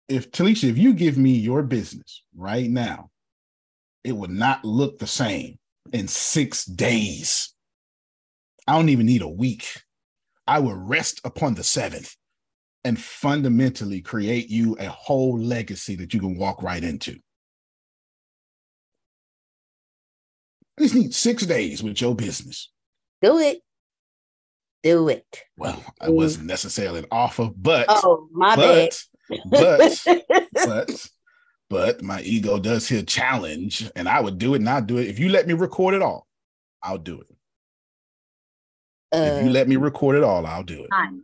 if 0.09 0.31
Talisha, 0.31 0.69
if 0.69 0.77
you 0.77 0.93
give 0.93 1.17
me 1.17 1.31
your 1.31 1.61
business 1.61 2.23
right 2.35 2.69
now, 2.69 3.11
it 4.03 4.11
would 4.11 4.31
not 4.31 4.65
look 4.65 4.97
the 4.97 5.07
same 5.07 5.59
in 5.93 6.07
six 6.07 6.65
days. 6.65 7.53
I 8.67 8.73
don't 8.73 8.89
even 8.89 9.05
need 9.05 9.21
a 9.21 9.27
week. 9.27 9.81
I 10.47 10.59
will 10.59 10.75
rest 10.75 11.21
upon 11.23 11.53
the 11.53 11.63
seventh 11.63 12.15
and 12.83 12.99
fundamentally 12.99 14.01
create 14.01 14.49
you 14.49 14.75
a 14.79 14.87
whole 14.87 15.39
legacy 15.39 15.95
that 15.97 16.13
you 16.13 16.19
can 16.19 16.37
walk 16.37 16.63
right 16.63 16.83
into. 16.83 17.19
I 20.77 20.83
just 20.83 20.95
need 20.95 21.13
six 21.13 21.45
days 21.45 21.83
with 21.83 22.01
your 22.01 22.15
business. 22.15 22.71
Do 23.21 23.37
it. 23.37 23.59
Do 24.81 25.09
it. 25.09 25.25
Well, 25.57 25.83
I 25.99 26.09
wasn't 26.09 26.45
necessarily 26.45 26.99
an 26.99 27.05
offer, 27.11 27.49
but 27.55 27.85
Oh, 27.89 28.29
my 28.31 28.55
but, 28.55 28.61
bad. 28.61 28.95
But 29.51 30.05
but 30.65 31.09
but 31.69 32.01
my 32.01 32.21
ego 32.21 32.57
does 32.59 32.87
hear 32.87 33.03
challenge, 33.03 33.89
and 33.95 34.09
I 34.09 34.19
would 34.19 34.37
do 34.37 34.53
it, 34.53 34.57
and 34.57 34.69
I'll 34.69 34.81
do 34.81 34.97
it. 34.97 35.07
If 35.07 35.19
you 35.19 35.29
let 35.29 35.47
me 35.47 35.53
record 35.53 35.93
it 35.93 36.01
all, 36.01 36.27
I'll 36.81 36.97
do 36.97 37.21
it. 37.21 37.27
if 39.13 39.43
you 39.43 39.49
Uh, 39.49 39.53
let 39.53 39.67
me 39.67 39.75
record 39.75 40.15
it 40.15 40.23
all, 40.23 40.45
I'll 40.45 40.63
do 40.63 40.83
it. 40.83 40.89
Fine. 40.89 41.23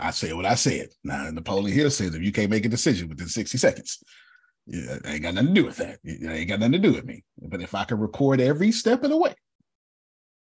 I 0.00 0.10
say 0.10 0.32
what 0.32 0.46
I 0.46 0.54
said. 0.54 0.88
Now 1.04 1.30
Napoleon 1.30 1.76
Hill 1.76 1.90
says 1.90 2.14
if 2.14 2.22
you 2.22 2.32
can't 2.32 2.50
make 2.50 2.66
a 2.66 2.68
decision 2.68 3.08
within 3.08 3.28
60 3.28 3.58
seconds, 3.58 4.02
yeah, 4.66 4.98
ain't 5.04 5.22
got 5.22 5.34
nothing 5.34 5.54
to 5.54 5.60
do 5.60 5.66
with 5.66 5.76
that. 5.76 5.98
It 6.02 6.28
ain't 6.28 6.48
got 6.48 6.58
nothing 6.60 6.72
to 6.72 6.78
do 6.78 6.92
with 6.94 7.04
me. 7.04 7.22
But 7.40 7.62
if 7.62 7.74
I 7.74 7.84
can 7.84 8.00
record 8.00 8.40
every 8.40 8.72
step 8.72 9.04
of 9.04 9.10
the 9.10 9.16
way, 9.16 9.34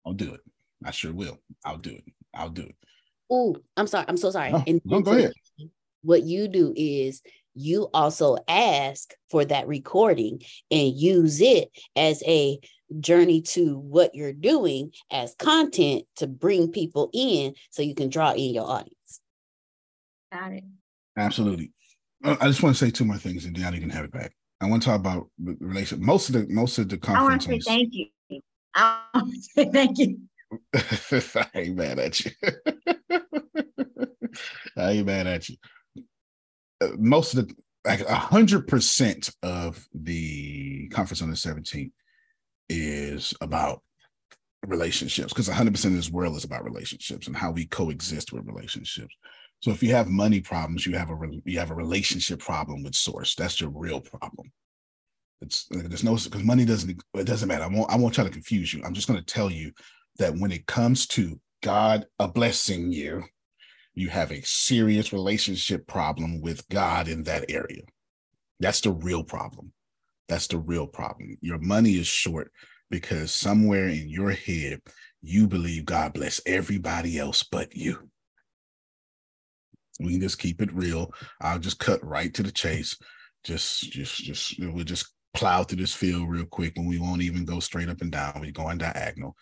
I'll 0.04 0.14
do 0.14 0.34
it. 0.34 0.40
I 0.84 0.90
sure 0.90 1.12
will. 1.12 1.38
I'll 1.64 1.78
do 1.78 1.90
it. 1.90 2.04
I'll 2.34 2.48
do 2.48 2.62
it. 2.62 2.76
Ooh, 3.32 3.54
I'm 3.76 3.86
sorry. 3.86 4.06
I'm 4.08 4.16
so 4.16 4.30
sorry. 4.30 4.52
No, 4.52 4.64
And 4.66 4.80
no, 4.84 5.00
go 5.00 5.12
ahead. 5.12 5.32
What 6.08 6.22
you 6.22 6.48
do 6.48 6.72
is 6.74 7.20
you 7.54 7.90
also 7.92 8.38
ask 8.48 9.12
for 9.28 9.44
that 9.44 9.68
recording 9.68 10.40
and 10.70 10.96
use 10.96 11.42
it 11.42 11.68
as 11.94 12.22
a 12.26 12.58
journey 12.98 13.42
to 13.42 13.76
what 13.76 14.14
you're 14.14 14.32
doing 14.32 14.92
as 15.12 15.34
content 15.38 16.04
to 16.16 16.26
bring 16.26 16.72
people 16.72 17.10
in 17.12 17.52
so 17.68 17.82
you 17.82 17.94
can 17.94 18.08
draw 18.08 18.30
in 18.30 18.54
your 18.54 18.64
audience. 18.64 19.20
Got 20.32 20.52
it. 20.52 20.64
Absolutely. 21.18 21.72
Uh, 22.24 22.36
I 22.40 22.46
just 22.46 22.62
want 22.62 22.74
to 22.74 22.82
say 22.82 22.90
two 22.90 23.04
more 23.04 23.18
things, 23.18 23.44
and 23.44 23.54
then 23.54 23.74
you 23.74 23.80
can 23.80 23.90
have 23.90 24.06
it 24.06 24.12
back. 24.12 24.32
I 24.62 24.66
want 24.66 24.82
to 24.82 24.88
talk 24.88 25.00
about 25.00 25.28
the 25.38 25.58
relation. 25.60 26.02
Most 26.02 26.30
of 26.30 26.36
the 26.36 26.46
most 26.48 26.78
of 26.78 26.88
the 26.88 26.98
I 27.02 27.20
want 27.20 27.42
conference. 27.42 27.44
to 27.44 27.60
say 27.70 27.70
thank 27.70 27.92
you. 27.92 28.06
I 28.74 29.02
want 29.12 29.34
to 29.34 29.40
say 29.42 29.70
thank 29.70 29.98
you. 29.98 30.20
I 30.74 31.46
ain't 31.54 31.76
mad 31.76 31.98
at 31.98 32.24
you. 32.24 32.30
I 34.74 34.92
ain't 34.92 35.06
mad 35.06 35.26
at 35.26 35.50
you. 35.50 35.56
Uh, 36.80 36.88
Most 36.98 37.34
of 37.34 37.48
the 37.48 37.54
like 37.84 38.00
a 38.00 38.14
hundred 38.14 38.66
percent 38.66 39.30
of 39.42 39.86
the 39.94 40.88
conference 40.88 41.22
on 41.22 41.30
the 41.30 41.36
17th 41.36 41.92
is 42.68 43.32
about 43.40 43.82
relationships 44.66 45.32
because 45.32 45.48
100% 45.48 45.84
of 45.84 45.92
this 45.92 46.10
world 46.10 46.36
is 46.36 46.44
about 46.44 46.64
relationships 46.64 47.26
and 47.26 47.36
how 47.36 47.50
we 47.50 47.64
coexist 47.66 48.32
with 48.32 48.46
relationships. 48.46 49.14
So 49.60 49.70
if 49.70 49.82
you 49.82 49.92
have 49.94 50.08
money 50.08 50.40
problems, 50.40 50.86
you 50.86 50.96
have 50.96 51.10
a 51.10 51.16
you 51.44 51.58
have 51.58 51.70
a 51.70 51.74
relationship 51.74 52.40
problem 52.40 52.82
with 52.82 52.94
source. 52.94 53.34
That's 53.34 53.60
your 53.60 53.70
real 53.70 54.00
problem. 54.00 54.52
It's 55.40 55.66
there's 55.70 56.04
no 56.04 56.14
because 56.14 56.44
money 56.44 56.64
doesn't 56.64 57.02
it 57.14 57.24
doesn't 57.24 57.48
matter. 57.48 57.64
I 57.64 57.68
won't 57.68 57.90
I 57.90 57.96
won't 57.96 58.14
try 58.14 58.24
to 58.24 58.30
confuse 58.30 58.72
you. 58.72 58.82
I'm 58.84 58.94
just 58.94 59.08
going 59.08 59.18
to 59.18 59.34
tell 59.34 59.50
you 59.50 59.72
that 60.18 60.36
when 60.36 60.52
it 60.52 60.66
comes 60.66 61.06
to 61.08 61.40
God 61.62 62.06
a 62.18 62.28
blessing 62.28 62.92
you, 62.92 63.24
you 63.98 64.08
have 64.08 64.30
a 64.30 64.42
serious 64.42 65.12
relationship 65.12 65.86
problem 65.86 66.40
with 66.40 66.68
God 66.68 67.08
in 67.08 67.24
that 67.24 67.50
area. 67.50 67.82
That's 68.60 68.80
the 68.80 68.92
real 68.92 69.24
problem. 69.24 69.72
That's 70.28 70.46
the 70.46 70.58
real 70.58 70.86
problem. 70.86 71.36
Your 71.40 71.58
money 71.58 71.92
is 71.92 72.06
short 72.06 72.52
because 72.90 73.32
somewhere 73.32 73.88
in 73.88 74.08
your 74.08 74.30
head 74.30 74.80
you 75.20 75.48
believe 75.48 75.84
God 75.84 76.12
bless 76.12 76.40
everybody 76.46 77.18
else 77.18 77.42
but 77.42 77.74
you. 77.74 78.08
We 79.98 80.12
can 80.12 80.20
just 80.20 80.38
keep 80.38 80.62
it 80.62 80.72
real. 80.72 81.12
I'll 81.40 81.58
just 81.58 81.80
cut 81.80 82.04
right 82.04 82.32
to 82.34 82.42
the 82.44 82.52
chase. 82.52 82.96
Just, 83.42 83.90
just, 83.90 84.18
just, 84.18 84.54
we'll 84.60 84.84
just 84.84 85.12
plow 85.34 85.64
through 85.64 85.78
this 85.78 85.94
field 85.94 86.28
real 86.30 86.44
quick 86.44 86.76
when 86.76 86.86
we 86.86 87.00
won't 87.00 87.22
even 87.22 87.44
go 87.44 87.58
straight 87.58 87.88
up 87.88 88.00
and 88.00 88.12
down. 88.12 88.40
We're 88.40 88.52
going 88.52 88.78
diagonal. 88.78 89.34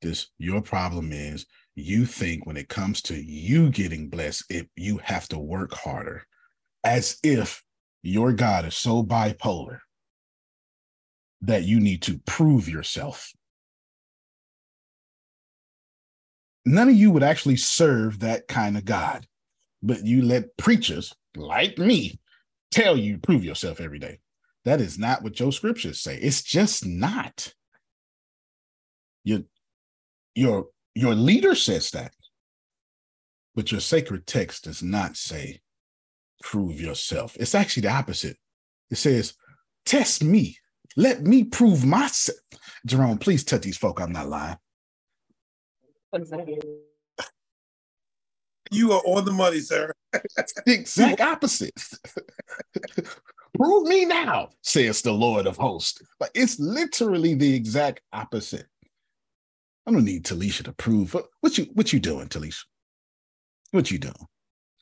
This, 0.00 0.28
your 0.38 0.62
problem 0.62 1.12
is 1.12 1.44
you 1.78 2.04
think 2.06 2.44
when 2.44 2.56
it 2.56 2.68
comes 2.68 3.02
to 3.02 3.14
you 3.14 3.70
getting 3.70 4.08
blessed, 4.08 4.44
if 4.50 4.66
you 4.76 4.98
have 4.98 5.28
to 5.28 5.38
work 5.38 5.72
harder, 5.72 6.24
as 6.82 7.18
if 7.22 7.62
your 8.02 8.32
God 8.32 8.64
is 8.64 8.76
so 8.76 9.02
bipolar 9.02 9.78
that 11.42 11.64
you 11.64 11.78
need 11.80 12.02
to 12.02 12.18
prove 12.26 12.68
yourself. 12.68 13.32
None 16.66 16.88
of 16.88 16.96
you 16.96 17.10
would 17.10 17.22
actually 17.22 17.56
serve 17.56 18.20
that 18.20 18.48
kind 18.48 18.76
of 18.76 18.84
God, 18.84 19.26
but 19.82 20.04
you 20.04 20.22
let 20.22 20.56
preachers 20.56 21.14
like 21.36 21.78
me 21.78 22.18
tell 22.70 22.96
you 22.96 23.18
prove 23.18 23.44
yourself 23.44 23.80
every 23.80 23.98
day. 23.98 24.18
That 24.64 24.80
is 24.80 24.98
not 24.98 25.22
what 25.22 25.38
your 25.38 25.52
scriptures 25.52 26.00
say. 26.00 26.16
It's 26.16 26.42
just 26.42 26.84
not. 26.84 27.54
Your 29.24 29.40
your 30.34 30.66
your 30.98 31.14
leader 31.14 31.54
says 31.54 31.92
that, 31.92 32.12
but 33.54 33.70
your 33.70 33.80
sacred 33.80 34.26
text 34.26 34.64
does 34.64 34.82
not 34.82 35.16
say 35.16 35.60
prove 36.42 36.80
yourself. 36.80 37.36
It's 37.38 37.54
actually 37.54 37.82
the 37.82 37.92
opposite. 37.92 38.36
It 38.90 38.96
says, 38.96 39.34
test 39.86 40.24
me. 40.24 40.56
Let 40.96 41.22
me 41.22 41.44
prove 41.44 41.84
myself. 41.84 42.38
Jerome, 42.84 43.18
please 43.18 43.44
tell 43.44 43.60
these 43.60 43.76
folk 43.76 44.00
I'm 44.00 44.10
not 44.10 44.28
lying. 44.28 44.56
You 48.72 48.90
are 48.92 49.02
on 49.04 49.24
the 49.24 49.30
money, 49.30 49.60
sir. 49.60 49.92
the 50.12 50.74
exact 50.74 51.20
opposite. 51.20 51.80
Prove 53.54 53.86
me 53.86 54.04
now, 54.04 54.48
says 54.62 55.00
the 55.02 55.12
Lord 55.12 55.46
of 55.46 55.56
hosts. 55.56 56.02
But 56.18 56.30
it's 56.34 56.58
literally 56.58 57.34
the 57.34 57.54
exact 57.54 58.00
opposite. 58.12 58.66
I 59.88 59.90
don't 59.90 60.04
need 60.04 60.24
Talisha 60.24 60.64
to 60.64 60.72
prove 60.72 61.14
what, 61.14 61.56
you 61.56 61.64
what 61.72 61.94
you 61.94 61.98
doing, 61.98 62.28
Talisha. 62.28 62.64
What 63.70 63.90
you 63.90 63.98
doing? 63.98 64.26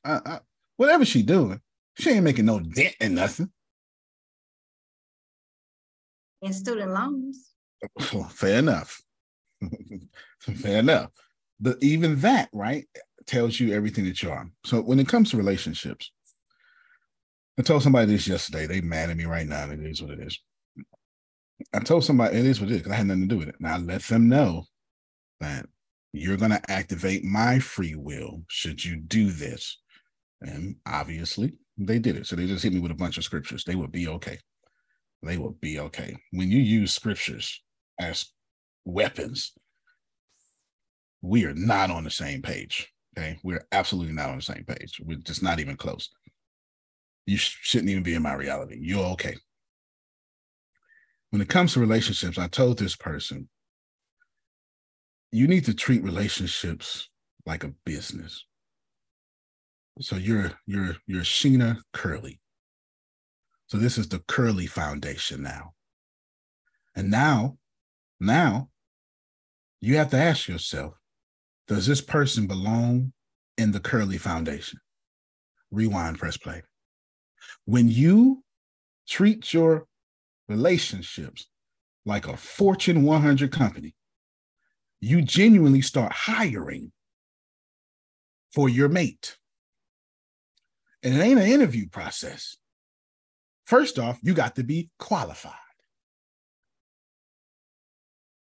I, 0.05 0.21
I, 0.27 0.41
whatever 0.79 1.05
she 1.05 1.23
doing, 1.23 1.61
she 1.97 2.11
ain't 2.11 2.25
making 2.25 2.47
no 2.47 2.59
dent 2.59 2.97
in 3.01 3.15
nothing. 3.15 3.53
In 6.43 6.53
student 6.53 6.91
loans. 6.91 7.53
Fair 8.31 8.59
enough. 8.59 9.01
Fair 10.41 10.81
enough. 10.81 11.13
But 11.61 11.77
even 11.83 12.21
that, 12.23 12.49
right, 12.53 12.87
tells 13.27 13.61
you 13.61 13.75
everything 13.75 14.07
that 14.07 14.21
you 14.25 14.31
are. 14.33 14.51
So 14.65 14.81
when 14.81 14.99
it 14.99 15.07
comes 15.07 15.31
to 15.31 15.37
relationships, 15.37 16.11
I 17.57 17.63
told 17.63 17.85
somebody 17.85 18.11
this 18.11 18.27
yesterday. 18.27 18.67
They 18.67 18.81
mad 18.81 19.11
at 19.11 19.17
me 19.17 19.25
right 19.25 19.47
now. 19.47 19.71
It 19.71 19.79
is 19.79 20.03
what 20.03 20.11
it 20.11 20.19
is. 20.19 20.37
I 21.73 21.79
told 21.79 22.05
somebody 22.05 22.39
it 22.39 22.45
is 22.45 22.61
what 22.61 22.71
it 22.71 22.75
is 22.75 22.79
because 22.81 22.93
I 22.93 22.97
had 22.97 23.07
nothing 23.07 23.29
to 23.29 23.35
do 23.35 23.39
with 23.39 23.49
it. 23.49 23.57
And 23.61 23.69
I 23.69 23.79
let 23.79 24.03
them 24.03 24.29
know 24.29 24.67
that 25.41 25.67
you're 26.13 26.37
going 26.37 26.51
to 26.51 26.71
activate 26.71 27.25
my 27.25 27.59
free 27.59 27.95
will 27.95 28.43
should 28.49 28.85
you 28.85 28.97
do 28.97 29.31
this. 29.31 29.79
And 30.41 30.77
obviously, 30.87 31.55
they 31.79 31.99
did 31.99 32.17
it. 32.17 32.27
So 32.27 32.37
they 32.37 32.47
just 32.47 32.65
hit 32.65 32.73
me 32.73 32.81
with 32.81 32.93
a 32.93 32.97
bunch 32.97 33.19
of 33.19 33.25
scriptures. 33.25 33.65
They 33.65 33.75
would 33.75 33.93
be 33.93 34.09
okay. 34.09 34.39
They 35.23 35.39
will 35.39 35.57
be 35.61 35.81
okay. 35.81 36.17
When 36.33 36.51
you 36.51 36.59
use 36.59 36.95
scriptures 36.95 37.63
as 37.99 38.27
weapons, 38.85 39.53
we 41.23 41.45
are 41.45 41.55
not 41.55 41.91
on 41.91 42.05
the 42.05 42.11
same 42.11 42.43
page. 42.43 42.93
Okay. 43.19 43.39
We're 43.43 43.67
absolutely 43.73 44.13
not 44.13 44.31
on 44.31 44.37
the 44.37 44.43
same 44.43 44.65
page. 44.65 45.01
We're 45.05 45.19
just 45.19 45.43
not 45.43 45.59
even 45.59 45.77
close. 45.77 46.11
You 47.27 47.37
sh- 47.37 47.59
shouldn't 47.63 47.91
even 47.91 48.03
be 48.03 48.15
in 48.15 48.23
my 48.23 48.35
reality. 48.35 48.79
You're 48.81 49.07
okay. 49.13 49.37
When 51.31 51.43
it 51.43 51.49
comes 51.49 51.73
to 51.73 51.81
relationships, 51.81 52.39
I 52.39 52.47
told 52.47 52.79
this 52.79 52.95
person, 52.95 53.49
you 55.37 55.47
need 55.47 55.65
to 55.67 55.75
treat 55.75 56.03
relationships 56.03 57.09
like 57.45 57.63
a 57.63 57.75
business. 57.85 58.45
So 60.01 60.17
you're 60.17 60.53
you're 60.67 60.97
you're 61.07 61.23
Sheena 61.23 61.79
Curly. 61.93 62.41
So 63.67 63.79
this 63.79 63.99
is 63.99 64.09
the 64.09 64.21
Curly 64.29 64.67
Foundation 64.67 65.43
now. 65.43 65.75
And 66.95 67.11
now, 67.11 67.59
now 68.21 68.71
you 69.81 69.97
have 69.97 70.11
to 70.11 70.17
ask 70.17 70.49
yourself, 70.49 70.95
does 71.69 71.87
this 71.87 72.01
person 72.01 72.47
belong 72.47 73.13
in 73.59 73.73
the 73.73 73.81
Curly 73.81 74.19
Foundation? 74.19 74.79
Rewind, 75.71 76.19
press 76.19 76.37
play. 76.37 76.63
When 77.65 77.89
you 77.89 78.45
treat 79.09 79.53
your 79.53 79.87
relationships 80.49 81.47
like 82.05 82.27
a 82.27 82.37
Fortune 82.37 83.03
100 83.03 83.51
company, 83.51 83.95
you 85.01 85.23
genuinely 85.23 85.83
start 85.83 86.13
hiring 86.13 86.93
for 88.53 88.69
your 88.69 88.89
mate. 88.89 89.37
And 91.03 91.15
it 91.15 91.21
ain't 91.21 91.41
an 91.41 91.47
interview 91.47 91.89
process. 91.89 92.57
First 93.67 93.99
off, 93.99 94.19
you 94.23 94.33
got 94.35 94.57
to 94.57 94.65
be 94.65 94.91
qualified. 94.99 95.53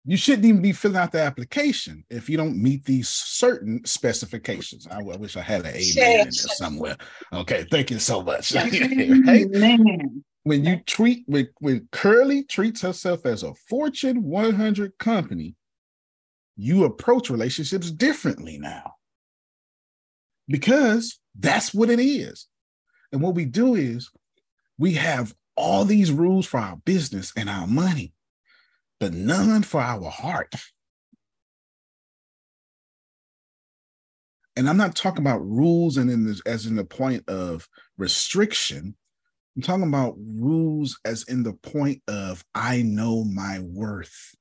You 0.05 0.15
shouldn't 0.15 0.45
even 0.45 0.61
be 0.61 0.71
filling 0.71 0.95
out 0.95 1.11
the 1.11 1.19
application 1.19 2.05
if 2.09 2.29
you 2.29 2.37
don't 2.37 2.55
meet 2.55 2.85
these 2.85 3.09
certain 3.09 3.83
specifications. 3.83 4.87
I, 4.89 5.03
wish 5.03 5.35
I 5.35 5.41
had 5.41 5.65
an 5.65 5.75
amen 5.75 5.81
in 5.81 5.93
there 5.93 6.31
somewhere. 6.31 6.95
Okay, 7.33 7.65
thank 7.69 7.91
you 7.91 7.99
so 7.99 8.23
much. 8.23 8.55
Right? 8.55 8.71
When 10.43 10.63
you 10.63 10.79
treat 10.85 11.25
when, 11.27 11.49
when 11.59 11.89
Curly 11.91 12.45
treats 12.45 12.79
herself 12.79 13.25
as 13.25 13.43
a 13.43 13.53
Fortune 13.67 14.23
100 14.23 14.97
company, 14.97 15.55
you 16.57 16.83
approach 16.83 17.29
relationships 17.29 17.91
differently 17.91 18.57
now 18.57 18.95
because 20.47 21.19
that's 21.37 21.73
what 21.73 21.89
it 21.89 21.99
is. 21.99 22.47
And 23.11 23.21
what 23.21 23.35
we 23.35 23.45
do 23.45 23.75
is 23.75 24.09
we 24.77 24.93
have 24.93 25.33
all 25.55 25.85
these 25.85 26.11
rules 26.11 26.45
for 26.45 26.59
our 26.59 26.77
business 26.77 27.31
and 27.37 27.49
our 27.49 27.67
money, 27.67 28.13
but 28.99 29.13
none 29.13 29.63
for 29.63 29.81
our 29.81 30.09
heart. 30.09 30.53
And 34.55 34.67
I'm 34.67 34.77
not 34.77 34.95
talking 34.95 35.21
about 35.21 35.47
rules 35.47 35.97
and 35.97 36.09
in 36.09 36.25
this, 36.25 36.41
as 36.45 36.65
in 36.65 36.75
the 36.75 36.83
point 36.83 37.29
of 37.29 37.67
restriction. 37.97 38.95
I'm 39.55 39.61
talking 39.61 39.87
about 39.87 40.15
rules 40.17 40.99
as 41.05 41.23
in 41.27 41.43
the 41.43 41.53
point 41.53 42.01
of 42.07 42.43
I 42.55 42.81
know 42.81 43.23
my 43.23 43.59
worth. 43.59 44.35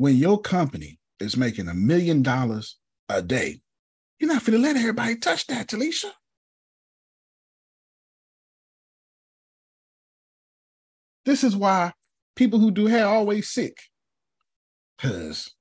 When 0.00 0.16
your 0.16 0.40
company 0.40 0.98
is 1.20 1.36
making 1.36 1.68
a 1.68 1.74
million 1.74 2.22
dollars 2.22 2.78
a 3.10 3.20
day, 3.20 3.60
you're 4.18 4.32
not 4.32 4.42
going 4.46 4.56
to 4.56 4.66
let 4.66 4.74
everybody 4.74 5.16
touch 5.16 5.46
that, 5.48 5.68
Talisha. 5.68 6.10
This 11.26 11.44
is 11.44 11.54
why 11.54 11.92
people 12.34 12.58
who 12.58 12.70
do 12.70 12.86
hair 12.86 13.04
always 13.04 13.50
sick. 13.50 13.76
Cause 14.98 15.54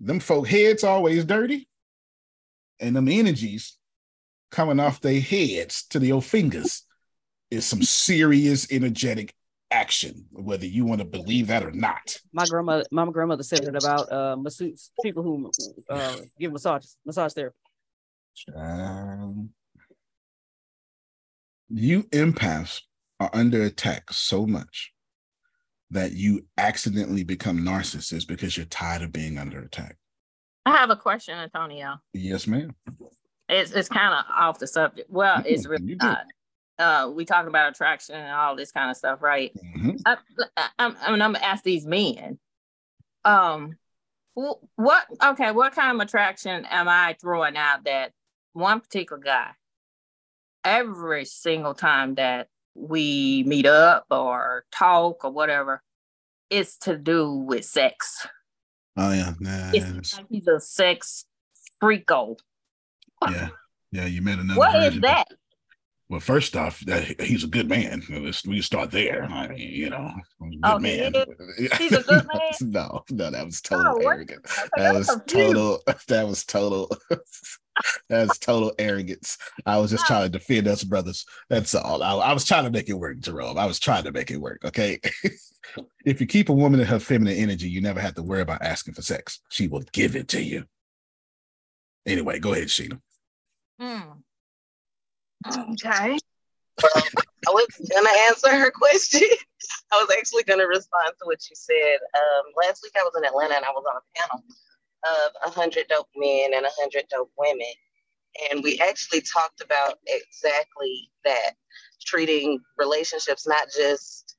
them 0.00 0.20
folk 0.20 0.46
heads 0.48 0.84
always 0.84 1.24
dirty. 1.24 1.66
And 2.78 2.94
them 2.94 3.08
energies 3.08 3.78
coming 4.50 4.80
off 4.80 5.00
their 5.00 5.18
heads 5.18 5.86
to 5.92 6.06
your 6.06 6.20
fingers 6.20 6.82
is 7.50 7.64
some 7.64 7.82
serious 7.82 8.70
energetic 8.70 9.34
action, 9.70 10.26
whether 10.32 10.66
you 10.66 10.84
want 10.84 11.00
to 11.00 11.04
believe 11.04 11.48
that 11.48 11.64
or 11.64 11.72
not. 11.72 12.16
My 12.32 12.46
grandmother, 12.46 12.84
my 12.90 13.04
grandmother 13.10 13.42
said 13.42 13.64
it 13.64 13.74
about 13.74 14.10
uh 14.12 14.36
masseuse, 14.36 14.90
people 15.02 15.22
who 15.22 15.50
uh 15.90 16.16
give 16.38 16.52
massages, 16.52 16.96
massage 17.04 17.32
therapy. 17.32 17.56
Um, 18.54 19.50
you 21.68 22.04
empaths 22.04 22.82
are 23.18 23.30
under 23.32 23.62
attack 23.62 24.12
so 24.12 24.46
much 24.46 24.92
that 25.90 26.12
you 26.12 26.46
accidentally 26.58 27.24
become 27.24 27.58
narcissists 27.58 28.26
because 28.26 28.56
you're 28.56 28.66
tired 28.66 29.02
of 29.02 29.12
being 29.12 29.38
under 29.38 29.60
attack. 29.60 29.96
I 30.64 30.72
have 30.76 30.90
a 30.90 30.96
question, 30.96 31.38
Antonio. 31.38 31.96
Yes, 32.12 32.46
ma'am. 32.46 32.74
It's 33.48 33.70
it's 33.70 33.88
kind 33.88 34.12
of 34.12 34.24
off 34.36 34.58
the 34.58 34.66
subject. 34.66 35.08
Well, 35.10 35.42
it's 35.46 35.66
really 35.66 35.94
not. 35.94 36.24
Uh, 36.78 37.10
we 37.14 37.24
talk 37.24 37.46
about 37.46 37.72
attraction 37.72 38.16
and 38.16 38.30
all 38.32 38.54
this 38.54 38.70
kind 38.70 38.90
of 38.90 38.96
stuff, 38.96 39.22
right? 39.22 39.52
Mm-hmm. 39.56 39.92
I, 40.04 40.16
I, 40.56 40.68
I'm, 40.78 40.96
I 41.00 41.10
mean, 41.10 41.22
I'm 41.22 41.32
gonna 41.32 41.44
ask 41.44 41.64
these 41.64 41.86
men. 41.86 42.38
Um, 43.24 43.76
what? 44.34 45.06
Okay, 45.24 45.52
what 45.52 45.74
kind 45.74 45.94
of 45.94 46.06
attraction 46.06 46.66
am 46.66 46.88
I 46.88 47.16
throwing 47.20 47.56
out 47.56 47.84
that 47.84 48.12
one 48.52 48.80
particular 48.80 49.20
guy? 49.22 49.50
Every 50.64 51.24
single 51.24 51.74
time 51.74 52.16
that 52.16 52.48
we 52.74 53.42
meet 53.46 53.66
up 53.66 54.06
or 54.10 54.64
talk 54.70 55.24
or 55.24 55.30
whatever, 55.30 55.82
it's 56.50 56.76
to 56.78 56.98
do 56.98 57.30
with 57.32 57.64
sex. 57.64 58.26
Oh 58.96 59.12
yeah, 59.12 59.32
nah, 59.40 59.70
It's 59.72 60.16
like 60.16 60.26
he's 60.28 60.46
a 60.46 60.60
sex 60.60 61.24
freako. 61.82 62.38
yeah, 63.30 63.48
yeah. 63.92 64.06
You 64.06 64.22
met 64.22 64.38
another. 64.38 64.58
What 64.58 64.74
is 64.82 65.00
that? 65.00 65.28
Well, 66.08 66.20
first 66.20 66.54
off, 66.54 66.80
that 66.86 67.20
he's 67.20 67.42
a 67.42 67.48
good 67.48 67.68
man. 67.68 68.02
Let's 68.08 68.46
we 68.46 68.60
start 68.62 68.92
there. 68.92 69.24
I 69.24 69.48
mean, 69.48 69.58
you 69.58 69.90
know, 69.90 70.12
good 70.40 70.60
Oh, 70.62 70.78
man. 70.78 71.12
He's 71.78 71.92
a 71.92 72.02
good 72.02 72.26
man? 72.32 72.52
no, 72.60 73.02
no, 73.10 73.30
that 73.30 73.44
was 73.44 73.60
total 73.60 73.96
Oh, 74.00 74.08
arrogance. 74.08 74.56
That 74.76 74.94
was 74.94 75.08
total. 75.26 75.80
That 76.06 76.26
was 76.28 76.44
total. 76.44 76.96
that 78.08 78.28
was 78.28 78.38
total 78.38 78.72
arrogance. 78.78 79.36
I 79.66 79.78
was 79.78 79.90
just 79.90 80.06
trying 80.06 80.30
to 80.30 80.38
defend 80.38 80.68
us, 80.68 80.84
brothers. 80.84 81.26
That's 81.50 81.74
all. 81.74 82.02
I, 82.04 82.12
I 82.14 82.32
was 82.32 82.44
trying 82.44 82.64
to 82.64 82.70
make 82.70 82.88
it 82.88 82.94
work, 82.94 83.18
Jerome. 83.18 83.58
I 83.58 83.66
was 83.66 83.80
trying 83.80 84.04
to 84.04 84.12
make 84.12 84.30
it 84.30 84.36
work. 84.40 84.60
Okay. 84.64 85.00
if 86.04 86.20
you 86.20 86.26
keep 86.28 86.48
a 86.50 86.54
woman 86.54 86.78
in 86.78 86.86
her 86.86 87.00
feminine 87.00 87.36
energy, 87.36 87.68
you 87.68 87.80
never 87.80 88.00
have 88.00 88.14
to 88.14 88.22
worry 88.22 88.42
about 88.42 88.62
asking 88.62 88.94
for 88.94 89.02
sex. 89.02 89.40
She 89.50 89.66
will 89.66 89.82
give 89.92 90.14
it 90.14 90.28
to 90.28 90.40
you. 90.42 90.66
Anyway, 92.06 92.38
go 92.38 92.52
ahead, 92.52 92.68
Sheena. 92.68 93.00
Hmm. 93.80 94.20
Okay. 95.44 96.18
I 96.82 97.50
was 97.50 97.66
gonna 97.92 98.10
answer 98.28 98.50
her 98.50 98.70
question. 98.70 99.22
I 99.92 99.96
was 99.96 100.14
actually 100.16 100.42
gonna 100.44 100.66
respond 100.66 101.12
to 101.18 101.26
what 101.26 101.38
you 101.48 101.56
said. 101.56 101.98
Um, 102.14 102.44
last 102.56 102.82
week 102.82 102.92
I 102.98 103.02
was 103.02 103.12
in 103.16 103.24
Atlanta 103.24 103.54
and 103.54 103.64
I 103.64 103.70
was 103.70 103.84
on 103.88 103.96
a 103.96 104.18
panel 104.18 104.44
of 105.04 105.50
a 105.50 105.50
hundred 105.54 105.86
dope 105.88 106.08
men 106.16 106.54
and 106.54 106.66
a 106.66 106.70
hundred 106.80 107.04
dope 107.10 107.30
women, 107.38 107.72
and 108.50 108.62
we 108.64 108.78
actually 108.80 109.20
talked 109.22 109.60
about 109.60 109.98
exactly 110.06 111.10
that, 111.24 111.52
treating 112.04 112.60
relationships 112.78 113.46
not 113.46 113.68
just 113.76 114.36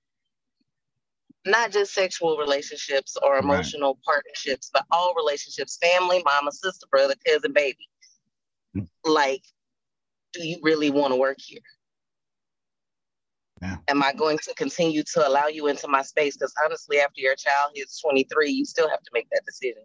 not 1.46 1.72
just 1.72 1.94
sexual 1.94 2.38
relationships 2.38 3.16
or 3.24 3.36
Right. 3.36 3.44
emotional 3.44 3.98
partnerships, 4.04 4.70
but 4.74 4.86
all 4.92 5.14
relationships, 5.16 5.78
family, 5.82 6.22
mama, 6.26 6.52
sister, 6.52 6.86
brother, 6.92 7.16
cousin, 7.26 7.54
baby. 7.54 7.88
Like, 9.06 9.44
do 10.34 10.46
you 10.46 10.58
really 10.62 10.90
want 10.90 11.12
to 11.12 11.16
work 11.18 11.38
here? 11.40 11.62
Am 13.88 14.04
I 14.04 14.14
going 14.14 14.38
to 14.40 14.54
continue 14.56 15.04
to 15.14 15.28
allow 15.28 15.48
you 15.48 15.68
into 15.68 15.88
my 15.88 16.02
space? 16.02 16.38
Because 16.38 16.54
honestly, 16.64 17.00
after 17.00 17.22
your 17.22 17.36
child 17.36 17.72
hits 17.76 18.00
23, 18.02 18.52
you 18.52 18.66
still 18.66 18.90
have 18.90 19.02
to 19.02 19.10
make 19.14 19.28
that 19.32 19.42
decision. 19.46 19.84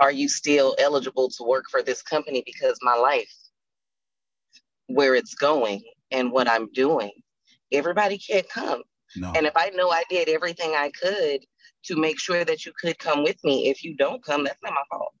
Are 0.00 0.12
you 0.12 0.28
still 0.28 0.74
eligible 0.78 1.28
to 1.30 1.44
work 1.44 1.64
for 1.70 1.82
this 1.82 2.02
company? 2.02 2.42
Because 2.44 2.78
my 2.82 2.94
life, 2.94 3.32
where 4.86 5.14
it's 5.14 5.34
going 5.34 5.82
and 6.10 6.32
what 6.32 6.48
I'm 6.48 6.70
doing, 6.72 7.12
everybody 7.70 8.18
can't 8.18 8.48
come. 8.48 8.82
No. 9.16 9.32
And 9.36 9.46
if 9.46 9.52
I 9.56 9.70
know 9.70 9.90
I 9.90 10.04
did 10.10 10.28
everything 10.28 10.74
I 10.74 10.90
could 10.90 11.40
to 11.84 11.96
make 11.96 12.18
sure 12.18 12.44
that 12.44 12.64
you 12.66 12.72
could 12.80 12.98
come 12.98 13.22
with 13.22 13.42
me, 13.44 13.68
if 13.68 13.84
you 13.84 13.94
don't 13.96 14.24
come, 14.24 14.44
that's 14.44 14.58
not 14.62 14.72
my 14.72 14.82
fault. 14.90 15.12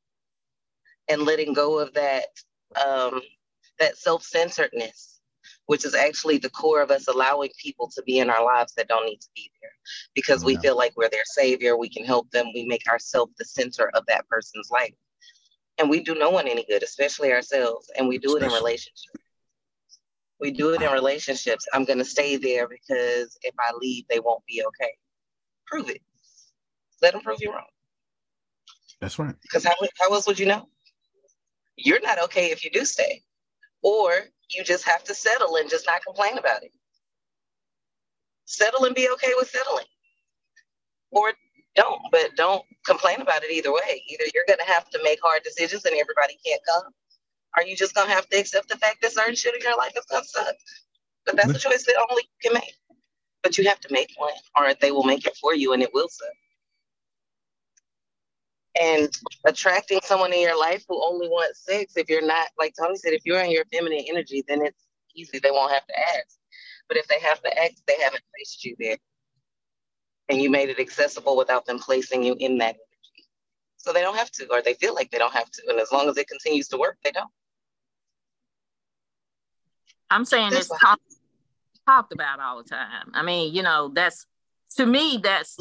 And 1.08 1.22
letting 1.22 1.52
go 1.52 1.78
of 1.78 1.92
that 1.94 2.26
um, 2.82 3.20
that 3.78 3.98
self-centeredness, 3.98 5.20
which 5.66 5.84
is 5.84 5.94
actually 5.94 6.38
the 6.38 6.48
core 6.48 6.80
of 6.80 6.90
us 6.90 7.08
allowing 7.08 7.50
people 7.62 7.90
to 7.94 8.02
be 8.04 8.20
in 8.20 8.30
our 8.30 8.44
lives 8.44 8.72
that 8.74 8.88
don't 8.88 9.04
need 9.04 9.20
to 9.20 9.28
be 9.34 9.50
there, 9.60 9.70
because 10.14 10.44
we 10.44 10.56
feel 10.56 10.76
like 10.76 10.92
we're 10.96 11.10
their 11.10 11.24
savior, 11.24 11.76
we 11.76 11.88
can 11.88 12.04
help 12.04 12.30
them, 12.30 12.46
we 12.54 12.64
make 12.64 12.88
ourselves 12.88 13.32
the 13.38 13.44
center 13.44 13.90
of 13.94 14.06
that 14.06 14.26
person's 14.28 14.70
life, 14.70 14.94
and 15.78 15.90
we 15.90 16.00
do 16.02 16.14
no 16.14 16.30
one 16.30 16.48
any 16.48 16.64
good, 16.64 16.82
especially 16.82 17.32
ourselves, 17.32 17.90
and 17.98 18.08
we 18.08 18.16
do 18.16 18.36
it 18.36 18.42
in 18.42 18.50
relationships. 18.50 19.08
We 20.40 20.50
do 20.50 20.74
it 20.74 20.82
in 20.82 20.90
relationships. 20.90 21.66
I'm 21.72 21.84
going 21.84 21.98
to 21.98 22.04
stay 22.04 22.36
there 22.36 22.66
because 22.66 23.38
if 23.42 23.54
I 23.58 23.72
leave, 23.78 24.04
they 24.08 24.20
won't 24.20 24.44
be 24.46 24.64
okay. 24.66 24.90
Prove 25.66 25.90
it. 25.90 26.00
Let 27.02 27.12
them 27.12 27.22
prove 27.22 27.38
you 27.40 27.52
wrong. 27.52 27.66
That's 29.00 29.18
right. 29.18 29.34
Because 29.42 29.64
how, 29.64 29.74
how 30.00 30.12
else 30.12 30.26
would 30.26 30.38
you 30.38 30.46
know? 30.46 30.68
You're 31.76 32.00
not 32.00 32.22
okay 32.24 32.50
if 32.50 32.64
you 32.64 32.70
do 32.70 32.84
stay. 32.84 33.22
Or 33.82 34.12
you 34.50 34.64
just 34.64 34.84
have 34.84 35.04
to 35.04 35.14
settle 35.14 35.56
and 35.56 35.68
just 35.68 35.86
not 35.86 36.02
complain 36.04 36.38
about 36.38 36.62
it. 36.62 36.72
Settle 38.46 38.84
and 38.84 38.94
be 38.94 39.08
okay 39.10 39.32
with 39.36 39.48
settling. 39.48 39.86
Or 41.10 41.32
don't, 41.74 42.00
but 42.10 42.30
don't 42.36 42.62
complain 42.86 43.20
about 43.20 43.42
it 43.42 43.50
either 43.50 43.72
way. 43.72 44.02
Either 44.08 44.24
you're 44.34 44.44
going 44.46 44.58
to 44.64 44.72
have 44.72 44.88
to 44.90 45.00
make 45.02 45.18
hard 45.22 45.42
decisions 45.42 45.84
and 45.84 45.94
everybody 45.94 46.38
can't 46.46 46.60
come, 46.68 46.92
or 47.56 47.64
you 47.64 47.76
just 47.76 47.94
going 47.94 48.08
to 48.08 48.14
have 48.14 48.28
to 48.28 48.38
accept 48.38 48.68
the 48.68 48.76
fact 48.76 49.02
that 49.02 49.12
certain 49.12 49.34
shit 49.34 49.54
in 49.54 49.60
your 49.62 49.76
life 49.76 49.92
is 49.96 50.04
going 50.10 50.22
to 50.22 50.28
suck. 50.28 50.54
But 51.26 51.36
that's 51.36 51.54
a 51.54 51.58
choice 51.58 51.84
that 51.84 52.06
only 52.10 52.22
you 52.22 52.50
can 52.50 52.54
make. 52.54 52.74
But 53.42 53.58
you 53.58 53.68
have 53.68 53.80
to 53.80 53.92
make 53.92 54.10
one, 54.16 54.32
or 54.56 54.72
they 54.74 54.92
will 54.92 55.04
make 55.04 55.26
it 55.26 55.36
for 55.40 55.54
you 55.54 55.72
and 55.72 55.82
it 55.82 55.92
will 55.92 56.08
suck. 56.08 56.28
And 58.80 59.08
attracting 59.46 60.00
someone 60.02 60.32
in 60.32 60.40
your 60.40 60.58
life 60.58 60.84
who 60.88 61.00
only 61.04 61.28
wants 61.28 61.64
sex, 61.64 61.96
if 61.96 62.08
you're 62.08 62.26
not, 62.26 62.48
like 62.58 62.74
Tony 62.78 62.96
said, 62.96 63.12
if 63.12 63.22
you're 63.24 63.40
in 63.40 63.52
your 63.52 63.64
feminine 63.72 64.04
energy, 64.08 64.42
then 64.48 64.62
it's 64.64 64.84
easy. 65.14 65.38
They 65.38 65.52
won't 65.52 65.72
have 65.72 65.86
to 65.86 65.98
ask. 65.98 66.36
But 66.88 66.96
if 66.96 67.06
they 67.06 67.20
have 67.20 67.40
to 67.42 67.62
ask, 67.62 67.74
they 67.86 68.00
haven't 68.02 68.22
placed 68.36 68.64
you 68.64 68.74
there. 68.78 68.96
And 70.28 70.42
you 70.42 70.50
made 70.50 70.70
it 70.70 70.80
accessible 70.80 71.36
without 71.36 71.66
them 71.66 71.78
placing 71.78 72.24
you 72.24 72.34
in 72.38 72.58
that 72.58 72.74
energy. 72.74 73.28
So 73.76 73.92
they 73.92 74.00
don't 74.00 74.16
have 74.16 74.30
to, 74.32 74.48
or 74.50 74.60
they 74.60 74.74
feel 74.74 74.94
like 74.94 75.10
they 75.10 75.18
don't 75.18 75.34
have 75.34 75.50
to. 75.50 75.62
And 75.68 75.78
as 75.78 75.92
long 75.92 76.08
as 76.08 76.16
it 76.16 76.26
continues 76.26 76.68
to 76.68 76.78
work, 76.78 76.98
they 77.04 77.12
don't. 77.12 77.30
I'm 80.10 80.24
saying 80.24 80.50
it's 80.52 80.70
talked 81.86 82.12
about 82.12 82.40
all 82.40 82.62
the 82.62 82.68
time. 82.68 83.10
I 83.14 83.22
mean, 83.22 83.54
you 83.54 83.62
know, 83.62 83.90
that's 83.94 84.26
to 84.74 84.86
me, 84.86 85.20
that's 85.22 85.56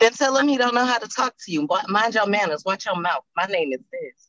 Then 0.00 0.12
tell 0.12 0.36
him 0.36 0.48
he 0.48 0.56
don't 0.56 0.74
know 0.74 0.84
how 0.84 0.98
to 0.98 1.08
talk 1.08 1.34
to 1.46 1.52
you. 1.52 1.66
Mind 1.88 2.14
your 2.14 2.26
manners. 2.26 2.62
Watch 2.64 2.86
your 2.86 2.96
mouth. 2.96 3.24
My 3.36 3.46
name 3.46 3.72
is 3.72 3.80
this. 3.90 4.28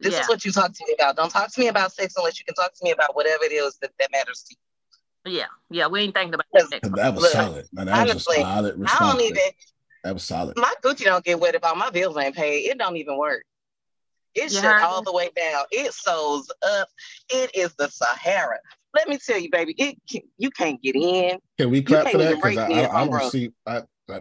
This 0.00 0.14
Yeah. 0.14 0.20
is 0.22 0.28
what 0.28 0.44
you 0.44 0.52
talk 0.52 0.72
to 0.72 0.84
me 0.86 0.94
about. 0.98 1.16
Don't 1.16 1.30
talk 1.30 1.52
to 1.52 1.60
me 1.60 1.68
about 1.68 1.92
sex 1.92 2.14
unless 2.16 2.38
you 2.38 2.44
can 2.44 2.54
talk 2.54 2.72
to 2.74 2.84
me 2.84 2.90
about 2.90 3.14
whatever 3.14 3.44
it 3.44 3.52
is 3.52 3.76
that, 3.80 3.92
that 3.98 4.10
matters 4.12 4.44
to 4.48 4.56
you. 5.24 5.38
yeah, 5.38 5.46
yeah. 5.70 5.86
We 5.86 6.00
ain't 6.00 6.14
thinking 6.14 6.34
about 6.34 6.46
that. 6.52 6.82
That 6.82 7.14
was 7.14 7.22
Look, 7.22 7.32
solid. 7.32 7.68
Now, 7.72 7.84
that 7.84 7.92
was 7.92 8.00
a 8.00 8.10
honestly, 8.10 8.36
solid 8.36 8.86
I 8.86 8.98
don't 8.98 9.20
even 9.20 9.42
That 10.02 10.14
was 10.14 10.22
solid. 10.24 10.56
My 10.56 10.74
Gucci 10.82 11.04
don't 11.04 11.24
get 11.24 11.40
wet 11.40 11.54
if 11.54 11.64
all 11.64 11.76
my 11.76 11.90
bills 11.90 12.16
ain't 12.16 12.34
paid. 12.34 12.68
It 12.68 12.78
don't 12.78 12.96
even 12.96 13.16
work. 13.16 13.44
It 14.34 14.52
You 14.52 14.60
shut 14.60 14.82
all 14.82 15.02
the 15.02 15.12
way 15.12 15.30
down. 15.36 15.64
It 15.70 15.92
sews 15.94 16.50
up. 16.66 16.88
It 17.30 17.54
is 17.54 17.72
the 17.74 17.88
Sahara. 17.88 18.58
Let 18.94 19.08
me 19.08 19.18
tell 19.18 19.38
you, 19.38 19.50
baby, 19.50 19.74
it 19.76 19.96
can, 20.10 20.22
you 20.38 20.50
can't 20.50 20.80
get 20.82 20.94
in. 20.94 21.38
Can 21.58 21.70
we 21.70 21.82
clap 21.82 22.06
for 22.06 22.18
can't 22.18 22.20
that? 22.20 22.36
Because 22.36 22.56
I, 22.58 22.68
me 22.68 22.80
if 22.80 22.90
I, 22.90 22.94
I 22.94 23.00
I'm 23.02 23.10
don't 23.10 23.30
see. 23.30 23.50
I, 23.66 23.82
I, 24.10 24.20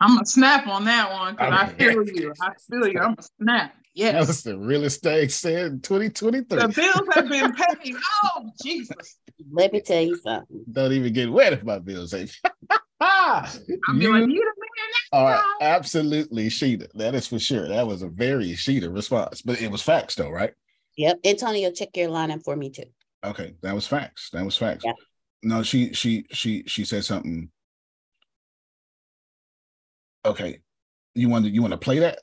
I'm 0.00 0.14
gonna 0.14 0.26
snap 0.26 0.66
on 0.66 0.84
that 0.84 1.10
one 1.10 1.34
because 1.34 1.52
I 1.52 1.66
Okay. 1.70 1.92
feel 1.94 2.06
you. 2.06 2.32
I 2.40 2.50
feel 2.70 2.86
you. 2.88 2.98
I'm 3.00 3.14
gonna 3.14 3.28
snap. 3.42 3.74
that 3.96 4.26
was 4.26 4.42
the 4.42 4.56
realest 4.56 5.02
thing 5.02 5.28
said 5.28 5.66
in 5.66 5.80
2023. 5.80 6.58
The 6.58 6.68
bills 6.68 7.08
have 7.14 7.28
been 7.28 7.52
paid. 7.52 7.96
Oh 8.24 8.50
Jesus. 8.62 9.18
Let 9.50 9.72
me 9.72 9.80
tell 9.80 10.02
you 10.02 10.16
something. 10.16 10.64
Don't 10.70 10.92
even 10.92 11.12
get 11.12 11.32
wet 11.32 11.52
if 11.52 11.64
my 11.64 11.78
bills 11.78 12.14
ain't. 12.14 12.34
I'm 13.00 13.46
You- 13.94 14.12
like, 14.12 14.28
you 14.28 14.52
the 15.10 15.16
All 15.16 15.24
right, 15.24 15.42
absolutely, 15.60 16.48
Sheeta. 16.48 16.88
That 16.94 17.14
is 17.14 17.26
for 17.26 17.38
sure. 17.38 17.68
That 17.68 17.86
was 17.86 18.02
a 18.02 18.08
very 18.08 18.54
Sheeta 18.54 18.90
response, 18.90 19.42
but 19.42 19.60
it 19.60 19.70
was 19.70 19.82
facts, 19.82 20.14
though, 20.16 20.30
right? 20.30 20.52
Yep. 20.98 21.20
Antonio, 21.24 21.70
check 21.70 21.96
your 21.96 22.08
lineup 22.08 22.42
for 22.42 22.56
me 22.56 22.70
too. 22.70 22.82
Okay, 23.24 23.54
that 23.62 23.72
was 23.72 23.86
facts. 23.86 24.30
That 24.32 24.44
was 24.44 24.56
facts. 24.56 24.84
Yeah. 24.84 24.92
No, 25.44 25.62
she 25.62 25.92
she 25.92 26.26
she 26.32 26.64
she 26.66 26.84
said 26.84 27.04
something. 27.04 27.50
Okay, 30.24 30.58
you 31.14 31.28
want 31.28 31.44
to 31.44 31.50
you 31.50 31.62
want 31.62 31.70
to 31.70 31.78
play 31.78 32.00
that? 32.00 32.18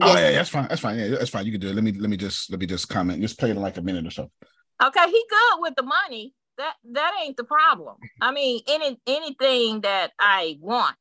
Oh 0.00 0.06
Yes. 0.06 0.18
yeah, 0.18 0.32
that's 0.32 0.48
fine. 0.48 0.66
That's 0.68 0.80
fine. 0.80 0.98
Yeah, 0.98 1.08
that's 1.08 1.28
fine. 1.30 1.44
You 1.44 1.52
can 1.52 1.60
do 1.60 1.68
it. 1.68 1.74
Let 1.74 1.84
me 1.84 1.92
let 1.92 2.08
me 2.08 2.16
just 2.16 2.50
let 2.50 2.58
me 2.58 2.64
just 2.64 2.88
comment. 2.88 3.20
Just 3.20 3.38
play 3.38 3.50
it 3.50 3.56
in 3.56 3.62
like 3.62 3.76
a 3.76 3.82
minute 3.82 4.06
or 4.06 4.10
so. 4.10 4.30
Okay, 4.82 5.06
he 5.06 5.24
good 5.28 5.60
with 5.60 5.74
the 5.76 5.82
money. 5.82 6.34
That 6.56 6.74
that 6.92 7.12
ain't 7.22 7.36
the 7.36 7.44
problem. 7.44 7.96
I 8.22 8.32
mean, 8.32 8.62
any 8.66 8.98
anything 9.06 9.82
that 9.82 10.12
I 10.18 10.56
want, 10.58 10.96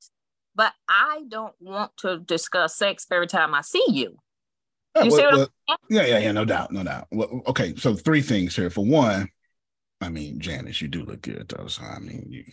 but 0.53 0.73
I 0.89 1.21
don't 1.29 1.55
want 1.61 1.95
to 1.99 2.19
discuss 2.19 2.77
sex 2.77 3.07
every 3.09 3.27
time 3.27 3.55
I 3.55 3.61
see 3.61 3.85
you. 3.87 4.17
Oh, 4.95 5.03
You 5.03 5.11
well, 5.11 5.47
well, 5.67 5.77
yeah, 5.89 6.05
yeah, 6.05 6.17
yeah, 6.19 6.31
no 6.33 6.43
doubt, 6.45 6.71
no 6.71 6.83
doubt. 6.83 7.07
Well, 7.11 7.41
okay, 7.47 7.75
so 7.77 7.95
three 7.95 8.21
things 8.21 8.55
here. 8.55 8.69
For 8.69 8.83
one, 8.85 9.29
I 10.01 10.09
mean, 10.09 10.39
Janice, 10.39 10.81
you 10.81 10.87
do 10.87 11.03
look 11.03 11.21
good 11.21 11.47
though. 11.47 11.67
So 11.67 11.83
I 11.83 11.99
mean, 11.99 12.25
you, 12.29 12.43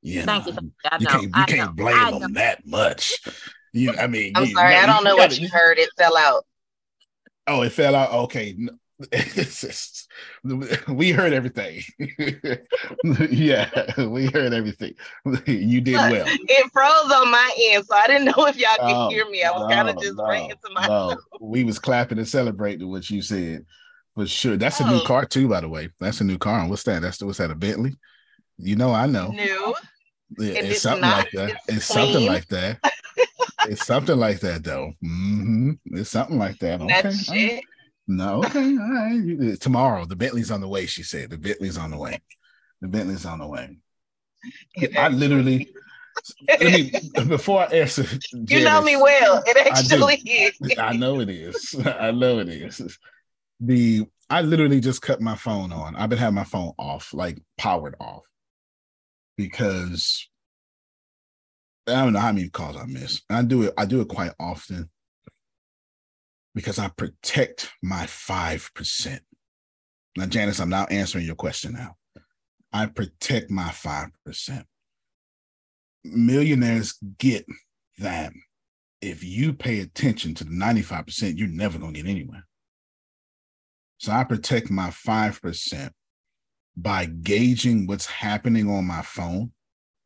you 0.00 0.20
know, 0.20 0.26
Thank 0.26 0.46
you. 0.46 0.52
I 0.90 0.96
you 0.98 1.04
know. 1.04 1.10
can't 1.10 1.22
you 1.24 1.30
I 1.34 1.44
can't 1.44 1.76
know, 1.76 1.84
blame 1.84 2.20
them 2.20 2.32
that 2.34 2.66
much. 2.66 3.12
You, 3.72 3.92
I 3.92 4.06
mean, 4.06 4.32
I'm 4.34 4.44
you- 4.46 4.54
sorry, 4.54 4.74
I 4.74 4.86
don't 4.86 5.04
know 5.04 5.16
what 5.16 5.38
you 5.38 5.48
heard. 5.48 5.78
It 5.78 5.90
fell 5.98 6.16
out. 6.16 6.46
Oh, 7.46 7.62
it 7.62 7.72
fell 7.72 7.94
out. 7.94 8.10
Okay, 8.24 8.54
No. 8.56 8.72
It's 8.72 8.72
just- 8.72 8.85
we 10.88 11.10
heard 11.12 11.32
everything. 11.32 11.82
yeah, 13.30 14.06
we 14.06 14.26
heard 14.26 14.52
everything. 14.54 14.94
You 15.46 15.80
did 15.80 15.96
well. 15.96 16.24
It 16.26 16.72
froze 16.72 17.12
on 17.12 17.30
my 17.30 17.50
end, 17.72 17.84
so 17.86 17.94
I 17.94 18.06
didn't 18.06 18.24
know 18.26 18.46
if 18.46 18.56
y'all 18.56 18.70
could 18.76 18.84
Oh, 18.94 19.08
hear 19.10 19.28
me. 19.28 19.42
I 19.42 19.50
was 19.50 19.70
kind 19.72 19.88
of 19.88 20.00
just 20.00 20.16
no, 20.16 20.26
ranting 20.26 20.56
to 20.64 20.72
myself. 20.72 21.14
no. 21.32 21.38
We 21.46 21.64
was 21.64 21.78
clapping 21.78 22.18
and 22.18 22.28
celebrating 22.28 22.88
what 22.90 23.08
you 23.10 23.20
said 23.22 23.66
for 24.14 24.26
sure. 24.26 24.56
That's 24.56 24.80
a 24.80 24.86
new 24.86 25.00
Oh. 25.02 25.04
car 25.06 25.24
too, 25.26 25.48
by 25.48 25.60
the 25.60 25.68
way. 25.68 25.90
That's 26.00 26.20
a 26.20 26.24
new 26.24 26.38
car. 26.38 26.66
What's 26.68 26.84
that? 26.84 27.02
That's 27.02 27.22
what's 27.22 27.38
that? 27.38 27.50
A 27.50 27.54
Bentley? 27.54 27.94
You 28.58 28.76
know, 28.76 28.92
I 28.92 29.06
know. 29.06 29.28
New. 29.28 29.74
Yeah, 30.38 30.54
and 30.58 30.66
it's, 30.68 30.80
something 30.82 31.02
not- 31.02 31.18
like 31.18 31.30
that. 31.32 31.50
It's, 31.50 31.76
it's 31.76 31.84
something 31.86 32.26
like 32.26 32.48
that. 32.48 32.78
it's 33.68 33.86
something 33.86 34.16
like 34.16 34.40
that, 34.40 34.64
though. 34.64 34.92
hmm 35.02 35.72
It's 35.86 36.10
something 36.10 36.38
like 36.38 36.58
that. 36.60 36.80
Okay. 36.80 37.02
Right. 37.02 37.14
shit. 37.14 37.64
No, 38.08 38.44
okay, 38.44 38.76
all 38.76 38.92
right. 38.92 39.52
Uh, 39.52 39.56
tomorrow, 39.56 40.04
the 40.04 40.16
Bentley's 40.16 40.50
on 40.50 40.60
the 40.60 40.68
way. 40.68 40.86
She 40.86 41.02
said 41.02 41.30
the 41.30 41.38
Bentley's 41.38 41.76
on 41.76 41.90
the 41.90 41.98
way. 41.98 42.20
The 42.80 42.88
Bentley's 42.88 43.26
on 43.26 43.40
the 43.40 43.46
way. 43.46 43.78
I 44.96 45.08
literally. 45.08 45.68
Let 46.48 46.60
me 46.72 46.92
before 47.26 47.62
I 47.62 47.66
answer. 47.66 48.06
You 48.32 48.64
know 48.64 48.80
me 48.80 48.96
well. 48.96 49.42
It 49.44 49.56
I 49.56 49.68
actually 49.68 50.14
is. 50.14 50.56
I 50.78 50.96
know 50.96 51.20
it 51.20 51.28
is. 51.28 51.74
I 51.84 52.10
know 52.10 52.38
it 52.38 52.48
is. 52.48 52.98
The 53.60 54.06
I 54.30 54.42
literally 54.42 54.80
just 54.80 55.02
cut 55.02 55.20
my 55.20 55.34
phone 55.34 55.72
on. 55.72 55.94
I've 55.94 56.08
been 56.08 56.18
having 56.18 56.36
my 56.36 56.44
phone 56.44 56.72
off, 56.78 57.12
like 57.12 57.38
powered 57.58 57.96
off, 58.00 58.24
because 59.36 60.28
I 61.86 61.92
don't 61.92 62.12
know 62.12 62.20
how 62.20 62.32
many 62.32 62.48
calls 62.48 62.76
I 62.76 62.86
miss. 62.86 63.22
I 63.28 63.42
do 63.42 63.64
it. 63.64 63.74
I 63.76 63.84
do 63.84 64.00
it 64.00 64.08
quite 64.08 64.32
often 64.40 64.90
because 66.56 66.78
I 66.80 66.88
protect 66.88 67.70
my 67.82 68.06
five 68.06 68.70
percent. 68.74 69.20
Now, 70.16 70.26
Janice, 70.26 70.58
I'm 70.58 70.70
now 70.70 70.86
answering 70.86 71.26
your 71.26 71.36
question. 71.36 71.74
Now, 71.74 71.96
I 72.72 72.86
protect 72.86 73.50
my 73.50 73.70
five 73.70 74.08
percent. 74.24 74.66
Millionaires 76.02 76.98
get 77.18 77.44
that 77.98 78.32
if 79.02 79.22
you 79.22 79.52
pay 79.52 79.80
attention 79.80 80.34
to 80.34 80.44
the 80.44 80.50
95%, 80.50 81.36
you're 81.36 81.48
never 81.48 81.78
going 81.78 81.94
to 81.94 82.02
get 82.02 82.10
anywhere. 82.10 82.46
So 83.98 84.12
I 84.12 84.24
protect 84.24 84.70
my 84.70 84.88
5% 84.88 85.90
by 86.76 87.06
gauging 87.06 87.86
what's 87.86 88.06
happening 88.06 88.70
on 88.70 88.86
my 88.86 89.02
phone. 89.02 89.52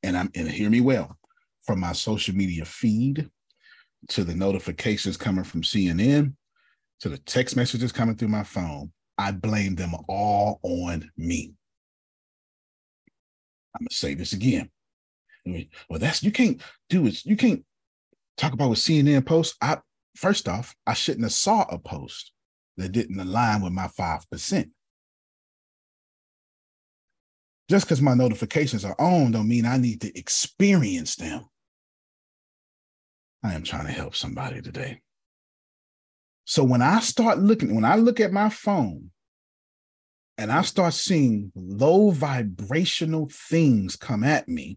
And 0.03 0.17
I'm 0.17 0.31
and 0.35 0.49
hear 0.49 0.71
me 0.71 0.81
well, 0.81 1.17
from 1.63 1.81
my 1.81 1.93
social 1.93 2.35
media 2.35 2.65
feed 2.65 3.29
to 4.09 4.25
the 4.25 4.35
notifications 4.35 5.17
coming 5.17 5.45
from 5.45 5.63
CNN 5.63 6.35
to 7.01 7.09
the 7.09 7.19
text 7.19 7.57
messages 7.57 7.93
coming 7.93 8.17
through 8.17 8.29
my 8.29 8.43
phone. 8.43 8.93
I 9.19 9.33
blame 9.33 9.75
them 9.75 9.95
all 10.09 10.61
on 10.63 11.11
me. 11.17 11.55
I'm 13.75 13.83
gonna 13.85 13.91
say 13.91 14.15
this 14.15 14.33
again. 14.33 14.71
Well, 15.47 15.99
that's 15.99 16.23
you 16.23 16.33
can't 16.33 16.61
do 16.89 17.07
it. 17.07 17.25
You 17.25 17.37
can't 17.37 17.65
talk 18.37 18.53
about 18.53 18.69
what 18.69 18.79
CNN 18.79 19.25
posts. 19.25 19.57
I 19.61 19.79
first 20.17 20.49
off, 20.49 20.75
I 20.87 20.95
shouldn't 20.95 21.25
have 21.25 21.33
saw 21.33 21.63
a 21.71 21.79
post 21.79 22.33
that 22.77 22.93
didn't 22.93 23.21
align 23.21 23.63
with 23.63 23.73
my 23.73 23.89
five 23.89 24.29
percent. 24.31 24.71
Just 27.69 27.87
because 27.87 28.03
my 28.03 28.15
notifications 28.15 28.85
are 28.85 28.97
on, 28.99 29.31
don't 29.31 29.49
mean 29.49 29.65
I 29.65 29.77
need 29.77 30.01
to 30.01 30.19
experience 30.19 31.15
them. 31.17 31.45
I 33.45 33.55
am 33.55 33.63
trying 33.63 33.87
to 33.87 33.93
help 33.93 34.17
somebody 34.17 34.61
today. 34.61 35.01
So 36.51 36.65
when 36.65 36.83
I 36.83 36.99
start 36.99 37.39
looking, 37.39 37.77
when 37.77 37.85
I 37.85 37.95
look 37.95 38.19
at 38.19 38.33
my 38.33 38.49
phone 38.49 39.13
and 40.37 40.51
I 40.51 40.63
start 40.63 40.95
seeing 40.95 41.53
low 41.55 42.11
vibrational 42.11 43.29
things 43.31 43.95
come 43.95 44.25
at 44.25 44.49
me, 44.49 44.77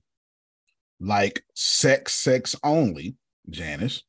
like 0.99 1.43
sex, 1.55 2.13
sex 2.13 2.55
only, 2.63 3.15
Janice, 3.49 4.03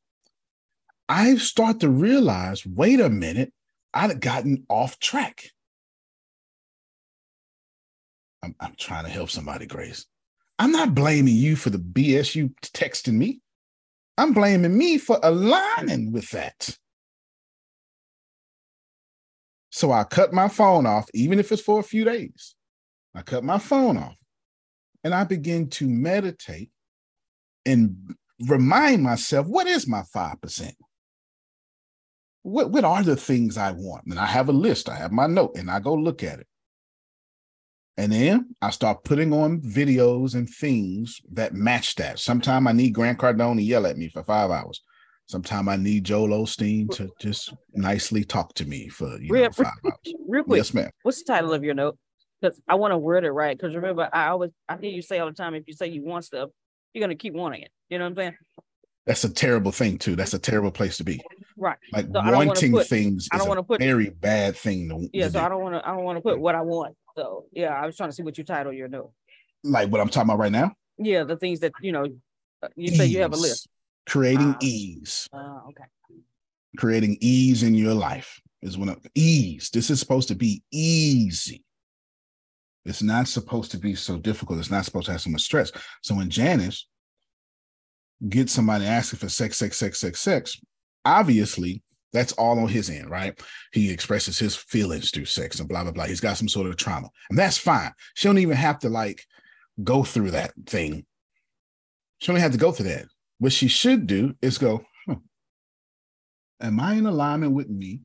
I 1.09 1.37
start 1.37 1.79
to 1.79 1.89
realize 1.89 2.63
wait 2.67 2.99
a 2.99 3.09
minute, 3.09 3.51
I'd 3.95 4.21
gotten 4.21 4.67
off 4.69 4.99
track. 4.99 5.45
I'm, 8.43 8.53
I'm 8.59 8.75
trying 8.77 9.05
to 9.05 9.09
help 9.09 9.31
somebody, 9.31 9.65
Grace. 9.65 10.05
I'm 10.59 10.71
not 10.71 10.93
blaming 10.93 11.35
you 11.35 11.55
for 11.55 11.71
the 11.71 11.79
BS 11.79 12.35
you 12.35 12.49
texting 12.61 13.13
me. 13.13 13.41
I'm 14.19 14.33
blaming 14.33 14.77
me 14.77 14.99
for 14.99 15.19
aligning 15.23 16.11
with 16.11 16.29
that. 16.29 16.77
So 19.75 19.91
I 19.91 20.05
cut 20.05 20.31
my 20.31 20.47
phone 20.47 20.85
off, 20.85 21.09
even 21.13 21.37
if 21.37 21.51
it's 21.51 21.61
for 21.61 21.81
a 21.81 21.83
few 21.83 22.05
days. 22.05 22.55
I 23.13 23.23
cut 23.23 23.43
my 23.43 23.59
phone 23.59 23.97
off 23.97 24.15
and 25.03 25.13
I 25.13 25.25
begin 25.25 25.69
to 25.71 25.89
meditate 25.89 26.71
and 27.65 28.15
remind 28.47 29.03
myself 29.03 29.47
what 29.47 29.67
is 29.67 29.85
my 29.85 30.03
5%? 30.15 30.71
What, 32.43 32.71
what 32.71 32.85
are 32.85 33.03
the 33.03 33.17
things 33.17 33.57
I 33.57 33.71
want? 33.71 34.05
And 34.05 34.17
I 34.17 34.27
have 34.27 34.47
a 34.47 34.53
list, 34.53 34.87
I 34.87 34.95
have 34.95 35.11
my 35.11 35.27
note, 35.27 35.57
and 35.57 35.69
I 35.69 35.81
go 35.81 35.93
look 35.93 36.23
at 36.23 36.39
it. 36.39 36.47
And 37.97 38.13
then 38.13 38.55
I 38.61 38.69
start 38.69 39.03
putting 39.03 39.33
on 39.33 39.59
videos 39.59 40.35
and 40.35 40.49
things 40.49 41.19
that 41.33 41.53
match 41.53 41.95
that. 41.95 42.19
Sometimes 42.19 42.65
I 42.65 42.71
need 42.71 42.93
Grant 42.93 43.19
Cardone 43.19 43.57
to 43.57 43.61
yell 43.61 43.85
at 43.85 43.97
me 43.97 44.07
for 44.07 44.23
five 44.23 44.51
hours. 44.51 44.81
Sometimes 45.27 45.67
I 45.67 45.75
need 45.77 46.03
Joel 46.03 46.29
Osteen 46.29 46.89
to 46.95 47.09
just 47.19 47.53
nicely 47.73 48.23
talk 48.23 48.53
to 48.55 48.65
me 48.65 48.87
for 48.89 49.07
you 49.19 49.29
know 49.31 49.39
Real, 49.39 49.51
five 49.51 49.67
hours. 49.83 50.13
real 50.27 50.43
quick. 50.43 50.57
Yes, 50.57 50.73
ma'am. 50.73 50.89
What's 51.01 51.23
the 51.23 51.33
title 51.33 51.53
of 51.53 51.63
your 51.63 51.73
note? 51.73 51.97
Because 52.41 52.61
I 52.67 52.75
want 52.75 52.91
to 52.91 52.97
word 52.97 53.23
it 53.25 53.31
right. 53.31 53.57
Because 53.57 53.75
remember, 53.75 54.07
I 54.13 54.27
always 54.27 54.51
I 54.69 54.77
hear 54.77 54.91
you 54.91 55.01
say 55.01 55.17
all 55.19 55.27
the 55.27 55.33
time, 55.33 55.55
if 55.55 55.63
you 55.67 55.73
say 55.73 55.87
you 55.87 56.03
want 56.03 56.25
stuff, 56.25 56.49
you're 56.93 57.01
gonna 57.01 57.15
keep 57.15 57.33
wanting 57.33 57.63
it. 57.63 57.71
You 57.89 57.97
know 57.97 58.05
what 58.05 58.09
I'm 58.11 58.15
saying? 58.17 58.33
That's 59.07 59.23
a 59.23 59.33
terrible 59.33 59.71
thing 59.71 59.97
too. 59.97 60.15
That's 60.15 60.33
a 60.35 60.39
terrible 60.39 60.71
place 60.71 60.97
to 60.97 61.03
be. 61.03 61.21
Right. 61.57 61.77
Like 61.91 62.05
So 62.05 62.11
wanting 62.21 62.71
put- 62.73 62.87
things 62.87 63.27
I 63.31 63.37
don't 63.37 63.47
a 63.47 63.49
wanna 63.49 63.63
put- 63.63 63.79
very 63.79 64.09
bad 64.09 64.55
thing 64.55 64.89
to, 64.89 65.09
Yeah. 65.11 65.25
to 65.25 65.31
So 65.31 65.39
do. 65.39 65.45
I 65.45 65.49
don't 65.49 65.61
want 65.63 65.75
to. 65.75 65.87
I 65.87 65.95
don't 65.95 66.03
want 66.03 66.17
to 66.17 66.21
put 66.21 66.39
what 66.39 66.53
I 66.53 66.61
want. 66.61 66.95
So 67.15 67.45
yeah, 67.51 67.69
I 67.73 67.85
was 67.87 67.95
trying 67.97 68.09
to 68.09 68.15
see 68.15 68.23
what 68.23 68.37
you 68.37 68.43
title 68.43 68.73
your 68.73 68.87
note. 68.89 69.11
like 69.63 69.89
what 69.91 70.01
I'm 70.01 70.09
talking 70.09 70.29
about 70.29 70.37
right 70.39 70.51
now. 70.51 70.73
Yeah, 70.99 71.23
the 71.23 71.35
things 71.37 71.61
that 71.61 71.71
you 71.81 71.91
know. 71.91 72.05
uh, 72.61 72.67
You 72.75 72.89
say 72.95 73.05
you 73.07 73.21
have 73.21 73.33
a 73.33 73.37
list. 73.37 73.67
Creating 74.07 74.55
ease. 74.61 75.27
Uh, 75.33 75.59
okay. 75.69 75.83
creating 76.77 77.17
ease 77.21 77.63
in 77.63 77.73
your 77.73 77.93
life 77.93 78.39
is 78.61 78.77
when 78.77 78.95
ease. 79.15 79.69
This 79.69 79.89
is 79.89 79.99
supposed 79.99 80.27
to 80.29 80.35
be 80.35 80.63
easy. 80.71 81.63
It's 82.85 83.01
not 83.01 83.27
supposed 83.27 83.71
to 83.71 83.77
be 83.77 83.95
so 83.95 84.17
difficult. 84.17 84.59
It's 84.59 84.71
not 84.71 84.85
supposed 84.85 85.07
to 85.07 85.13
have 85.13 85.21
so 85.21 85.31
much 85.31 85.41
stress. 85.41 85.71
So 86.03 86.15
when 86.15 86.29
Janice 86.29 86.87
get 88.29 88.49
somebody 88.49 88.85
asking 88.85 89.19
for 89.19 89.29
sex, 89.29 89.57
sex, 89.57 89.77
sex, 89.77 89.99
sex, 89.99 90.19
sex, 90.19 90.61
obviously 91.03 91.81
that's 92.13 92.33
all 92.33 92.59
on 92.59 92.69
his 92.69 92.89
end, 92.89 93.09
right? 93.09 93.37
He 93.73 93.91
expresses 93.91 94.39
his 94.39 94.55
feelings 94.55 95.11
through 95.11 95.25
sex 95.25 95.59
and 95.59 95.67
blah, 95.67 95.83
blah, 95.83 95.91
blah. 95.91 96.05
He's 96.05 96.21
got 96.21 96.37
some 96.37 96.47
sort 96.47 96.67
of 96.67 96.77
trauma. 96.77 97.09
And 97.29 97.37
that's 97.37 97.57
fine. 97.57 97.91
She 98.13 98.27
don't 98.27 98.37
even 98.37 98.55
have 98.55 98.79
to 98.79 98.89
like 98.89 99.25
go 99.83 100.03
through 100.03 100.31
that 100.31 100.53
thing. 100.65 101.05
She 102.19 102.31
don't 102.31 102.39
have 102.39 102.53
to 102.53 102.57
go 102.57 102.71
through 102.71 102.87
that. 102.87 103.05
What 103.39 103.51
she 103.51 103.67
should 103.67 104.07
do 104.07 104.35
is 104.41 104.57
go, 104.57 104.85
huh, 105.07 105.15
am 106.61 106.79
I 106.79 106.93
in 106.93 107.05
alignment 107.05 107.53
with 107.53 107.69
me? 107.69 108.01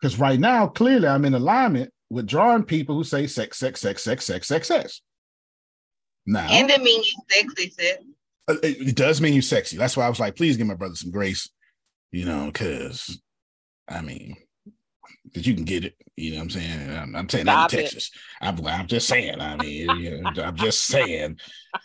Because 0.00 0.18
right 0.18 0.38
now, 0.38 0.66
clearly 0.66 1.08
I'm 1.08 1.24
in 1.24 1.34
alignment 1.34 1.92
with 2.08 2.26
drawing 2.26 2.64
people 2.64 2.94
who 2.94 3.04
say 3.04 3.26
sex, 3.26 3.58
sex, 3.58 3.80
sex, 3.80 4.02
sex, 4.02 4.24
sex, 4.24 4.46
sex, 4.46 4.68
sex. 4.68 5.02
Now, 6.26 6.48
and 6.50 6.70
it 6.70 6.82
means 6.82 7.12
sexy, 7.28 7.70
sis. 7.70 7.98
Uh, 8.48 8.54
it, 8.62 8.88
it 8.88 8.96
does 8.96 9.20
mean 9.20 9.32
you're 9.32 9.42
sexy. 9.42 9.76
That's 9.76 9.96
why 9.96 10.06
I 10.06 10.08
was 10.08 10.20
like, 10.20 10.36
please 10.36 10.56
give 10.56 10.66
my 10.66 10.74
brother 10.74 10.94
some 10.94 11.10
grace, 11.10 11.48
you 12.12 12.24
know, 12.24 12.46
because 12.46 13.20
I 13.88 14.00
mean, 14.02 14.36
because 15.32 15.46
you 15.46 15.54
can 15.54 15.64
get 15.64 15.84
it. 15.84 15.94
You 16.16 16.32
know 16.32 16.38
what 16.38 16.42
I'm 16.42 16.50
saying? 16.50 16.90
I'm, 16.90 17.16
I'm 17.16 17.28
saying 17.28 17.46
that 17.46 17.72
in 17.72 17.78
Texas. 17.80 18.10
I'm, 18.40 18.66
I'm 18.66 18.86
just 18.86 19.06
saying. 19.06 19.40
I 19.40 19.56
mean, 19.62 19.88
you 19.98 20.20
know, 20.20 20.42
I'm 20.42 20.56
just 20.56 20.82
saying 20.86 21.38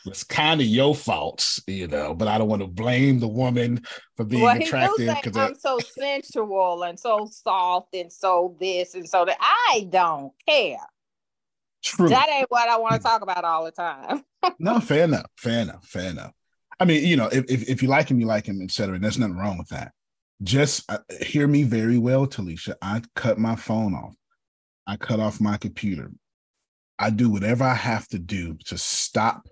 it's 0.05 0.23
kind 0.23 0.61
of 0.61 0.67
your 0.67 0.95
fault, 0.95 1.59
you 1.67 1.87
know. 1.87 2.13
But 2.13 2.27
I 2.27 2.37
don't 2.37 2.47
want 2.47 2.61
to 2.61 2.67
blame 2.67 3.19
the 3.19 3.27
woman 3.27 3.83
for 4.17 4.25
being 4.25 4.43
well, 4.43 4.57
attractive 4.57 5.15
because 5.21 5.37
I'm 5.37 5.55
so 5.55 5.79
sensual 5.79 6.83
and 6.83 6.99
so 6.99 7.29
soft 7.31 7.95
and 7.95 8.11
so 8.11 8.55
this 8.59 8.95
and 8.95 9.07
so 9.07 9.25
that. 9.25 9.37
I 9.39 9.87
don't 9.89 10.33
care. 10.47 10.77
True. 11.83 12.09
That 12.09 12.27
ain't 12.29 12.49
what 12.49 12.67
I 12.67 12.77
want 12.77 12.95
to 12.95 12.99
talk 12.99 13.21
about 13.21 13.43
all 13.43 13.63
the 13.63 13.71
time. 13.71 14.23
no, 14.59 14.79
fair 14.79 15.03
enough. 15.03 15.27
Fair 15.37 15.61
enough. 15.61 15.85
Fair 15.85 16.09
enough. 16.09 16.33
I 16.79 16.85
mean, 16.85 17.05
you 17.05 17.15
know, 17.15 17.27
if, 17.27 17.45
if, 17.47 17.69
if 17.69 17.83
you 17.83 17.87
like 17.87 18.09
him, 18.09 18.19
you 18.19 18.25
like 18.25 18.47
him, 18.47 18.61
etc. 18.61 18.99
There's 18.99 19.19
nothing 19.19 19.37
wrong 19.37 19.57
with 19.57 19.69
that. 19.69 19.93
Just 20.43 20.89
uh, 20.91 20.99
hear 21.21 21.47
me 21.47 21.63
very 21.63 21.97
well, 21.97 22.27
Talisha. 22.27 22.75
I 22.81 23.01
cut 23.15 23.37
my 23.37 23.55
phone 23.55 23.93
off. 23.93 24.15
I 24.87 24.97
cut 24.97 25.19
off 25.19 25.41
my 25.41 25.57
computer. 25.57 26.11
I 26.99 27.09
do 27.09 27.29
whatever 27.29 27.63
I 27.63 27.73
have 27.73 28.07
to 28.09 28.19
do 28.19 28.57
to 28.65 28.77
stop. 28.77 29.47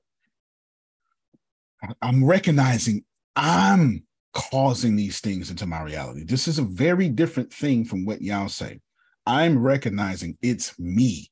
I'm 2.01 2.23
recognizing 2.23 3.03
I'm 3.35 4.03
causing 4.33 4.95
these 4.95 5.19
things 5.19 5.49
into 5.49 5.65
my 5.65 5.81
reality. 5.81 6.23
This 6.23 6.47
is 6.47 6.59
a 6.59 6.63
very 6.63 7.09
different 7.09 7.53
thing 7.53 7.85
from 7.85 8.05
what 8.05 8.21
y'all 8.21 8.49
say. 8.49 8.79
I'm 9.25 9.59
recognizing 9.59 10.37
it's 10.41 10.77
me 10.79 11.29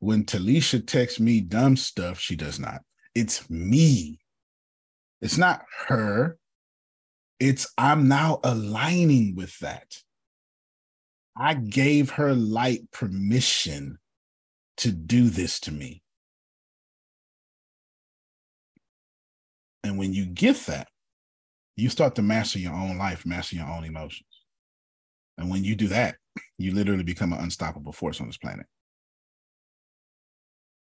when 0.00 0.24
Talisha 0.24 0.86
texts 0.86 1.20
me 1.20 1.40
dumb 1.40 1.76
stuff, 1.76 2.18
she 2.18 2.36
does 2.36 2.60
not. 2.60 2.82
It's 3.14 3.48
me. 3.48 4.20
It's 5.20 5.38
not 5.38 5.64
her. 5.88 6.38
It's 7.38 7.72
I'm 7.76 8.08
now 8.08 8.40
aligning 8.42 9.34
with 9.34 9.58
that. 9.60 10.02
I 11.36 11.54
gave 11.54 12.12
her 12.12 12.34
light 12.34 12.90
permission 12.92 13.98
to 14.78 14.90
do 14.90 15.28
this 15.28 15.60
to 15.60 15.72
me. 15.72 16.02
And 19.84 19.98
when 19.98 20.12
you 20.12 20.26
get 20.26 20.56
that, 20.66 20.88
you 21.76 21.90
start 21.90 22.14
to 22.14 22.22
master 22.22 22.58
your 22.58 22.72
own 22.72 22.96
life, 22.96 23.26
master 23.26 23.56
your 23.56 23.68
own 23.68 23.84
emotions. 23.84 24.24
And 25.36 25.50
when 25.50 25.62
you 25.62 25.76
do 25.76 25.88
that, 25.88 26.16
you 26.58 26.72
literally 26.72 27.04
become 27.04 27.34
an 27.34 27.40
unstoppable 27.40 27.92
force 27.92 28.20
on 28.20 28.26
this 28.26 28.38
planet 28.38 28.66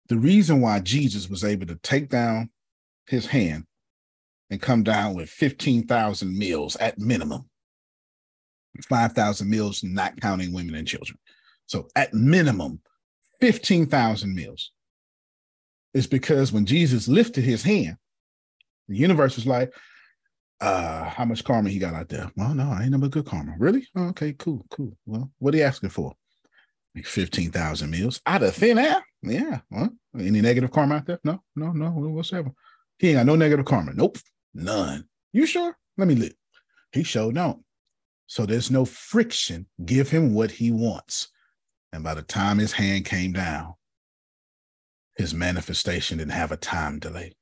the 0.07 0.18
reason 0.18 0.61
why 0.61 0.80
Jesus 0.80 1.30
was 1.30 1.44
able 1.44 1.65
to 1.68 1.76
take 1.76 2.10
down 2.10 2.49
his 3.06 3.28
hand 3.28 3.65
and 4.49 4.61
come 4.61 4.84
down 4.84 5.14
with 5.14 5.30
15,000 5.30 6.38
meals 6.38 6.76
at 6.78 6.98
minimum, 6.99 7.49
5,000 8.88 9.49
meals, 9.49 9.84
not 9.84 10.19
counting 10.22 10.53
women 10.53 10.76
and 10.76 10.88
children. 10.88 11.18
So 11.65 11.90
at 11.95 12.14
minimum, 12.14 12.80
15,000 13.41 14.34
meals 14.34 14.72
is 15.94 16.07
because 16.07 16.52
when 16.52 16.65
Jesus 16.65 17.07
lifted 17.07 17.44
his 17.44 17.64
hand, 17.64 17.98
the 18.88 18.95
universe 18.95 19.36
was 19.36 19.45
like, 19.45 19.74
uh, 20.60 21.03
how 21.03 21.26
much 21.26 21.44
karma 21.44 21.69
he 21.69 21.78
got 21.78 21.94
out 21.94 22.10
there? 22.10 22.32
Well, 22.36 22.53
no, 22.53 22.69
I 22.69 22.84
ain't 22.84 22.91
number 22.91 23.10
good 23.10 23.26
karma. 23.26 23.56
Really? 23.60 23.88
Oh, 23.95 24.07
okay, 24.10 24.34
cool, 24.34 24.65
cool. 24.72 24.98
Well, 25.06 25.32
what 25.40 25.53
are 25.53 25.57
you 25.57 25.64
asking 25.64 25.90
for? 25.90 26.14
Like 26.95 27.06
15,000 27.06 27.90
meals 27.90 28.22
out 28.26 28.44
of 28.44 28.56
thin 28.56 28.80
air? 28.80 29.03
Yeah. 29.22 29.60
Well, 29.69 29.90
any 30.18 30.41
negative 30.41 30.72
karma 30.72 30.95
out 30.95 31.06
there? 31.06 31.19
No, 31.24 31.44
no, 31.56 31.72
no, 31.72 31.90
whatsoever. 31.90 32.52
He 32.98 33.10
ain't 33.10 33.18
got 33.18 33.26
no 33.28 33.36
negative 33.36 33.65
karma. 33.65 33.94
Nope. 33.94 34.18
None. 34.53 35.06
You 35.34 35.45
sure? 35.45 35.78
Let 35.98 36.07
me 36.07 36.15
look. 36.15 36.34
He 36.91 37.03
showed 37.03 37.36
no. 37.36 37.64
So 38.28 38.45
there's 38.45 38.72
no 38.72 38.86
friction. 38.86 39.68
Give 39.86 40.10
him 40.10 40.34
what 40.34 40.52
he 40.52 40.72
wants. 40.72 41.30
And 41.94 42.03
by 42.03 42.14
the 42.14 42.22
time 42.22 42.57
his 42.57 42.74
hand 42.74 43.06
came 43.06 43.32
down, 43.34 43.76
his 45.15 45.34
manifestation 45.34 46.18
didn't 46.18 46.32
have 46.32 46.52
a 46.52 46.57
time 46.57 46.99
delay. 46.99 47.34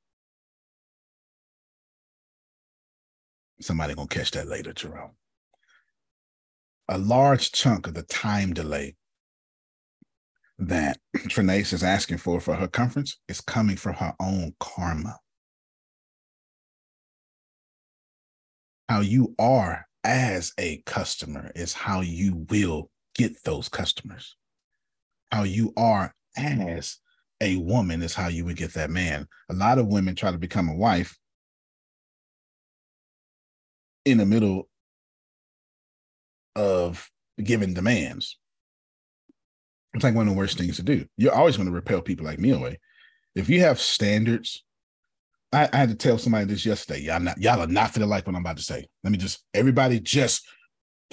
Somebody 3.60 3.96
gonna 3.96 4.08
catch 4.08 4.32
that 4.32 4.48
later, 4.48 4.74
Jerome. 4.74 5.16
A 6.88 6.98
large 6.98 7.52
chunk 7.52 7.88
of 7.88 7.94
the 7.94 8.04
time 8.04 8.54
delay 8.54 8.96
that 10.60 11.00
Trinace 11.16 11.74
is 11.74 11.84
asking 11.84 12.18
for 12.18 12.40
for 12.40 12.56
her 12.56 12.68
conference 12.68 13.18
is 13.28 13.42
coming 13.42 13.76
from 13.76 13.96
her 13.96 14.14
own 14.20 14.54
karma. 14.60 15.20
How 18.90 19.02
you 19.02 19.36
are 19.40 19.88
as 20.04 20.54
a 20.60 20.82
customer 20.86 21.52
is 21.56 21.74
how 21.74 22.02
you 22.02 22.46
will 22.50 22.90
get 23.16 23.44
those 23.44 23.70
customers. 23.70 24.36
How 25.32 25.44
you 25.44 25.74
are 25.76 26.14
as 26.38 26.98
a 27.42 27.58
woman 27.58 28.02
is 28.02 28.14
how 28.14 28.28
you 28.28 28.46
would 28.46 28.58
get 28.58 28.74
that 28.74 28.90
man. 28.90 29.28
A 29.50 29.54
lot 29.54 29.80
of 29.80 29.88
women 29.88 30.16
try 30.16 30.32
to 30.32 30.38
become 30.38 30.70
a 30.70 30.76
wife 30.76 31.18
in 34.06 34.20
the 34.20 34.26
middle 34.26 34.70
of 36.56 37.10
giving 37.44 37.74
demands 37.74 38.38
it's 39.96 40.04
like 40.04 40.14
one 40.14 40.28
of 40.28 40.34
the 40.34 40.38
worst 40.38 40.58
things 40.58 40.76
to 40.76 40.84
do. 40.84 41.06
You're 41.18 41.34
always 41.34 41.56
going 41.56 41.70
to 41.70 41.74
repel 41.74 42.02
people 42.02 42.26
like 42.26 42.38
me 42.38 42.52
away. 42.52 42.80
If 43.34 43.50
you 43.50 43.62
have 43.62 43.80
standards, 43.80 44.64
I, 45.54 45.70
I 45.72 45.78
had 45.78 45.90
to 45.90 45.96
tell 45.96 46.18
somebody 46.18 46.46
this 46.46 46.66
yesterday. 46.66 47.02
Y'all 47.02 47.20
not 47.20 47.42
y'all 47.42 47.62
are 47.62 47.68
not 47.68 47.94
gonna 47.94 48.06
like 48.06 48.26
what 48.26 48.36
I'm 48.36 48.42
about 48.42 48.58
to 48.58 48.64
say. 48.64 48.88
Let 49.04 49.12
me 49.12 49.18
just 49.18 49.44
everybody 49.54 50.00
just 50.00 50.46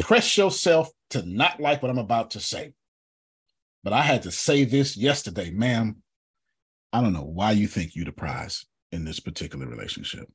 press 0.00 0.36
yourself 0.36 0.90
to 1.10 1.22
not 1.22 1.60
like 1.60 1.82
what 1.82 1.90
I'm 1.90 1.98
about 1.98 2.32
to 2.32 2.40
say. 2.40 2.74
But 3.84 3.92
I 3.92 4.02
had 4.02 4.22
to 4.22 4.30
say 4.30 4.64
this 4.64 4.96
yesterday, 4.96 5.50
ma'am. 5.50 5.96
I 6.92 7.00
don't 7.00 7.12
know 7.12 7.24
why 7.24 7.52
you 7.52 7.66
think 7.66 7.94
you 7.94 8.04
the 8.04 8.12
prize 8.12 8.66
in 8.90 9.04
this 9.04 9.18
particular 9.20 9.66
relationship. 9.66 10.28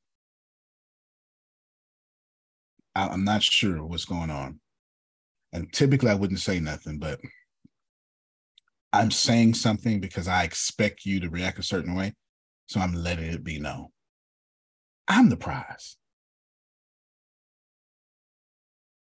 I, 2.96 3.08
I'm 3.08 3.24
not 3.24 3.44
sure 3.44 3.86
what's 3.86 4.06
going 4.06 4.32
on. 4.32 4.60
And 5.54 5.72
typically 5.72 6.10
I 6.10 6.16
wouldn't 6.16 6.40
say 6.40 6.60
nothing, 6.60 7.00
but 7.00 7.20
I'm 8.92 9.12
saying 9.12 9.54
something 9.54 10.00
because 10.00 10.28
I 10.28 10.44
expect 10.44 11.06
you 11.06 11.20
to 11.20 11.30
react 11.30 11.60
a 11.60 11.64
certain 11.64 11.96
way. 11.96 12.14
So 12.68 12.80
I'm 12.80 12.94
letting 12.94 13.26
it 13.26 13.44
be 13.44 13.60
known. 13.60 13.88
I'm 15.08 15.30
the 15.30 15.38
prize. 15.38 15.98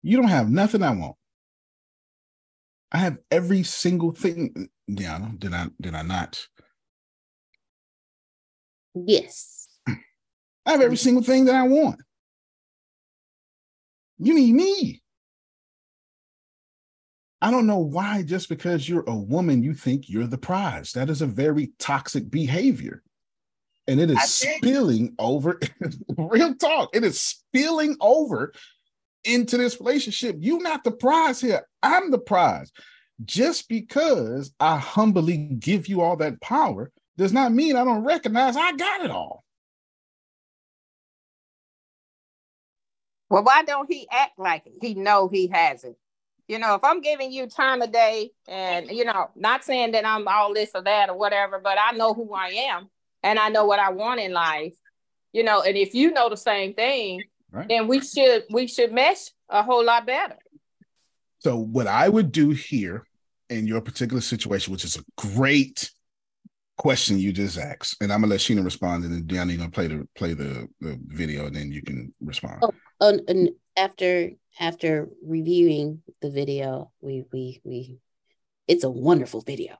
You 0.02 0.16
don't 0.16 0.28
have 0.28 0.48
nothing 0.48 0.82
I 0.82 0.92
want. 0.92 1.16
I 2.92 2.98
have 2.98 3.18
every 3.30 3.62
single 3.62 4.12
thing. 4.12 4.68
Diana, 4.92 5.32
did 5.36 5.52
I 5.52 5.68
did 5.80 5.94
I 5.94 6.02
not? 6.02 6.46
Yes. 8.94 9.68
I 9.86 10.72
have 10.72 10.80
every 10.80 10.96
single 10.96 11.22
thing 11.22 11.44
that 11.46 11.54
I 11.54 11.64
want. 11.64 12.00
You 14.18 14.34
need 14.34 14.54
me. 14.54 15.02
I 17.42 17.50
don't 17.50 17.66
know 17.66 17.78
why, 17.78 18.22
just 18.22 18.48
because 18.48 18.88
you're 18.88 19.04
a 19.06 19.16
woman, 19.16 19.62
you 19.62 19.72
think 19.72 20.08
you're 20.08 20.26
the 20.26 20.36
prize. 20.36 20.92
That 20.92 21.08
is 21.08 21.22
a 21.22 21.26
very 21.26 21.72
toxic 21.78 22.30
behavior. 22.30 23.02
And 23.90 24.00
it 24.00 24.08
is 24.08 24.22
spilling 24.22 25.16
over, 25.18 25.58
real 26.16 26.54
talk, 26.54 26.90
it 26.94 27.02
is 27.02 27.20
spilling 27.20 27.96
over 28.00 28.52
into 29.24 29.56
this 29.56 29.80
relationship. 29.80 30.36
You're 30.38 30.62
not 30.62 30.84
the 30.84 30.92
prize 30.92 31.40
here. 31.40 31.66
I'm 31.82 32.12
the 32.12 32.20
prize. 32.20 32.70
Just 33.24 33.68
because 33.68 34.52
I 34.60 34.78
humbly 34.78 35.38
give 35.38 35.88
you 35.88 36.02
all 36.02 36.16
that 36.18 36.40
power 36.40 36.92
does 37.18 37.32
not 37.32 37.50
mean 37.50 37.74
I 37.74 37.82
don't 37.82 38.04
recognize 38.04 38.56
I 38.56 38.76
got 38.76 39.04
it 39.04 39.10
all. 39.10 39.42
Well, 43.28 43.42
why 43.42 43.64
don't 43.64 43.90
he 43.90 44.06
act 44.08 44.38
like 44.38 44.66
it? 44.66 44.74
He 44.80 44.94
know 44.94 45.28
he 45.28 45.48
has 45.48 45.82
it. 45.82 45.98
You 46.46 46.60
know, 46.60 46.76
if 46.76 46.84
I'm 46.84 47.00
giving 47.00 47.32
you 47.32 47.48
time 47.48 47.82
of 47.82 47.90
day 47.90 48.30
and, 48.46 48.88
you 48.88 49.04
know, 49.04 49.30
not 49.34 49.64
saying 49.64 49.92
that 49.92 50.06
I'm 50.06 50.28
all 50.28 50.54
this 50.54 50.70
or 50.76 50.82
that 50.82 51.10
or 51.10 51.18
whatever, 51.18 51.58
but 51.58 51.76
I 51.76 51.90
know 51.96 52.14
who 52.14 52.32
I 52.32 52.50
am 52.70 52.88
and 53.22 53.38
I 53.38 53.48
know 53.48 53.64
what 53.64 53.80
I 53.80 53.90
want 53.90 54.20
in 54.20 54.32
life. 54.32 54.74
You 55.32 55.44
know, 55.44 55.62
and 55.62 55.76
if 55.76 55.94
you 55.94 56.10
know 56.10 56.28
the 56.28 56.36
same 56.36 56.74
thing, 56.74 57.22
Right. 57.52 57.68
then 57.68 57.88
we 57.88 58.00
should 58.00 58.44
we 58.50 58.66
should 58.68 58.92
mesh 58.92 59.30
a 59.48 59.62
whole 59.62 59.84
lot 59.84 60.06
better. 60.06 60.36
So 61.38 61.58
what 61.58 61.86
I 61.86 62.08
would 62.08 62.30
do 62.30 62.50
here 62.50 63.06
in 63.48 63.66
your 63.66 63.80
particular 63.80 64.20
situation, 64.20 64.72
which 64.72 64.84
is 64.84 64.96
a 64.96 65.04
great 65.16 65.90
question 66.76 67.18
you 67.18 67.32
just 67.32 67.58
asked, 67.58 67.96
and 68.00 68.12
I'm 68.12 68.20
gonna 68.20 68.30
let 68.30 68.40
Sheena 68.40 68.64
respond, 68.64 69.04
and 69.04 69.12
then 69.12 69.24
Deanna, 69.24 69.48
you're 69.48 69.58
gonna 69.58 69.70
play 69.70 69.88
the 69.88 70.08
play 70.14 70.34
the, 70.34 70.68
the 70.80 70.98
video, 71.06 71.46
and 71.46 71.56
then 71.56 71.72
you 71.72 71.82
can 71.82 72.14
respond. 72.20 72.60
Oh, 72.62 72.72
oh, 73.00 73.18
and 73.26 73.50
after 73.76 74.30
after 74.60 75.08
reviewing 75.24 76.02
the 76.22 76.30
video, 76.30 76.92
we 77.00 77.24
we 77.32 77.60
we 77.64 77.98
it's 78.68 78.84
a 78.84 78.90
wonderful 78.90 79.40
video. 79.40 79.76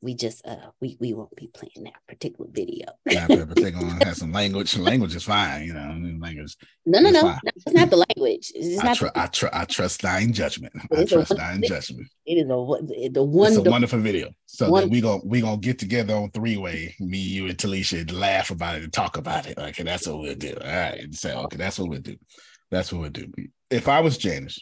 We 0.00 0.14
just 0.14 0.46
uh 0.46 0.56
we 0.80 0.96
we 1.00 1.12
won't 1.12 1.34
be 1.34 1.48
playing 1.48 1.84
that 1.84 1.94
particular 2.06 2.48
video. 2.52 2.86
That 3.06 3.28
particular 3.28 3.84
one 3.84 4.00
has 4.02 4.18
some 4.18 4.32
language. 4.32 4.76
Language 4.78 5.16
is 5.16 5.24
fine, 5.24 5.64
you 5.64 5.72
know. 5.72 5.98
Language. 6.20 6.56
No, 6.86 7.00
no, 7.00 7.10
no, 7.10 7.22
fine. 7.22 7.40
it's 7.44 7.74
not 7.74 7.90
the 7.90 7.96
language. 7.96 8.52
It's 8.54 8.80
I, 8.80 8.84
not 8.86 8.96
tr- 8.96 9.06
the- 9.06 9.18
I, 9.18 9.26
tr- 9.26 9.46
I 9.52 9.64
trust 9.64 10.02
thine 10.02 10.32
judgment. 10.32 10.72
I 10.96 11.04
trust 11.04 11.36
thine 11.36 11.62
judgment. 11.62 12.06
It 12.26 12.34
is 12.34 12.44
a 12.44 12.46
the 12.46 13.44
It's 13.44 13.66
a 13.66 13.70
wonderful 13.70 13.98
video. 13.98 14.30
So 14.46 14.70
One- 14.70 14.82
then 14.82 14.90
we 14.90 15.00
gonna 15.00 15.22
we 15.24 15.40
gonna 15.40 15.56
get 15.56 15.80
together 15.80 16.14
on 16.14 16.30
three 16.30 16.56
way, 16.56 16.94
me, 17.00 17.18
you, 17.18 17.46
and 17.48 17.58
Talisha, 17.58 18.00
and 18.00 18.12
laugh 18.12 18.50
about 18.50 18.76
it 18.76 18.84
and 18.84 18.92
talk 18.92 19.16
about 19.16 19.46
it. 19.46 19.58
Okay, 19.58 19.82
that's 19.82 20.06
what 20.06 20.20
we'll 20.20 20.34
do. 20.36 20.54
All 20.60 20.66
right, 20.68 21.00
and 21.00 21.12
say 21.14 21.34
okay, 21.34 21.56
that's 21.56 21.78
what 21.78 21.88
we'll 21.88 22.00
do. 22.00 22.16
That's 22.70 22.92
what 22.92 23.00
we'll 23.00 23.10
do. 23.10 23.32
If 23.68 23.88
I 23.88 24.00
was 24.00 24.16
Janice 24.16 24.60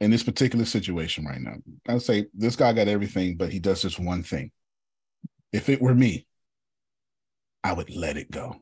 in 0.00 0.10
this 0.10 0.22
particular 0.22 0.64
situation 0.64 1.24
right 1.26 1.40
now, 1.40 1.56
I'd 1.88 2.02
say 2.02 2.26
this 2.34 2.56
guy 2.56 2.72
got 2.72 2.88
everything, 2.88 3.36
but 3.36 3.52
he 3.52 3.58
does 3.58 3.82
this 3.82 3.98
one 3.98 4.22
thing. 4.22 4.50
If 5.52 5.68
it 5.68 5.80
were 5.82 5.94
me, 5.94 6.26
I 7.62 7.72
would 7.72 7.94
let 7.94 8.16
it 8.16 8.30
go. 8.30 8.56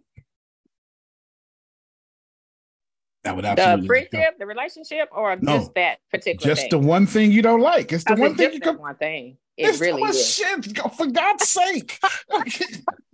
I 3.25 3.33
would 3.33 3.45
The 3.45 3.51
absolutely 3.51 3.87
go. 3.87 3.87
friendship, 3.87 4.39
the 4.39 4.47
relationship, 4.47 5.09
or 5.13 5.37
No, 5.37 5.59
just 5.59 5.75
that 5.75 5.99
particular 6.11 6.47
just 6.47 6.63
thing? 6.63 6.71
the 6.71 6.79
one 6.79 7.07
thing 7.07 7.31
you 7.31 7.43
don't 7.43 7.61
like. 7.61 7.93
It's 7.93 8.05
the 8.05 8.15
one 8.15 8.35
thing 8.37 8.53
you 8.55 8.61
go. 8.61 8.73
one 8.73 8.97
thing. 8.97 9.37
It 9.57 9.69
It's 9.69 9.81
really 9.81 10.03
the 10.03 10.09
is. 10.11 10.35
shit. 10.35 10.79
For 10.97 11.07
God's 11.07 11.49
sake, 11.49 11.99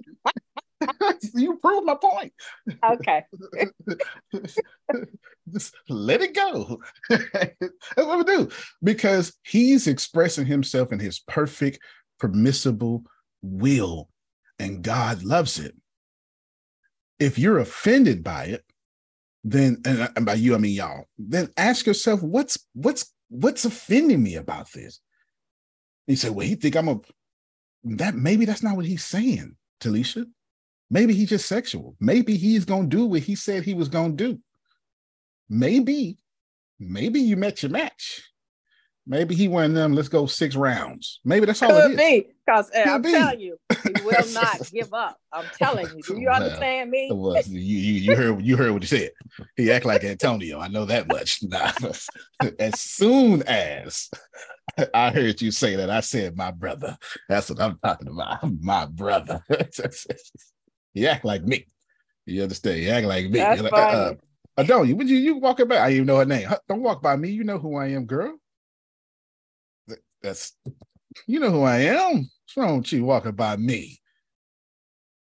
you 1.35 1.57
proved 1.57 1.87
my 1.87 1.95
point. 1.95 2.33
Okay. 2.85 3.25
Just 5.53 5.75
let 5.89 6.23
it 6.23 6.35
go. 6.35 6.81
That's 7.09 7.73
what 7.97 8.19
we 8.19 8.25
do 8.25 8.49
because 8.83 9.35
he's 9.43 9.87
expressing 9.87 10.47
himself 10.47 10.93
in 10.93 10.99
his 10.99 11.21
perfect, 11.21 11.79
permissible 12.19 13.05
will, 13.43 14.09
and 14.59 14.83
God 14.83 15.23
loves 15.23 15.59
it. 15.59 15.75
If 17.19 17.39
you're 17.39 17.59
offended 17.59 18.25
by 18.25 18.45
it, 18.47 18.65
then 19.45 19.83
and, 19.85 20.25
by 20.25 20.35
you 20.35 20.55
I 20.55 20.59
mean 20.59 20.75
y'all, 20.75 21.05
then 21.19 21.51
ask 21.57 21.87
yourself 21.87 22.23
what's 22.23 22.59
what's 22.73 23.13
what's 23.29 23.65
offending 23.65 24.23
me 24.23 24.37
about 24.37 24.73
this. 24.73 25.01
And 26.07 26.13
you 26.13 26.17
say, 26.17 26.31
well, 26.31 26.47
he 26.47 26.55
think 26.55 26.77
I'm 26.77 26.89
a 26.89 27.01
that 27.85 28.15
maybe 28.15 28.47
that's 28.47 28.63
not 28.63 28.77
what 28.77 28.87
he's 28.87 29.05
saying, 29.05 29.57
Talisha. 29.81 30.27
Maybe 30.91 31.15
he's 31.15 31.31
just 31.31 31.47
sexual. 31.47 31.97
Maybe 32.01 32.37
he's 32.37 32.65
gonna 32.65 32.89
do 32.89 33.07
what 33.07 33.21
he 33.23 33.35
said 33.35 33.63
he 33.65 33.75
was 33.75 33.89
gonna 33.89 34.15
do. 34.15 34.39
Maybe, 35.49 36.19
maybe 36.79 37.21
you 37.21 37.37
met 37.37 37.63
your 37.63 37.71
match. 37.71 38.23
Maybe 39.07 39.35
he 39.35 39.49
went 39.49 39.75
them. 39.75 39.93
Let's 39.93 40.09
go 40.09 40.25
six 40.27 40.57
rounds. 40.57 41.21
Maybe 41.25 41.45
that's 41.45 41.63
all 41.63 41.77
it 41.77 41.91
is. 41.91 41.97
be 41.97 42.27
because 42.47 42.71
eh, 42.73 42.85
Could 42.85 42.93
I'm 42.93 43.03
be. 43.03 43.13
telling 43.13 43.41
you, 43.41 43.59
he 43.85 44.03
will 44.03 44.27
not 44.33 44.71
give 44.73 44.95
up. 44.95 45.19
I'm 45.31 45.45
telling 45.59 45.95
you. 45.95 46.03
Do 46.03 46.19
you 46.19 46.31
understand 46.31 46.91
me? 46.91 47.09
You, 47.09 47.59
you 47.59 47.93
you 48.01 48.17
heard 48.17 48.43
you 48.43 48.57
heard 48.57 48.73
what 48.73 48.83
he 48.83 48.89
said. 48.89 49.11
He 49.57 49.71
act 49.71 49.85
like 49.85 50.05
Antonio. 50.05 50.59
I 50.59 50.69
know 50.69 50.85
that 50.87 51.09
much. 51.09 51.41
Nah. 51.55 51.73
As 52.59 52.81
soon 52.81 53.43
as 53.43 54.11
I 54.95 55.11
heard 55.11 55.41
you 55.43 55.51
say 55.51 55.77
that, 55.77 55.91
I 55.91 56.01
said 56.01 56.37
my 56.37 56.51
brother. 56.51 56.97
That's 57.29 57.51
what 57.51 57.61
I'm 57.61 57.79
talking 57.85 58.09
about. 58.09 58.39
My 58.63 58.87
brother. 58.87 59.43
You 60.95 61.07
act 61.09 61.25
like 61.25 61.43
me. 61.43 61.67
You 62.27 62.43
understand? 62.43 62.81
You 62.81 62.91
act 62.91 63.07
like 63.07 63.27
me. 63.27 63.41
That's 63.41 63.61
You're 63.61 63.71
like, 63.71 63.73
uh, 63.75 63.91
funny. 63.91 64.19
uh, 64.57 64.63
don't 64.63 64.89
you? 64.89 64.97
Would 64.97 65.11
you 65.11 65.19
you 65.19 65.37
walking 65.37 65.69
by? 65.69 65.77
I 65.77 65.91
even 65.91 66.07
know 66.07 66.19
her 66.19 66.25
name. 66.25 66.49
Don't 66.69 66.83
walk 66.83 67.03
by 67.03 67.17
me. 67.17 67.31
You 67.31 67.45
know 67.45 67.59
who 67.59 67.77
I 67.77 67.89
am, 67.89 68.07
girl. 68.07 68.39
That's 70.23 70.57
you 71.27 71.39
know 71.39 71.51
who 71.51 71.63
I 71.63 71.81
am. 71.81 72.17
What's 72.17 72.57
wrong 72.57 72.79
with 72.79 72.93
you 72.93 73.05
walking 73.05 73.33
by 73.33 73.57
me? 73.57 74.01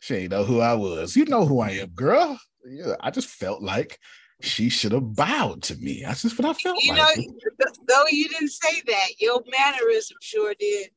She 0.01 0.16
ain't 0.16 0.32
know 0.32 0.44
who 0.44 0.60
I 0.60 0.74
was. 0.74 1.16
You 1.16 1.24
know 1.24 1.47
who 1.47 1.60
I 1.60 1.70
am, 1.70 1.89
girl. 1.90 2.39
Yeah, 2.68 2.97
I 3.01 3.10
just 3.10 3.28
felt 3.28 3.62
like 3.62 3.98
she 4.43 4.69
should 4.69 4.93
have 4.93 5.14
bowed 5.14 5.62
to 5.64 5.77
me. 5.77 6.02
That's 6.05 6.23
just 6.23 6.39
what 6.39 6.48
I 6.48 6.52
felt 6.55 6.82
You 6.82 6.94
know, 6.94 7.01
like. 7.02 7.14
th- 7.16 7.77
though 7.89 8.05
you 8.10 8.28
didn't 8.28 8.51
say 8.51 8.82
that, 8.86 9.09
your 9.20 9.43
mannerism 9.51 10.16
sure 10.20 10.55
did. 10.59 10.90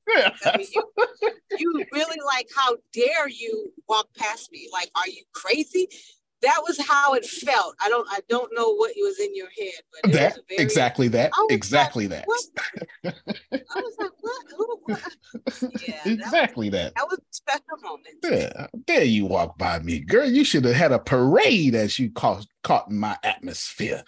I 0.46 0.58
mean, 0.58 0.68
you, 0.74 0.84
you 1.58 1.86
really 1.92 2.18
like, 2.26 2.48
how 2.56 2.76
dare 2.92 3.30
you 3.30 3.72
walk 3.88 4.08
past 4.18 4.52
me? 4.52 4.68
Like, 4.74 4.90
are 4.96 5.08
you 5.08 5.24
crazy? 5.34 5.88
That 6.46 6.62
was 6.68 6.80
how 6.88 7.14
it 7.14 7.26
felt. 7.26 7.76
I 7.82 7.90
don't, 7.90 8.08
I 8.10 8.20
don't 8.30 8.52
know 8.56 8.76
what 8.76 8.92
was 8.96 9.20
in 9.20 9.36
your 9.36 9.48
head, 9.58 9.82
but 9.92 10.12
it 10.12 10.14
that 10.14 10.36
was 10.36 10.44
very, 10.48 10.62
exactly 10.62 11.08
that 11.10 11.32
I 11.36 11.42
was 11.42 11.52
exactly 11.52 12.08
that 12.08 12.26
what? 12.26 12.42
I 13.04 13.12
was 13.76 13.96
like, 14.00 14.12
what? 14.22 14.46
Who? 14.56 14.80
What? 14.86 15.14
Yeah, 15.88 16.02
exactly 16.06 16.70
that. 16.70 16.94
that 16.96 17.08
was 17.08 17.20
a 17.20 17.34
special 17.34 17.78
moment. 17.82 18.16
Yeah, 18.24 18.62
how 18.62 18.68
dare 18.86 19.04
you 19.04 19.26
walk 19.26 19.58
by 19.58 19.80
me, 19.80 20.00
girl? 20.00 20.30
You 20.30 20.44
should 20.44 20.66
have 20.66 20.76
had 20.76 20.92
a 20.92 21.00
parade 21.00 21.76
as 21.76 21.98
you 21.98 22.12
caught 22.12 22.46
caught 22.64 22.90
in 22.90 22.98
my 22.98 23.18
atmosphere. 23.24 24.04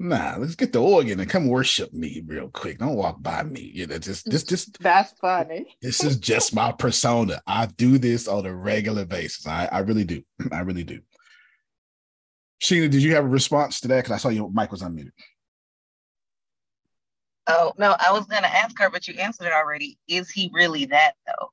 Nah, 0.00 0.36
let's 0.38 0.54
get 0.54 0.72
the 0.72 0.80
organ 0.80 1.18
and 1.18 1.28
come 1.28 1.48
worship 1.48 1.92
me 1.92 2.22
real 2.24 2.48
quick. 2.50 2.78
Don't 2.78 2.94
walk 2.94 3.20
by 3.20 3.42
me. 3.42 3.72
You 3.74 3.86
know, 3.86 3.98
just 3.98 4.30
just 4.30 4.48
just 4.50 4.78
That's 4.80 5.12
funny. 5.20 5.76
this 5.82 6.04
is 6.04 6.16
just 6.18 6.54
my 6.54 6.72
persona. 6.72 7.40
I 7.46 7.66
do 7.66 7.98
this 7.98 8.28
on 8.28 8.46
a 8.46 8.54
regular 8.54 9.04
basis. 9.04 9.46
I, 9.46 9.68
I 9.70 9.78
really 9.80 10.04
do. 10.04 10.22
I 10.52 10.60
really 10.60 10.84
do. 10.84 11.00
Sheena, 12.60 12.90
did 12.90 13.02
you 13.02 13.14
have 13.14 13.24
a 13.24 13.28
response 13.28 13.80
to 13.80 13.88
that? 13.88 14.04
Because 14.04 14.12
I 14.12 14.16
saw 14.18 14.28
your 14.28 14.50
mic 14.50 14.70
was 14.70 14.82
unmuted. 14.82 15.12
Oh, 17.46 17.72
no, 17.78 17.96
I 17.98 18.12
was 18.12 18.26
going 18.26 18.42
to 18.42 18.54
ask 18.54 18.78
her, 18.78 18.90
but 18.90 19.08
you 19.08 19.14
answered 19.14 19.46
it 19.46 19.52
already. 19.52 19.98
Is 20.06 20.30
he 20.30 20.50
really 20.52 20.84
that, 20.86 21.12
though? 21.26 21.50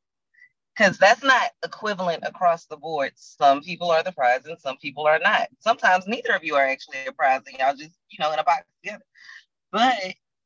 Because 0.76 0.98
that's 0.98 1.24
not 1.24 1.52
equivalent 1.64 2.24
across 2.26 2.66
the 2.66 2.76
board. 2.76 3.14
Some 3.16 3.62
people 3.62 3.92
are 3.92 4.04
the 4.04 4.12
prize 4.12 4.46
and 4.46 4.60
some 4.60 4.76
people 4.78 5.06
are 5.08 5.20
not. 5.20 5.48
Sometimes 5.60 6.06
neither 6.06 6.34
of 6.34 6.44
you 6.44 6.56
are 6.56 6.66
actually 6.68 6.98
a 7.08 7.14
prize 7.14 7.42
and 7.48 7.58
y'all 7.58 7.76
just, 7.76 7.96
you 8.10 8.18
know, 8.20 8.34
in 8.34 8.40
a 8.40 8.44
box 8.44 8.66
together. 8.84 9.04
But 9.72 9.96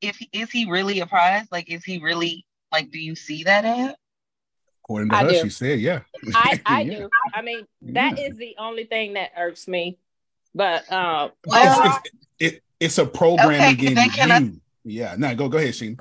if 0.01 0.17
he, 0.17 0.29
is 0.33 0.51
he 0.51 0.69
really 0.69 0.99
a 0.99 1.07
prize? 1.07 1.47
Like, 1.51 1.71
is 1.71 1.83
he 1.83 1.97
really, 1.97 2.45
like, 2.71 2.91
do 2.91 2.99
you 2.99 3.15
see 3.15 3.43
that 3.45 3.65
as? 3.65 3.95
According 4.83 5.09
to 5.09 5.15
I 5.15 5.23
her, 5.23 5.33
do. 5.33 5.39
she 5.39 5.49
said, 5.49 5.79
yeah. 5.79 6.01
I, 6.35 6.61
I 6.65 6.83
Yeah. 6.83 6.97
do. 6.99 7.09
I 7.33 7.41
mean, 7.41 7.65
that 7.81 8.19
is 8.19 8.37
the 8.37 8.55
only 8.59 8.83
thing 8.83 9.13
that 9.13 9.31
irks 9.35 9.67
me. 9.67 9.97
But 10.55 10.91
uh, 10.91 11.29
It's, 11.47 11.79
it's, 11.85 12.09
it, 12.39 12.63
it's 12.79 12.97
a 12.97 13.05
program 13.05 13.73
Okay, 13.73 13.93
again. 13.93 14.31
I- 14.31 14.59
Yeah, 14.83 15.15
no, 15.17 15.35
go 15.35 15.49
go 15.49 15.57
ahead, 15.57 15.73
Sheena. 15.73 15.99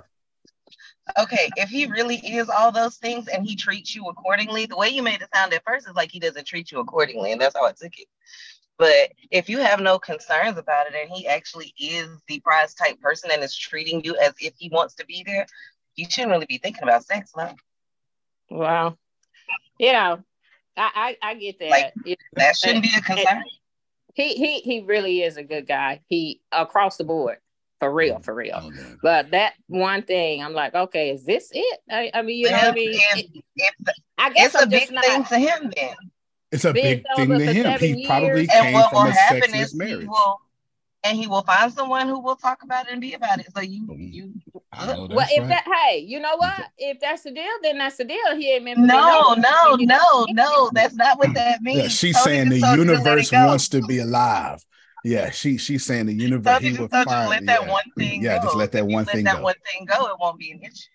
Okay, 1.18 1.48
if 1.56 1.68
he 1.68 1.86
really 1.86 2.16
is 2.16 2.48
all 2.48 2.70
those 2.70 2.96
things 2.96 3.28
and 3.28 3.44
he 3.44 3.56
treats 3.56 3.94
you 3.94 4.06
accordingly, 4.08 4.66
the 4.66 4.76
way 4.76 4.88
you 4.88 5.02
made 5.02 5.20
it 5.22 5.28
sound 5.34 5.52
at 5.52 5.64
first 5.64 5.88
is 5.88 5.94
like 5.94 6.10
he 6.12 6.20
doesn't 6.20 6.46
treat 6.46 6.70
you 6.70 6.78
accordingly, 6.80 7.32
and 7.32 7.40
that's 7.40 7.56
how 7.56 7.64
I 7.64 7.72
took 7.72 7.98
it. 7.98 8.06
But 8.78 9.10
if 9.30 9.48
you 9.48 9.58
have 9.58 9.80
no 9.80 9.98
concerns 9.98 10.56
about 10.56 10.86
it 10.86 10.94
and 10.94 11.10
he 11.10 11.26
actually 11.26 11.74
is 11.78 12.08
the 12.28 12.38
prize 12.40 12.74
type 12.74 13.00
person 13.00 13.30
and 13.32 13.42
is 13.42 13.56
treating 13.56 14.04
you 14.04 14.16
as 14.18 14.34
if 14.38 14.54
he 14.56 14.68
wants 14.68 14.94
to 14.96 15.06
be 15.06 15.24
there, 15.26 15.46
you 15.96 16.06
shouldn't 16.08 16.30
really 16.30 16.46
be 16.46 16.58
thinking 16.58 16.84
about 16.84 17.04
sex, 17.04 17.32
no. 17.36 17.54
wow, 18.50 18.96
you 19.78 19.92
know, 19.92 20.22
I 20.76 21.16
I, 21.22 21.30
I 21.30 21.34
get 21.34 21.58
that. 21.58 21.70
Like, 21.70 21.94
that 22.36 22.56
shouldn't 22.56 22.84
be 22.84 22.90
a 22.96 23.00
concern. 23.00 23.42
He 24.18 24.34
he 24.34 24.58
he 24.60 24.80
really 24.80 25.22
is 25.22 25.36
a 25.36 25.44
good 25.44 25.68
guy. 25.68 26.00
He 26.08 26.40
across 26.50 26.96
the 26.96 27.04
board. 27.04 27.38
For 27.78 27.92
real, 27.94 28.18
for 28.18 28.34
real. 28.34 28.58
Oh, 28.60 28.72
but 29.04 29.30
that 29.30 29.52
one 29.68 30.02
thing, 30.02 30.42
I'm 30.42 30.52
like, 30.52 30.74
okay, 30.74 31.10
is 31.10 31.22
this 31.24 31.52
it? 31.54 31.78
I, 31.88 32.10
I 32.12 32.22
mean, 32.22 32.38
you 32.38 32.50
know 32.50 32.56
what 32.56 32.64
I 32.64 32.72
mean? 32.72 32.98
It- 33.14 33.44
I 34.18 34.30
guess 34.30 34.46
It's 34.46 34.54
a 34.56 34.62
I'm 34.62 34.70
just 34.70 34.88
big 34.88 34.94
not 34.96 35.04
thing 35.04 35.24
to 35.26 35.38
him 35.38 35.72
then. 35.76 35.94
It's 36.50 36.64
a 36.64 36.72
big 36.72 37.04
thing 37.14 37.28
to 37.28 37.38
him. 37.38 37.78
He 37.78 38.04
seven 38.04 38.04
probably. 38.06 38.40
And 38.40 38.50
came 38.50 38.72
what 38.72 38.90
from 38.90 39.04
will 39.04 39.10
a 39.12 39.14
sexless 39.14 39.74
marriage. 39.76 40.08
will, 40.08 40.40
and 41.08 41.16
he 41.18 41.26
will 41.26 41.42
find 41.42 41.72
someone 41.72 42.06
who 42.06 42.20
will 42.20 42.36
talk 42.36 42.62
about 42.62 42.86
it 42.86 42.92
and 42.92 43.00
be 43.00 43.14
about 43.14 43.40
it. 43.40 43.46
So 43.54 43.60
you, 43.62 43.86
you. 43.98 44.32
well, 44.72 45.08
if 45.30 45.48
that, 45.48 45.64
hey, 45.88 45.98
you 45.98 46.20
know 46.20 46.36
what? 46.36 46.52
If 46.76 47.00
that's 47.00 47.22
the 47.22 47.30
deal, 47.30 47.44
then 47.62 47.78
that's 47.78 47.96
the 47.96 48.04
deal. 48.04 48.36
He 48.36 48.52
ain't 48.52 48.64
meant 48.64 48.76
to 48.78 48.82
be 48.82 48.88
No, 48.88 49.34
no, 49.34 49.76
no, 49.76 50.26
no. 50.30 50.70
That's 50.74 50.94
not 50.94 51.18
what 51.18 51.34
that 51.34 51.62
means. 51.62 51.82
Yeah, 51.82 51.88
she's 51.88 52.16
Tony 52.16 52.24
saying 52.26 52.48
the 52.50 52.58
just 52.58 52.64
told 52.64 52.78
you 52.78 52.84
to 52.86 52.90
universe 52.90 53.32
wants 53.32 53.68
to 53.70 53.82
be 53.82 53.98
alive. 53.98 54.64
Yeah, 55.04 55.30
she 55.30 55.56
she's 55.56 55.84
saying 55.84 56.06
the 56.06 56.14
universe. 56.14 56.58
Tony 56.58 56.70
He 56.70 56.78
will 56.78 56.88
told 56.88 57.00
you 57.00 57.04
to 57.06 57.10
find. 57.10 57.30
let 57.30 57.46
that 57.46 57.62
yeah, 57.62 57.72
one 57.72 57.84
thing 57.96 58.22
yeah, 58.22 58.36
go. 58.38 58.44
just 58.44 58.56
let 58.56 58.72
that 58.72 58.84
If 58.84 58.90
you 58.90 58.96
one 58.96 59.04
let 59.04 59.14
thing 59.14 59.24
that 59.24 59.36
go. 59.36 59.42
one 59.44 59.54
thing 59.72 59.86
go, 59.86 60.06
it 60.06 60.16
won't 60.20 60.38
be 60.38 60.50
an 60.52 60.60
issue. 60.62 60.88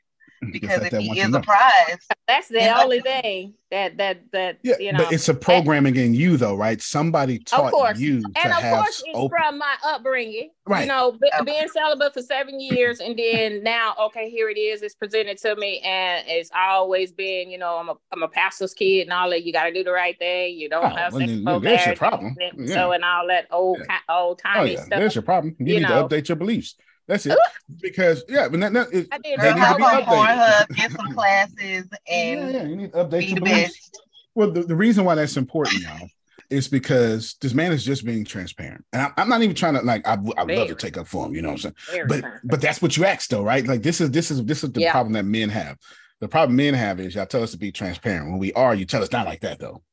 Because 0.51 0.81
if 0.83 0.91
that 0.91 1.01
he 1.01 1.07
once 1.09 1.19
is 1.21 1.33
a 1.35 1.39
prize, 1.41 1.97
That's 2.27 2.47
the 2.47 2.59
Yeah. 2.59 2.81
only 2.81 3.01
thing 3.01 3.53
that 3.69 3.97
that 3.97 4.31
that 4.31 4.57
Yeah, 4.63 4.75
you 4.79 4.93
know. 4.93 4.99
but 5.03 5.11
it's 5.13 5.27
a 5.27 5.33
programming 5.33 5.95
in 5.97 6.13
you 6.13 6.37
though, 6.37 6.55
right? 6.55 6.81
Somebody 6.81 7.35
of 7.37 7.45
taught 7.45 7.71
course, 7.71 7.99
you 7.99 8.15
and 8.23 8.33
to 8.35 8.49
of 8.49 8.53
have 8.63 8.77
course, 8.77 9.03
it's 9.05 9.17
open. 9.17 9.29
from 9.37 9.57
my 9.57 9.75
upbringing. 9.85 10.51
Right. 10.65 10.81
You 10.81 10.87
know, 10.87 11.11
be, 11.13 11.29
being 11.45 11.67
celibate 11.67 12.13
for 12.13 12.21
seven 12.21 12.61
years, 12.61 13.01
and 13.01 13.19
then 13.19 13.61
now, 13.63 13.93
okay, 14.05 14.29
here 14.29 14.49
it 14.49 14.57
is. 14.57 14.81
It's 14.81 14.95
presented 14.95 15.37
to 15.39 15.57
me, 15.57 15.79
and 15.79 16.23
it's 16.27 16.49
always 16.55 17.11
been, 17.11 17.49
you 17.51 17.57
know, 17.57 17.77
I'm 17.77 17.89
a 17.89 17.95
I'm 18.13 18.23
a 18.23 18.29
pastor's 18.29 18.73
kid, 18.73 19.01
and 19.01 19.11
all 19.11 19.29
that. 19.31 19.43
You 19.43 19.51
got 19.51 19.65
to 19.65 19.73
do 19.73 19.83
the 19.83 19.91
right 19.91 20.17
thing. 20.17 20.57
You 20.57 20.69
don't 20.69 20.85
Oh, 20.85 20.95
have 20.95 21.11
well, 21.11 21.19
sex 21.19 21.31
then, 21.31 21.43
before 21.43 21.59
there's 21.59 21.85
your 21.85 21.95
problem. 21.97 22.35
and 22.39 22.69
Yeah. 22.69 22.73
So 22.75 22.91
and 22.93 23.03
all 23.03 23.27
that 23.27 23.47
old 23.51 23.79
ki- 23.79 23.95
old 24.07 24.39
Oh 24.45 24.49
timey 24.53 24.73
yeah, 24.75 24.81
stuff. 24.83 24.99
there's 24.99 25.15
your 25.15 25.23
problem. 25.23 25.57
You, 25.59 25.65
you 25.65 25.73
need 25.81 25.89
know. 25.89 26.07
to 26.07 26.15
update 26.15 26.29
your 26.29 26.37
beliefs. 26.37 26.75
That's 27.07 27.25
it. 27.25 27.37
Because 27.81 28.23
yeah, 28.29 28.47
but 28.47 28.59
that, 28.61 28.73
that, 28.73 28.93
it, 28.93 29.07
I 29.11 29.17
did 29.17 29.39
they 29.39 29.53
need 29.53 29.61
to 29.61 29.75
be 29.75 29.83
updated. 29.83 30.05
Pornhub, 30.05 30.75
get 30.75 30.91
some 30.91 31.13
classes, 31.13 31.87
and 32.11 32.41
Yeah, 32.41 32.49
yeah, 32.51 32.63
you 32.63 32.75
need 32.75 32.93
to 32.93 33.03
update 33.05 33.19
be 33.19 33.25
your 33.27 33.35
the 33.35 33.41
beliefs. 33.41 33.89
best. 33.91 34.01
Well, 34.35 34.51
the, 34.51 34.63
the 34.63 34.75
reason 34.75 35.05
why 35.05 35.15
that's 35.15 35.37
important, 35.37 35.83
y'all, 35.83 36.07
is 36.49 36.67
because 36.67 37.35
this 37.41 37.53
man 37.53 37.71
is 37.71 37.83
just 37.83 38.05
being 38.05 38.25
transparent, 38.25 38.85
and 38.93 39.01
I'm, 39.01 39.13
I'm 39.17 39.29
not 39.29 39.41
even 39.43 39.55
trying 39.55 39.73
to 39.75 39.81
like. 39.81 40.07
I, 40.07 40.13
I 40.37 40.43
would 40.43 40.55
love 40.55 40.67
to 40.69 40.75
take 40.75 40.97
up 40.97 41.07
for 41.07 41.25
him, 41.25 41.35
you 41.35 41.41
know 41.41 41.49
what 41.49 41.65
I'm 41.65 41.73
saying? 41.73 41.75
Very 41.87 42.07
But 42.07 42.19
transparent. 42.19 42.41
but 42.49 42.61
that's 42.61 42.81
what 42.81 42.95
you 42.97 43.05
asked, 43.05 43.29
though, 43.31 43.43
right? 43.43 43.65
Like 43.65 43.81
this 43.83 43.99
is 44.01 44.11
this 44.11 44.31
is 44.31 44.43
this 44.45 44.63
is 44.63 44.71
the 44.71 44.81
Yeah. 44.81 44.91
problem 44.91 45.13
that 45.13 45.25
men 45.25 45.49
have. 45.49 45.77
The 46.21 46.27
problem 46.29 46.55
men 46.55 46.73
have 46.73 46.99
is 46.99 47.15
y'all 47.15 47.25
tell 47.25 47.43
us 47.43 47.51
to 47.51 47.57
be 47.57 47.71
transparent. 47.71 48.29
When 48.29 48.39
we 48.39 48.53
are, 48.53 48.73
you 48.73 48.85
tell 48.85 49.03
us 49.03 49.11
not 49.11 49.25
like 49.25 49.41
that, 49.41 49.59
though. 49.59 49.83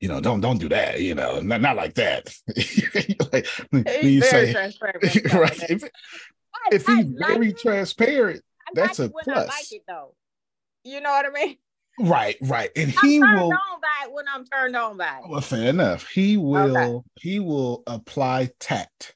You 0.00 0.08
know, 0.08 0.20
don't 0.20 0.40
don't 0.40 0.58
do 0.58 0.68
that. 0.68 1.00
You 1.00 1.14
know, 1.14 1.40
not 1.40 1.60
not 1.62 1.76
like 1.76 1.94
that. 1.94 2.34
like, 3.32 3.46
when 3.72 3.84
you 4.12 4.20
very 4.20 4.46
say 4.46 4.52
transparent. 4.52 5.02
when 5.02 5.10
it 5.14 5.24
comes 5.24 5.32
to 5.32 5.38
right, 5.40 5.70
if, 5.70 5.84
I- 5.84 5.90
if 6.72 6.86
he's 6.86 7.06
like 7.06 7.28
very 7.28 7.50
it. 7.50 7.58
transparent, 7.58 8.42
I 8.66 8.70
that's 8.74 8.98
like 8.98 9.10
a 9.10 9.12
plus. 9.24 9.36
I 9.36 9.40
like 9.40 9.72
it 9.72 9.82
though. 9.86 10.14
You 10.84 11.00
know 11.00 11.10
what 11.10 11.26
I 11.26 11.30
mean? 11.30 11.56
Right, 11.98 12.36
right, 12.42 12.70
and 12.76 12.92
I'm 12.98 13.08
he 13.08 13.18
turned 13.18 13.40
will. 13.40 13.52
on 13.52 13.80
by 13.80 14.04
it 14.04 14.12
when 14.12 14.26
I'm 14.32 14.44
turned 14.44 14.76
on 14.76 14.98
by 14.98 15.20
it. 15.24 15.30
Well, 15.30 15.40
fair 15.40 15.70
enough. 15.70 16.06
He 16.08 16.36
will 16.36 17.04
he 17.20 17.40
will 17.40 17.82
apply 17.86 18.50
tact 18.60 19.14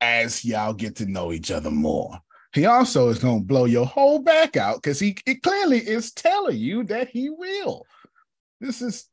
as 0.00 0.44
y'all 0.44 0.74
get 0.74 0.96
to 0.96 1.06
know 1.06 1.32
each 1.32 1.50
other 1.50 1.70
more. 1.70 2.20
He 2.52 2.66
also 2.66 3.08
is 3.08 3.18
gonna 3.18 3.40
blow 3.40 3.64
your 3.64 3.86
whole 3.86 4.18
back 4.18 4.56
out 4.56 4.76
because 4.82 5.00
he 5.00 5.16
it 5.26 5.42
clearly 5.42 5.78
is 5.78 6.12
telling 6.12 6.58
you 6.58 6.84
that 6.84 7.08
he 7.08 7.30
will. 7.30 7.84
This 8.60 8.82
is 8.82 9.08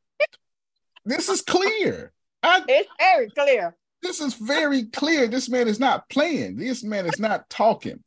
this 1.04 1.28
is 1.28 1.40
clear. 1.40 2.12
I, 2.42 2.62
It's 2.68 2.88
very 2.98 3.30
clear. 3.30 3.74
This 4.06 4.20
is 4.20 4.34
very 4.34 4.84
clear. 4.84 5.26
This 5.26 5.48
man 5.48 5.66
is 5.66 5.80
not 5.80 6.08
playing. 6.08 6.56
This 6.56 6.84
man 6.84 7.06
is 7.06 7.18
not 7.18 7.50
talking. 7.50 8.02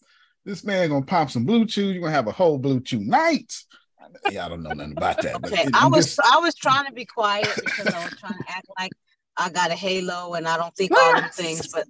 This 0.45 0.63
man 0.63 0.87
gonna 0.89 1.05
pop 1.05 1.29
some 1.29 1.45
BlueChew. 1.45 1.91
You're 1.93 2.01
gonna 2.01 2.13
have 2.13 2.27
a 2.27 2.31
whole 2.31 2.57
BlueChew 2.59 3.01
night. 3.05 3.53
Yeah, 4.31 4.45
I 4.45 4.49
don't 4.49 4.63
know 4.63 4.71
nothing 4.71 4.93
about 4.97 5.21
that. 5.21 5.41
But 5.41 5.51
Okay, 5.51 5.63
it- 5.63 5.75
I 5.75 5.87
was 5.87 6.05
just- 6.15 6.19
I 6.33 6.37
was 6.37 6.55
trying 6.55 6.85
to 6.85 6.93
be 6.93 7.05
quiet 7.05 7.49
because 7.55 7.87
I 7.93 8.05
was 8.05 8.15
trying 8.17 8.33
to 8.39 8.45
act 8.47 8.67
like 8.79 8.91
I 9.37 9.49
got 9.49 9.71
a 9.71 9.75
halo 9.75 10.33
and 10.35 10.47
I 10.47 10.55
don't 10.57 10.73
think 10.75 10.91
all 10.91 11.21
the 11.21 11.27
things. 11.33 11.67
But 11.67 11.85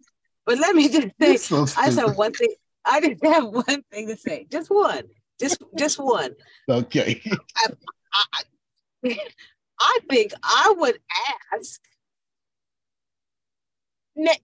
but 0.46 0.58
let 0.58 0.76
me 0.76 0.90
just 0.90 1.08
say, 1.22 1.38
so 1.38 1.66
I 1.78 1.92
said 1.92 2.16
one 2.16 2.34
thing. 2.34 2.54
I 2.86 3.00
just 3.02 3.24
have 3.24 3.46
one 3.46 3.84
thing 3.92 4.08
to 4.08 4.18
say, 4.18 4.48
just 4.50 4.70
one, 4.72 5.04
just 5.40 5.62
just 5.78 6.00
one. 6.00 6.32
okay. 6.68 7.22
I 9.06 9.14
I 9.80 10.00
think 10.10 10.34
I 10.44 10.74
would 10.78 10.98
ask. 11.54 11.80
Ne- 14.20 14.42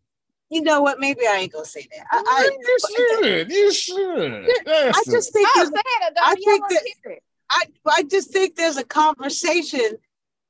You 0.50 0.62
know 0.62 0.82
what? 0.82 1.00
Maybe 1.00 1.22
I 1.28 1.36
ain't 1.42 1.52
gonna 1.54 1.66
say 1.66 1.88
that. 1.96 2.06
I, 2.12 2.24
I, 2.26 2.58
you 2.68 2.80
should. 2.96 3.52
You 3.52 3.72
should. 3.74 4.50
I 4.68 5.02
just 5.10 5.34
think 5.34 5.48
Oh, 5.50 5.54
there's- 5.56 5.70
say 5.70 6.08
it, 6.08 6.14
I 6.22 6.32
I 6.32 6.36
think 6.36 6.64
that 6.70 6.82
it. 7.12 7.24
I 7.50 7.64
I 7.88 8.04
just 8.04 8.32
think 8.32 8.56
there's 8.56 8.78
a 8.78 8.84
conversation 8.84 9.98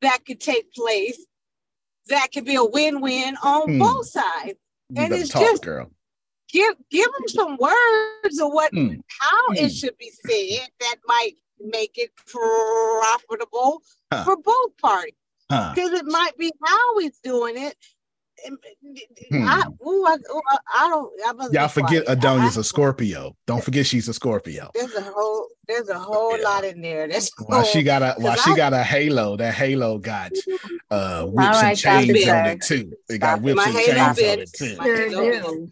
that 0.01 0.19
could 0.25 0.39
take 0.39 0.73
place 0.73 1.25
that 2.07 2.27
could 2.33 2.45
be 2.45 2.55
a 2.55 2.63
win-win 2.63 3.35
on 3.43 3.63
Hmm. 3.73 3.79
both 3.79 4.07
sides. 4.07 4.57
You 4.89 5.01
and 5.01 5.13
it's 5.13 5.29
talk, 5.29 5.41
just 5.41 5.63
girl. 5.63 5.89
give 6.49 6.75
give 6.91 7.11
them 7.17 7.27
some 7.27 7.57
words 7.57 8.39
of 8.39 8.51
what 8.53 8.71
Hmm. 8.71 8.95
how 9.19 9.45
Hmm. 9.47 9.55
it 9.65 9.69
should 9.69 9.97
be 9.97 10.11
said 10.11 10.69
that 10.81 10.97
might 11.07 11.33
make 11.59 11.97
it 11.97 12.11
profitable 12.15 13.81
Huh. 14.11 14.23
for 14.23 14.37
both 14.37 14.77
parties. 14.77 15.15
Huh. 15.51 15.71
Because 15.73 15.91
it 15.93 16.05
might 16.05 16.37
be 16.37 16.51
how 16.63 16.99
he's 16.99 17.19
doing 17.19 17.57
it. 17.57 17.75
Hmm. 19.31 19.47
I, 19.47 19.63
ooh, 19.87 20.05
I, 20.05 20.15
ooh, 20.15 20.41
I, 20.49 20.57
I 20.75 20.89
don't. 20.89 21.11
I 21.27 21.33
must 21.33 21.51
be 21.51 21.57
Y'all 21.57 21.67
forget 21.67 22.05
quiet. 22.05 22.09
I- 22.09 22.13
Adonia's 22.13 22.57
I- 22.57 22.61
a 22.61 22.63
Scorpio. 22.63 23.35
Don't 23.47 23.63
forget 23.63 23.85
she's 23.85 24.07
a 24.07 24.13
Scorpio. 24.13 24.69
There's 24.73 24.93
a 24.95 25.01
whole. 25.01 25.47
There's 25.67 25.89
a 25.89 25.97
whole 25.97 26.41
lot 26.43 26.63
in 26.63 26.81
there. 26.81 27.07
That's 27.07 27.31
a 27.39 27.43
While 27.43 27.63
she 27.63 27.81
got 27.81 28.01
a 28.03 28.13
while 28.19 28.35
'cause 28.35 28.43
she 28.43 28.55
got 28.55 28.73
a 28.73 28.83
halo, 28.83 29.35
that 29.37 29.53
halo 29.55 29.97
got 29.97 30.31
uh 30.91 31.25
whips 31.25 31.47
All 31.47 31.55
and 31.55 31.63
right, 31.63 31.77
stop 31.77 32.03
it, 32.03 32.13
chains 32.15 32.27
on 32.29 32.45
it 32.45 32.61
too. 32.61 32.93
It 33.09 33.17
got 33.17 33.27
Stop 33.37 33.41
whips 33.41 33.55
My 33.57 33.63
and 33.65 33.73
halo 33.75 34.13
chains 34.13 34.19
on 34.19 34.39
it 34.39 34.53
too. 34.53 34.75
Sure 34.75 35.09
do. 35.09 35.69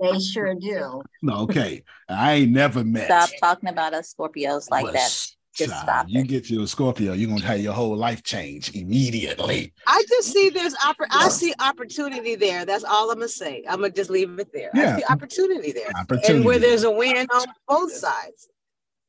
They 0.00 0.18
sure 0.18 0.54
do. 0.54 1.02
No, 1.22 1.34
okay. 1.40 1.82
I 2.08 2.32
ain't 2.34 2.52
never 2.52 2.82
met. 2.84 3.04
Stop 3.06 3.30
talking 3.40 3.68
about 3.68 3.92
us 3.94 4.14
Scorpios 4.14 4.70
like 4.70 4.84
Well, 4.84 4.92
that. 4.94 5.26
Just 5.54 5.70
child, 5.72 5.82
stop 5.82 6.06
You 6.08 6.20
it. 6.20 6.28
get 6.28 6.48
you 6.48 6.62
a 6.62 6.66
Scorpio, 6.66 7.12
you're 7.12 7.28
gonna 7.28 7.44
have 7.44 7.60
your 7.60 7.72
whole 7.72 7.96
life 7.96 8.22
change 8.22 8.74
immediately. 8.74 9.72
I 9.86 10.04
just 10.08 10.32
see 10.32 10.48
there's 10.50 10.74
oppor- 10.76 11.08
I 11.10 11.28
see 11.28 11.52
opportunity 11.58 12.36
there. 12.36 12.64
That's 12.64 12.84
all 12.84 13.10
I'm 13.10 13.16
gonna 13.18 13.28
say. 13.28 13.64
I'm 13.68 13.80
gonna 13.80 13.90
just 13.92 14.10
leave 14.10 14.38
it 14.38 14.52
there. 14.52 14.70
Yeah. 14.74 14.94
I 14.94 14.98
see 14.98 15.04
opportunity 15.10 15.72
there, 15.72 15.90
Opportunity. 15.96 16.34
and 16.36 16.44
where 16.44 16.58
there's 16.60 16.84
a 16.84 16.90
win 16.90 17.26
on 17.32 17.46
both 17.66 17.92
sides. 17.92 18.48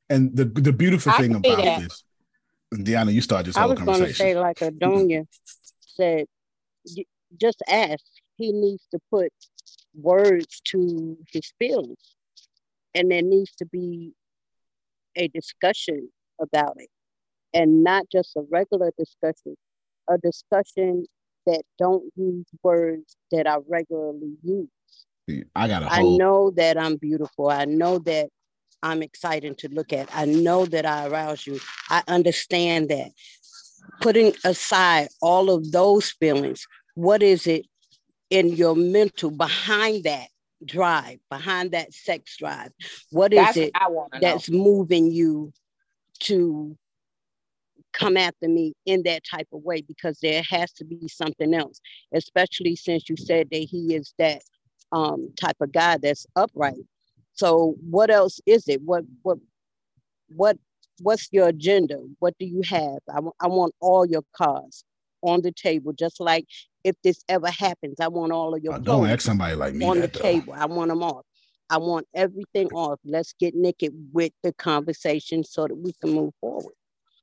And 0.10 0.36
the 0.36 0.46
the 0.46 0.74
beautiful 0.74 1.12
I 1.12 1.18
thing 1.18 1.36
about 1.36 1.58
that. 1.58 1.82
this, 1.82 2.04
Deanna, 2.74 3.14
you 3.14 3.22
start 3.22 3.46
this 3.46 3.56
I 3.56 3.62
whole 3.62 3.70
was 3.76 3.80
going 3.80 4.00
to 4.06 4.14
say, 4.14 4.38
like 4.38 4.58
Adonia 4.60 5.28
said, 5.96 6.26
just 7.40 7.62
ask. 7.68 8.04
He 8.36 8.52
needs 8.52 8.84
to 8.92 9.00
put 9.12 9.32
words 9.94 10.60
to 10.66 11.18
his 11.32 11.54
feelings, 11.60 12.16
and 12.96 13.12
there 13.12 13.22
needs 13.22 13.52
to 13.58 13.66
be 13.68 14.14
a 15.16 15.28
discussion 15.28 16.10
about 16.42 16.76
it, 16.78 16.90
and 17.54 17.84
not 17.84 18.06
just 18.12 18.36
a 18.36 18.44
regular 18.50 18.92
discussion, 18.98 19.56
a 20.10 20.18
discussion 20.18 21.06
that 21.46 21.64
don't 21.80 22.04
use 22.16 22.46
words 22.64 23.16
that 23.32 23.48
I 23.48 23.58
regularly 23.68 24.34
use. 24.44 24.68
I 25.56 25.68
got 25.68 25.84
a 25.84 25.90
I 25.90 26.02
whole 26.02 26.18
know 26.18 26.52
that 26.52 26.78
I'm 26.78 26.98
beautiful. 26.98 27.50
I 27.50 27.66
know 27.66 28.00
that 28.00 28.30
I'm 28.84 29.02
exciting 29.04 29.56
to 29.56 29.70
look 29.70 29.94
at. 29.94 30.10
I 30.14 30.26
know 30.26 30.66
that 30.66 30.86
I 30.86 31.08
arouse 31.08 31.46
you. 31.46 31.60
I 31.90 32.04
understand 32.08 32.90
that. 32.90 33.12
Putting 34.00 34.34
aside 34.44 35.10
all 35.22 35.50
of 35.52 35.72
those 35.72 36.12
feelings, 36.12 36.68
what 36.96 37.22
is 37.22 37.48
it 37.48 37.66
in 38.30 38.50
your 38.50 38.76
mental 38.76 39.30
behind 39.30 40.04
that 40.06 40.28
drive, 40.66 41.20
behind 41.30 41.72
that 41.72 41.94
sex 41.94 42.38
drive? 42.38 42.72
What 43.12 43.34
is 43.34 43.46
That's 43.46 43.58
it 43.58 43.72
what 43.74 43.84
I 43.84 43.90
want 43.90 44.14
to 44.14 44.20
know. 44.20 44.28
that's 44.28 44.50
moving 44.50 45.12
you 45.12 45.54
to 46.22 46.78
come 47.94 48.16
after 48.18 48.48
me 48.48 48.74
in 48.86 49.04
that 49.04 49.24
type 49.30 49.48
of 49.54 49.64
way? 49.64 49.82
Because 49.82 50.20
there 50.22 50.42
has 50.50 50.72
to 50.74 50.86
be 50.86 51.08
something 51.08 51.54
else, 51.54 51.80
especially 52.14 52.76
since 52.76 53.10
you 53.10 53.18
said 53.18 53.50
that 53.52 53.58
he 53.64 53.96
is 53.96 54.14
that 54.18 54.42
um, 54.92 55.30
type 55.40 55.58
of 55.62 55.72
guy 55.72 55.98
that's 55.98 56.26
upright. 56.36 56.80
So 57.34 57.76
what 57.90 58.10
else 58.10 58.40
is 58.46 58.68
it? 58.68 58.82
What 58.82 59.04
what 59.24 59.38
what 60.28 60.58
what's 61.02 61.28
your 61.32 61.48
agenda? 61.48 61.98
What 62.20 62.36
do 62.40 62.46
you 62.46 62.62
have? 62.70 63.00
I 63.10 63.20
I 63.40 63.48
want 63.48 63.74
all 63.80 64.06
your 64.06 64.24
cards 64.34 64.84
on 65.22 65.42
the 65.42 65.52
table, 65.52 65.94
just 65.94 66.20
like 66.20 66.46
if 66.84 66.96
this 67.04 67.24
ever 67.30 67.50
happens, 67.50 68.00
I 68.00 68.08
want 68.08 68.32
all 68.32 68.56
of 68.56 68.64
your 68.64 68.74
Uh, 68.74 68.80
don't 68.80 69.08
ask 69.08 69.22
somebody 69.22 69.56
like 69.56 69.74
me 69.74 69.86
on 69.86 70.00
the 70.00 70.08
though. 70.08 70.20
table. 70.20 70.54
I 70.54 70.66
want 70.66 70.90
them 70.90 71.04
off. 71.04 71.26
I 71.72 71.78
want 71.78 72.06
everything 72.14 72.68
off. 72.74 73.00
Let's 73.06 73.34
get 73.40 73.56
naked 73.56 73.94
with 74.12 74.34
the 74.44 74.52
conversation 74.54 75.44
so 75.46 75.68
that 75.68 75.76
we 75.76 75.94
can 75.94 76.12
move 76.14 76.34
forward. 76.42 76.74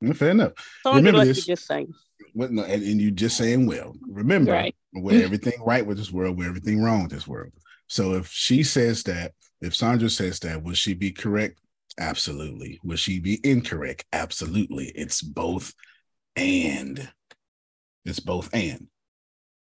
Mm, 0.02 0.16
Fair 0.16 0.30
enough. 0.30 0.52
So 0.82 0.90
I'm 0.90 0.96
Remember 0.96 1.18
like 1.18 1.28
this. 1.28 1.46
you 1.46 1.54
just 1.54 1.66
saying. 1.66 1.92
What, 2.32 2.50
no, 2.50 2.62
and, 2.62 2.82
and 2.82 3.00
you 3.00 3.10
just 3.10 3.36
saying 3.36 3.66
well. 3.66 3.94
Remember, 4.08 4.52
Right. 4.52 4.74
we're 4.94 5.22
everything 5.22 5.60
right 5.64 5.84
with 5.86 5.98
this 5.98 6.10
world, 6.10 6.38
we're 6.38 6.48
everything 6.48 6.82
wrong 6.82 7.02
with 7.02 7.12
this 7.12 7.28
world. 7.28 7.52
So 7.88 8.14
if 8.14 8.28
she 8.28 8.62
says 8.62 9.02
that, 9.04 9.32
if 9.60 9.76
Sandra 9.76 10.08
says 10.08 10.40
that, 10.40 10.62
will 10.62 10.74
she 10.74 10.94
be 10.94 11.10
correct? 11.10 11.58
Absolutely. 11.98 12.80
Will 12.84 12.96
she 12.96 13.18
be 13.18 13.40
incorrect? 13.44 14.04
Absolutely. 14.12 14.86
It's 14.94 15.20
both 15.20 15.74
and. 16.36 17.08
It's 18.06 18.20
both 18.20 18.48
and. 18.54 18.86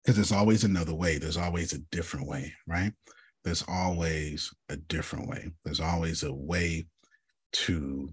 Because 0.05 0.17
there's 0.17 0.33
always 0.33 0.65
another 0.65 0.95
way. 0.95 1.19
There's 1.19 1.37
always 1.37 1.73
a 1.75 1.79
different 1.91 2.27
way, 2.29 2.55
right? 2.67 2.93
There's 3.45 3.65
always 3.67 4.53
a 4.69 4.77
different 4.77 5.29
way. 5.29 5.51
There's 5.65 5.81
always 5.81 6.23
a 6.23 6.33
way 6.33 6.87
to 7.53 8.11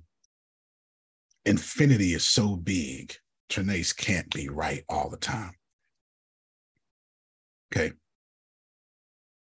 infinity 1.46 2.14
is 2.14 2.26
so 2.26 2.56
big, 2.56 3.14
Trinace 3.50 3.96
can't 3.96 4.30
be 4.34 4.50
right 4.50 4.84
all 4.90 5.10
the 5.10 5.18
time. 5.18 5.54
Okay. 7.74 7.94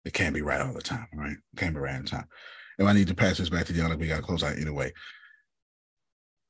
It 0.04 0.12
can't 0.12 0.34
be 0.34 0.42
right 0.42 0.60
all 0.60 0.72
the 0.72 0.82
time, 0.82 1.06
right? 1.14 1.36
Can't 1.56 1.74
be 1.74 1.80
right 1.80 1.94
all 1.94 2.02
the 2.02 2.08
time. 2.08 2.26
If 2.78 2.86
I 2.86 2.92
need 2.92 3.08
to 3.08 3.14
pass 3.14 3.38
this 3.38 3.50
back 3.50 3.66
to 3.66 3.72
Deanna. 3.72 3.98
We 3.98 4.08
got 4.08 4.16
to 4.16 4.22
close 4.22 4.42
out 4.42 4.56
anyway. 4.56 4.92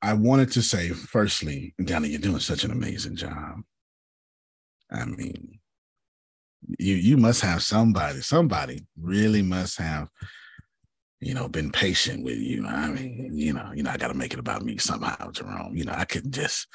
I 0.01 0.13
wanted 0.13 0.51
to 0.53 0.61
say, 0.61 0.89
firstly, 0.89 1.75
Danny, 1.83 2.09
you're 2.09 2.19
doing 2.19 2.39
such 2.39 2.63
an 2.63 2.71
amazing 2.71 3.15
job. 3.15 3.61
I 4.91 5.05
mean, 5.05 5.59
you 6.79 6.95
you 6.95 7.17
must 7.17 7.41
have 7.41 7.63
somebody, 7.63 8.21
somebody 8.21 8.85
really 8.99 9.41
must 9.41 9.77
have, 9.79 10.09
you 11.19 11.33
know, 11.33 11.47
been 11.47 11.71
patient 11.71 12.23
with 12.23 12.37
you. 12.37 12.65
I 12.65 12.87
mean, 12.87 12.95
mm-hmm. 12.95 13.37
you 13.37 13.53
know, 13.53 13.71
you 13.73 13.83
know, 13.83 13.91
I 13.91 13.97
got 13.97 14.09
to 14.09 14.13
make 14.13 14.33
it 14.33 14.39
about 14.39 14.63
me 14.63 14.77
somehow, 14.77 15.31
Jerome. 15.31 15.75
You 15.75 15.85
know, 15.85 15.93
I 15.95 16.05
couldn't 16.05 16.33
just, 16.33 16.67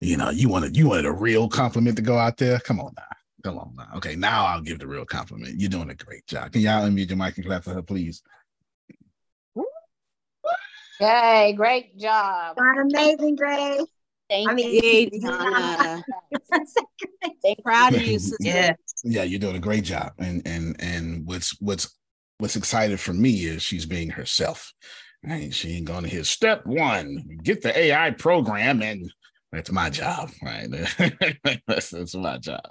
you 0.00 0.16
know, 0.16 0.30
you 0.30 0.48
wanted 0.48 0.76
you 0.76 0.88
wanted 0.88 1.06
a 1.06 1.12
real 1.12 1.48
compliment 1.48 1.96
to 1.96 2.02
go 2.02 2.18
out 2.18 2.36
there. 2.36 2.58
Come 2.60 2.80
on 2.80 2.92
now. 2.96 3.04
Come 3.42 3.58
on 3.58 3.74
now. 3.76 3.88
Okay, 3.96 4.16
now 4.16 4.46
I'll 4.46 4.60
give 4.60 4.78
the 4.78 4.86
real 4.86 5.06
compliment. 5.06 5.58
You're 5.58 5.70
doing 5.70 5.90
a 5.90 5.94
great 5.94 6.26
job. 6.26 6.52
Can 6.52 6.60
y'all 6.60 6.86
unmute 6.86 7.08
your 7.08 7.16
mic 7.16 7.36
and 7.36 7.46
clap 7.46 7.64
for 7.64 7.72
her, 7.74 7.82
please? 7.82 8.22
Yay, 11.00 11.54
great 11.56 11.98
job. 11.98 12.56
God, 12.56 12.78
amazing, 12.78 13.36
Grace. 13.36 13.82
Thank 14.28 14.48
I 14.48 14.54
mean, 14.54 15.10
you, 15.12 15.20
Donna. 15.26 16.04
proud 17.64 17.94
of 17.94 18.02
you, 18.02 18.18
sister. 18.18 18.36
Yeah. 18.40 18.74
Yeah, 19.02 19.22
you're 19.22 19.40
doing 19.40 19.56
a 19.56 19.60
great 19.60 19.84
job. 19.84 20.12
And 20.18 20.42
and 20.46 20.76
and 20.80 21.26
what's 21.26 21.60
what's 21.60 21.96
what's 22.38 22.56
excited 22.56 23.00
for 23.00 23.12
me 23.12 23.44
is 23.44 23.62
she's 23.62 23.86
being 23.86 24.10
herself. 24.10 24.72
Right? 25.22 25.52
She 25.52 25.76
ain't 25.76 25.86
going 25.86 26.04
to 26.04 26.08
hit 26.08 26.26
step 26.26 26.64
one, 26.64 27.38
get 27.42 27.60
the 27.60 27.76
AI 27.76 28.10
program, 28.12 28.80
and 28.80 29.12
that's 29.52 29.70
my 29.70 29.90
job, 29.90 30.30
right? 30.42 30.66
that's, 31.66 31.90
that's 31.90 32.14
my 32.14 32.38
job. 32.38 32.62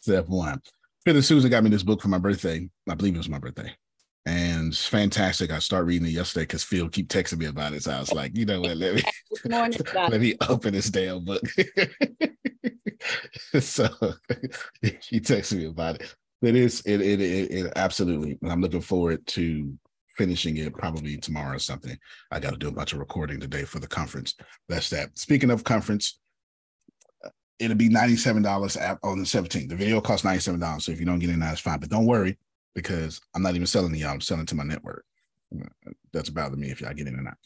Step 0.00 0.26
one. 0.28 0.60
Phyllis 1.04 1.28
Susan 1.28 1.50
got 1.50 1.62
me 1.62 1.70
this 1.70 1.84
book 1.84 2.02
for 2.02 2.08
my 2.08 2.18
birthday. 2.18 2.68
I 2.88 2.94
believe 2.94 3.14
it 3.14 3.18
was 3.18 3.28
my 3.28 3.38
birthday 3.38 3.72
and 4.24 4.68
it's 4.68 4.86
fantastic. 4.86 5.50
I 5.50 5.58
started 5.58 5.86
reading 5.86 6.06
it 6.06 6.12
yesterday 6.12 6.44
because 6.44 6.62
Phil 6.62 6.88
keep 6.88 7.08
texting 7.08 7.38
me 7.38 7.46
about 7.46 7.72
it. 7.72 7.82
So 7.82 7.92
I 7.92 8.00
was 8.00 8.12
like, 8.12 8.36
you 8.36 8.46
know 8.46 8.60
what, 8.60 8.76
let 8.76 8.94
me 8.94 9.02
let 9.44 10.20
me 10.20 10.36
open 10.48 10.74
this 10.74 10.90
damn 10.90 11.24
book. 11.24 11.42
so 13.60 13.88
he 14.82 15.20
texted 15.20 15.58
me 15.58 15.66
about 15.66 16.00
it. 16.00 16.14
It 16.42 16.56
is 16.56 16.80
it, 16.82 17.00
it 17.00 17.20
it 17.20 17.50
it 17.50 17.72
absolutely. 17.76 18.38
I'm 18.44 18.60
looking 18.60 18.80
forward 18.80 19.26
to 19.28 19.72
finishing 20.16 20.56
it 20.56 20.74
probably 20.74 21.16
tomorrow 21.16 21.56
or 21.56 21.58
something. 21.58 21.96
I 22.30 22.40
got 22.40 22.52
to 22.52 22.58
do 22.58 22.68
a 22.68 22.72
bunch 22.72 22.92
of 22.92 22.98
recording 22.98 23.40
today 23.40 23.64
for 23.64 23.78
the 23.78 23.86
conference. 23.86 24.34
That's 24.68 24.90
that. 24.90 25.16
Speaking 25.18 25.50
of 25.50 25.64
conference, 25.64 26.18
it'll 27.58 27.76
be 27.76 27.88
$97 27.88 28.98
on 29.02 29.18
the 29.18 29.24
17th. 29.24 29.68
The 29.68 29.76
video 29.76 30.00
costs 30.00 30.26
$97. 30.26 30.82
So 30.82 30.92
if 30.92 31.00
you 31.00 31.06
don't 31.06 31.18
get 31.18 31.30
in, 31.30 31.40
that's 31.40 31.60
fine. 31.60 31.78
But 31.78 31.90
don't 31.90 32.06
worry, 32.06 32.36
because 32.74 33.20
I'm 33.34 33.42
not 33.42 33.54
even 33.54 33.66
selling 33.66 33.92
to 33.92 33.98
y'all. 33.98 34.10
I'm 34.10 34.20
selling 34.20 34.46
to 34.46 34.54
my 34.54 34.64
network. 34.64 35.04
That's 36.12 36.28
about 36.28 36.52
me 36.52 36.70
if 36.70 36.80
y'all 36.80 36.94
get 36.94 37.06
in 37.06 37.18
or 37.18 37.22
not. 37.22 37.36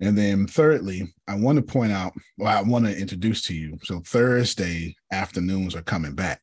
And 0.00 0.18
then 0.18 0.46
thirdly, 0.46 1.14
I 1.28 1.36
want 1.36 1.56
to 1.56 1.62
point 1.62 1.92
out, 1.92 2.12
well, 2.36 2.56
I 2.56 2.62
want 2.62 2.86
to 2.86 2.98
introduce 2.98 3.42
to 3.46 3.54
you. 3.54 3.78
So 3.84 4.00
Thursday 4.00 4.96
afternoons 5.12 5.76
are 5.76 5.82
coming 5.82 6.14
back. 6.14 6.40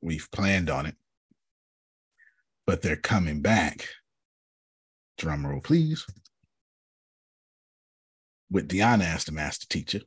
We've 0.00 0.28
planned 0.30 0.70
on 0.70 0.86
it, 0.86 0.94
but 2.66 2.82
they're 2.82 2.96
coming 2.96 3.40
back. 3.40 3.88
Drum 5.16 5.46
roll, 5.46 5.60
please. 5.60 6.06
With 8.50 8.68
Deanna 8.68 9.04
as 9.04 9.24
the 9.24 9.32
master 9.32 9.66
teacher. 9.68 10.00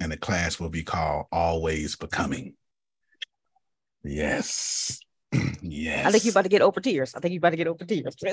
And 0.00 0.12
the 0.12 0.16
class 0.16 0.58
will 0.58 0.68
be 0.68 0.82
called 0.82 1.26
Always 1.32 1.96
Becoming. 1.96 2.54
Yes. 4.02 5.00
yes. 5.62 6.06
I 6.06 6.10
think 6.10 6.24
you're 6.24 6.32
about 6.32 6.42
to 6.42 6.48
get 6.48 6.62
over 6.62 6.80
tears. 6.80 7.14
I 7.14 7.20
think 7.20 7.32
you're 7.32 7.38
about 7.38 7.50
to 7.50 7.56
get 7.56 7.68
over 7.68 7.84
tears. 7.84 8.16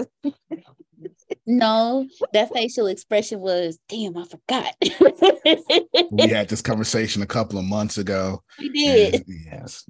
no, 1.45 2.07
that 2.33 2.53
facial 2.53 2.87
expression 2.87 3.39
was, 3.39 3.77
damn, 3.89 4.17
I 4.17 4.25
forgot. 4.25 4.75
we 6.11 6.27
had 6.27 6.47
this 6.49 6.61
conversation 6.61 7.21
a 7.21 7.27
couple 7.27 7.59
of 7.59 7.65
months 7.65 7.97
ago. 7.97 8.43
We 8.59 8.69
did. 8.69 9.23
Yes. 9.27 9.85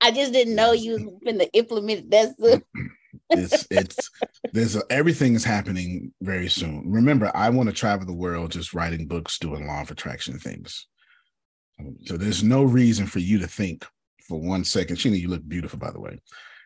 I 0.00 0.10
just 0.10 0.32
didn't 0.32 0.54
know 0.54 0.72
you 0.72 0.92
was 0.92 1.02
going 1.24 1.38
to 1.38 1.52
implement 1.52 2.10
that. 2.10 2.34
Stuff. 2.34 2.62
it's 3.30 3.66
it's 3.70 4.10
there's 4.52 4.76
a, 4.76 4.82
everything 4.90 5.34
is 5.34 5.44
happening 5.44 6.12
very 6.20 6.48
soon. 6.48 6.84
Remember, 6.86 7.30
I 7.34 7.50
want 7.50 7.68
to 7.68 7.74
travel 7.74 8.06
the 8.06 8.12
world 8.12 8.52
just 8.52 8.74
writing 8.74 9.06
books, 9.06 9.38
doing 9.38 9.66
law 9.66 9.82
of 9.82 9.90
attraction 9.90 10.38
things. 10.38 10.86
Um, 11.80 11.96
so 12.04 12.16
there's 12.16 12.42
no 12.42 12.64
reason 12.64 13.06
for 13.06 13.18
you 13.18 13.38
to 13.38 13.46
think 13.46 13.86
for 14.28 14.40
one 14.40 14.64
second. 14.64 14.96
Sheena, 14.96 15.18
you 15.18 15.28
look 15.28 15.46
beautiful, 15.46 15.78
by 15.78 15.90
the 15.90 16.00
way. 16.00 16.20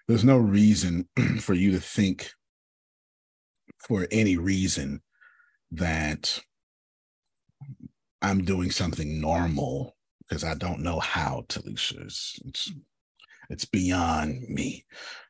There's 0.07 0.25
no 0.25 0.39
reason 0.39 1.09
for 1.41 1.55
you 1.55 1.73
to 1.73 1.81
think 1.81 2.31
for 3.79 4.07
any 4.11 4.37
reason 4.37 5.03
that 5.73 6.41
I'm 8.23 8.45
doing 8.45 8.71
something 8.71 9.21
normal 9.21 9.97
because 10.29 10.45
I 10.45 10.55
don't 10.55 10.81
know 10.81 11.01
how, 11.01 11.45
Talisha. 11.49 12.05
It's, 12.05 12.39
it's, 12.45 12.73
it's 13.51 13.65
beyond 13.65 14.43
me 14.49 14.85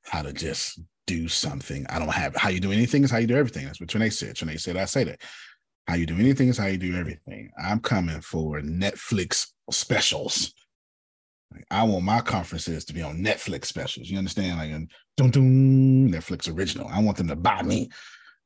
how 0.04 0.22
to 0.22 0.32
just 0.32 0.80
do 1.06 1.28
something. 1.28 1.86
I 1.88 1.98
don't 1.98 2.12
have 2.12 2.34
how 2.36 2.48
you 2.48 2.60
do 2.60 2.72
anything 2.72 3.04
is 3.04 3.10
how 3.10 3.18
you 3.18 3.26
do 3.26 3.36
everything. 3.36 3.64
That's 3.64 3.80
what 3.80 3.88
Trinae 3.88 4.12
said. 4.12 4.34
Trinae 4.34 4.60
said, 4.60 4.76
I 4.76 4.84
say 4.84 5.04
that. 5.04 5.20
How 5.86 5.94
you 5.94 6.04
do 6.04 6.16
anything 6.16 6.48
is 6.48 6.58
how 6.58 6.66
you 6.66 6.76
do 6.76 6.96
everything. 6.96 7.50
I'm 7.58 7.80
coming 7.80 8.20
for 8.20 8.60
Netflix 8.60 9.46
specials. 9.70 10.52
I 11.70 11.82
want 11.84 12.04
my 12.04 12.20
conferences 12.20 12.84
to 12.86 12.94
be 12.94 13.00
on 13.00 13.18
Netflix 13.18 13.66
specials. 13.66 14.10
You 14.10 14.18
understand? 14.18 14.58
Like, 14.58 14.88
dun, 15.16 15.30
dun, 15.30 16.10
Netflix 16.10 16.54
original. 16.54 16.88
I 16.88 17.00
want 17.00 17.16
them 17.16 17.28
to 17.28 17.36
buy 17.36 17.62
me. 17.62 17.88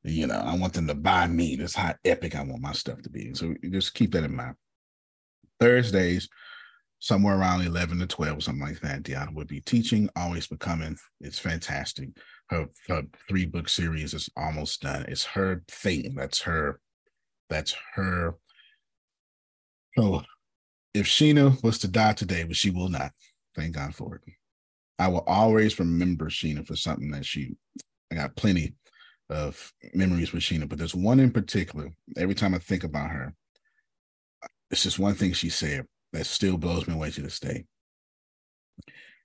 You 0.05 0.27
know, 0.27 0.35
I 0.35 0.57
want 0.57 0.73
them 0.73 0.89
to 0.89 0.95
buy 0.95 1.27
me. 1.29 1.57
That's 1.57 1.75
how 1.75 1.95
epic 2.05 2.35
I 2.35 2.43
want 2.43 2.63
my 2.63 2.73
stuff 2.73 3.03
to 3.03 3.11
be. 3.11 3.35
So 3.35 3.55
just 3.71 3.95
keep 3.95 4.13
that 4.13 4.25
in 4.25 4.35
mind. 4.35 4.57
Thursdays, 5.61 6.29
somewhere 6.99 7.39
around 7.39 7.63
11 7.63 8.01
to 8.01 8.07
12, 8.07 8.43
something 8.43 8.65
like 8.65 8.81
that, 8.81 9.05
Deanna 9.05 9.33
would 9.35 9.47
be 9.47 9.61
teaching, 9.61 10.09
always 10.17 10.49
becoming. 10.49 10.97
It's 11.21 11.39
fantastic. 11.39 12.11
Her, 12.49 12.67
her 12.89 13.03
three 13.29 13.47
book 13.47 13.69
series 13.69 14.13
is 14.13 14.29
almost 14.37 14.83
done. 14.83 15.05
It's 15.07 15.25
her 15.25 15.63
thing. 15.69 16.15
That's 16.17 16.41
her, 16.43 16.81
that's 17.49 17.77
her. 17.95 18.35
So 19.97 20.23
if 20.95 21.07
Sheena 21.07 21.63
was 21.63 21.79
to 21.79 21.89
die 21.89 22.15
today, 22.15 22.43
but 22.43 22.57
she 22.57 22.71
will 22.71 22.89
not, 22.89 23.13
thank 23.55 23.75
God 23.75 23.95
for 23.95 24.17
it. 24.17 24.23
I 24.99 25.09
will 25.09 25.25
always 25.27 25.79
remember 25.79 26.27
Sheena 26.27 26.67
for 26.67 26.77
something 26.77 27.11
that 27.13 27.25
she, 27.25 27.57
I 28.11 28.17
got 28.17 28.37
plenty 28.37 28.75
of 29.33 29.73
memories 29.95 30.33
with 30.33 30.43
Sheena, 30.43 30.69
but 30.69 30.79
there's 30.79 30.95
one 30.95 31.21
in 31.21 31.31
particular. 31.31 31.91
Every 32.17 32.35
time 32.35 32.55
I 32.55 32.59
think 32.59 32.85
about 32.85 33.11
her, 33.11 33.35
it's 34.71 34.83
just 34.83 34.99
one 34.99 35.15
thing 35.15 35.33
she 35.33 35.49
said 35.49 35.87
that 36.13 36.27
still 36.27 36.57
blows 36.57 36.87
me 36.87 36.95
away 36.95 37.11
to 37.11 37.23
this 37.23 37.41
day. 37.41 37.65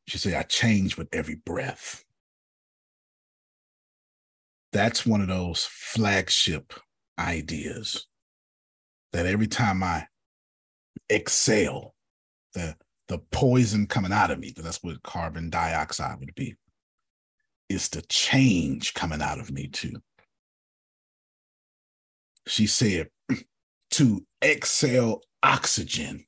She 0.07 0.17
said, 0.17 0.33
I 0.33 0.43
change 0.43 0.97
with 0.97 1.09
every 1.13 1.35
breath. 1.35 2.03
That's 4.71 5.05
one 5.05 5.21
of 5.21 5.27
those 5.27 5.67
flagship 5.69 6.73
ideas 7.19 8.07
that 9.13 9.25
every 9.25 9.47
time 9.47 9.83
I 9.83 10.07
exhale 11.11 11.95
the 12.53 12.75
the 13.07 13.19
poison 13.31 13.87
coming 13.87 14.11
out 14.11 14.31
of 14.31 14.39
me, 14.39 14.53
that's 14.55 14.83
what 14.83 15.01
carbon 15.01 15.49
dioxide 15.49 16.19
would 16.19 16.35
be. 16.35 16.55
Is 17.69 17.89
the 17.89 18.01
change 18.03 18.93
coming 18.93 19.21
out 19.21 19.39
of 19.39 19.51
me 19.51 19.67
too. 19.67 20.01
She 22.47 22.65
said 22.65 23.09
to 23.91 24.25
exhale 24.43 25.21
oxygen 25.43 26.25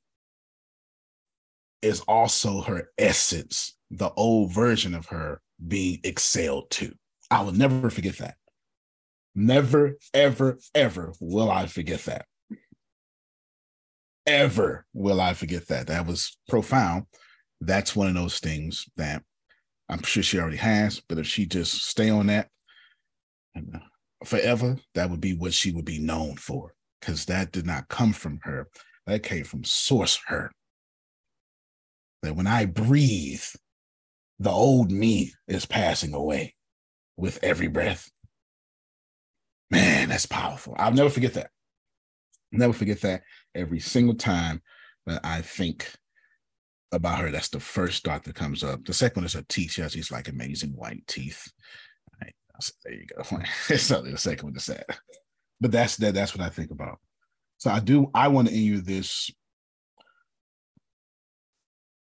is 1.80 2.00
also 2.00 2.60
her 2.60 2.90
essence, 2.98 3.76
the 3.90 4.10
old 4.10 4.52
version 4.52 4.94
of 4.94 5.06
her 5.06 5.40
being 5.66 6.00
exhaled 6.04 6.70
to. 6.70 6.94
I 7.30 7.42
will 7.42 7.52
never 7.52 7.88
forget 7.88 8.18
that. 8.18 8.34
Never, 9.34 9.96
ever, 10.12 10.58
ever 10.74 11.14
will 11.20 11.50
I 11.50 11.66
forget 11.66 12.00
that 12.00 12.26
ever 14.30 14.86
will 14.92 15.20
I 15.20 15.34
forget 15.34 15.66
that. 15.68 15.88
That 15.88 16.06
was 16.06 16.38
profound. 16.48 17.06
That's 17.60 17.96
one 17.96 18.08
of 18.08 18.14
those 18.14 18.38
things 18.38 18.86
that 18.96 19.22
I'm 19.90 20.02
sure 20.02 20.22
she 20.22 20.38
already 20.38 20.56
has, 20.56 21.02
but 21.08 21.18
if 21.18 21.26
she 21.26 21.46
just 21.46 21.84
stay 21.84 22.10
on 22.10 22.28
that 22.28 22.48
uh, 23.56 23.78
forever, 24.24 24.78
that 24.94 25.10
would 25.10 25.20
be 25.20 25.34
what 25.34 25.52
she 25.52 25.72
would 25.72 25.84
be 25.84 25.98
known 25.98 26.36
for. 26.36 26.72
Because 27.00 27.24
that 27.26 27.50
did 27.50 27.66
not 27.66 27.88
come 27.88 28.12
from 28.12 28.38
her. 28.44 28.68
That 29.06 29.24
came 29.24 29.44
from 29.44 29.64
source 29.64 30.20
her. 30.28 30.52
That 32.22 32.36
when 32.36 32.46
I 32.46 32.66
breathe, 32.66 33.42
the 34.38 34.50
old 34.50 34.92
me 34.92 35.32
is 35.48 35.66
passing 35.66 36.14
away 36.14 36.54
with 37.16 37.42
every 37.42 37.68
breath. 37.68 38.08
Man, 39.70 40.10
that's 40.10 40.26
powerful. 40.26 40.74
I'll 40.78 40.92
never 40.92 41.10
forget 41.10 41.34
that. 41.34 41.50
Never 42.52 42.72
forget 42.72 43.00
that 43.00 43.22
every 43.54 43.80
single 43.80 44.14
time 44.14 44.62
that 45.06 45.20
I 45.24 45.42
think 45.42 45.92
about 46.92 47.20
her. 47.20 47.30
That's 47.30 47.48
the 47.48 47.60
first 47.60 48.04
thought 48.04 48.24
that 48.24 48.34
comes 48.34 48.64
up. 48.64 48.84
The 48.84 48.92
second 48.92 49.20
one 49.22 49.26
is 49.26 49.34
her 49.34 49.44
teeth. 49.48 49.72
She 49.72 49.82
has 49.82 49.92
these 49.92 50.10
like 50.10 50.28
amazing 50.28 50.70
white 50.70 51.06
teeth. 51.06 51.50
Right. 52.20 52.34
There 52.84 52.94
you 52.94 53.06
go. 53.06 53.22
It's 53.68 53.84
so 53.84 54.02
the 54.02 54.18
second 54.18 54.48
one 54.48 54.56
is 54.56 54.66
that. 54.66 54.86
but 55.60 55.72
that's 55.72 55.96
that. 55.96 56.14
That's 56.14 56.36
what 56.36 56.44
I 56.44 56.50
think 56.50 56.70
about. 56.70 56.98
So 57.58 57.70
I 57.70 57.80
do. 57.80 58.10
I 58.14 58.28
want 58.28 58.48
to 58.48 58.54
end 58.54 58.64
you 58.64 58.80
this. 58.80 59.30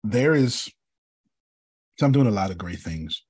There 0.03 0.33
is. 0.33 0.69
So 1.97 2.05
I'm 2.05 2.11
doing 2.11 2.27
a 2.27 2.31
lot 2.31 2.51
of 2.51 2.57
great 2.57 2.79
things. 2.79 3.23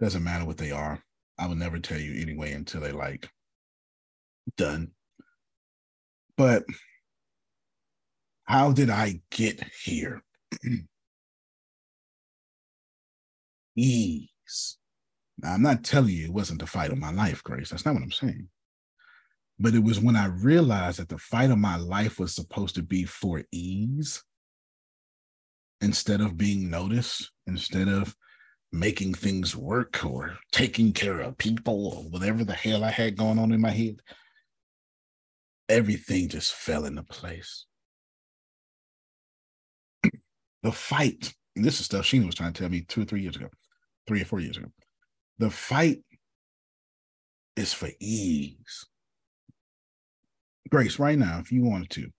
Doesn't 0.00 0.24
matter 0.24 0.44
what 0.44 0.56
they 0.56 0.72
are. 0.72 1.02
I 1.38 1.46
will 1.46 1.54
never 1.54 1.78
tell 1.78 1.98
you 1.98 2.20
anyway 2.20 2.52
until 2.52 2.80
they 2.80 2.92
like 2.92 3.28
done. 4.56 4.90
But 6.36 6.64
how 8.44 8.72
did 8.72 8.90
I 8.90 9.20
get 9.30 9.62
here? 9.82 10.22
Ease. 13.76 14.78
Now, 15.38 15.54
I'm 15.54 15.62
not 15.62 15.84
telling 15.84 16.10
you 16.10 16.26
it 16.26 16.32
wasn't 16.32 16.60
the 16.60 16.66
fight 16.66 16.92
of 16.92 16.98
my 16.98 17.12
life, 17.12 17.42
Grace. 17.42 17.70
That's 17.70 17.86
not 17.86 17.94
what 17.94 18.02
I'm 18.02 18.12
saying. 18.12 18.48
But 19.58 19.74
it 19.74 19.82
was 19.82 20.00
when 20.00 20.16
I 20.16 20.26
realized 20.26 20.98
that 20.98 21.08
the 21.08 21.18
fight 21.18 21.50
of 21.50 21.58
my 21.58 21.76
life 21.76 22.18
was 22.18 22.34
supposed 22.34 22.74
to 22.76 22.82
be 22.82 23.04
for 23.04 23.42
ease 23.52 24.22
instead 25.80 26.20
of 26.20 26.36
being 26.36 26.70
noticed, 26.70 27.30
instead 27.46 27.88
of 27.88 28.14
making 28.72 29.14
things 29.14 29.56
work 29.56 30.04
or 30.04 30.38
taking 30.52 30.92
care 30.92 31.20
of 31.20 31.38
people 31.38 31.88
or 31.88 32.04
whatever 32.04 32.44
the 32.44 32.52
hell 32.54 32.84
I 32.84 32.90
had 32.90 33.16
going 33.16 33.38
on 33.38 33.52
in 33.52 33.60
my 33.60 33.70
head. 33.70 34.00
Everything 35.68 36.28
just 36.28 36.52
fell 36.52 36.84
into 36.84 37.02
place. 37.02 37.66
The 40.62 40.72
fight, 40.72 41.32
and 41.56 41.64
this 41.64 41.80
is 41.80 41.86
stuff 41.86 42.04
Sheena 42.04 42.26
was 42.26 42.34
trying 42.34 42.52
to 42.52 42.62
tell 42.62 42.70
me 42.70 42.82
two 42.82 43.02
or 43.02 43.04
three 43.04 43.22
years 43.22 43.36
ago, 43.36 43.48
three 44.06 44.22
or 44.22 44.24
four 44.24 44.40
years 44.40 44.56
ago. 44.56 44.68
The 45.38 45.50
fight 45.50 46.02
is 47.56 47.72
for 47.72 47.88
ease. 47.98 48.86
Grace, 50.68 50.98
right 50.98 51.18
now, 51.18 51.38
if 51.38 51.50
you 51.50 51.64
wanted 51.64 51.90
to, 51.90 52.10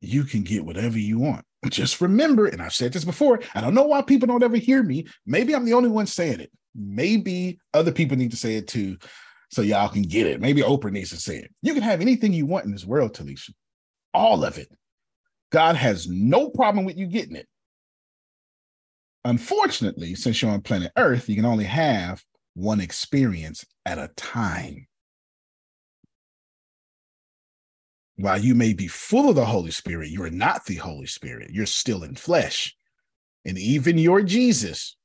you 0.00 0.24
can 0.24 0.42
get 0.42 0.64
whatever 0.64 0.98
you 0.98 1.18
want. 1.18 1.44
Just 1.68 2.00
remember, 2.00 2.46
and 2.46 2.60
I've 2.60 2.74
said 2.74 2.92
this 2.92 3.04
before, 3.04 3.40
I 3.54 3.60
don't 3.60 3.74
know 3.74 3.84
why 3.84 4.02
people 4.02 4.26
don't 4.26 4.42
ever 4.42 4.56
hear 4.56 4.82
me. 4.82 5.06
Maybe 5.26 5.54
I'm 5.54 5.64
the 5.64 5.74
only 5.74 5.88
one 5.88 6.06
saying 6.06 6.40
it. 6.40 6.50
Maybe 6.74 7.58
other 7.72 7.92
people 7.92 8.16
need 8.16 8.32
to 8.32 8.36
say 8.36 8.56
it 8.56 8.66
too, 8.66 8.96
so 9.50 9.62
y'all 9.62 9.88
can 9.88 10.02
get 10.02 10.26
it. 10.26 10.40
Maybe 10.40 10.62
Oprah 10.62 10.90
needs 10.90 11.10
to 11.10 11.16
say 11.16 11.36
it. 11.36 11.52
You 11.62 11.74
can 11.74 11.82
have 11.82 12.00
anything 12.00 12.32
you 12.32 12.46
want 12.46 12.64
in 12.64 12.72
this 12.72 12.86
world, 12.86 13.14
Talisha. 13.14 13.50
All 14.14 14.44
of 14.44 14.58
it. 14.58 14.68
God 15.50 15.76
has 15.76 16.08
no 16.08 16.48
problem 16.48 16.84
with 16.84 16.96
you 16.96 17.06
getting 17.06 17.36
it. 17.36 17.46
Unfortunately, 19.24 20.14
since 20.14 20.40
you're 20.40 20.50
on 20.50 20.62
planet 20.62 20.92
Earth, 20.96 21.28
you 21.28 21.36
can 21.36 21.44
only 21.44 21.64
have 21.64 22.22
one 22.54 22.80
experience 22.80 23.64
at 23.86 23.98
a 23.98 24.08
time. 24.16 24.86
While 28.16 28.38
you 28.38 28.54
may 28.54 28.72
be 28.72 28.88
full 28.88 29.28
of 29.28 29.36
the 29.36 29.44
Holy 29.44 29.70
Spirit, 29.70 30.10
you're 30.10 30.30
not 30.30 30.66
the 30.66 30.76
Holy 30.76 31.06
Spirit. 31.06 31.50
You're 31.50 31.66
still 31.66 32.02
in 32.02 32.14
flesh. 32.14 32.74
And 33.44 33.58
even 33.58 33.98
your 33.98 34.22
Jesus 34.22 34.96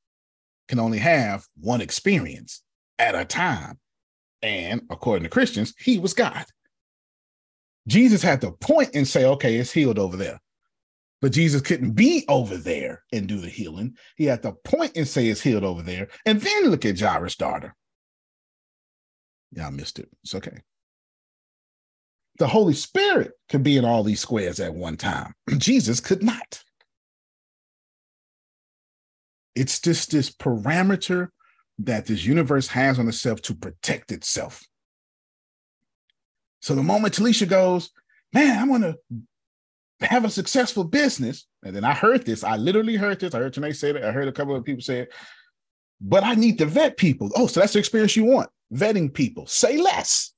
can 0.68 0.80
only 0.80 1.00
have 1.00 1.46
one 1.60 1.82
experience 1.82 2.62
at 3.00 3.16
a 3.16 3.26
time. 3.26 3.80
And 4.42 4.82
according 4.90 5.24
to 5.24 5.30
Christians, 5.30 5.74
he 5.80 5.98
was 6.00 6.14
God. 6.14 6.46
Jesus 7.88 8.22
had 8.22 8.42
to 8.42 8.52
point 8.52 8.92
and 8.94 9.08
say, 9.08 9.26
okay, 9.26 9.56
it's 9.56 9.72
healed 9.72 9.98
over 9.98 10.18
there. 10.18 10.40
But 11.22 11.32
Jesus 11.32 11.62
couldn't 11.62 11.94
be 11.94 12.26
over 12.28 12.58
there 12.58 13.04
and 13.12 13.28
do 13.28 13.40
the 13.40 13.50
healing. 13.50 13.98
He 14.18 14.26
had 14.26 14.44
to 14.44 14.52
point 14.52 14.96
and 14.96 15.08
say 15.08 15.28
it's 15.28 15.42
healed 15.42 15.64
over 15.64 15.82
there. 15.82 16.10
And 16.26 16.40
then 16.40 16.70
look 16.70 16.86
at 16.86 17.00
Jairus' 17.00 17.36
daughter. 17.36 17.76
Yeah, 19.52 19.68
I 19.68 19.70
missed 19.72 19.98
it. 20.00 20.10
It's 20.24 20.36
okay. 20.36 20.62
The 22.38 22.48
Holy 22.48 22.74
Spirit 22.74 23.32
could 23.50 23.64
be 23.64 23.78
in 23.78 23.86
all 23.86 24.04
these 24.04 24.20
squares 24.20 24.60
at 24.60 24.76
one 24.76 24.98
time. 24.98 25.34
Jesus 25.58 26.00
could 26.00 26.22
not. 26.22 26.62
It's 29.56 29.80
just 29.80 30.12
this 30.12 30.30
parameter 30.30 31.30
that 31.80 32.06
this 32.06 32.24
universe 32.24 32.68
has 32.68 33.00
on 33.00 33.08
itself 33.08 33.42
to 33.44 33.56
protect 33.56 34.12
itself. 34.12 34.64
So 36.60 36.76
the 36.76 36.84
moment 36.84 37.14
Talisha 37.14 37.48
goes, 37.48 37.92
man, 38.34 38.60
I 38.60 38.64
want 38.66 38.84
to 38.84 38.98
have 40.02 40.26
a 40.26 40.30
successful 40.30 40.84
business. 40.84 41.46
And 41.64 41.76
then 41.76 41.84
I 41.84 41.94
heard 41.94 42.26
this. 42.26 42.44
I 42.44 42.58
literally 42.58 42.96
heard 42.96 43.20
this. 43.20 43.34
I 43.34 43.40
heard 43.40 43.54
Tanae 43.54 43.76
say 43.76 43.92
it. 43.92 44.04
I 44.04 44.12
heard 44.12 44.28
a 44.28 44.34
couple 44.34 44.56
of 44.56 44.64
people 44.64 44.82
say 44.82 45.02
it. 45.02 45.14
But 46.00 46.24
I 46.24 46.36
need 46.36 46.60
to 46.60 46.66
vet 46.66 46.98
people. 46.98 47.32
Oh, 47.36 47.48
so 47.48 47.60
that's 47.60 47.74
the 47.74 47.80
experience 47.80 48.16
you 48.16 48.26
want. 48.26 48.50
Vetting 48.74 49.14
people. 49.14 49.48
Say 49.48 49.78
less. 49.78 50.34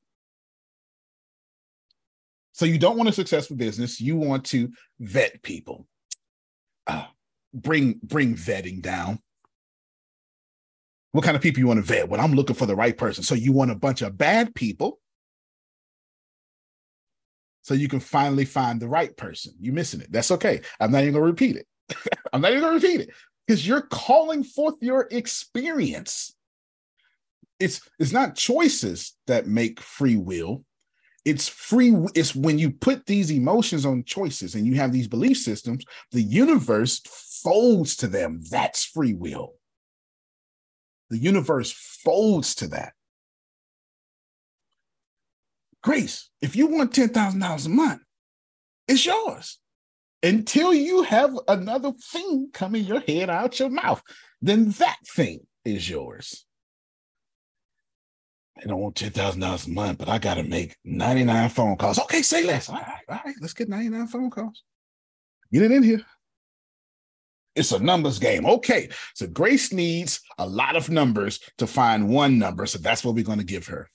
So 2.54 2.66
you 2.66 2.78
don't 2.78 2.98
want 2.98 3.10
a 3.10 3.14
successful 3.14 3.56
business. 3.56 4.02
You 4.02 4.16
want 4.16 4.46
to 4.48 4.70
vet 5.00 5.42
people. 5.44 5.88
Uh, 6.88 7.06
bring 7.54 8.00
bring 8.04 8.36
vetting 8.36 8.82
down. 8.82 9.20
What 11.12 11.24
kind 11.24 11.36
of 11.36 11.42
people 11.42 11.60
you 11.60 11.68
want 11.68 11.80
to 11.80 11.86
vet? 11.86 12.08
Well, 12.08 12.22
I'm 12.22 12.34
looking 12.34 12.56
for 12.56 12.66
the 12.66 12.76
right 12.76 12.98
person. 12.98 13.24
So 13.24 13.34
you 13.36 13.52
want 13.52 13.72
a 13.72 13.76
bunch 13.76 14.02
of 14.02 14.18
bad 14.18 14.54
people 14.54 15.00
so 17.62 17.74
you 17.74 17.88
can 17.88 18.00
finally 18.00 18.46
find 18.46 18.80
the 18.80 18.88
right 18.88 19.16
person. 19.16 19.54
You're 19.60 19.74
missing 19.74 20.02
it. 20.02 20.12
That's 20.12 20.32
okay. 20.32 20.62
I'm 20.80 20.92
not 20.92 21.02
even 21.02 21.14
going 21.14 21.24
to 21.24 21.32
repeat 21.32 21.56
it. 21.56 21.68
I'm 22.34 22.42
not 22.42 22.52
even 22.52 22.64
going 22.64 22.80
to 22.80 22.88
repeat 22.88 23.02
it 23.02 23.10
because 23.48 23.68
you're 23.68 23.82
calling 23.82 24.44
forth 24.44 24.76
your 24.82 25.08
experience. 25.12 26.36
It's 27.60 27.82
it's 28.00 28.14
not 28.14 28.36
choices 28.36 29.18
that 29.28 29.48
make 29.48 29.82
free 29.82 30.18
will. 30.18 30.64
It's 31.26 31.48
free. 31.48 31.94
It's 32.16 32.34
when 32.34 32.58
you 32.58 32.72
put 32.72 33.06
these 33.06 33.32
emotions 33.32 33.86
on 33.86 34.04
choices 34.04 34.56
and 34.56 34.66
you 34.66 34.76
have 34.76 34.94
these 34.94 35.08
belief 35.08 35.38
systems, 35.38 35.84
the 36.12 36.22
universe 36.22 37.02
folds 37.44 37.98
to 37.98 38.08
them. 38.08 38.42
That's 38.50 38.86
free 38.86 39.14
will. 39.14 39.56
The 41.10 41.18
universe 41.18 41.72
folds 41.72 42.56
to 42.56 42.68
that. 42.68 42.94
Grace, 45.82 46.30
if 46.42 46.56
you 46.56 46.68
want 46.68 46.94
$10,000 46.94 47.66
a 47.66 47.70
month, 47.70 48.02
it's 48.88 49.06
yours 49.06 49.60
until 50.22 50.74
you 50.74 51.04
have 51.04 51.38
another 51.48 51.94
thing 52.12 52.50
coming 52.54 52.84
your 52.84 53.00
head 53.02 53.30
out 53.30 53.60
your 53.60 53.70
mouth. 53.70 54.02
Then 54.42 54.72
that 54.72 54.98
thing 55.08 55.42
is 55.64 55.90
yours. 55.90 56.46
I 58.62 58.68
don't 58.68 58.80
want 58.80 58.96
$10,000 58.96 59.68
a 59.68 59.70
month, 59.70 60.00
but 60.00 60.10
I 60.10 60.18
got 60.18 60.34
to 60.34 60.44
make 60.44 60.76
99 60.84 61.50
phone 61.50 61.78
calls. 61.78 62.00
Okay, 62.00 62.22
say 62.22 62.44
less. 62.44 62.68
All 62.68 62.76
right, 62.76 63.04
all 63.08 63.20
right, 63.26 63.36
let's 63.40 63.54
get 63.54 63.70
99 63.70 64.08
phone 64.08 64.30
calls. 64.30 64.64
Get 65.52 65.64
it 65.64 65.72
in 65.72 65.84
here. 65.84 66.02
It's 67.56 67.72
a 67.72 67.80
numbers 67.80 68.20
game. 68.20 68.46
Okay, 68.46 68.90
so 69.16 69.28
Grace 69.28 69.72
needs 69.72 70.22
a 70.38 70.46
lot 70.46 70.76
of 70.76 70.90
numbers 70.90 71.40
to 71.58 71.68
find 71.68 72.10
one 72.10 72.38
number. 72.38 72.66
So 72.66 72.80
that's 72.80 73.04
what 73.04 73.16
we're 73.16 73.24
going 73.24 73.40
to 73.40 73.46
give 73.46 73.68
her. 73.68 73.90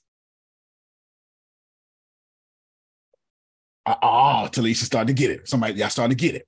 Oh, 3.86 4.48
Talisha 4.50 4.84
started 4.84 5.08
to 5.08 5.20
get 5.20 5.30
it. 5.30 5.48
Somebody, 5.48 5.74
y'all 5.74 5.90
starting 5.90 6.16
to 6.16 6.20
get 6.22 6.34
it. 6.34 6.46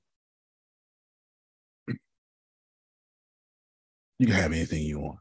You 4.19 4.27
can 4.27 4.37
have 4.37 4.53
anything 4.53 4.83
you 4.83 5.01
want. 5.01 5.19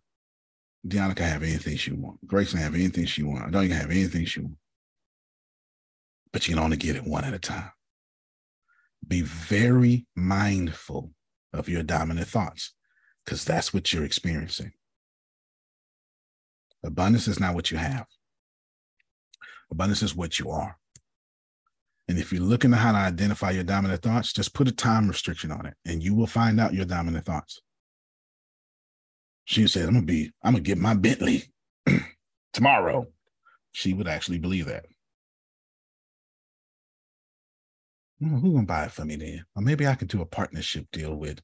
Deanna 0.87 1.15
can 1.15 1.27
have 1.27 1.43
anything 1.43 1.75
she 1.75 1.91
wants. 1.91 2.19
Grace 2.25 2.51
can 2.51 2.59
have 2.59 2.75
anything 2.75 3.05
she 3.05 3.23
wants. 3.23 3.51
Don't 3.51 3.67
can 3.67 3.75
have 3.75 3.91
anything 3.91 4.25
she 4.25 4.39
wants. 4.41 4.59
But 6.31 6.47
you 6.47 6.53
can 6.55 6.63
only 6.63 6.77
get 6.77 6.95
it 6.95 7.03
one 7.03 7.25
at 7.25 7.33
a 7.33 7.39
time. 7.39 7.71
Be 9.05 9.21
very 9.21 10.05
mindful 10.15 11.11
of 11.53 11.67
your 11.67 11.83
dominant 11.83 12.27
thoughts 12.27 12.73
because 13.23 13.43
that's 13.43 13.73
what 13.73 13.91
you're 13.91 14.05
experiencing. 14.05 14.71
Abundance 16.83 17.27
is 17.27 17.39
not 17.39 17.55
what 17.55 17.71
you 17.71 17.77
have. 17.77 18.05
Abundance 19.71 20.03
is 20.03 20.15
what 20.15 20.39
you 20.39 20.51
are. 20.51 20.77
And 22.07 22.19
if 22.19 22.31
you're 22.31 22.41
looking 22.41 22.73
at 22.73 22.79
how 22.79 22.91
to 22.91 22.97
identify 22.99 23.51
your 23.51 23.63
dominant 23.63 24.03
thoughts, 24.03 24.31
just 24.31 24.53
put 24.53 24.67
a 24.67 24.71
time 24.71 25.07
restriction 25.07 25.51
on 25.51 25.65
it 25.65 25.73
and 25.85 26.03
you 26.03 26.13
will 26.13 26.27
find 26.27 26.59
out 26.59 26.73
your 26.73 26.85
dominant 26.85 27.25
thoughts. 27.25 27.61
She 29.45 29.67
said, 29.67 29.87
I'm 29.87 29.93
gonna 29.93 30.05
be, 30.05 30.31
I'm 30.43 30.53
gonna 30.53 30.63
get 30.63 30.77
my 30.77 30.93
Bentley 30.93 31.51
tomorrow. 32.53 33.07
She 33.71 33.93
would 33.93 34.07
actually 34.07 34.39
believe 34.39 34.67
that. 34.67 34.85
Well, 38.19 38.39
who's 38.39 38.53
gonna 38.53 38.65
buy 38.65 38.85
it 38.85 38.91
for 38.91 39.05
me 39.05 39.15
then? 39.15 39.45
Or 39.55 39.61
maybe 39.61 39.87
I 39.87 39.95
could 39.95 40.07
do 40.07 40.21
a 40.21 40.25
partnership 40.25 40.87
deal 40.91 41.15
with 41.15 41.41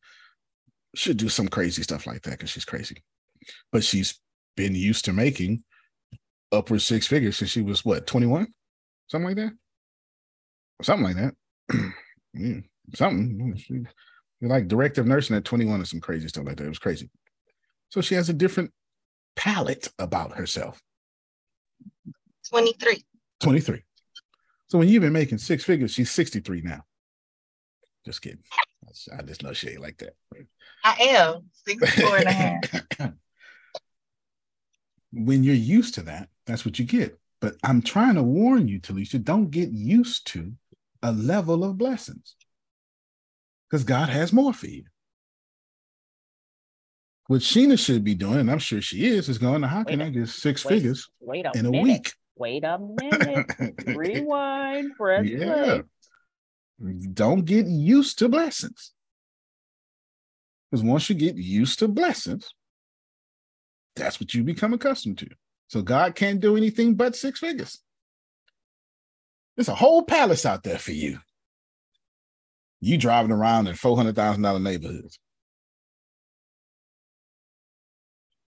should 0.93 1.17
do 1.17 1.29
some 1.29 1.47
crazy 1.47 1.83
stuff 1.83 2.05
like 2.05 2.21
that 2.23 2.31
because 2.31 2.49
she's 2.49 2.65
crazy. 2.65 3.03
But 3.71 3.83
she's 3.83 4.19
been 4.55 4.75
used 4.75 5.05
to 5.05 5.13
making 5.13 5.63
upward 6.51 6.81
six 6.81 7.07
figures 7.07 7.37
since 7.37 7.51
she 7.51 7.61
was 7.61 7.85
what, 7.85 8.05
21? 8.05 8.47
Something 9.07 9.27
like 9.27 9.37
that 9.37 9.53
something 10.83 11.03
like 11.03 11.15
that. 11.15 11.35
yeah, 12.33 12.59
something. 12.93 13.55
She, 13.57 13.83
like 14.41 14.67
director 14.67 15.01
of 15.01 15.07
nursing 15.07 15.35
at 15.35 15.45
21 15.45 15.81
or 15.81 15.85
some 15.85 15.99
crazy 15.99 16.27
stuff 16.27 16.45
like 16.45 16.57
that. 16.57 16.65
It 16.65 16.69
was 16.69 16.79
crazy. 16.79 17.09
So 17.89 18.01
she 18.01 18.15
has 18.15 18.29
a 18.29 18.33
different 18.33 18.71
palate 19.35 19.89
about 19.99 20.37
herself? 20.37 20.79
23. 22.49 23.03
23. 23.41 23.81
So 24.69 24.77
when 24.77 24.87
you've 24.87 25.01
been 25.01 25.13
making 25.13 25.37
six 25.37 25.63
figures, 25.63 25.91
she's 25.91 26.11
63 26.11 26.61
now. 26.61 26.83
Just 28.05 28.21
kidding. 28.21 28.43
I 29.17 29.21
just 29.21 29.43
know 29.43 29.53
she 29.53 29.69
ain't 29.69 29.81
like 29.81 29.97
that. 29.99 30.15
I 30.83 30.93
am 31.01 31.49
64 31.67 32.17
and 32.17 32.25
a 32.25 32.31
half. 32.31 32.61
when 35.13 35.43
you're 35.43 35.55
used 35.55 35.95
to 35.95 36.01
that, 36.03 36.29
that's 36.45 36.65
what 36.65 36.79
you 36.79 36.85
get. 36.85 37.19
But 37.39 37.55
I'm 37.63 37.81
trying 37.81 38.15
to 38.15 38.23
warn 38.23 38.67
you, 38.67 38.79
Talisha, 38.79 39.23
don't 39.23 39.51
get 39.51 39.71
used 39.71 40.27
to 40.27 40.53
a 41.03 41.11
level 41.11 41.63
of 41.63 41.77
blessings 41.77 42.35
because 43.69 43.83
God 43.83 44.09
has 44.09 44.31
more 44.33 44.53
for 44.53 44.67
you. 44.67 44.83
What 47.27 47.41
Sheena 47.41 47.79
should 47.79 48.03
be 48.03 48.15
doing, 48.15 48.39
and 48.39 48.51
I'm 48.51 48.59
sure 48.59 48.81
she 48.81 49.05
is, 49.05 49.29
is 49.29 49.37
going, 49.37 49.61
to 49.61 49.67
how 49.67 49.83
can 49.83 49.99
Wait 49.99 50.05
I 50.05 50.09
get 50.09 50.27
six 50.27 50.65
wait- 50.65 50.75
figures 50.75 51.09
Wait 51.21 51.45
a 51.45 51.57
in 51.57 51.65
a 51.65 51.71
minute. 51.71 51.83
week? 51.83 52.13
Wait 52.35 52.63
a 52.63 52.77
minute. 52.79 53.45
Rewind. 53.85 54.95
Press 54.97 55.25
Yeah. 55.27 55.81
play. 56.79 56.93
Don't 57.13 57.45
get 57.45 57.67
used 57.67 58.19
to 58.19 58.27
blessings. 58.27 58.91
Because 60.69 60.83
once 60.83 61.09
you 61.09 61.15
get 61.15 61.35
used 61.37 61.79
to 61.79 61.87
blessings, 61.87 62.49
that's 63.95 64.19
what 64.19 64.33
you 64.33 64.43
become 64.43 64.73
accustomed 64.73 65.17
to. 65.19 65.29
So 65.67 65.81
God 65.81 66.15
can't 66.15 66.39
do 66.39 66.57
anything 66.57 66.95
but 66.95 67.15
six 67.15 67.39
figures. 67.39 67.79
There's 69.55 69.69
a 69.69 69.75
whole 69.75 70.03
palace 70.03 70.45
out 70.45 70.63
there 70.63 70.79
for 70.79 70.91
you. 70.91 71.19
You 72.79 72.97
driving 72.97 73.31
around 73.31 73.67
in 73.67 73.75
$400,000 73.75 74.61
neighborhoods. 74.61 75.19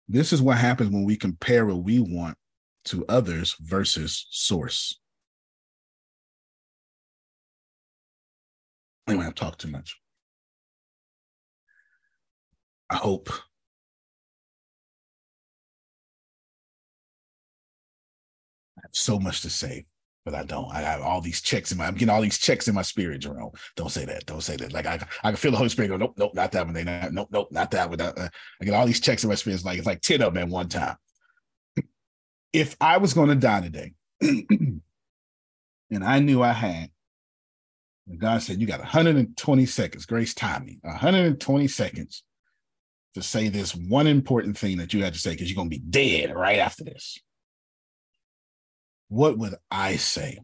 This 0.07 0.33
is 0.33 0.41
what 0.41 0.57
happens 0.57 0.89
when 0.91 1.05
we 1.05 1.15
compare 1.15 1.65
what 1.65 1.83
we 1.83 1.99
want 1.99 2.37
to 2.85 3.05
others 3.07 3.55
versus 3.59 4.27
source. 4.29 4.99
Anyway, 9.07 9.25
I've 9.25 9.35
talked 9.35 9.61
too 9.61 9.69
much. 9.69 9.99
I 12.89 12.95
hope 12.95 13.29
I 18.77 18.81
have 18.83 18.91
so 18.93 19.19
much 19.19 19.41
to 19.41 19.49
say, 19.49 19.85
but 20.29 20.39
I 20.39 20.43
don't. 20.43 20.69
I 20.71 20.81
have 20.81 21.01
all 21.01 21.21
these 21.21 21.41
checks 21.41 21.71
in 21.71 21.79
my. 21.79 21.87
I'm 21.87 21.95
getting 21.95 22.09
all 22.09 22.21
these 22.21 22.37
checks 22.37 22.67
in 22.67 22.75
my 22.75 22.83
spirit, 22.83 23.19
Jerome. 23.19 23.51
Don't 23.75 23.89
say 23.89 24.05
that. 24.05 24.27
Don't 24.27 24.41
say 24.41 24.55
that. 24.57 24.71
Like 24.71 24.85
I, 24.85 24.99
I 25.23 25.31
can 25.31 25.37
feel 25.37 25.49
the 25.49 25.57
Holy 25.57 25.69
Spirit 25.69 25.87
go. 25.87 25.97
Nope, 25.97 26.13
nope, 26.17 26.35
not 26.35 26.51
that 26.51 26.65
one. 26.65 26.75
They 26.75 26.83
not. 26.83 27.11
Nope, 27.11 27.29
nope, 27.31 27.47
not 27.51 27.71
that 27.71 27.89
one. 27.89 27.99
Uh, 27.99 28.29
I 28.61 28.65
get 28.65 28.75
all 28.75 28.85
these 28.85 28.99
checks 28.99 29.23
in 29.23 29.29
my 29.29 29.35
spirit. 29.35 29.55
It's 29.55 29.65
like 29.65 29.79
it's 29.79 29.87
like 29.87 30.01
ten 30.01 30.21
of 30.21 30.35
them 30.35 30.43
at 30.43 30.49
one 30.49 30.69
time. 30.69 30.95
If 32.51 32.75
I 32.81 32.97
was 32.97 33.13
going 33.13 33.29
to 33.29 33.35
die 33.35 33.61
today, 33.61 33.93
and 34.21 34.81
I 36.03 36.19
knew 36.19 36.41
I 36.41 36.51
had, 36.51 36.89
and 38.07 38.19
God 38.19 38.41
said, 38.41 38.59
"You 38.59 38.67
got 38.67 38.79
120 38.79 39.65
seconds, 39.65 40.05
grace 40.05 40.33
timing, 40.33 40.79
120 40.81 41.67
seconds." 41.67 42.23
To 43.15 43.23
say 43.23 43.49
this 43.49 43.75
one 43.75 44.05
important 44.05 44.55
thing 44.55 44.77
that 44.77 44.93
you 44.93 45.03
had 45.03 45.13
to 45.13 45.19
say 45.19 45.31
because 45.31 45.49
you're 45.49 45.55
going 45.55 45.71
to 45.71 45.75
be 45.75 45.83
dead 45.83 46.33
right 46.33 46.59
after 46.59 46.83
this 46.83 47.17
what 49.09 49.37
would 49.37 49.55
I 49.69 49.97
say 49.97 50.39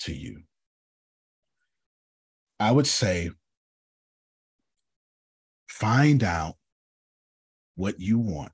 to 0.00 0.14
you? 0.14 0.42
I 2.58 2.72
would 2.72 2.86
say, 2.86 3.30
find 5.68 6.24
out 6.24 6.56
what 7.74 8.00
you 8.00 8.18
want 8.18 8.52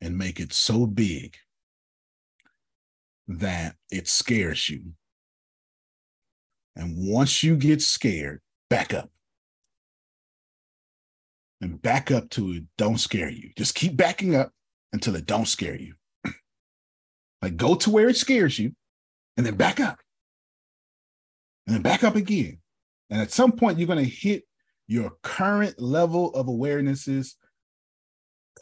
and 0.00 0.18
make 0.18 0.40
it 0.40 0.52
so 0.52 0.86
big 0.86 1.36
that 3.28 3.76
it 3.90 4.08
scares 4.08 4.68
you. 4.68 4.92
And 6.76 6.96
once 6.96 7.44
you 7.44 7.56
get 7.56 7.80
scared, 7.80 8.40
back 8.68 8.92
up. 8.92 9.10
And 11.60 11.80
back 11.80 12.10
up 12.10 12.28
to 12.30 12.50
it 12.50 12.64
don't 12.76 12.98
scare 12.98 13.30
you. 13.30 13.50
Just 13.56 13.76
keep 13.76 13.96
backing 13.96 14.34
up 14.34 14.50
until 14.92 15.14
it 15.14 15.24
don't 15.24 15.46
scare 15.46 15.76
you. 15.76 15.94
Like 17.44 17.58
go 17.58 17.74
to 17.74 17.90
where 17.90 18.08
it 18.08 18.16
scares 18.16 18.58
you 18.58 18.74
and 19.36 19.44
then 19.44 19.56
back 19.56 19.78
up. 19.78 20.00
And 21.66 21.76
then 21.76 21.82
back 21.82 22.02
up 22.02 22.16
again. 22.16 22.58
And 23.10 23.20
at 23.20 23.32
some 23.32 23.52
point, 23.52 23.78
you're 23.78 23.86
going 23.86 24.02
to 24.02 24.10
hit 24.10 24.44
your 24.86 25.12
current 25.22 25.78
level 25.78 26.32
of 26.32 26.48
awareness's 26.48 27.36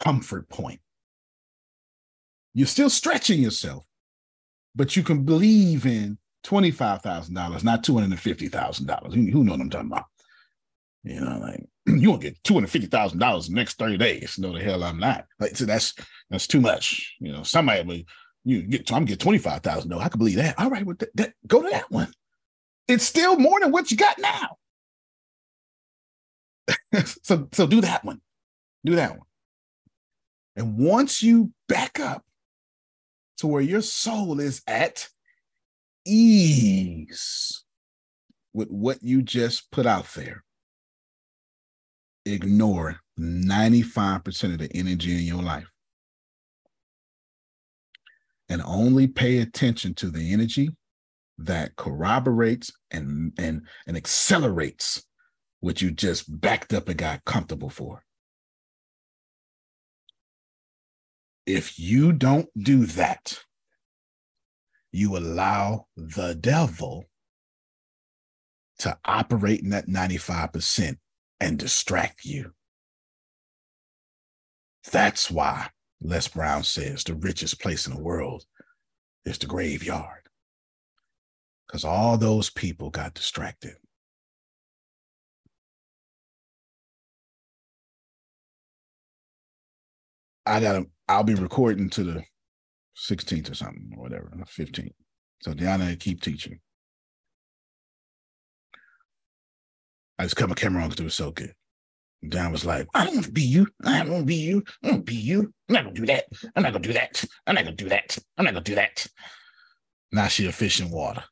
comfort 0.03 0.49
point. 0.49 0.81
You're 2.53 2.67
still 2.67 2.89
stretching 2.89 3.41
yourself, 3.41 3.85
but 4.75 4.97
you 4.97 5.03
can 5.03 5.23
believe 5.23 5.85
in 5.85 6.17
$25,000, 6.45 7.63
not 7.63 7.83
$250,000. 7.83 9.31
Who, 9.31 9.43
know 9.45 9.51
what 9.51 9.61
I'm 9.61 9.69
talking 9.69 9.87
about? 9.87 10.05
You 11.05 11.21
know, 11.21 11.39
like 11.39 11.63
you 11.85 12.09
won't 12.09 12.21
get 12.21 12.41
two 12.43 12.53
hundred 12.53 12.69
fifty 12.69 12.87
thousand 12.87 13.19
dollars 13.19 13.47
in 13.47 13.53
the 13.53 13.59
next 13.59 13.77
thirty 13.77 13.97
days. 13.97 14.39
No, 14.39 14.53
the 14.53 14.63
hell 14.63 14.83
I'm 14.83 14.99
not. 14.99 15.25
Like, 15.37 15.57
so 15.57 15.65
that's 15.65 15.93
that's 16.29 16.47
too 16.47 16.61
much. 16.61 17.17
You 17.19 17.33
know, 17.33 17.43
somebody 17.43 18.05
you 18.45 18.61
get. 18.61 18.91
I'm 18.91 19.05
get 19.05 19.19
twenty 19.19 19.37
five 19.37 19.61
thousand. 19.61 19.89
No, 19.89 19.99
I 19.99 20.09
can 20.09 20.17
believe 20.17 20.37
that. 20.37 20.59
All 20.59 20.69
right, 20.69 20.85
well, 20.85 20.97
that, 21.15 21.33
go 21.47 21.61
to 21.61 21.69
that 21.69 21.89
one. 21.91 22.11
It's 22.87 23.05
still 23.05 23.37
more 23.37 23.59
than 23.59 23.71
what 23.71 23.91
you 23.91 23.97
got 23.97 24.19
now. 24.19 24.57
so 27.23 27.47
so 27.51 27.67
do 27.67 27.81
that 27.81 28.03
one. 28.03 28.21
Do 28.85 28.95
that 28.95 29.11
one. 29.11 29.27
And 30.55 30.77
once 30.77 31.23
you 31.23 31.51
back 31.67 31.99
up 31.99 32.23
to 33.37 33.47
where 33.47 33.61
your 33.61 33.81
soul 33.81 34.39
is 34.39 34.61
at 34.67 35.07
ease 36.05 37.63
with 38.53 38.69
what 38.69 39.01
you 39.01 39.21
just 39.21 39.71
put 39.71 39.85
out 39.85 40.07
there, 40.13 40.43
ignore 42.25 42.99
95% 43.19 44.53
of 44.53 44.59
the 44.59 44.71
energy 44.75 45.17
in 45.17 45.23
your 45.23 45.41
life 45.41 45.72
and 48.53 48.61
only 48.65 49.07
pay 49.07 49.39
attention 49.39 49.93
to 49.95 50.09
the 50.09 50.31
energy 50.31 50.69
that 51.39 51.75
corroborates 51.75 52.71
and 52.91 53.33
and 53.39 53.63
and 53.87 53.97
accelerates 53.97 55.03
what 55.59 55.81
you 55.81 55.89
just 55.89 56.39
backed 56.39 56.73
up 56.73 56.87
and 56.87 56.97
got 56.97 57.25
comfortable 57.25 57.69
for 57.69 58.03
if 61.47 61.79
you 61.79 62.13
don't 62.13 62.47
do 62.57 62.85
that 62.85 63.39
you 64.91 65.17
allow 65.17 65.87
the 65.97 66.35
devil 66.35 67.05
to 68.77 68.97
operate 69.05 69.61
in 69.61 69.69
that 69.71 69.87
95% 69.87 70.97
and 71.39 71.57
distract 71.57 72.25
you. 72.25 72.51
That's 74.91 75.31
why 75.31 75.69
Les 76.03 76.27
Brown 76.27 76.63
says 76.63 77.03
the 77.03 77.15
richest 77.15 77.61
place 77.61 77.87
in 77.87 77.93
the 77.95 78.01
world 78.01 78.43
is 79.25 79.37
the 79.37 79.47
graveyard. 79.47 80.27
Because 81.65 81.85
all 81.85 82.17
those 82.17 82.49
people 82.49 82.89
got 82.89 83.13
distracted. 83.13 83.75
I 90.45 90.59
gotta, 90.59 90.87
I'll 91.07 91.23
be 91.23 91.35
recording 91.35 91.89
to 91.91 92.03
the 92.03 92.23
16th 92.97 93.49
or 93.49 93.55
something, 93.55 93.93
or 93.95 94.03
whatever, 94.03 94.29
the 94.35 94.43
15th. 94.43 94.91
So 95.41 95.53
Deanna, 95.53 95.97
keep 95.97 96.21
teaching. 96.21 96.59
I 100.19 100.23
just 100.23 100.35
cut 100.35 100.49
my 100.49 100.55
camera 100.55 100.83
on 100.83 100.89
because 100.89 100.99
it 100.99 101.05
was 101.05 101.15
so 101.15 101.31
good. 101.31 101.53
Dan 102.29 102.51
was 102.51 102.65
like, 102.65 102.87
I 102.93 103.05
don't 103.05 103.15
want 103.15 103.25
to 103.25 103.31
be 103.31 103.41
you. 103.41 103.67
I 103.83 103.99
don't 103.99 104.11
want 104.11 104.21
to 104.21 104.25
be 104.25 104.35
you. 104.35 104.63
I 104.81 104.87
don't 104.87 104.95
want 104.95 105.05
to 105.05 105.11
be 105.11 105.17
you. 105.17 105.53
I'm 105.67 105.73
not 105.73 105.83
gonna 105.83 105.95
do 105.95 106.05
that. 106.05 106.25
I'm 106.55 106.63
not 106.63 106.73
gonna 106.73 106.83
do 106.83 106.93
that. 106.93 107.23
I'm 107.45 107.55
not 107.55 107.65
gonna 107.65 107.75
do 107.75 107.89
that. 107.89 108.17
I'm 108.37 108.45
not 108.45 108.53
gonna 108.53 108.63
do 108.63 108.75
that. 108.75 109.05
Now 110.11 110.27
she 110.27 110.45
a 110.47 110.51
fish 110.51 110.79
in 110.79 110.89
water. 110.89 111.23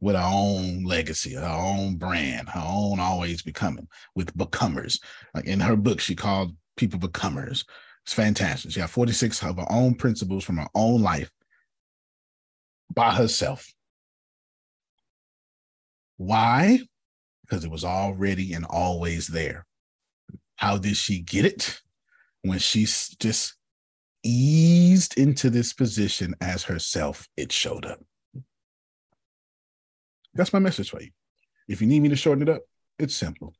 With 0.00 0.14
her 0.14 0.30
own 0.32 0.84
legacy, 0.84 1.34
her 1.34 1.44
own 1.44 1.96
brand, 1.96 2.48
her 2.48 2.64
own 2.64 3.00
always 3.00 3.42
becoming 3.42 3.88
with 4.14 4.36
becomers. 4.36 5.00
Like 5.34 5.46
in 5.46 5.60
her 5.60 5.76
book, 5.76 6.00
she 6.00 6.14
called 6.14 6.56
people 6.76 6.98
becomers. 6.98 7.64
It's 8.04 8.14
fantastic. 8.14 8.70
She 8.70 8.80
had 8.80 8.90
46 8.90 9.42
of 9.42 9.58
her 9.58 9.66
own 9.70 9.94
principles 9.94 10.44
from 10.44 10.58
her 10.58 10.68
own 10.74 11.02
life 11.02 11.30
by 12.94 13.12
herself. 13.12 13.70
Why? 16.16 16.80
Because 17.48 17.64
it 17.64 17.70
was 17.70 17.84
already 17.84 18.52
and 18.52 18.64
always 18.64 19.28
there. 19.28 19.66
How 20.56 20.76
did 20.76 20.96
she 20.96 21.20
get 21.20 21.44
it? 21.44 21.80
When 22.42 22.58
she 22.58 22.84
just 22.84 23.54
eased 24.22 25.18
into 25.18 25.50
this 25.50 25.72
position 25.72 26.34
as 26.40 26.64
herself, 26.64 27.26
it 27.36 27.52
showed 27.52 27.86
up. 27.86 28.00
That's 30.34 30.52
my 30.52 30.58
message 30.58 30.90
for 30.90 31.00
you. 31.00 31.10
If 31.68 31.80
you 31.80 31.86
need 31.86 32.00
me 32.00 32.08
to 32.10 32.16
shorten 32.16 32.42
it 32.42 32.48
up, 32.48 32.62
it's 32.98 33.14
simple. 33.14 33.54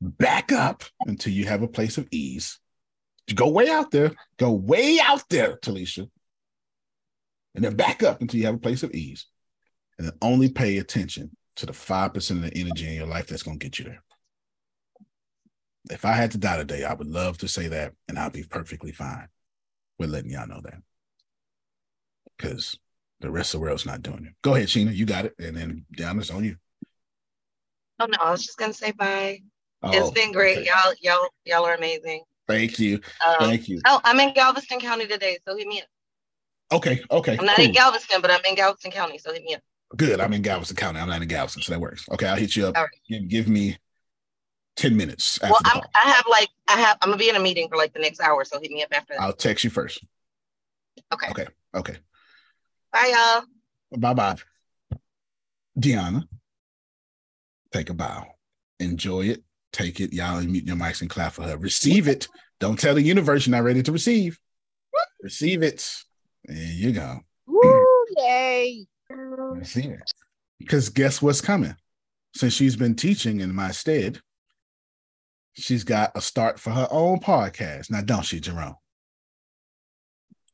Back 0.00 0.52
up 0.52 0.84
until 1.06 1.32
you 1.32 1.46
have 1.46 1.62
a 1.62 1.68
place 1.68 1.98
of 1.98 2.06
ease 2.10 2.58
go 3.34 3.48
way 3.48 3.68
out 3.68 3.90
there, 3.90 4.12
go 4.36 4.52
way 4.52 4.98
out 5.02 5.28
there, 5.28 5.56
Talisha, 5.56 6.08
and 7.54 7.64
then 7.64 7.74
back 7.74 8.02
up 8.02 8.20
until 8.20 8.38
you 8.38 8.46
have 8.46 8.54
a 8.54 8.58
place 8.58 8.82
of 8.82 8.92
ease, 8.92 9.26
and 9.98 10.06
then 10.06 10.14
only 10.22 10.50
pay 10.50 10.78
attention 10.78 11.36
to 11.56 11.66
the 11.66 11.72
five 11.72 12.14
percent 12.14 12.44
of 12.44 12.50
the 12.50 12.58
energy 12.58 12.86
in 12.86 12.94
your 12.94 13.06
life 13.06 13.26
that's 13.26 13.42
going 13.42 13.58
to 13.58 13.64
get 13.64 13.78
you 13.78 13.86
there. 13.86 14.02
If 15.90 16.04
I 16.04 16.12
had 16.12 16.32
to 16.32 16.38
die 16.38 16.56
today, 16.56 16.84
I 16.84 16.94
would 16.94 17.06
love 17.06 17.38
to 17.38 17.48
say 17.48 17.68
that, 17.68 17.92
and 18.08 18.18
I'll 18.18 18.30
be 18.30 18.42
perfectly 18.42 18.92
fine 18.92 19.28
with 19.98 20.10
letting 20.10 20.30
y'all 20.30 20.48
know 20.48 20.60
that, 20.64 20.82
because 22.36 22.78
the 23.20 23.30
rest 23.30 23.54
of 23.54 23.60
the 23.60 23.66
world's 23.66 23.86
not 23.86 24.02
doing 24.02 24.26
it. 24.26 24.34
Go 24.42 24.54
ahead, 24.54 24.68
Sheena, 24.68 24.94
you 24.94 25.06
got 25.06 25.24
it, 25.24 25.34
and 25.38 25.56
then 25.56 25.86
Deanna's 25.96 26.30
on 26.30 26.44
you. 26.44 26.56
Oh 27.98 28.06
no, 28.06 28.18
I 28.20 28.30
was 28.30 28.44
just 28.44 28.58
gonna 28.58 28.74
say 28.74 28.92
bye. 28.92 29.38
Oh, 29.82 29.90
it's 29.92 30.10
been 30.10 30.32
great. 30.32 30.58
okay. 30.58 30.66
Y'all, 30.66 30.92
y'all, 31.00 31.28
y'all 31.44 31.64
are 31.64 31.74
amazing. 31.74 32.22
Thank 32.48 32.78
you, 32.78 33.00
Um, 33.26 33.36
thank 33.40 33.68
you. 33.68 33.80
Oh, 33.86 34.00
I'm 34.04 34.20
in 34.20 34.34
Galveston 34.34 34.80
County 34.80 35.06
today, 35.06 35.38
so 35.46 35.56
hit 35.56 35.66
me 35.66 35.80
up. 35.80 35.88
Okay, 36.72 37.00
okay, 37.10 37.38
I'm 37.38 37.46
not 37.46 37.56
cool. 37.56 37.64
in 37.64 37.72
Galveston, 37.72 38.20
but 38.20 38.30
I'm 38.30 38.40
in 38.48 38.56
Galveston 38.56 38.90
County, 38.90 39.18
so 39.18 39.32
hit 39.32 39.44
me 39.44 39.54
up. 39.54 39.62
Good. 39.94 40.20
I'm 40.20 40.32
in 40.32 40.42
Galveston 40.42 40.76
County. 40.76 40.98
I'm 40.98 41.08
not 41.08 41.22
in 41.22 41.28
Galveston, 41.28 41.62
so 41.62 41.72
that 41.72 41.80
works. 41.80 42.08
Okay, 42.10 42.26
I'll 42.26 42.36
hit 42.36 42.56
you 42.56 42.66
up. 42.66 42.74
Right. 42.74 42.88
Give, 43.08 43.28
give 43.28 43.48
me 43.48 43.78
ten 44.76 44.96
minutes. 44.96 45.38
Well, 45.42 45.58
I'm. 45.64 45.82
I 45.94 46.10
have 46.10 46.24
like, 46.28 46.48
I 46.68 46.72
have, 46.72 46.98
I'm 47.02 47.10
gonna 47.10 47.18
be 47.18 47.28
in 47.28 47.36
a 47.36 47.40
meeting 47.40 47.68
for 47.68 47.76
like 47.76 47.92
the 47.92 48.00
next 48.00 48.20
hour, 48.20 48.44
so 48.44 48.60
hit 48.60 48.70
me 48.70 48.82
up 48.82 48.88
after 48.92 49.14
that. 49.14 49.22
I'll 49.22 49.32
text 49.32 49.64
you 49.64 49.70
first. 49.70 50.04
Okay. 51.12 51.30
Okay. 51.30 51.46
Okay. 51.74 51.96
Bye, 52.92 53.12
y'all. 53.14 53.44
Bye 53.98 54.14
bye. 54.14 54.36
Deanna, 55.78 56.24
take 57.72 57.90
a 57.90 57.94
bow. 57.94 58.26
Enjoy 58.80 59.26
it. 59.26 59.42
Take 59.72 60.00
it. 60.00 60.12
Y'all 60.12 60.40
mute 60.40 60.64
your 60.64 60.76
mics 60.76 61.02
and 61.02 61.10
clap 61.10 61.34
for 61.34 61.42
her. 61.42 61.56
Receive 61.56 62.08
it. 62.08 62.28
Don't 62.58 62.78
tell 62.78 62.94
the 62.94 63.02
universe 63.02 63.46
you're 63.46 63.54
not 63.54 63.64
ready 63.64 63.82
to 63.82 63.92
receive. 63.92 64.38
Receive 65.22 65.62
it. 65.62 65.86
There 66.44 66.56
you 66.56 66.92
go. 66.92 67.20
Woo, 67.46 68.06
yay. 68.16 68.86
Receive 69.16 69.86
um, 69.86 69.92
it. 69.92 70.12
Because 70.58 70.88
guess 70.88 71.20
what's 71.20 71.40
coming? 71.40 71.76
Since 72.34 72.52
she's 72.52 72.76
been 72.76 72.94
teaching 72.94 73.40
in 73.40 73.54
my 73.54 73.70
stead, 73.70 74.20
she's 75.54 75.84
got 75.84 76.12
a 76.14 76.20
start 76.20 76.58
for 76.58 76.70
her 76.70 76.88
own 76.90 77.20
podcast. 77.20 77.90
Now, 77.90 78.02
don't 78.02 78.24
she, 78.24 78.40
Jerome? 78.40 78.76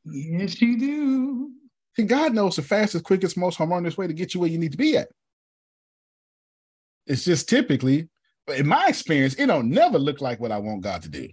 Yes, 0.05 0.61
you 0.61 0.79
do. 0.79 1.51
See, 1.97 2.05
God 2.05 2.35
knows 2.35 2.57
the 2.57 2.63
fastest, 2.63 3.05
quickest, 3.05 3.37
most 3.37 3.57
harmonious 3.57 3.99
way 3.99 4.07
to 4.07 4.13
get 4.13 4.35
you 4.35 4.41
where 4.41 4.49
you 4.49 4.59
need 4.59 4.73
to 4.73 4.79
be 4.79 4.97
at. 4.97 5.09
It's 7.07 7.25
just 7.25 7.49
typically, 7.49 8.09
but 8.47 8.59
in 8.59 8.67
my 8.67 8.87
experience, 8.89 9.35
it 9.35 9.47
don't 9.47 9.71
never 9.71 9.99
look 9.99 10.21
like 10.21 10.41
what 10.41 10.53
I 10.53 10.59
want 10.59 10.83
God 10.83 11.03
to 11.03 11.09
do. 11.09 11.29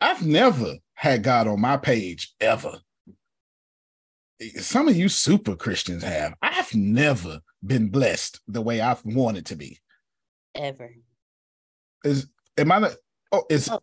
I've 0.00 0.24
never 0.24 0.74
had 0.94 1.22
God 1.22 1.48
on 1.48 1.60
my 1.60 1.76
page 1.76 2.34
ever. 2.40 2.80
Some 4.60 4.88
of 4.88 4.96
you 4.96 5.08
super 5.08 5.56
Christians 5.56 6.02
have. 6.02 6.34
I've 6.42 6.74
never 6.74 7.40
been 7.64 7.88
blessed 7.88 8.40
the 8.46 8.60
way 8.60 8.80
I've 8.80 9.04
wanted 9.04 9.46
to 9.46 9.56
be. 9.56 9.78
Ever. 10.54 10.90
Is 12.04 12.28
am 12.58 12.72
I? 12.72 12.78
not- 12.80 12.94
Oh, 13.32 13.44
is 13.50 13.68
oh, 13.68 13.80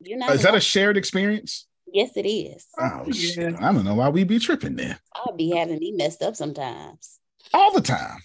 You're 0.00 0.18
not 0.18 0.30
is 0.30 0.42
that 0.42 0.54
a 0.54 0.60
shared 0.60 0.96
experience? 0.96 1.66
Yes, 1.92 2.10
it 2.16 2.26
is. 2.26 2.66
Oh, 2.78 3.10
shit. 3.10 3.54
I 3.60 3.72
don't 3.72 3.84
know 3.84 3.94
why 3.94 4.08
we 4.08 4.24
be 4.24 4.38
tripping 4.38 4.76
there 4.76 4.98
I'll 5.14 5.36
be 5.36 5.50
having 5.50 5.78
me 5.78 5.92
messed 5.92 6.22
up 6.22 6.36
sometimes. 6.36 7.18
all 7.52 7.72
the 7.72 7.80
time. 7.80 8.18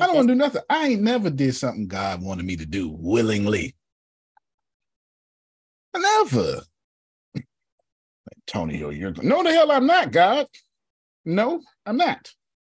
I 0.00 0.06
don't 0.06 0.16
want 0.16 0.28
to 0.28 0.34
do 0.34 0.38
nothing. 0.38 0.62
I 0.68 0.88
ain't 0.88 1.02
never 1.02 1.30
did 1.30 1.54
something 1.54 1.86
God 1.86 2.22
wanted 2.22 2.44
me 2.44 2.56
to 2.56 2.66
do 2.66 2.90
willingly. 2.90 3.74
I 5.94 5.98
never. 5.98 6.62
Antonio, 8.48 8.90
you're 8.90 9.12
no 9.22 9.42
the 9.42 9.52
hell 9.52 9.70
I'm 9.70 9.86
not, 9.86 10.10
God. 10.10 10.46
No, 11.24 11.60
I'm 11.86 11.96
not. 11.96 12.30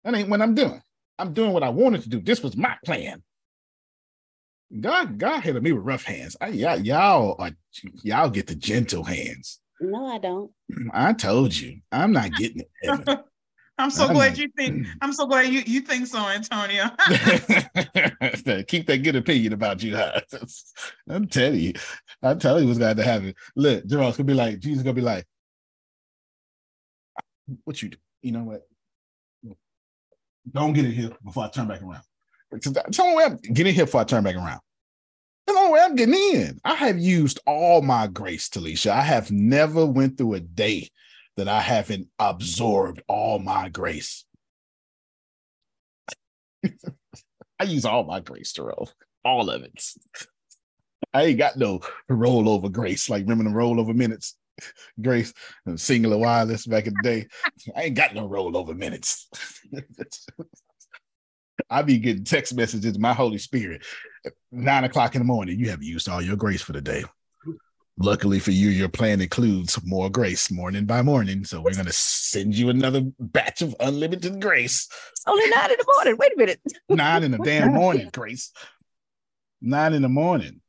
That 0.03 0.15
ain't 0.15 0.29
what 0.29 0.41
I'm 0.41 0.55
doing. 0.55 0.81
I'm 1.17 1.33
doing 1.33 1.51
what 1.53 1.63
I 1.63 1.69
wanted 1.69 2.03
to 2.03 2.09
do. 2.09 2.21
This 2.21 2.43
was 2.43 2.55
my 2.55 2.75
plan. 2.85 3.23
God, 4.79 5.17
God 5.17 5.41
hit 5.41 5.61
me 5.61 5.71
with 5.71 5.83
rough 5.85 6.03
hands. 6.03 6.35
I, 6.41 6.47
y'all, 6.49 6.79
y'all 6.79 7.35
are 7.39 7.51
y'all 8.03 8.29
get 8.29 8.47
the 8.47 8.55
gentle 8.55 9.03
hands. 9.03 9.59
No, 9.79 10.07
I 10.07 10.17
don't. 10.17 10.51
I 10.93 11.13
told 11.13 11.55
you, 11.55 11.79
I'm 11.91 12.11
not 12.11 12.33
getting 12.33 12.63
it. 12.81 13.19
I'm 13.77 13.91
so 13.91 14.07
I'm 14.07 14.13
glad 14.13 14.29
not- 14.29 14.37
you 14.37 14.49
think. 14.55 14.87
I'm 15.01 15.11
so 15.13 15.25
glad 15.27 15.47
you 15.47 15.61
you 15.65 15.81
think 15.81 16.07
so, 16.07 16.19
Antonio. 16.27 16.83
Keep 18.67 18.87
that 18.87 19.01
good 19.03 19.15
opinion 19.17 19.53
about 19.53 19.83
you. 19.83 19.95
huh? 19.97 20.21
I'm 21.09 21.27
telling 21.27 21.59
you, 21.59 21.73
I'm 22.23 22.39
telling 22.39 22.63
you 22.63 22.67
what's 22.69 22.79
going 22.79 22.95
to 22.95 23.03
happen. 23.03 23.35
Look, 23.55 23.85
Jerome's 23.85 24.17
gonna 24.17 24.27
be 24.27 24.33
like, 24.33 24.59
Jesus 24.59 24.81
gonna 24.83 24.93
be 24.93 25.01
like, 25.01 25.25
what 27.65 27.81
you 27.81 27.89
do? 27.89 27.97
You 28.25 28.31
know 28.31 28.43
what? 28.43 28.67
Don't 30.51 30.73
get 30.73 30.85
in 30.85 30.91
here 30.91 31.11
before 31.23 31.43
I 31.43 31.49
turn 31.49 31.67
back 31.67 31.83
around. 31.83 32.01
Because 32.51 32.73
the 32.73 33.01
only 33.03 33.17
way 33.17 33.23
I'm 33.25 33.37
get 33.37 33.67
in 33.67 33.75
here 33.75 33.85
before 33.85 34.01
I 34.01 34.03
turn 34.03 34.23
back 34.23 34.35
around. 34.35 34.61
The 35.45 35.53
only 35.53 35.73
way 35.73 35.81
I'm 35.81 35.95
getting 35.95 36.15
in. 36.15 36.59
I 36.65 36.73
have 36.73 36.97
used 36.97 37.39
all 37.45 37.83
my 37.83 38.07
grace, 38.07 38.49
Talisha. 38.49 38.89
I 38.89 39.01
have 39.01 39.29
never 39.29 39.85
went 39.85 40.17
through 40.17 40.33
a 40.33 40.39
day 40.39 40.89
that 41.37 41.47
I 41.47 41.61
haven't 41.61 42.07
absorbed 42.17 43.03
all 43.07 43.37
my 43.37 43.69
grace. 43.69 44.25
I 47.59 47.65
use 47.65 47.85
all 47.85 48.05
my 48.05 48.21
grace, 48.21 48.53
Terrell. 48.53 48.89
All 49.23 49.51
of 49.51 49.61
it. 49.61 49.83
I 51.13 51.25
ain't 51.25 51.37
got 51.37 51.57
no 51.57 51.81
rollover 52.09 52.71
grace. 52.71 53.07
Like 53.07 53.21
remember 53.21 53.43
the 53.43 53.55
rollover 53.55 53.93
minutes? 53.93 54.35
Grace, 55.01 55.33
Cingular 55.67 56.19
Wireless 56.19 56.65
back 56.65 56.87
in 56.87 56.93
the 56.95 57.01
day. 57.01 57.27
I 57.75 57.83
ain't 57.83 57.95
got 57.95 58.15
no 58.15 58.27
rollover 58.27 58.75
minutes. 58.75 59.29
I 61.69 61.81
be 61.81 61.97
getting 61.97 62.23
text 62.23 62.55
messages, 62.55 62.99
my 62.99 63.13
Holy 63.13 63.37
Spirit, 63.37 63.85
nine 64.51 64.83
o'clock 64.83 65.15
in 65.15 65.19
the 65.19 65.25
morning. 65.25 65.59
You 65.59 65.69
have 65.69 65.81
used 65.81 66.09
all 66.09 66.21
your 66.21 66.35
grace 66.35 66.61
for 66.61 66.73
the 66.73 66.81
day. 66.81 67.03
Luckily 67.97 68.39
for 68.39 68.51
you, 68.51 68.69
your 68.69 68.89
plan 68.89 69.21
includes 69.21 69.79
more 69.85 70.09
grace 70.09 70.51
morning 70.51 70.85
by 70.85 71.01
morning. 71.01 71.45
So 71.45 71.61
we're 71.61 71.75
gonna 71.75 71.93
send 71.93 72.53
you 72.53 72.69
another 72.69 73.01
batch 73.19 73.61
of 73.61 73.73
unlimited 73.79 74.41
grace. 74.41 74.89
Only 75.25 75.49
nine 75.49 75.71
in 75.71 75.77
the 75.77 75.85
morning. 75.93 76.17
Wait 76.17 76.33
a 76.33 76.37
minute. 76.37 76.61
Nine 76.89 77.23
in 77.23 77.31
the 77.31 77.39
damn 77.39 77.73
morning, 77.73 78.09
Grace. 78.13 78.51
Nine 79.61 79.93
in 79.93 80.03
the 80.03 80.09
morning. 80.09 80.61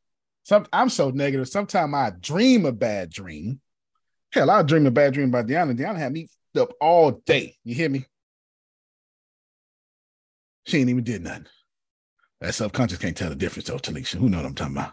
Some 0.45 0.67
I'm 0.73 0.89
so 0.89 1.11
negative. 1.11 1.49
Sometimes 1.49 1.93
I 1.93 2.11
dream 2.19 2.65
a 2.65 2.73
bad 2.73 3.11
dream. 3.11 3.61
Hell, 4.33 4.51
I'll 4.51 4.65
dream 4.65 4.87
a 4.87 4.91
bad 4.91 5.15
dream 5.15 5.29
about 5.29 5.47
Deanna. 5.47 5.77
Deanna 5.77 5.99
had 5.99 6.13
me 6.13 6.29
up 6.59 6.73
all 6.81 7.13
day. 7.13 7.57
You 7.65 7.75
hear 7.75 7.89
me? 7.89 8.07
She 10.67 10.79
ain't 10.79 10.91
even 10.91 11.05
did 11.05 11.23
nothing. 11.23 11.47
That 12.41 12.55
subconscious 12.55 12.99
can't 12.99 13.17
tell 13.17 13.31
the 13.31 13.37
difference, 13.37 13.69
though, 13.69 13.79
Talisha. 13.79 14.17
Who 14.17 14.29
know 14.29 14.39
what 14.39 14.47
I'm 14.47 14.55
talking 14.55 14.77
about? 14.77 14.93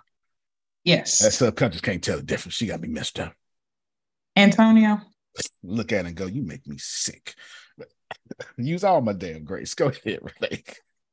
yes, 0.83 1.19
That 1.19 1.31
subconscious 1.31 1.81
can't 1.81 2.03
tell 2.03 2.17
the 2.17 2.23
difference. 2.23 2.55
She 2.55 2.67
got 2.67 2.81
me 2.81 2.87
messed 2.87 3.19
up. 3.19 3.33
Antonio. 4.35 5.01
Look 5.63 5.91
at 5.91 6.05
it 6.05 6.09
and 6.09 6.15
go, 6.15 6.25
you 6.25 6.43
make 6.43 6.67
me 6.67 6.77
sick. 6.77 7.35
Use 8.57 8.83
all 8.83 9.01
my 9.01 9.13
damn 9.13 9.43
grace. 9.43 9.73
Go 9.73 9.87
ahead, 9.87 10.19
Renee. 10.41 10.63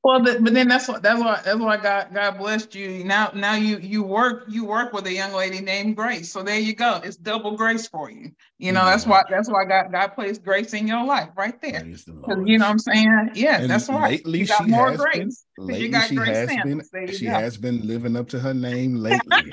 Well, 0.03 0.23
but, 0.25 0.43
but 0.43 0.55
then 0.55 0.67
that's 0.69 0.89
what 0.89 1.03
that's 1.03 1.21
why 1.21 1.41
that's 1.45 1.59
why 1.59 1.77
God 1.77 2.09
God 2.15 2.39
blessed 2.39 2.75
you. 2.75 3.05
Now 3.05 3.33
now 3.35 3.55
you 3.55 3.79
you 3.79 4.03
work 4.03 4.45
you 4.49 4.65
work 4.65 4.95
with 4.95 5.07
a 5.07 5.13
young 5.13 5.33
lady 5.33 5.61
named 5.61 5.95
Grace. 5.97 6.33
So 6.33 6.43
there 6.43 6.59
you 6.59 6.75
go. 6.75 7.01
It's 7.05 7.17
double 7.17 7.55
grace 7.57 7.87
for 7.87 8.11
you. 8.11 8.33
You 8.59 8.73
know 8.73 8.85
that's 8.87 9.05
why 9.07 9.25
that's 9.31 9.51
why 9.51 9.65
God 9.67 9.93
God 9.93 10.09
placed 10.15 10.43
grace 10.43 10.73
in 10.73 10.89
your 10.89 11.05
life 11.05 11.29
right 11.37 11.61
there. 11.61 11.81
'Cause 11.83 12.39
you 12.47 12.59
know 12.59 12.65
what 12.65 12.71
I'm 12.71 12.79
saying? 12.79 13.31
Yeah, 13.35 13.61
And 13.61 13.71
that's 13.71 13.89
right. 13.91 14.13
Lately, 14.13 14.39
you 14.41 14.47
got 14.47 14.65
she 14.65 14.71
more 14.71 14.91
has 14.91 15.01
grace. 15.01 15.17
been. 15.57 15.67
Lately, 15.67 15.85
you 15.87 15.93
got 15.93 16.09
she 16.09 16.17
grace 16.17 16.37
has 16.37 16.47
been. 16.65 16.83
She 17.13 17.27
go. 17.27 17.33
has 17.33 17.57
been 17.59 17.87
living 17.87 18.17
up 18.17 18.29
to 18.31 18.41
her 18.41 18.55
name 18.55 18.95
lately. 19.03 19.53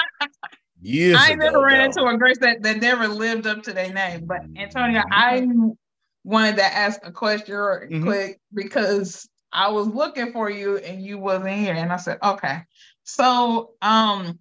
Years 0.79 1.15
I 1.17 1.31
ago, 1.33 1.43
never 1.43 1.61
ran 1.61 1.81
into 1.89 2.05
a 2.05 2.17
grace 2.17 2.37
that, 2.39 2.61
that 2.63 2.77
never 2.79 3.07
lived 3.07 3.47
up 3.47 3.63
to 3.63 3.73
their 3.73 3.91
name. 3.91 4.25
But 4.25 4.43
Mm-hmm. 4.43 4.61
Antonio, 4.61 5.01
I 5.11 5.45
wanted 6.23 6.57
to 6.57 6.65
ask 6.65 6.99
a 7.03 7.11
question 7.11 7.55
real 7.55 7.89
Mhm. 7.89 8.03
quick 8.03 8.39
because 8.53 9.27
I 9.57 9.69
was 9.69 9.87
looking 9.87 10.31
for 10.31 10.51
you 10.51 10.77
and 10.77 11.01
you 11.01 11.17
wasn't 11.17 11.55
here. 11.55 11.73
And 11.73 11.91
I 11.91 11.97
said, 11.97 12.19
okay. 12.23 12.59
So 13.03 13.73
um 13.81 14.39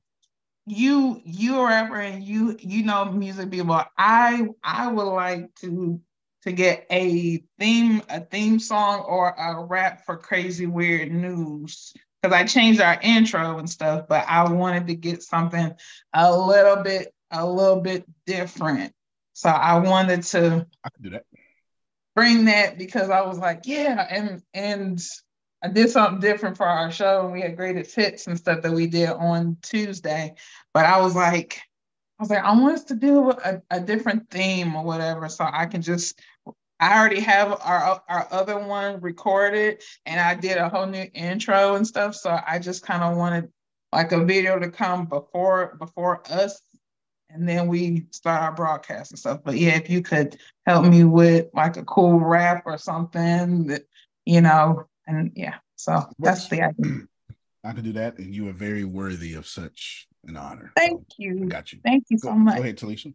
you 0.67 1.23
you 1.25 1.59
a 1.59 1.65
rapper 1.65 1.97
and 1.97 2.23
you 2.23 2.57
you 2.61 2.85
know 2.85 3.07
music 3.07 3.51
people. 3.51 3.81
I 3.97 4.47
I 4.63 4.89
would 4.93 5.05
like 5.05 5.55
to 5.63 6.01
to 6.43 6.53
get 6.53 6.87
a 6.91 7.43
theme 7.59 8.03
a 8.11 8.21
theme 8.21 8.59
song 8.59 9.01
or 9.01 9.31
a 9.31 9.65
rap 9.65 10.05
for 10.05 10.19
crazy 10.19 10.67
weird 10.67 11.11
news 11.11 11.95
because 12.21 12.35
I 12.35 12.45
changed 12.45 12.83
our 12.83 12.99
intro 13.03 13.59
and 13.59 13.71
stuff, 13.71 14.07
but 14.09 14.27
I 14.29 14.53
wanted 14.53 14.87
to 14.89 14.95
get 14.95 15.23
something 15.23 15.73
a 16.13 16.37
little 16.37 16.83
bit 16.83 17.15
a 17.31 17.47
little 17.49 17.81
bit 17.81 18.05
different. 18.27 18.93
So 19.33 19.49
I 19.49 19.79
wanted 19.79 20.25
to 20.25 20.67
I 20.85 20.91
could 20.91 21.03
do 21.05 21.11
that. 21.11 21.25
Bring 22.17 22.47
that 22.47 22.79
because 22.79 23.11
I 23.11 23.21
was 23.21 23.39
like, 23.39 23.61
yeah, 23.67 24.07
and 24.11 24.43
and 24.53 25.01
I 25.63 25.69
did 25.69 25.91
something 25.91 26.21
different 26.21 26.57
for 26.57 26.67
our 26.67 26.91
show 26.91 27.25
and 27.25 27.33
we 27.33 27.43
had 27.43 27.57
greatest 27.57 27.95
hits 27.95 28.27
and 28.27 28.37
stuff 28.37 28.63
that 28.63 28.73
we 28.73 28.89
did 28.89 29.11
on 29.11 29.59
Tuesday. 29.63 30.35
But 30.75 30.87
I 30.87 31.01
was 31.01 31.15
like, 31.15 31.61
I 32.19 32.23
was 32.23 32.31
like, 32.31 32.43
I 32.43 32.53
want 32.53 32.75
us 32.75 32.85
to 32.85 32.95
do 32.95 33.31
a, 33.31 33.63
a 33.71 33.81
different 33.81 34.31
theme 34.31 34.75
or 34.75 34.83
whatever, 34.83 35.29
so 35.29 35.47
I 35.49 35.67
can 35.67 35.83
just. 35.83 36.21
I 36.79 36.99
already 36.99 37.21
have 37.21 37.53
our 37.63 38.03
our 38.07 38.29
other 38.31 38.59
one 38.59 39.01
recorded, 39.01 39.83
and 40.05 40.21
I 40.21 40.35
did 40.35 40.59
a 40.59 40.69
whole 40.69 40.87
new 40.87 41.07
intro 41.15 41.75
and 41.77 41.87
stuff. 41.87 42.15
So 42.15 42.39
I 42.47 42.59
just 42.59 42.85
kind 42.85 43.03
of 43.03 43.17
wanted 43.17 43.51
like 43.93 44.13
a 44.13 44.23
video 44.25 44.59
to 44.59 44.71
come 44.71 45.07
before 45.07 45.77
before 45.79 46.23
us, 46.31 46.61
and 47.37 47.49
then 47.49 47.69
we 47.69 48.07
start 48.11 48.43
our 48.43 48.53
broadcast 48.53 49.13
and 49.13 49.19
stuff. 49.19 49.41
But 49.45 49.57
yeah, 49.57 49.77
if 49.77 49.91
you 49.91 50.03
could 50.03 50.39
help 50.67 50.87
me 50.87 51.05
with 51.05 51.47
like 51.53 51.77
a 51.77 51.85
cool 51.85 52.19
rap 52.19 52.65
or 52.67 52.79
something 52.79 53.67
that 53.69 53.83
you 54.25 54.41
know, 54.41 54.85
and 55.07 55.33
yeah, 55.35 55.57
so 55.77 56.03
that's 56.19 56.49
the 56.49 56.63
idea. 56.63 57.07
I 57.65 57.73
can 57.73 57.85
do 57.85 57.93
that, 57.95 58.19
and 58.19 58.35
you 58.35 58.49
are 58.49 58.53
very 58.53 58.85
worthy 58.85 59.35
of 59.35 59.47
such 59.47 60.09
an 60.25 60.37
honor. 60.37 60.73
Thank 60.77 61.03
you. 61.19 61.43
I 61.45 61.47
got 61.47 61.73
you. 61.73 61.81
Thank 61.85 62.05
you 62.09 62.19
Go, 62.19 62.29
so 62.29 62.35
much. 62.35 62.57
Go 62.57 62.63
ahead, 62.63 62.77
Talisha. 62.77 63.13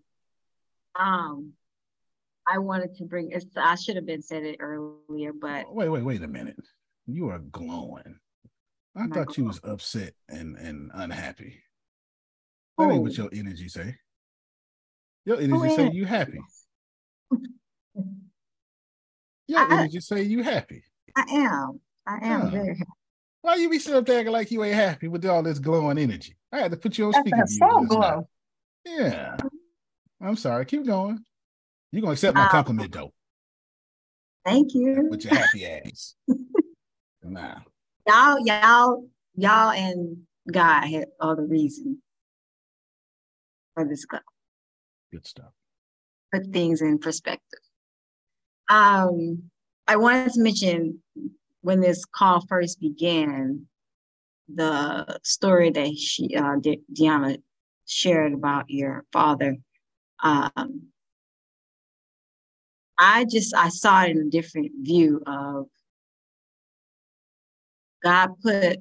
Um, 0.98 1.54
I 2.48 2.60
wanted 2.60 2.96
to 2.98 3.06
bring. 3.06 3.32
It's, 3.32 3.46
I 3.56 3.76
should 3.76 3.96
have 3.96 4.06
been 4.06 4.22
said 4.22 4.44
it 4.44 4.58
earlier, 4.60 5.32
but 5.34 5.74
Wait, 5.74 5.90
wait, 5.90 6.04
wait 6.04 6.24
a 6.24 6.28
minute. 6.28 6.60
You 7.08 7.30
are 7.30 7.40
glowing. 7.40 8.20
I 8.96 9.04
Am 9.04 9.14
I 9.14 9.16
thought 9.16 9.38
you 9.38 9.46
was 9.46 9.60
upset 9.64 10.14
and 10.30 10.58
and 10.58 10.92
unhappy. 10.94 11.64
That 12.78 12.92
ain't 12.92 13.04
what 13.04 13.18
your 13.18 13.30
energy 13.34 13.68
say. 13.68 13.96
Your 15.26 15.40
energy 15.40 15.76
say 15.76 15.84
yeah. 15.86 15.92
you 15.92 16.06
happy. 16.06 16.40
Your 19.48 19.60
I- 19.60 19.74
energy 19.74 20.00
say 20.00 20.24
you 20.24 20.44
happy. 20.44 20.84
I 21.16 21.22
am. 21.30 21.80
I 22.08 22.16
am 22.26 22.42
Huh. 22.42 22.50
very 22.50 22.78
happy. 22.78 22.92
Why 23.42 23.56
you 23.56 23.70
be 23.70 23.80
sitting 23.80 23.98
up 24.00 24.06
there 24.06 24.20
acting 24.20 24.34
like 24.34 24.52
you 24.52 24.64
ain't 24.64 24.76
happy 24.76 25.08
with 25.08 25.26
all 25.26 25.42
this 25.44 25.60
glowing 25.60 25.98
energy? 25.98 26.36
I 26.52 26.60
had 26.60 26.72
to 26.72 26.78
put 26.78 26.98
you 26.98 27.06
on 27.06 27.12
That's 27.12 27.22
speaker 27.22 27.38
that 27.38 27.50
view. 27.50 27.58
soul 27.58 27.80
just 27.82 27.90
glow. 27.90 28.30
Yeah. 28.86 29.38
I'm 30.22 30.36
sorry. 30.36 30.66
Keep 30.66 30.86
going. 30.86 31.24
You're 31.92 32.02
gonna 32.02 32.14
accept 32.14 32.36
my 32.38 32.44
Um, 32.46 32.50
compliment 32.50 32.92
though, 32.94 33.12
Thank 34.46 34.74
you. 34.74 35.08
with 35.10 35.24
your 35.26 35.36
happy 35.36 35.66
ass. 35.66 36.16
Nah. 37.24 37.60
Y'all, 38.08 38.40
y'all, 38.46 39.08
y'all, 39.36 39.70
and 39.72 40.26
God 40.52 40.86
had 40.88 41.06
all 41.20 41.36
the 41.36 41.44
reason 41.44 42.02
for 43.76 43.88
this 43.88 44.06
club. 44.06 44.24
Good 45.12 45.28
stuff. 45.28 45.52
Put 46.34 46.48
things 46.54 46.82
in 46.82 47.00
perspective. 47.00 47.60
Um, 48.70 49.52
I 49.88 49.98
wanted 49.98 50.32
to 50.34 50.42
mention 50.42 51.02
when 51.62 51.82
this 51.82 52.06
call 52.06 52.46
first 52.48 52.80
began, 52.80 53.68
the 54.54 55.20
story 55.24 55.70
that 55.72 55.98
she, 55.98 56.36
uh, 56.36 56.56
De- 56.60 56.82
Deanna 56.94 57.42
shared 57.86 58.34
about 58.34 58.70
your 58.70 59.06
father. 59.12 59.58
Um, 60.24 60.88
I 62.98 63.26
just 63.26 63.56
I 63.56 63.70
saw 63.70 64.04
it 64.04 64.12
in 64.12 64.20
a 64.20 64.30
different 64.30 64.72
view 64.82 65.22
of 65.26 65.68
God 68.04 68.30
put. 68.42 68.78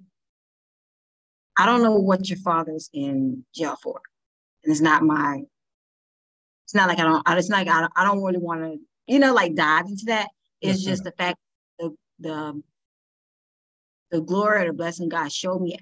I 1.58 1.66
don't 1.66 1.82
know 1.82 1.96
what 1.96 2.28
your 2.28 2.38
father's 2.38 2.90
in 2.92 3.44
jail 3.54 3.76
for, 3.82 4.00
and 4.64 4.72
it's 4.72 4.80
not 4.80 5.02
my. 5.02 5.42
It's 6.70 6.74
not 6.76 6.86
like 6.86 7.00
I 7.00 7.02
don't. 7.02 7.22
It's 7.36 7.48
not 7.48 7.66
like 7.66 7.68
I 7.68 7.80
don't, 7.80 7.92
I 7.96 8.04
don't 8.04 8.22
really 8.22 8.38
want 8.38 8.60
to, 8.60 8.78
you 9.08 9.18
know, 9.18 9.34
like 9.34 9.56
dive 9.56 9.86
into 9.86 10.04
that. 10.06 10.28
It's 10.60 10.84
just 10.84 11.02
the 11.02 11.10
fact 11.10 11.36
the 11.80 11.96
the 12.20 12.62
the 14.12 14.20
glory 14.20 14.62
or 14.62 14.66
the 14.68 14.72
blessing 14.72 15.08
God 15.08 15.32
showed 15.32 15.60
me 15.60 15.80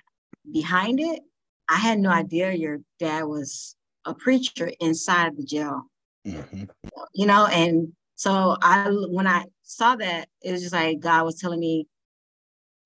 behind 0.50 0.98
it. 0.98 1.20
I 1.68 1.76
had 1.76 1.98
no 1.98 2.08
idea 2.08 2.52
your 2.52 2.78
dad 2.98 3.24
was 3.24 3.76
a 4.06 4.14
preacher 4.14 4.72
inside 4.80 5.36
the 5.36 5.44
jail 5.44 5.82
Mhm. 6.26 6.70
you 7.12 7.26
know 7.26 7.44
and 7.46 7.92
so 8.14 8.56
i 8.62 8.88
when 9.10 9.26
i 9.26 9.44
saw 9.62 9.94
that 9.96 10.28
it 10.42 10.52
was 10.52 10.62
just 10.62 10.72
like 10.72 11.00
god 11.00 11.24
was 11.24 11.38
telling 11.38 11.60
me 11.60 11.86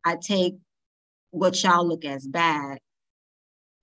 i 0.05 0.17
take 0.17 0.55
what 1.31 1.63
y'all 1.63 1.87
look 1.87 2.05
as 2.05 2.27
bad 2.27 2.79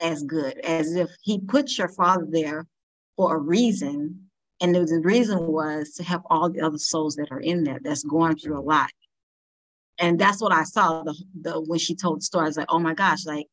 as 0.02 0.24
good 0.24 0.58
as 0.60 0.96
if 0.96 1.10
he 1.22 1.40
put 1.40 1.78
your 1.78 1.88
father 1.88 2.28
there 2.30 2.66
for 3.20 3.36
a 3.36 3.38
reason 3.38 4.30
and 4.62 4.74
the, 4.74 5.02
reason 5.04 5.40
was 5.48 5.92
to 5.96 6.04
help 6.04 6.24
all 6.30 6.50
the 6.50 6.62
other 6.62 6.78
souls 6.78 7.16
that 7.18 7.32
are 7.32 7.42
in 7.42 7.66
there 7.66 7.80
that's 7.84 8.04
going 8.04 8.38
through 8.38 8.58
a 8.58 8.62
lot 8.62 8.90
and 9.98 10.18
that's 10.18 10.42
what 10.42 10.54
i 10.54 10.64
saw 10.64 11.04
the, 11.04 11.14
the 11.42 11.60
when 11.60 11.80
she 11.80 11.96
told 11.96 12.20
the 12.20 12.22
story 12.22 12.46
i 12.46 12.48
was 12.48 12.56
like 12.56 12.70
oh 12.70 12.80
my 12.80 12.94
gosh 12.94 13.26
like 13.26 13.48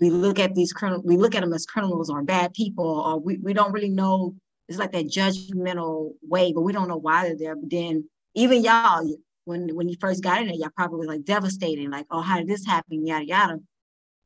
we 0.00 0.10
look 0.10 0.38
at 0.38 0.54
these 0.54 0.74
criminals, 0.74 1.04
we 1.06 1.16
look 1.16 1.34
at 1.34 1.40
them 1.40 1.54
as 1.54 1.64
criminals 1.64 2.10
or 2.10 2.22
bad 2.22 2.52
people, 2.52 2.84
or 2.84 3.18
we, 3.18 3.38
we 3.38 3.54
don't 3.54 3.72
really 3.72 3.88
know. 3.88 4.34
It's 4.68 4.78
like 4.78 4.92
that 4.92 5.06
judgmental 5.06 6.12
way, 6.22 6.52
but 6.52 6.62
we 6.62 6.72
don't 6.72 6.88
know 6.88 6.98
why 6.98 7.22
they're 7.22 7.36
there. 7.36 7.56
But 7.56 7.70
then 7.70 8.08
even 8.34 8.62
y'all, 8.62 9.08
when 9.44 9.74
when 9.74 9.88
you 9.88 9.96
first 10.00 10.22
got 10.22 10.40
in 10.40 10.48
there, 10.48 10.56
y'all 10.56 10.70
probably 10.76 10.98
was 10.98 11.08
like 11.08 11.24
devastating, 11.24 11.90
like, 11.90 12.06
oh, 12.10 12.20
how 12.20 12.38
did 12.38 12.48
this 12.48 12.66
happen? 12.66 13.06
Yada 13.06 13.24
yada. 13.24 13.58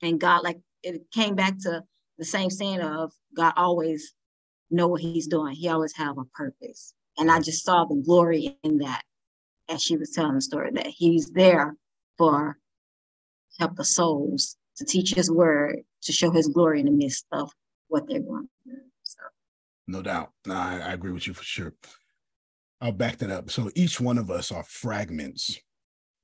And 0.02 0.18
God, 0.18 0.42
like 0.42 0.58
it 0.82 1.10
came 1.12 1.34
back 1.34 1.58
to 1.60 1.84
the 2.18 2.24
same 2.24 2.50
saying 2.50 2.80
of 2.80 3.12
God 3.36 3.52
always 3.56 4.12
know 4.70 4.89
what 4.89 5.00
he's 5.00 5.26
doing. 5.26 5.55
He 5.55 5.68
always 5.68 5.94
have 5.97 6.18
a 6.18 6.24
purpose. 6.24 6.94
And 7.18 7.31
I 7.31 7.40
just 7.40 7.65
saw 7.65 7.84
the 7.84 7.97
glory 7.97 8.58
in 8.62 8.78
that 8.78 9.02
as 9.68 9.82
she 9.82 9.97
was 9.97 10.10
telling 10.10 10.34
the 10.34 10.40
story 10.40 10.70
that 10.73 10.86
he's 10.86 11.31
there 11.31 11.76
for 12.18 12.58
help 13.58 13.76
the 13.76 13.84
souls 13.84 14.57
to 14.76 14.84
teach 14.84 15.15
his 15.15 15.31
word, 15.31 15.81
to 16.02 16.12
show 16.12 16.31
his 16.31 16.49
glory 16.49 16.81
in 16.81 16.86
the 16.86 16.92
midst 16.92 17.26
of 17.32 17.50
what 17.89 18.08
they're 18.08 18.20
going 18.20 18.49
through. 18.65 18.81
So 19.02 19.18
No 19.86 20.02
doubt. 20.02 20.32
No, 20.47 20.55
I, 20.55 20.78
I 20.78 20.92
agree 20.92 21.12
with 21.12 21.26
you 21.26 21.34
for 21.34 21.44
sure. 21.44 21.74
I'll 22.81 22.92
back 22.92 23.18
that 23.18 23.31
up. 23.31 23.50
So 23.50 23.70
each 23.74 24.00
one 24.00 24.16
of 24.16 24.31
us 24.31 24.50
are 24.50 24.62
fragments 24.62 25.58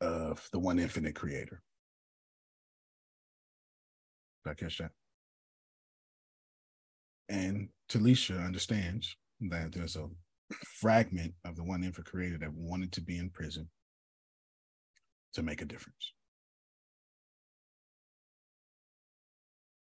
of 0.01 0.49
the 0.53 0.59
one 0.59 0.79
infinite 0.79 1.15
creator. 1.15 1.63
Did 4.45 4.51
I 4.51 4.55
catch 4.55 4.79
that? 4.79 4.93
And 7.29 7.69
Talisha 7.89 8.45
understands 8.45 9.17
that 9.41 9.73
there's 9.73 9.97
a 9.97 10.09
fragment 10.81 11.35
of 11.45 11.57
the 11.57 11.65
one 11.65 11.85
infinite 11.85 12.11
creator 12.11 12.39
that 12.39 12.53
wanted 12.53 12.93
to 12.93 13.01
be 13.01 13.19
in 13.19 13.31
prison 13.31 13.69
to 15.35 15.43
make 15.43 15.63
a 15.63 15.65
difference. 15.65 16.13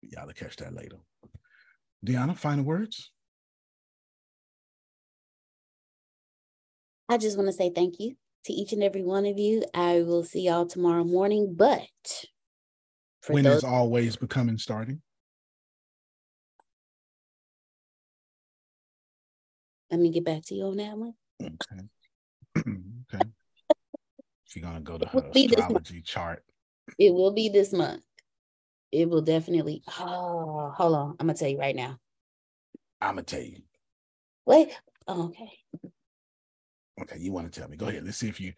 Y'all 0.03 0.27
will 0.27 0.33
catch 0.33 0.57
that 0.57 0.75
later. 0.75 0.97
Deanna, 2.05 2.37
final 2.37 2.65
words? 2.65 3.11
I 7.09 7.19
just 7.19 7.37
want 7.37 7.49
to 7.49 7.53
say 7.53 7.71
thank 7.71 8.01
you 8.01 8.17
to 8.47 8.53
each 8.53 8.73
and 8.73 8.83
every 8.83 9.05
one 9.05 9.27
of 9.27 9.39
you. 9.39 9.63
I 9.75 10.03
will 10.03 10.25
see 10.25 10.43
y'all 10.43 10.67
tomorrow 10.67 11.05
morning, 11.05 11.55
but 11.57 11.87
for 13.21 13.35
when 13.35 13.45
those 13.45 13.59
is 13.59 13.65
always 13.65 14.17
becoming 14.17 14.59
starting? 14.59 15.01
Let 19.93 20.01
me 20.01 20.11
get 20.11 20.25
back 20.25 20.43
to 20.47 20.55
you 20.55 20.65
on 20.65 20.77
that 20.79 20.97
one. 20.97 21.13
Okay. 21.43 21.85
okay. 23.15 23.29
She's 24.47 24.63
gonna 24.63 24.81
go 24.81 24.97
to 24.97 25.07
her 25.07 25.31
astrology 25.35 26.01
chart. 26.01 26.43
It 26.99 27.13
will 27.13 27.33
be 27.33 27.51
this 27.51 27.75
month. 27.75 28.03
It 28.91 29.09
will 29.09 29.21
definitely. 29.21 29.83
Oh, 30.01 30.73
hold 30.75 30.95
on. 30.95 31.17
I'm 31.21 31.27
gonna 31.27 31.35
tell 31.35 31.49
you 31.49 31.59
right 31.59 31.77
now. 31.77 31.99
I'm 33.03 33.17
gonna 33.17 33.23
tell 33.23 33.43
you. 33.43 33.59
Wait. 34.47 34.71
Oh, 35.07 35.27
okay. 35.27 35.51
Okay, 37.03 37.19
you 37.19 37.33
want 37.33 37.53
to 37.53 37.61
tell 37.61 37.69
me? 37.69 37.77
Go 37.77 37.89
ahead. 37.89 38.05
Let's 38.05 38.19
see 38.19 38.29
if 38.29 38.41
you. 38.41 38.55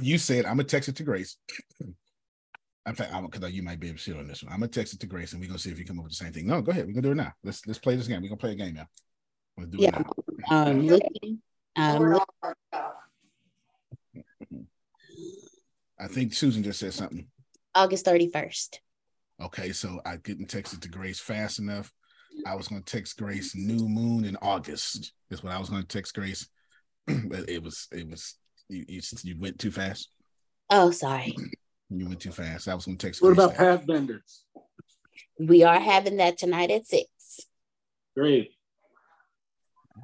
You 0.00 0.18
said 0.18 0.44
I'm 0.44 0.56
gonna 0.56 0.64
text 0.64 0.90
it 0.90 0.96
to 0.96 1.04
Grace. 1.04 1.38
In 1.80 2.94
fact, 2.94 3.14
I'm 3.14 3.26
because 3.26 3.50
you 3.52 3.62
might 3.62 3.80
be 3.80 3.88
able 3.88 3.96
to 3.96 4.02
sit 4.02 4.16
on 4.16 4.28
this 4.28 4.42
one. 4.42 4.52
I'm 4.52 4.60
gonna 4.60 4.68
text 4.68 4.92
it 4.92 5.00
to 5.00 5.06
Grace, 5.06 5.32
and 5.32 5.40
we're 5.40 5.46
gonna 5.46 5.58
see 5.58 5.70
if 5.70 5.78
you 5.78 5.86
come 5.86 5.98
up 5.98 6.04
with 6.04 6.12
the 6.12 6.16
same 6.16 6.32
thing. 6.32 6.46
No, 6.46 6.60
go 6.60 6.72
ahead. 6.72 6.86
We're 6.86 6.92
gonna 6.92 7.02
do 7.02 7.12
it 7.12 7.16
now. 7.16 7.32
Let's 7.42 7.66
let's 7.66 7.78
play 7.78 7.96
this 7.96 8.08
game. 8.08 8.20
We're 8.20 8.28
gonna 8.28 8.38
play 8.38 8.52
a 8.52 8.56
game 8.56 8.74
now. 8.74 8.88
Let's 9.56 9.70
do 9.70 9.78
Yeah. 9.78 9.90
now. 9.90 10.04
I'm 10.50 10.86
looking. 10.86 11.42
I'm 11.76 12.18
I 15.98 16.08
think 16.08 16.34
Susan 16.34 16.62
just 16.62 16.80
said 16.80 16.92
something. 16.92 17.26
August 17.74 18.04
31st. 18.06 18.80
Okay, 19.40 19.72
so 19.72 20.00
I 20.04 20.16
didn't 20.16 20.46
text 20.46 20.72
it 20.74 20.82
to 20.82 20.88
Grace 20.88 21.20
fast 21.20 21.58
enough. 21.58 21.92
I 22.46 22.54
was 22.54 22.68
going 22.68 22.82
to 22.82 22.90
text 22.90 23.18
Grace 23.18 23.54
new 23.54 23.88
moon 23.88 24.24
in 24.24 24.36
August. 24.42 25.12
Is 25.30 25.42
what 25.42 25.52
I 25.52 25.58
was 25.58 25.70
going 25.70 25.82
to 25.82 25.88
text 25.88 26.14
Grace, 26.14 26.48
but 27.06 27.48
it 27.48 27.62
was 27.62 27.88
it 27.92 28.08
was 28.08 28.36
you, 28.68 28.84
you 28.88 29.00
you 29.22 29.38
went 29.38 29.58
too 29.58 29.70
fast. 29.70 30.10
Oh, 30.70 30.90
sorry. 30.90 31.34
You 31.88 32.08
went 32.08 32.20
too 32.20 32.32
fast. 32.32 32.68
I 32.68 32.74
was 32.74 32.86
going 32.86 32.98
to 32.98 33.06
text. 33.06 33.22
What 33.22 33.34
Grace 33.34 33.46
about 33.46 33.56
that. 33.58 33.86
Pathbenders? 33.86 34.42
We 35.38 35.64
are 35.64 35.78
having 35.78 36.16
that 36.18 36.38
tonight 36.38 36.70
at 36.70 36.86
six. 36.86 37.06
Great. 38.16 38.55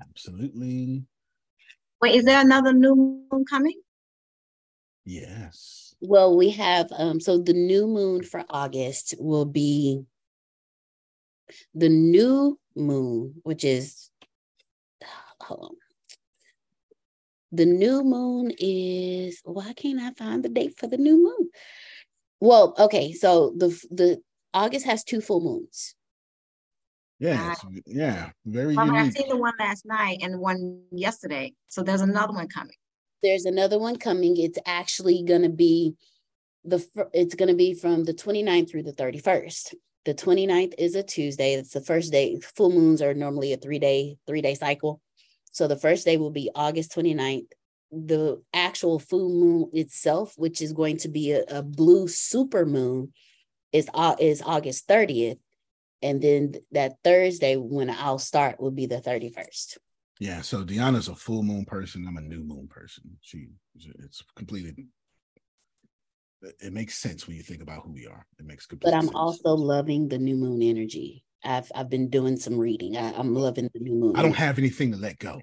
Absolutely. 0.01 1.05
wait, 2.01 2.15
is 2.15 2.25
there 2.25 2.41
another 2.41 2.73
new 2.73 3.27
moon 3.31 3.45
coming? 3.49 3.81
Yes. 5.05 5.95
Well, 6.01 6.37
we 6.37 6.51
have 6.51 6.89
um 6.93 7.21
so 7.21 7.39
the 7.39 7.53
new 7.53 7.87
moon 7.87 8.23
for 8.23 8.45
August 8.49 9.15
will 9.19 9.45
be 9.45 10.05
the 11.75 11.89
new 11.89 12.59
moon, 12.77 13.35
which 13.43 13.65
is 13.65 14.11
hold 15.41 15.61
on. 15.71 15.77
The 17.55 17.67
new 17.67 18.03
moon 18.03 18.53
is 18.59 19.41
why 19.45 19.73
can't 19.75 20.01
I 20.01 20.13
find 20.13 20.43
the 20.43 20.49
date 20.49 20.79
for 20.79 20.87
the 20.87 20.97
new 20.97 21.23
moon? 21.23 21.51
Well, 22.41 22.75
okay, 22.79 23.13
so 23.13 23.53
the 23.57 23.69
the 23.91 24.23
August 24.55 24.87
has 24.87 25.05
two 25.05 25.21
full 25.21 25.41
moons. 25.41 25.95
Yeah, 27.23 27.53
it's- 27.53 27.83
yeah, 27.87 28.31
very 28.45 28.75
Well, 28.77 28.91
I 28.91 28.99
unique. 29.01 29.17
seen 29.17 29.29
the 29.29 29.37
one 29.37 29.55
last 29.59 29.87
night 29.87 30.19
and 30.23 30.41
one 30.41 30.83
yesterday. 30.91 31.55
So 31.69 31.83
there's 31.83 32.01
another 32.01 32.33
one 32.33 32.49
coming. 32.49 32.75
There's 33.23 33.45
another 33.45 33.79
one 33.79 33.97
coming. 33.97 34.37
It's 34.37 34.59
actually 34.67 35.23
going 35.23 35.43
to 35.43 35.49
be 35.49 35.95
the 36.65 36.85
it's 37.13 37.35
going 37.37 37.49
to 37.49 37.55
be 37.55 37.75
from 37.75 38.05
the 38.05 38.15
29th 38.15 38.71
through 38.71 38.83
the 38.85 38.93
31st. 38.93 39.75
The 40.05 40.15
29th 40.15 40.75
is 40.79 40.97
a 40.97 41.03
Tuesday. 41.05 41.55
It's 41.55 41.73
the 41.73 41.81
first 41.81 42.11
day. 42.11 42.41
Full 42.57 42.71
moons 42.71 43.01
are 43.01 43.15
normally 43.15 43.53
a 43.53 43.57
3-day 43.57 44.17
3-day 44.29 44.55
cycle. 44.55 45.01
So 45.53 45.69
the 45.69 45.77
first 45.77 46.05
day 46.05 46.17
will 46.17 46.31
be 46.31 46.51
August 46.57 46.93
29th. 46.97 47.47
The 47.93 48.43
actual 48.53 48.99
full 48.99 49.29
moon 49.29 49.71
itself, 49.73 50.35
which 50.37 50.61
is 50.61 50.73
going 50.73 50.97
to 50.99 51.09
be 51.09 51.33
a, 51.33 51.45
a 51.49 51.63
blue 51.63 52.09
super 52.09 52.65
moon, 52.67 53.13
is 53.73 53.89
Au- 53.95 54.17
is 54.19 54.43
August 54.43 54.89
30th. 54.89 55.39
And 56.03 56.21
then 56.21 56.55
that 56.73 56.97
Thursday 57.05 57.57
when 57.57 57.89
I'll 57.91 58.19
start 58.19 58.61
will 58.61 58.71
be 58.73 58.87
the 58.87 59.01
31st. 59.01 59.79
Yeah, 60.19 60.41
so 60.41 60.65
Deanna's 60.65 61.09
a 61.09 61.15
full 61.15 61.43
moon 61.43 61.65
person. 61.65 62.07
I'm 62.07 62.17
a 62.17 62.21
new 62.21 62.45
moon 62.45 62.69
person. 62.69 63.05
She, 63.23 63.49
it's 63.99 64.23
completely. 64.37 64.87
it- 66.43 66.73
makes 66.73 66.99
sense 66.99 67.27
when 67.27 67.37
you 67.37 67.43
think 67.43 67.63
about 67.63 67.85
who 67.85 67.93
we 67.93 68.07
are. 68.07 68.27
It 68.39 68.47
makes 68.47 68.67
complete 68.67 68.91
but 68.91 68.97
I'm 68.97 69.07
sense. 69.07 69.17
also 69.17 69.55
loving 69.55 70.09
the 70.09 70.19
new 70.19 70.37
moon 70.37 70.63
energy. 70.63 71.25
I've 71.45 71.71
I've 71.75 71.91
been 71.91 72.09
doing 72.09 72.37
some 72.37 72.59
reading. 72.59 72.97
I, 72.97 73.13
I'm 73.15 73.35
loving 73.35 73.69
the 73.75 73.81
new 73.81 73.95
moon. 73.95 74.17
I 74.17 74.23
don't 74.23 74.37
have 74.37 74.59
anything 74.59 74.93
to 74.93 74.99
let 74.99 75.19
go. 75.19 75.41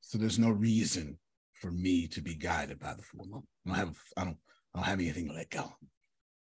So 0.00 0.18
there's 0.18 0.38
no 0.38 0.50
reason 0.50 1.18
for 1.60 1.70
me 1.70 2.06
to 2.08 2.20
be 2.20 2.34
guided 2.34 2.78
by 2.78 2.94
the 2.94 3.02
full 3.02 3.26
moon. 3.26 3.42
I 3.66 3.68
don't 3.68 3.78
have 3.78 3.96
I 4.16 4.24
don't 4.24 4.38
I 4.74 4.78
don't 4.78 4.86
have 4.86 5.00
anything 5.00 5.28
to 5.28 5.34
let 5.34 5.50
go. 5.50 5.72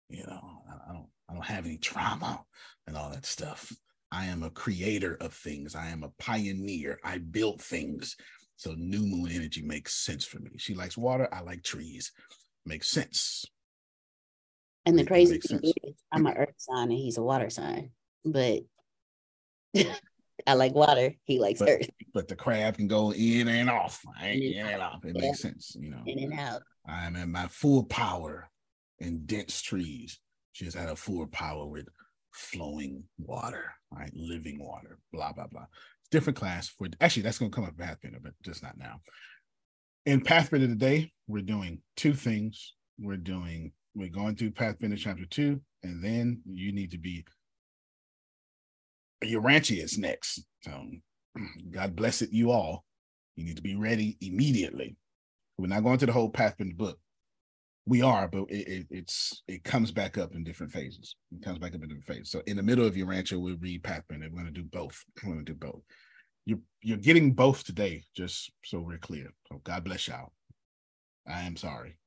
You 0.09 0.25
know, 0.25 0.61
I, 0.69 0.91
I 0.91 0.93
don't 0.93 1.09
I 1.29 1.33
don't 1.33 1.45
have 1.45 1.65
any 1.65 1.77
trauma 1.77 2.43
and 2.87 2.95
all 2.97 3.09
that 3.11 3.25
stuff. 3.25 3.71
I 4.11 4.25
am 4.25 4.43
a 4.43 4.49
creator 4.49 5.17
of 5.19 5.33
things. 5.33 5.75
I 5.75 5.89
am 5.89 6.03
a 6.03 6.09
pioneer. 6.19 6.99
I 7.03 7.17
built 7.17 7.61
things. 7.61 8.15
So 8.55 8.73
new 8.77 9.01
moon 9.05 9.31
energy 9.31 9.61
makes 9.61 9.93
sense 9.95 10.25
for 10.25 10.39
me. 10.39 10.51
She 10.57 10.73
likes 10.73 10.97
water. 10.97 11.27
I 11.31 11.41
like 11.41 11.63
trees. 11.63 12.11
Makes 12.65 12.89
sense. 12.89 13.45
And 14.85 14.97
the 14.97 15.03
Make- 15.03 15.09
crazy 15.09 15.39
thing 15.39 15.59
sense. 15.59 15.73
is, 15.83 15.95
I'm 16.11 16.25
an 16.25 16.33
mm-hmm. 16.33 16.41
earth 16.43 16.53
sign 16.57 16.83
and 16.89 16.97
he's 16.97 17.17
a 17.17 17.23
water 17.23 17.49
sign. 17.49 17.91
But 18.23 18.61
I 20.47 20.53
like 20.53 20.73
water. 20.73 21.13
He 21.25 21.39
likes 21.39 21.59
But, 21.59 21.69
earth. 21.69 21.89
but 22.13 22.27
the 22.29 22.35
crab 22.35 22.77
can 22.77 22.87
go 22.87 23.11
in 23.11 23.47
and 23.49 23.69
off. 23.69 24.01
Right? 24.21 24.41
In 24.41 24.65
and 24.65 24.81
off. 24.81 25.03
It 25.03 25.15
Yeah. 25.15 25.21
makes 25.21 25.41
sense. 25.41 25.75
You 25.77 25.89
know. 25.89 26.01
In 26.05 26.19
and 26.19 26.39
out. 26.39 26.61
I'm 26.87 27.15
in 27.17 27.31
my 27.31 27.47
full 27.47 27.83
power 27.83 28.49
in 28.99 29.25
dense 29.25 29.61
trees. 29.61 30.19
She 30.57 30.65
has 30.65 30.73
had 30.73 30.89
a 30.89 30.95
full 30.95 31.27
power 31.27 31.67
with 31.67 31.87
flowing 32.33 33.03
water, 33.19 33.71
right? 33.91 34.09
Living 34.15 34.57
water, 34.59 34.97
blah, 35.13 35.31
blah, 35.31 35.45
blah. 35.45 35.67
Different 36.09 36.35
class 36.35 36.67
for 36.67 36.87
actually 36.99 37.21
that's 37.21 37.37
gonna 37.37 37.51
come 37.51 37.65
up 37.65 37.77
Pathfinder, 37.77 38.17
but 38.19 38.33
just 38.43 38.63
not 38.63 38.75
now. 38.75 38.95
In 40.07 40.19
Pathfinder 40.19 40.65
today, 40.65 41.11
we're 41.27 41.43
doing 41.43 41.83
two 41.95 42.15
things. 42.15 42.73
We're 42.97 43.17
doing, 43.17 43.71
we're 43.93 44.09
going 44.09 44.35
through 44.35 44.49
Pathfinder 44.49 44.97
chapter 44.97 45.27
two, 45.27 45.61
and 45.83 46.03
then 46.03 46.41
you 46.51 46.71
need 46.71 46.89
to 46.89 46.97
be 46.97 47.23
your 49.23 49.43
Urantia 49.43 49.83
is 49.83 49.99
next. 49.99 50.43
So 50.61 50.71
God 51.69 51.95
bless 51.95 52.23
it, 52.23 52.31
you 52.31 52.49
all. 52.49 52.83
You 53.35 53.45
need 53.45 53.57
to 53.57 53.61
be 53.61 53.75
ready 53.75 54.17
immediately. 54.21 54.95
We're 55.59 55.67
not 55.67 55.83
going 55.83 55.99
to 55.99 56.07
the 56.07 56.13
whole 56.13 56.31
Pathfinder 56.31 56.73
book. 56.75 56.97
We 57.87 58.01
are, 58.01 58.27
but 58.27 58.43
it, 58.49 58.67
it, 58.67 58.87
it's 58.89 59.43
it 59.47 59.63
comes 59.63 59.91
back 59.91 60.17
up 60.17 60.35
in 60.35 60.43
different 60.43 60.73
phases. 60.73 61.15
It 61.31 61.41
comes 61.41 61.57
back 61.57 61.73
up 61.73 61.81
in 61.81 61.87
different 61.87 62.05
phases. 62.05 62.29
So 62.29 62.41
in 62.45 62.57
the 62.57 62.63
middle 62.63 62.85
of 62.85 62.95
Urantia, 62.95 63.39
we'll 63.39 63.57
read 63.57 63.83
Pathfinder. 63.83 64.27
We're 64.29 64.41
going 64.41 64.53
to 64.53 64.61
do 64.61 64.67
both. 64.67 65.03
We're 65.23 65.33
going 65.33 65.45
to 65.45 65.53
do 65.53 65.57
both. 65.57 65.81
You're 66.45 66.59
you're 66.81 66.97
getting 66.97 67.33
both 67.33 67.63
today, 67.63 68.03
just 68.15 68.51
so 68.65 68.79
we're 68.79 68.97
clear. 68.97 69.29
So 69.49 69.61
God 69.63 69.85
bless 69.85 70.07
y'all. 70.07 70.33
I 71.25 71.41
am 71.41 71.55
sorry. 71.55 71.97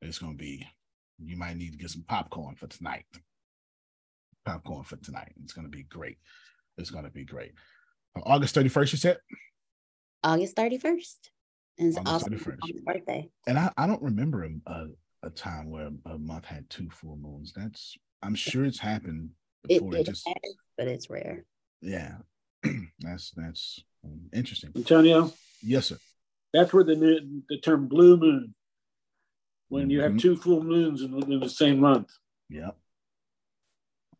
It's 0.00 0.18
going 0.18 0.34
to 0.34 0.38
be. 0.38 0.64
You 1.22 1.36
might 1.36 1.56
need 1.56 1.72
to 1.72 1.78
get 1.78 1.90
some 1.90 2.04
popcorn 2.06 2.54
for 2.54 2.68
tonight. 2.68 3.04
Popcorn 4.46 4.84
for 4.84 4.96
tonight. 4.96 5.32
It's 5.42 5.52
going 5.52 5.66
to 5.66 5.76
be 5.76 5.82
great. 5.82 6.18
It's 6.78 6.90
going 6.90 7.04
to 7.04 7.10
be 7.10 7.24
great. 7.24 7.52
Uh, 8.16 8.22
August 8.24 8.54
thirty 8.54 8.68
first, 8.68 8.92
you 8.92 8.98
said. 8.98 9.18
August 10.22 10.54
31st. 10.56 11.16
And 11.80 11.88
it's 11.88 11.96
August 11.96 12.12
also 12.12 12.28
31st. 12.36 12.84
birthday. 12.84 13.30
And 13.46 13.58
I, 13.58 13.72
I 13.78 13.86
don't 13.86 14.02
remember 14.02 14.44
a, 14.44 14.50
a, 14.70 14.86
a 15.24 15.30
time 15.30 15.70
where 15.70 15.88
a 16.04 16.18
month 16.18 16.44
had 16.44 16.68
two 16.68 16.90
full 16.90 17.16
moons. 17.16 17.54
That's 17.56 17.96
I'm 18.22 18.34
sure 18.34 18.66
it's 18.66 18.78
happened 18.78 19.30
before. 19.66 19.94
it 19.94 20.00
It, 20.00 20.06
just 20.06 20.28
has, 20.28 20.54
but 20.76 20.88
it's 20.88 21.08
rare. 21.08 21.46
yeah, 21.80 22.16
that's 23.00 23.30
that's 23.30 23.82
um, 24.04 24.20
interesting. 24.34 24.72
Antonio, 24.76 25.32
Yes, 25.62 25.86
sir. 25.86 25.96
that's 26.52 26.72
where 26.74 26.84
the 26.84 26.96
new- 26.96 27.42
the 27.48 27.58
term 27.58 27.88
blue 27.88 28.18
moon, 28.18 28.54
when 29.68 29.88
you 29.88 30.02
have 30.02 30.12
Mhm. 30.12 30.20
two 30.20 30.36
full 30.36 30.62
moons 30.62 31.00
in, 31.00 31.14
in 31.32 31.40
the 31.40 31.48
same 31.48 31.80
month. 31.80 32.10
Yep. 32.50 32.76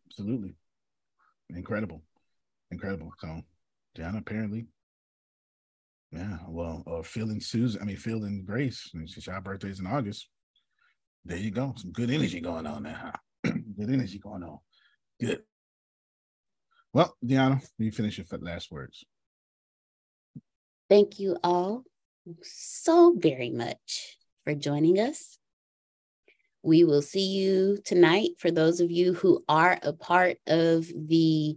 Absolutely. 0.07 0.55
Incredible. 1.51 2.03
Incredible. 2.71 3.13
So 3.19 3.43
Diana 3.95 4.19
apparently. 4.19 4.67
Yeah, 6.13 6.39
well, 6.49 6.83
uh 6.87 7.03
feeling 7.03 7.41
Susan, 7.41 7.81
I 7.81 7.85
mean 7.85 7.97
feeling 7.97 8.45
Grace. 8.45 8.91
and 8.95 9.09
Since 9.09 9.29
our 9.29 9.41
birthday's 9.41 9.81
in 9.81 9.87
August. 9.87 10.29
There 11.25 11.37
you 11.37 11.51
go. 11.51 11.75
Some 11.77 11.93
good 11.93 12.11
energy 12.11 12.41
going 12.41 12.67
on 12.67 12.83
there. 12.83 12.95
huh? 12.95 13.53
good 13.77 13.91
energy 13.91 14.19
going 14.19 14.43
on. 14.43 14.59
Good. 15.21 15.43
Well, 16.93 17.15
Deanna, 17.25 17.63
you 17.79 17.93
finish 17.93 18.19
your 18.19 18.27
last 18.41 18.71
words. 18.73 19.05
Thank 20.89 21.21
you 21.21 21.37
all 21.45 21.85
so 22.43 23.15
very 23.17 23.51
much 23.51 24.17
for 24.45 24.55
joining 24.55 24.99
us. 24.99 25.39
We 26.63 26.85
will 26.85 27.03
see 27.03 27.27
you 27.29 27.79
tonight 27.85 28.31
for 28.39 28.51
those 28.51 28.81
of 28.81 28.91
you 28.91 29.15
who 29.15 29.45
are 29.49 29.79
a 29.83 29.93
part 29.93 30.39
of 30.47 30.87
the. 30.89 31.57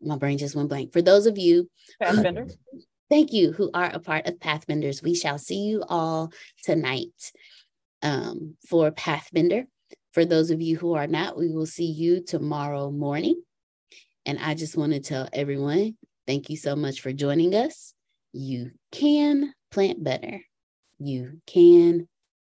My 0.00 0.16
brain 0.16 0.38
just 0.38 0.56
went 0.56 0.68
blank. 0.68 0.92
For 0.92 1.02
those 1.02 1.26
of 1.26 1.38
you, 1.38 1.68
Pathfinder. 2.00 2.46
thank 3.10 3.32
you, 3.32 3.52
who 3.52 3.70
are 3.74 3.90
a 3.92 4.00
part 4.00 4.26
of 4.26 4.38
Pathbenders, 4.38 5.02
we 5.02 5.14
shall 5.14 5.38
see 5.38 5.60
you 5.60 5.84
all 5.88 6.32
tonight 6.62 7.32
um, 8.02 8.56
for 8.68 8.90
Pathbender. 8.90 9.66
For 10.12 10.24
those 10.24 10.50
of 10.50 10.60
you 10.62 10.76
who 10.76 10.94
are 10.94 11.06
not, 11.06 11.36
we 11.36 11.50
will 11.50 11.66
see 11.66 11.86
you 11.86 12.22
tomorrow 12.22 12.90
morning. 12.90 13.42
And 14.26 14.38
I 14.38 14.54
just 14.54 14.76
want 14.76 14.92
to 14.92 15.00
tell 15.00 15.28
everyone 15.32 15.96
thank 16.26 16.48
you 16.48 16.56
so 16.56 16.76
much 16.76 17.00
for 17.00 17.12
joining 17.12 17.54
us. 17.54 17.94
You 18.32 18.70
can 18.90 19.52
plant 19.70 20.02
better, 20.02 20.40
you 20.98 21.40
can 21.46 22.08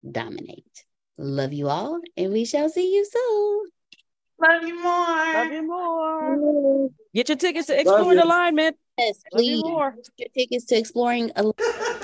dominate. 0.08 0.84
Love 1.16 1.52
you 1.52 1.68
all, 1.68 2.00
and 2.16 2.32
we 2.32 2.44
shall 2.44 2.68
see 2.68 2.94
you 2.94 3.04
soon. 3.04 3.70
Love 4.40 4.62
you 4.64 4.82
more. 4.82 5.32
Love 5.32 5.52
you 5.52 5.66
more. 5.66 6.88
Get 7.14 7.28
your 7.28 7.36
tickets 7.38 7.66
to 7.68 7.78
Exploring 7.80 8.18
you. 8.18 8.24
Alignment. 8.24 8.76
Yes, 8.98 9.20
Love 9.32 9.42
you 9.42 9.56
please. 9.56 9.62
more. 9.64 9.94
Get 10.18 10.30
your 10.34 10.44
tickets 10.46 10.64
to 10.66 10.76
exploring. 10.76 11.30
Al- 11.36 11.54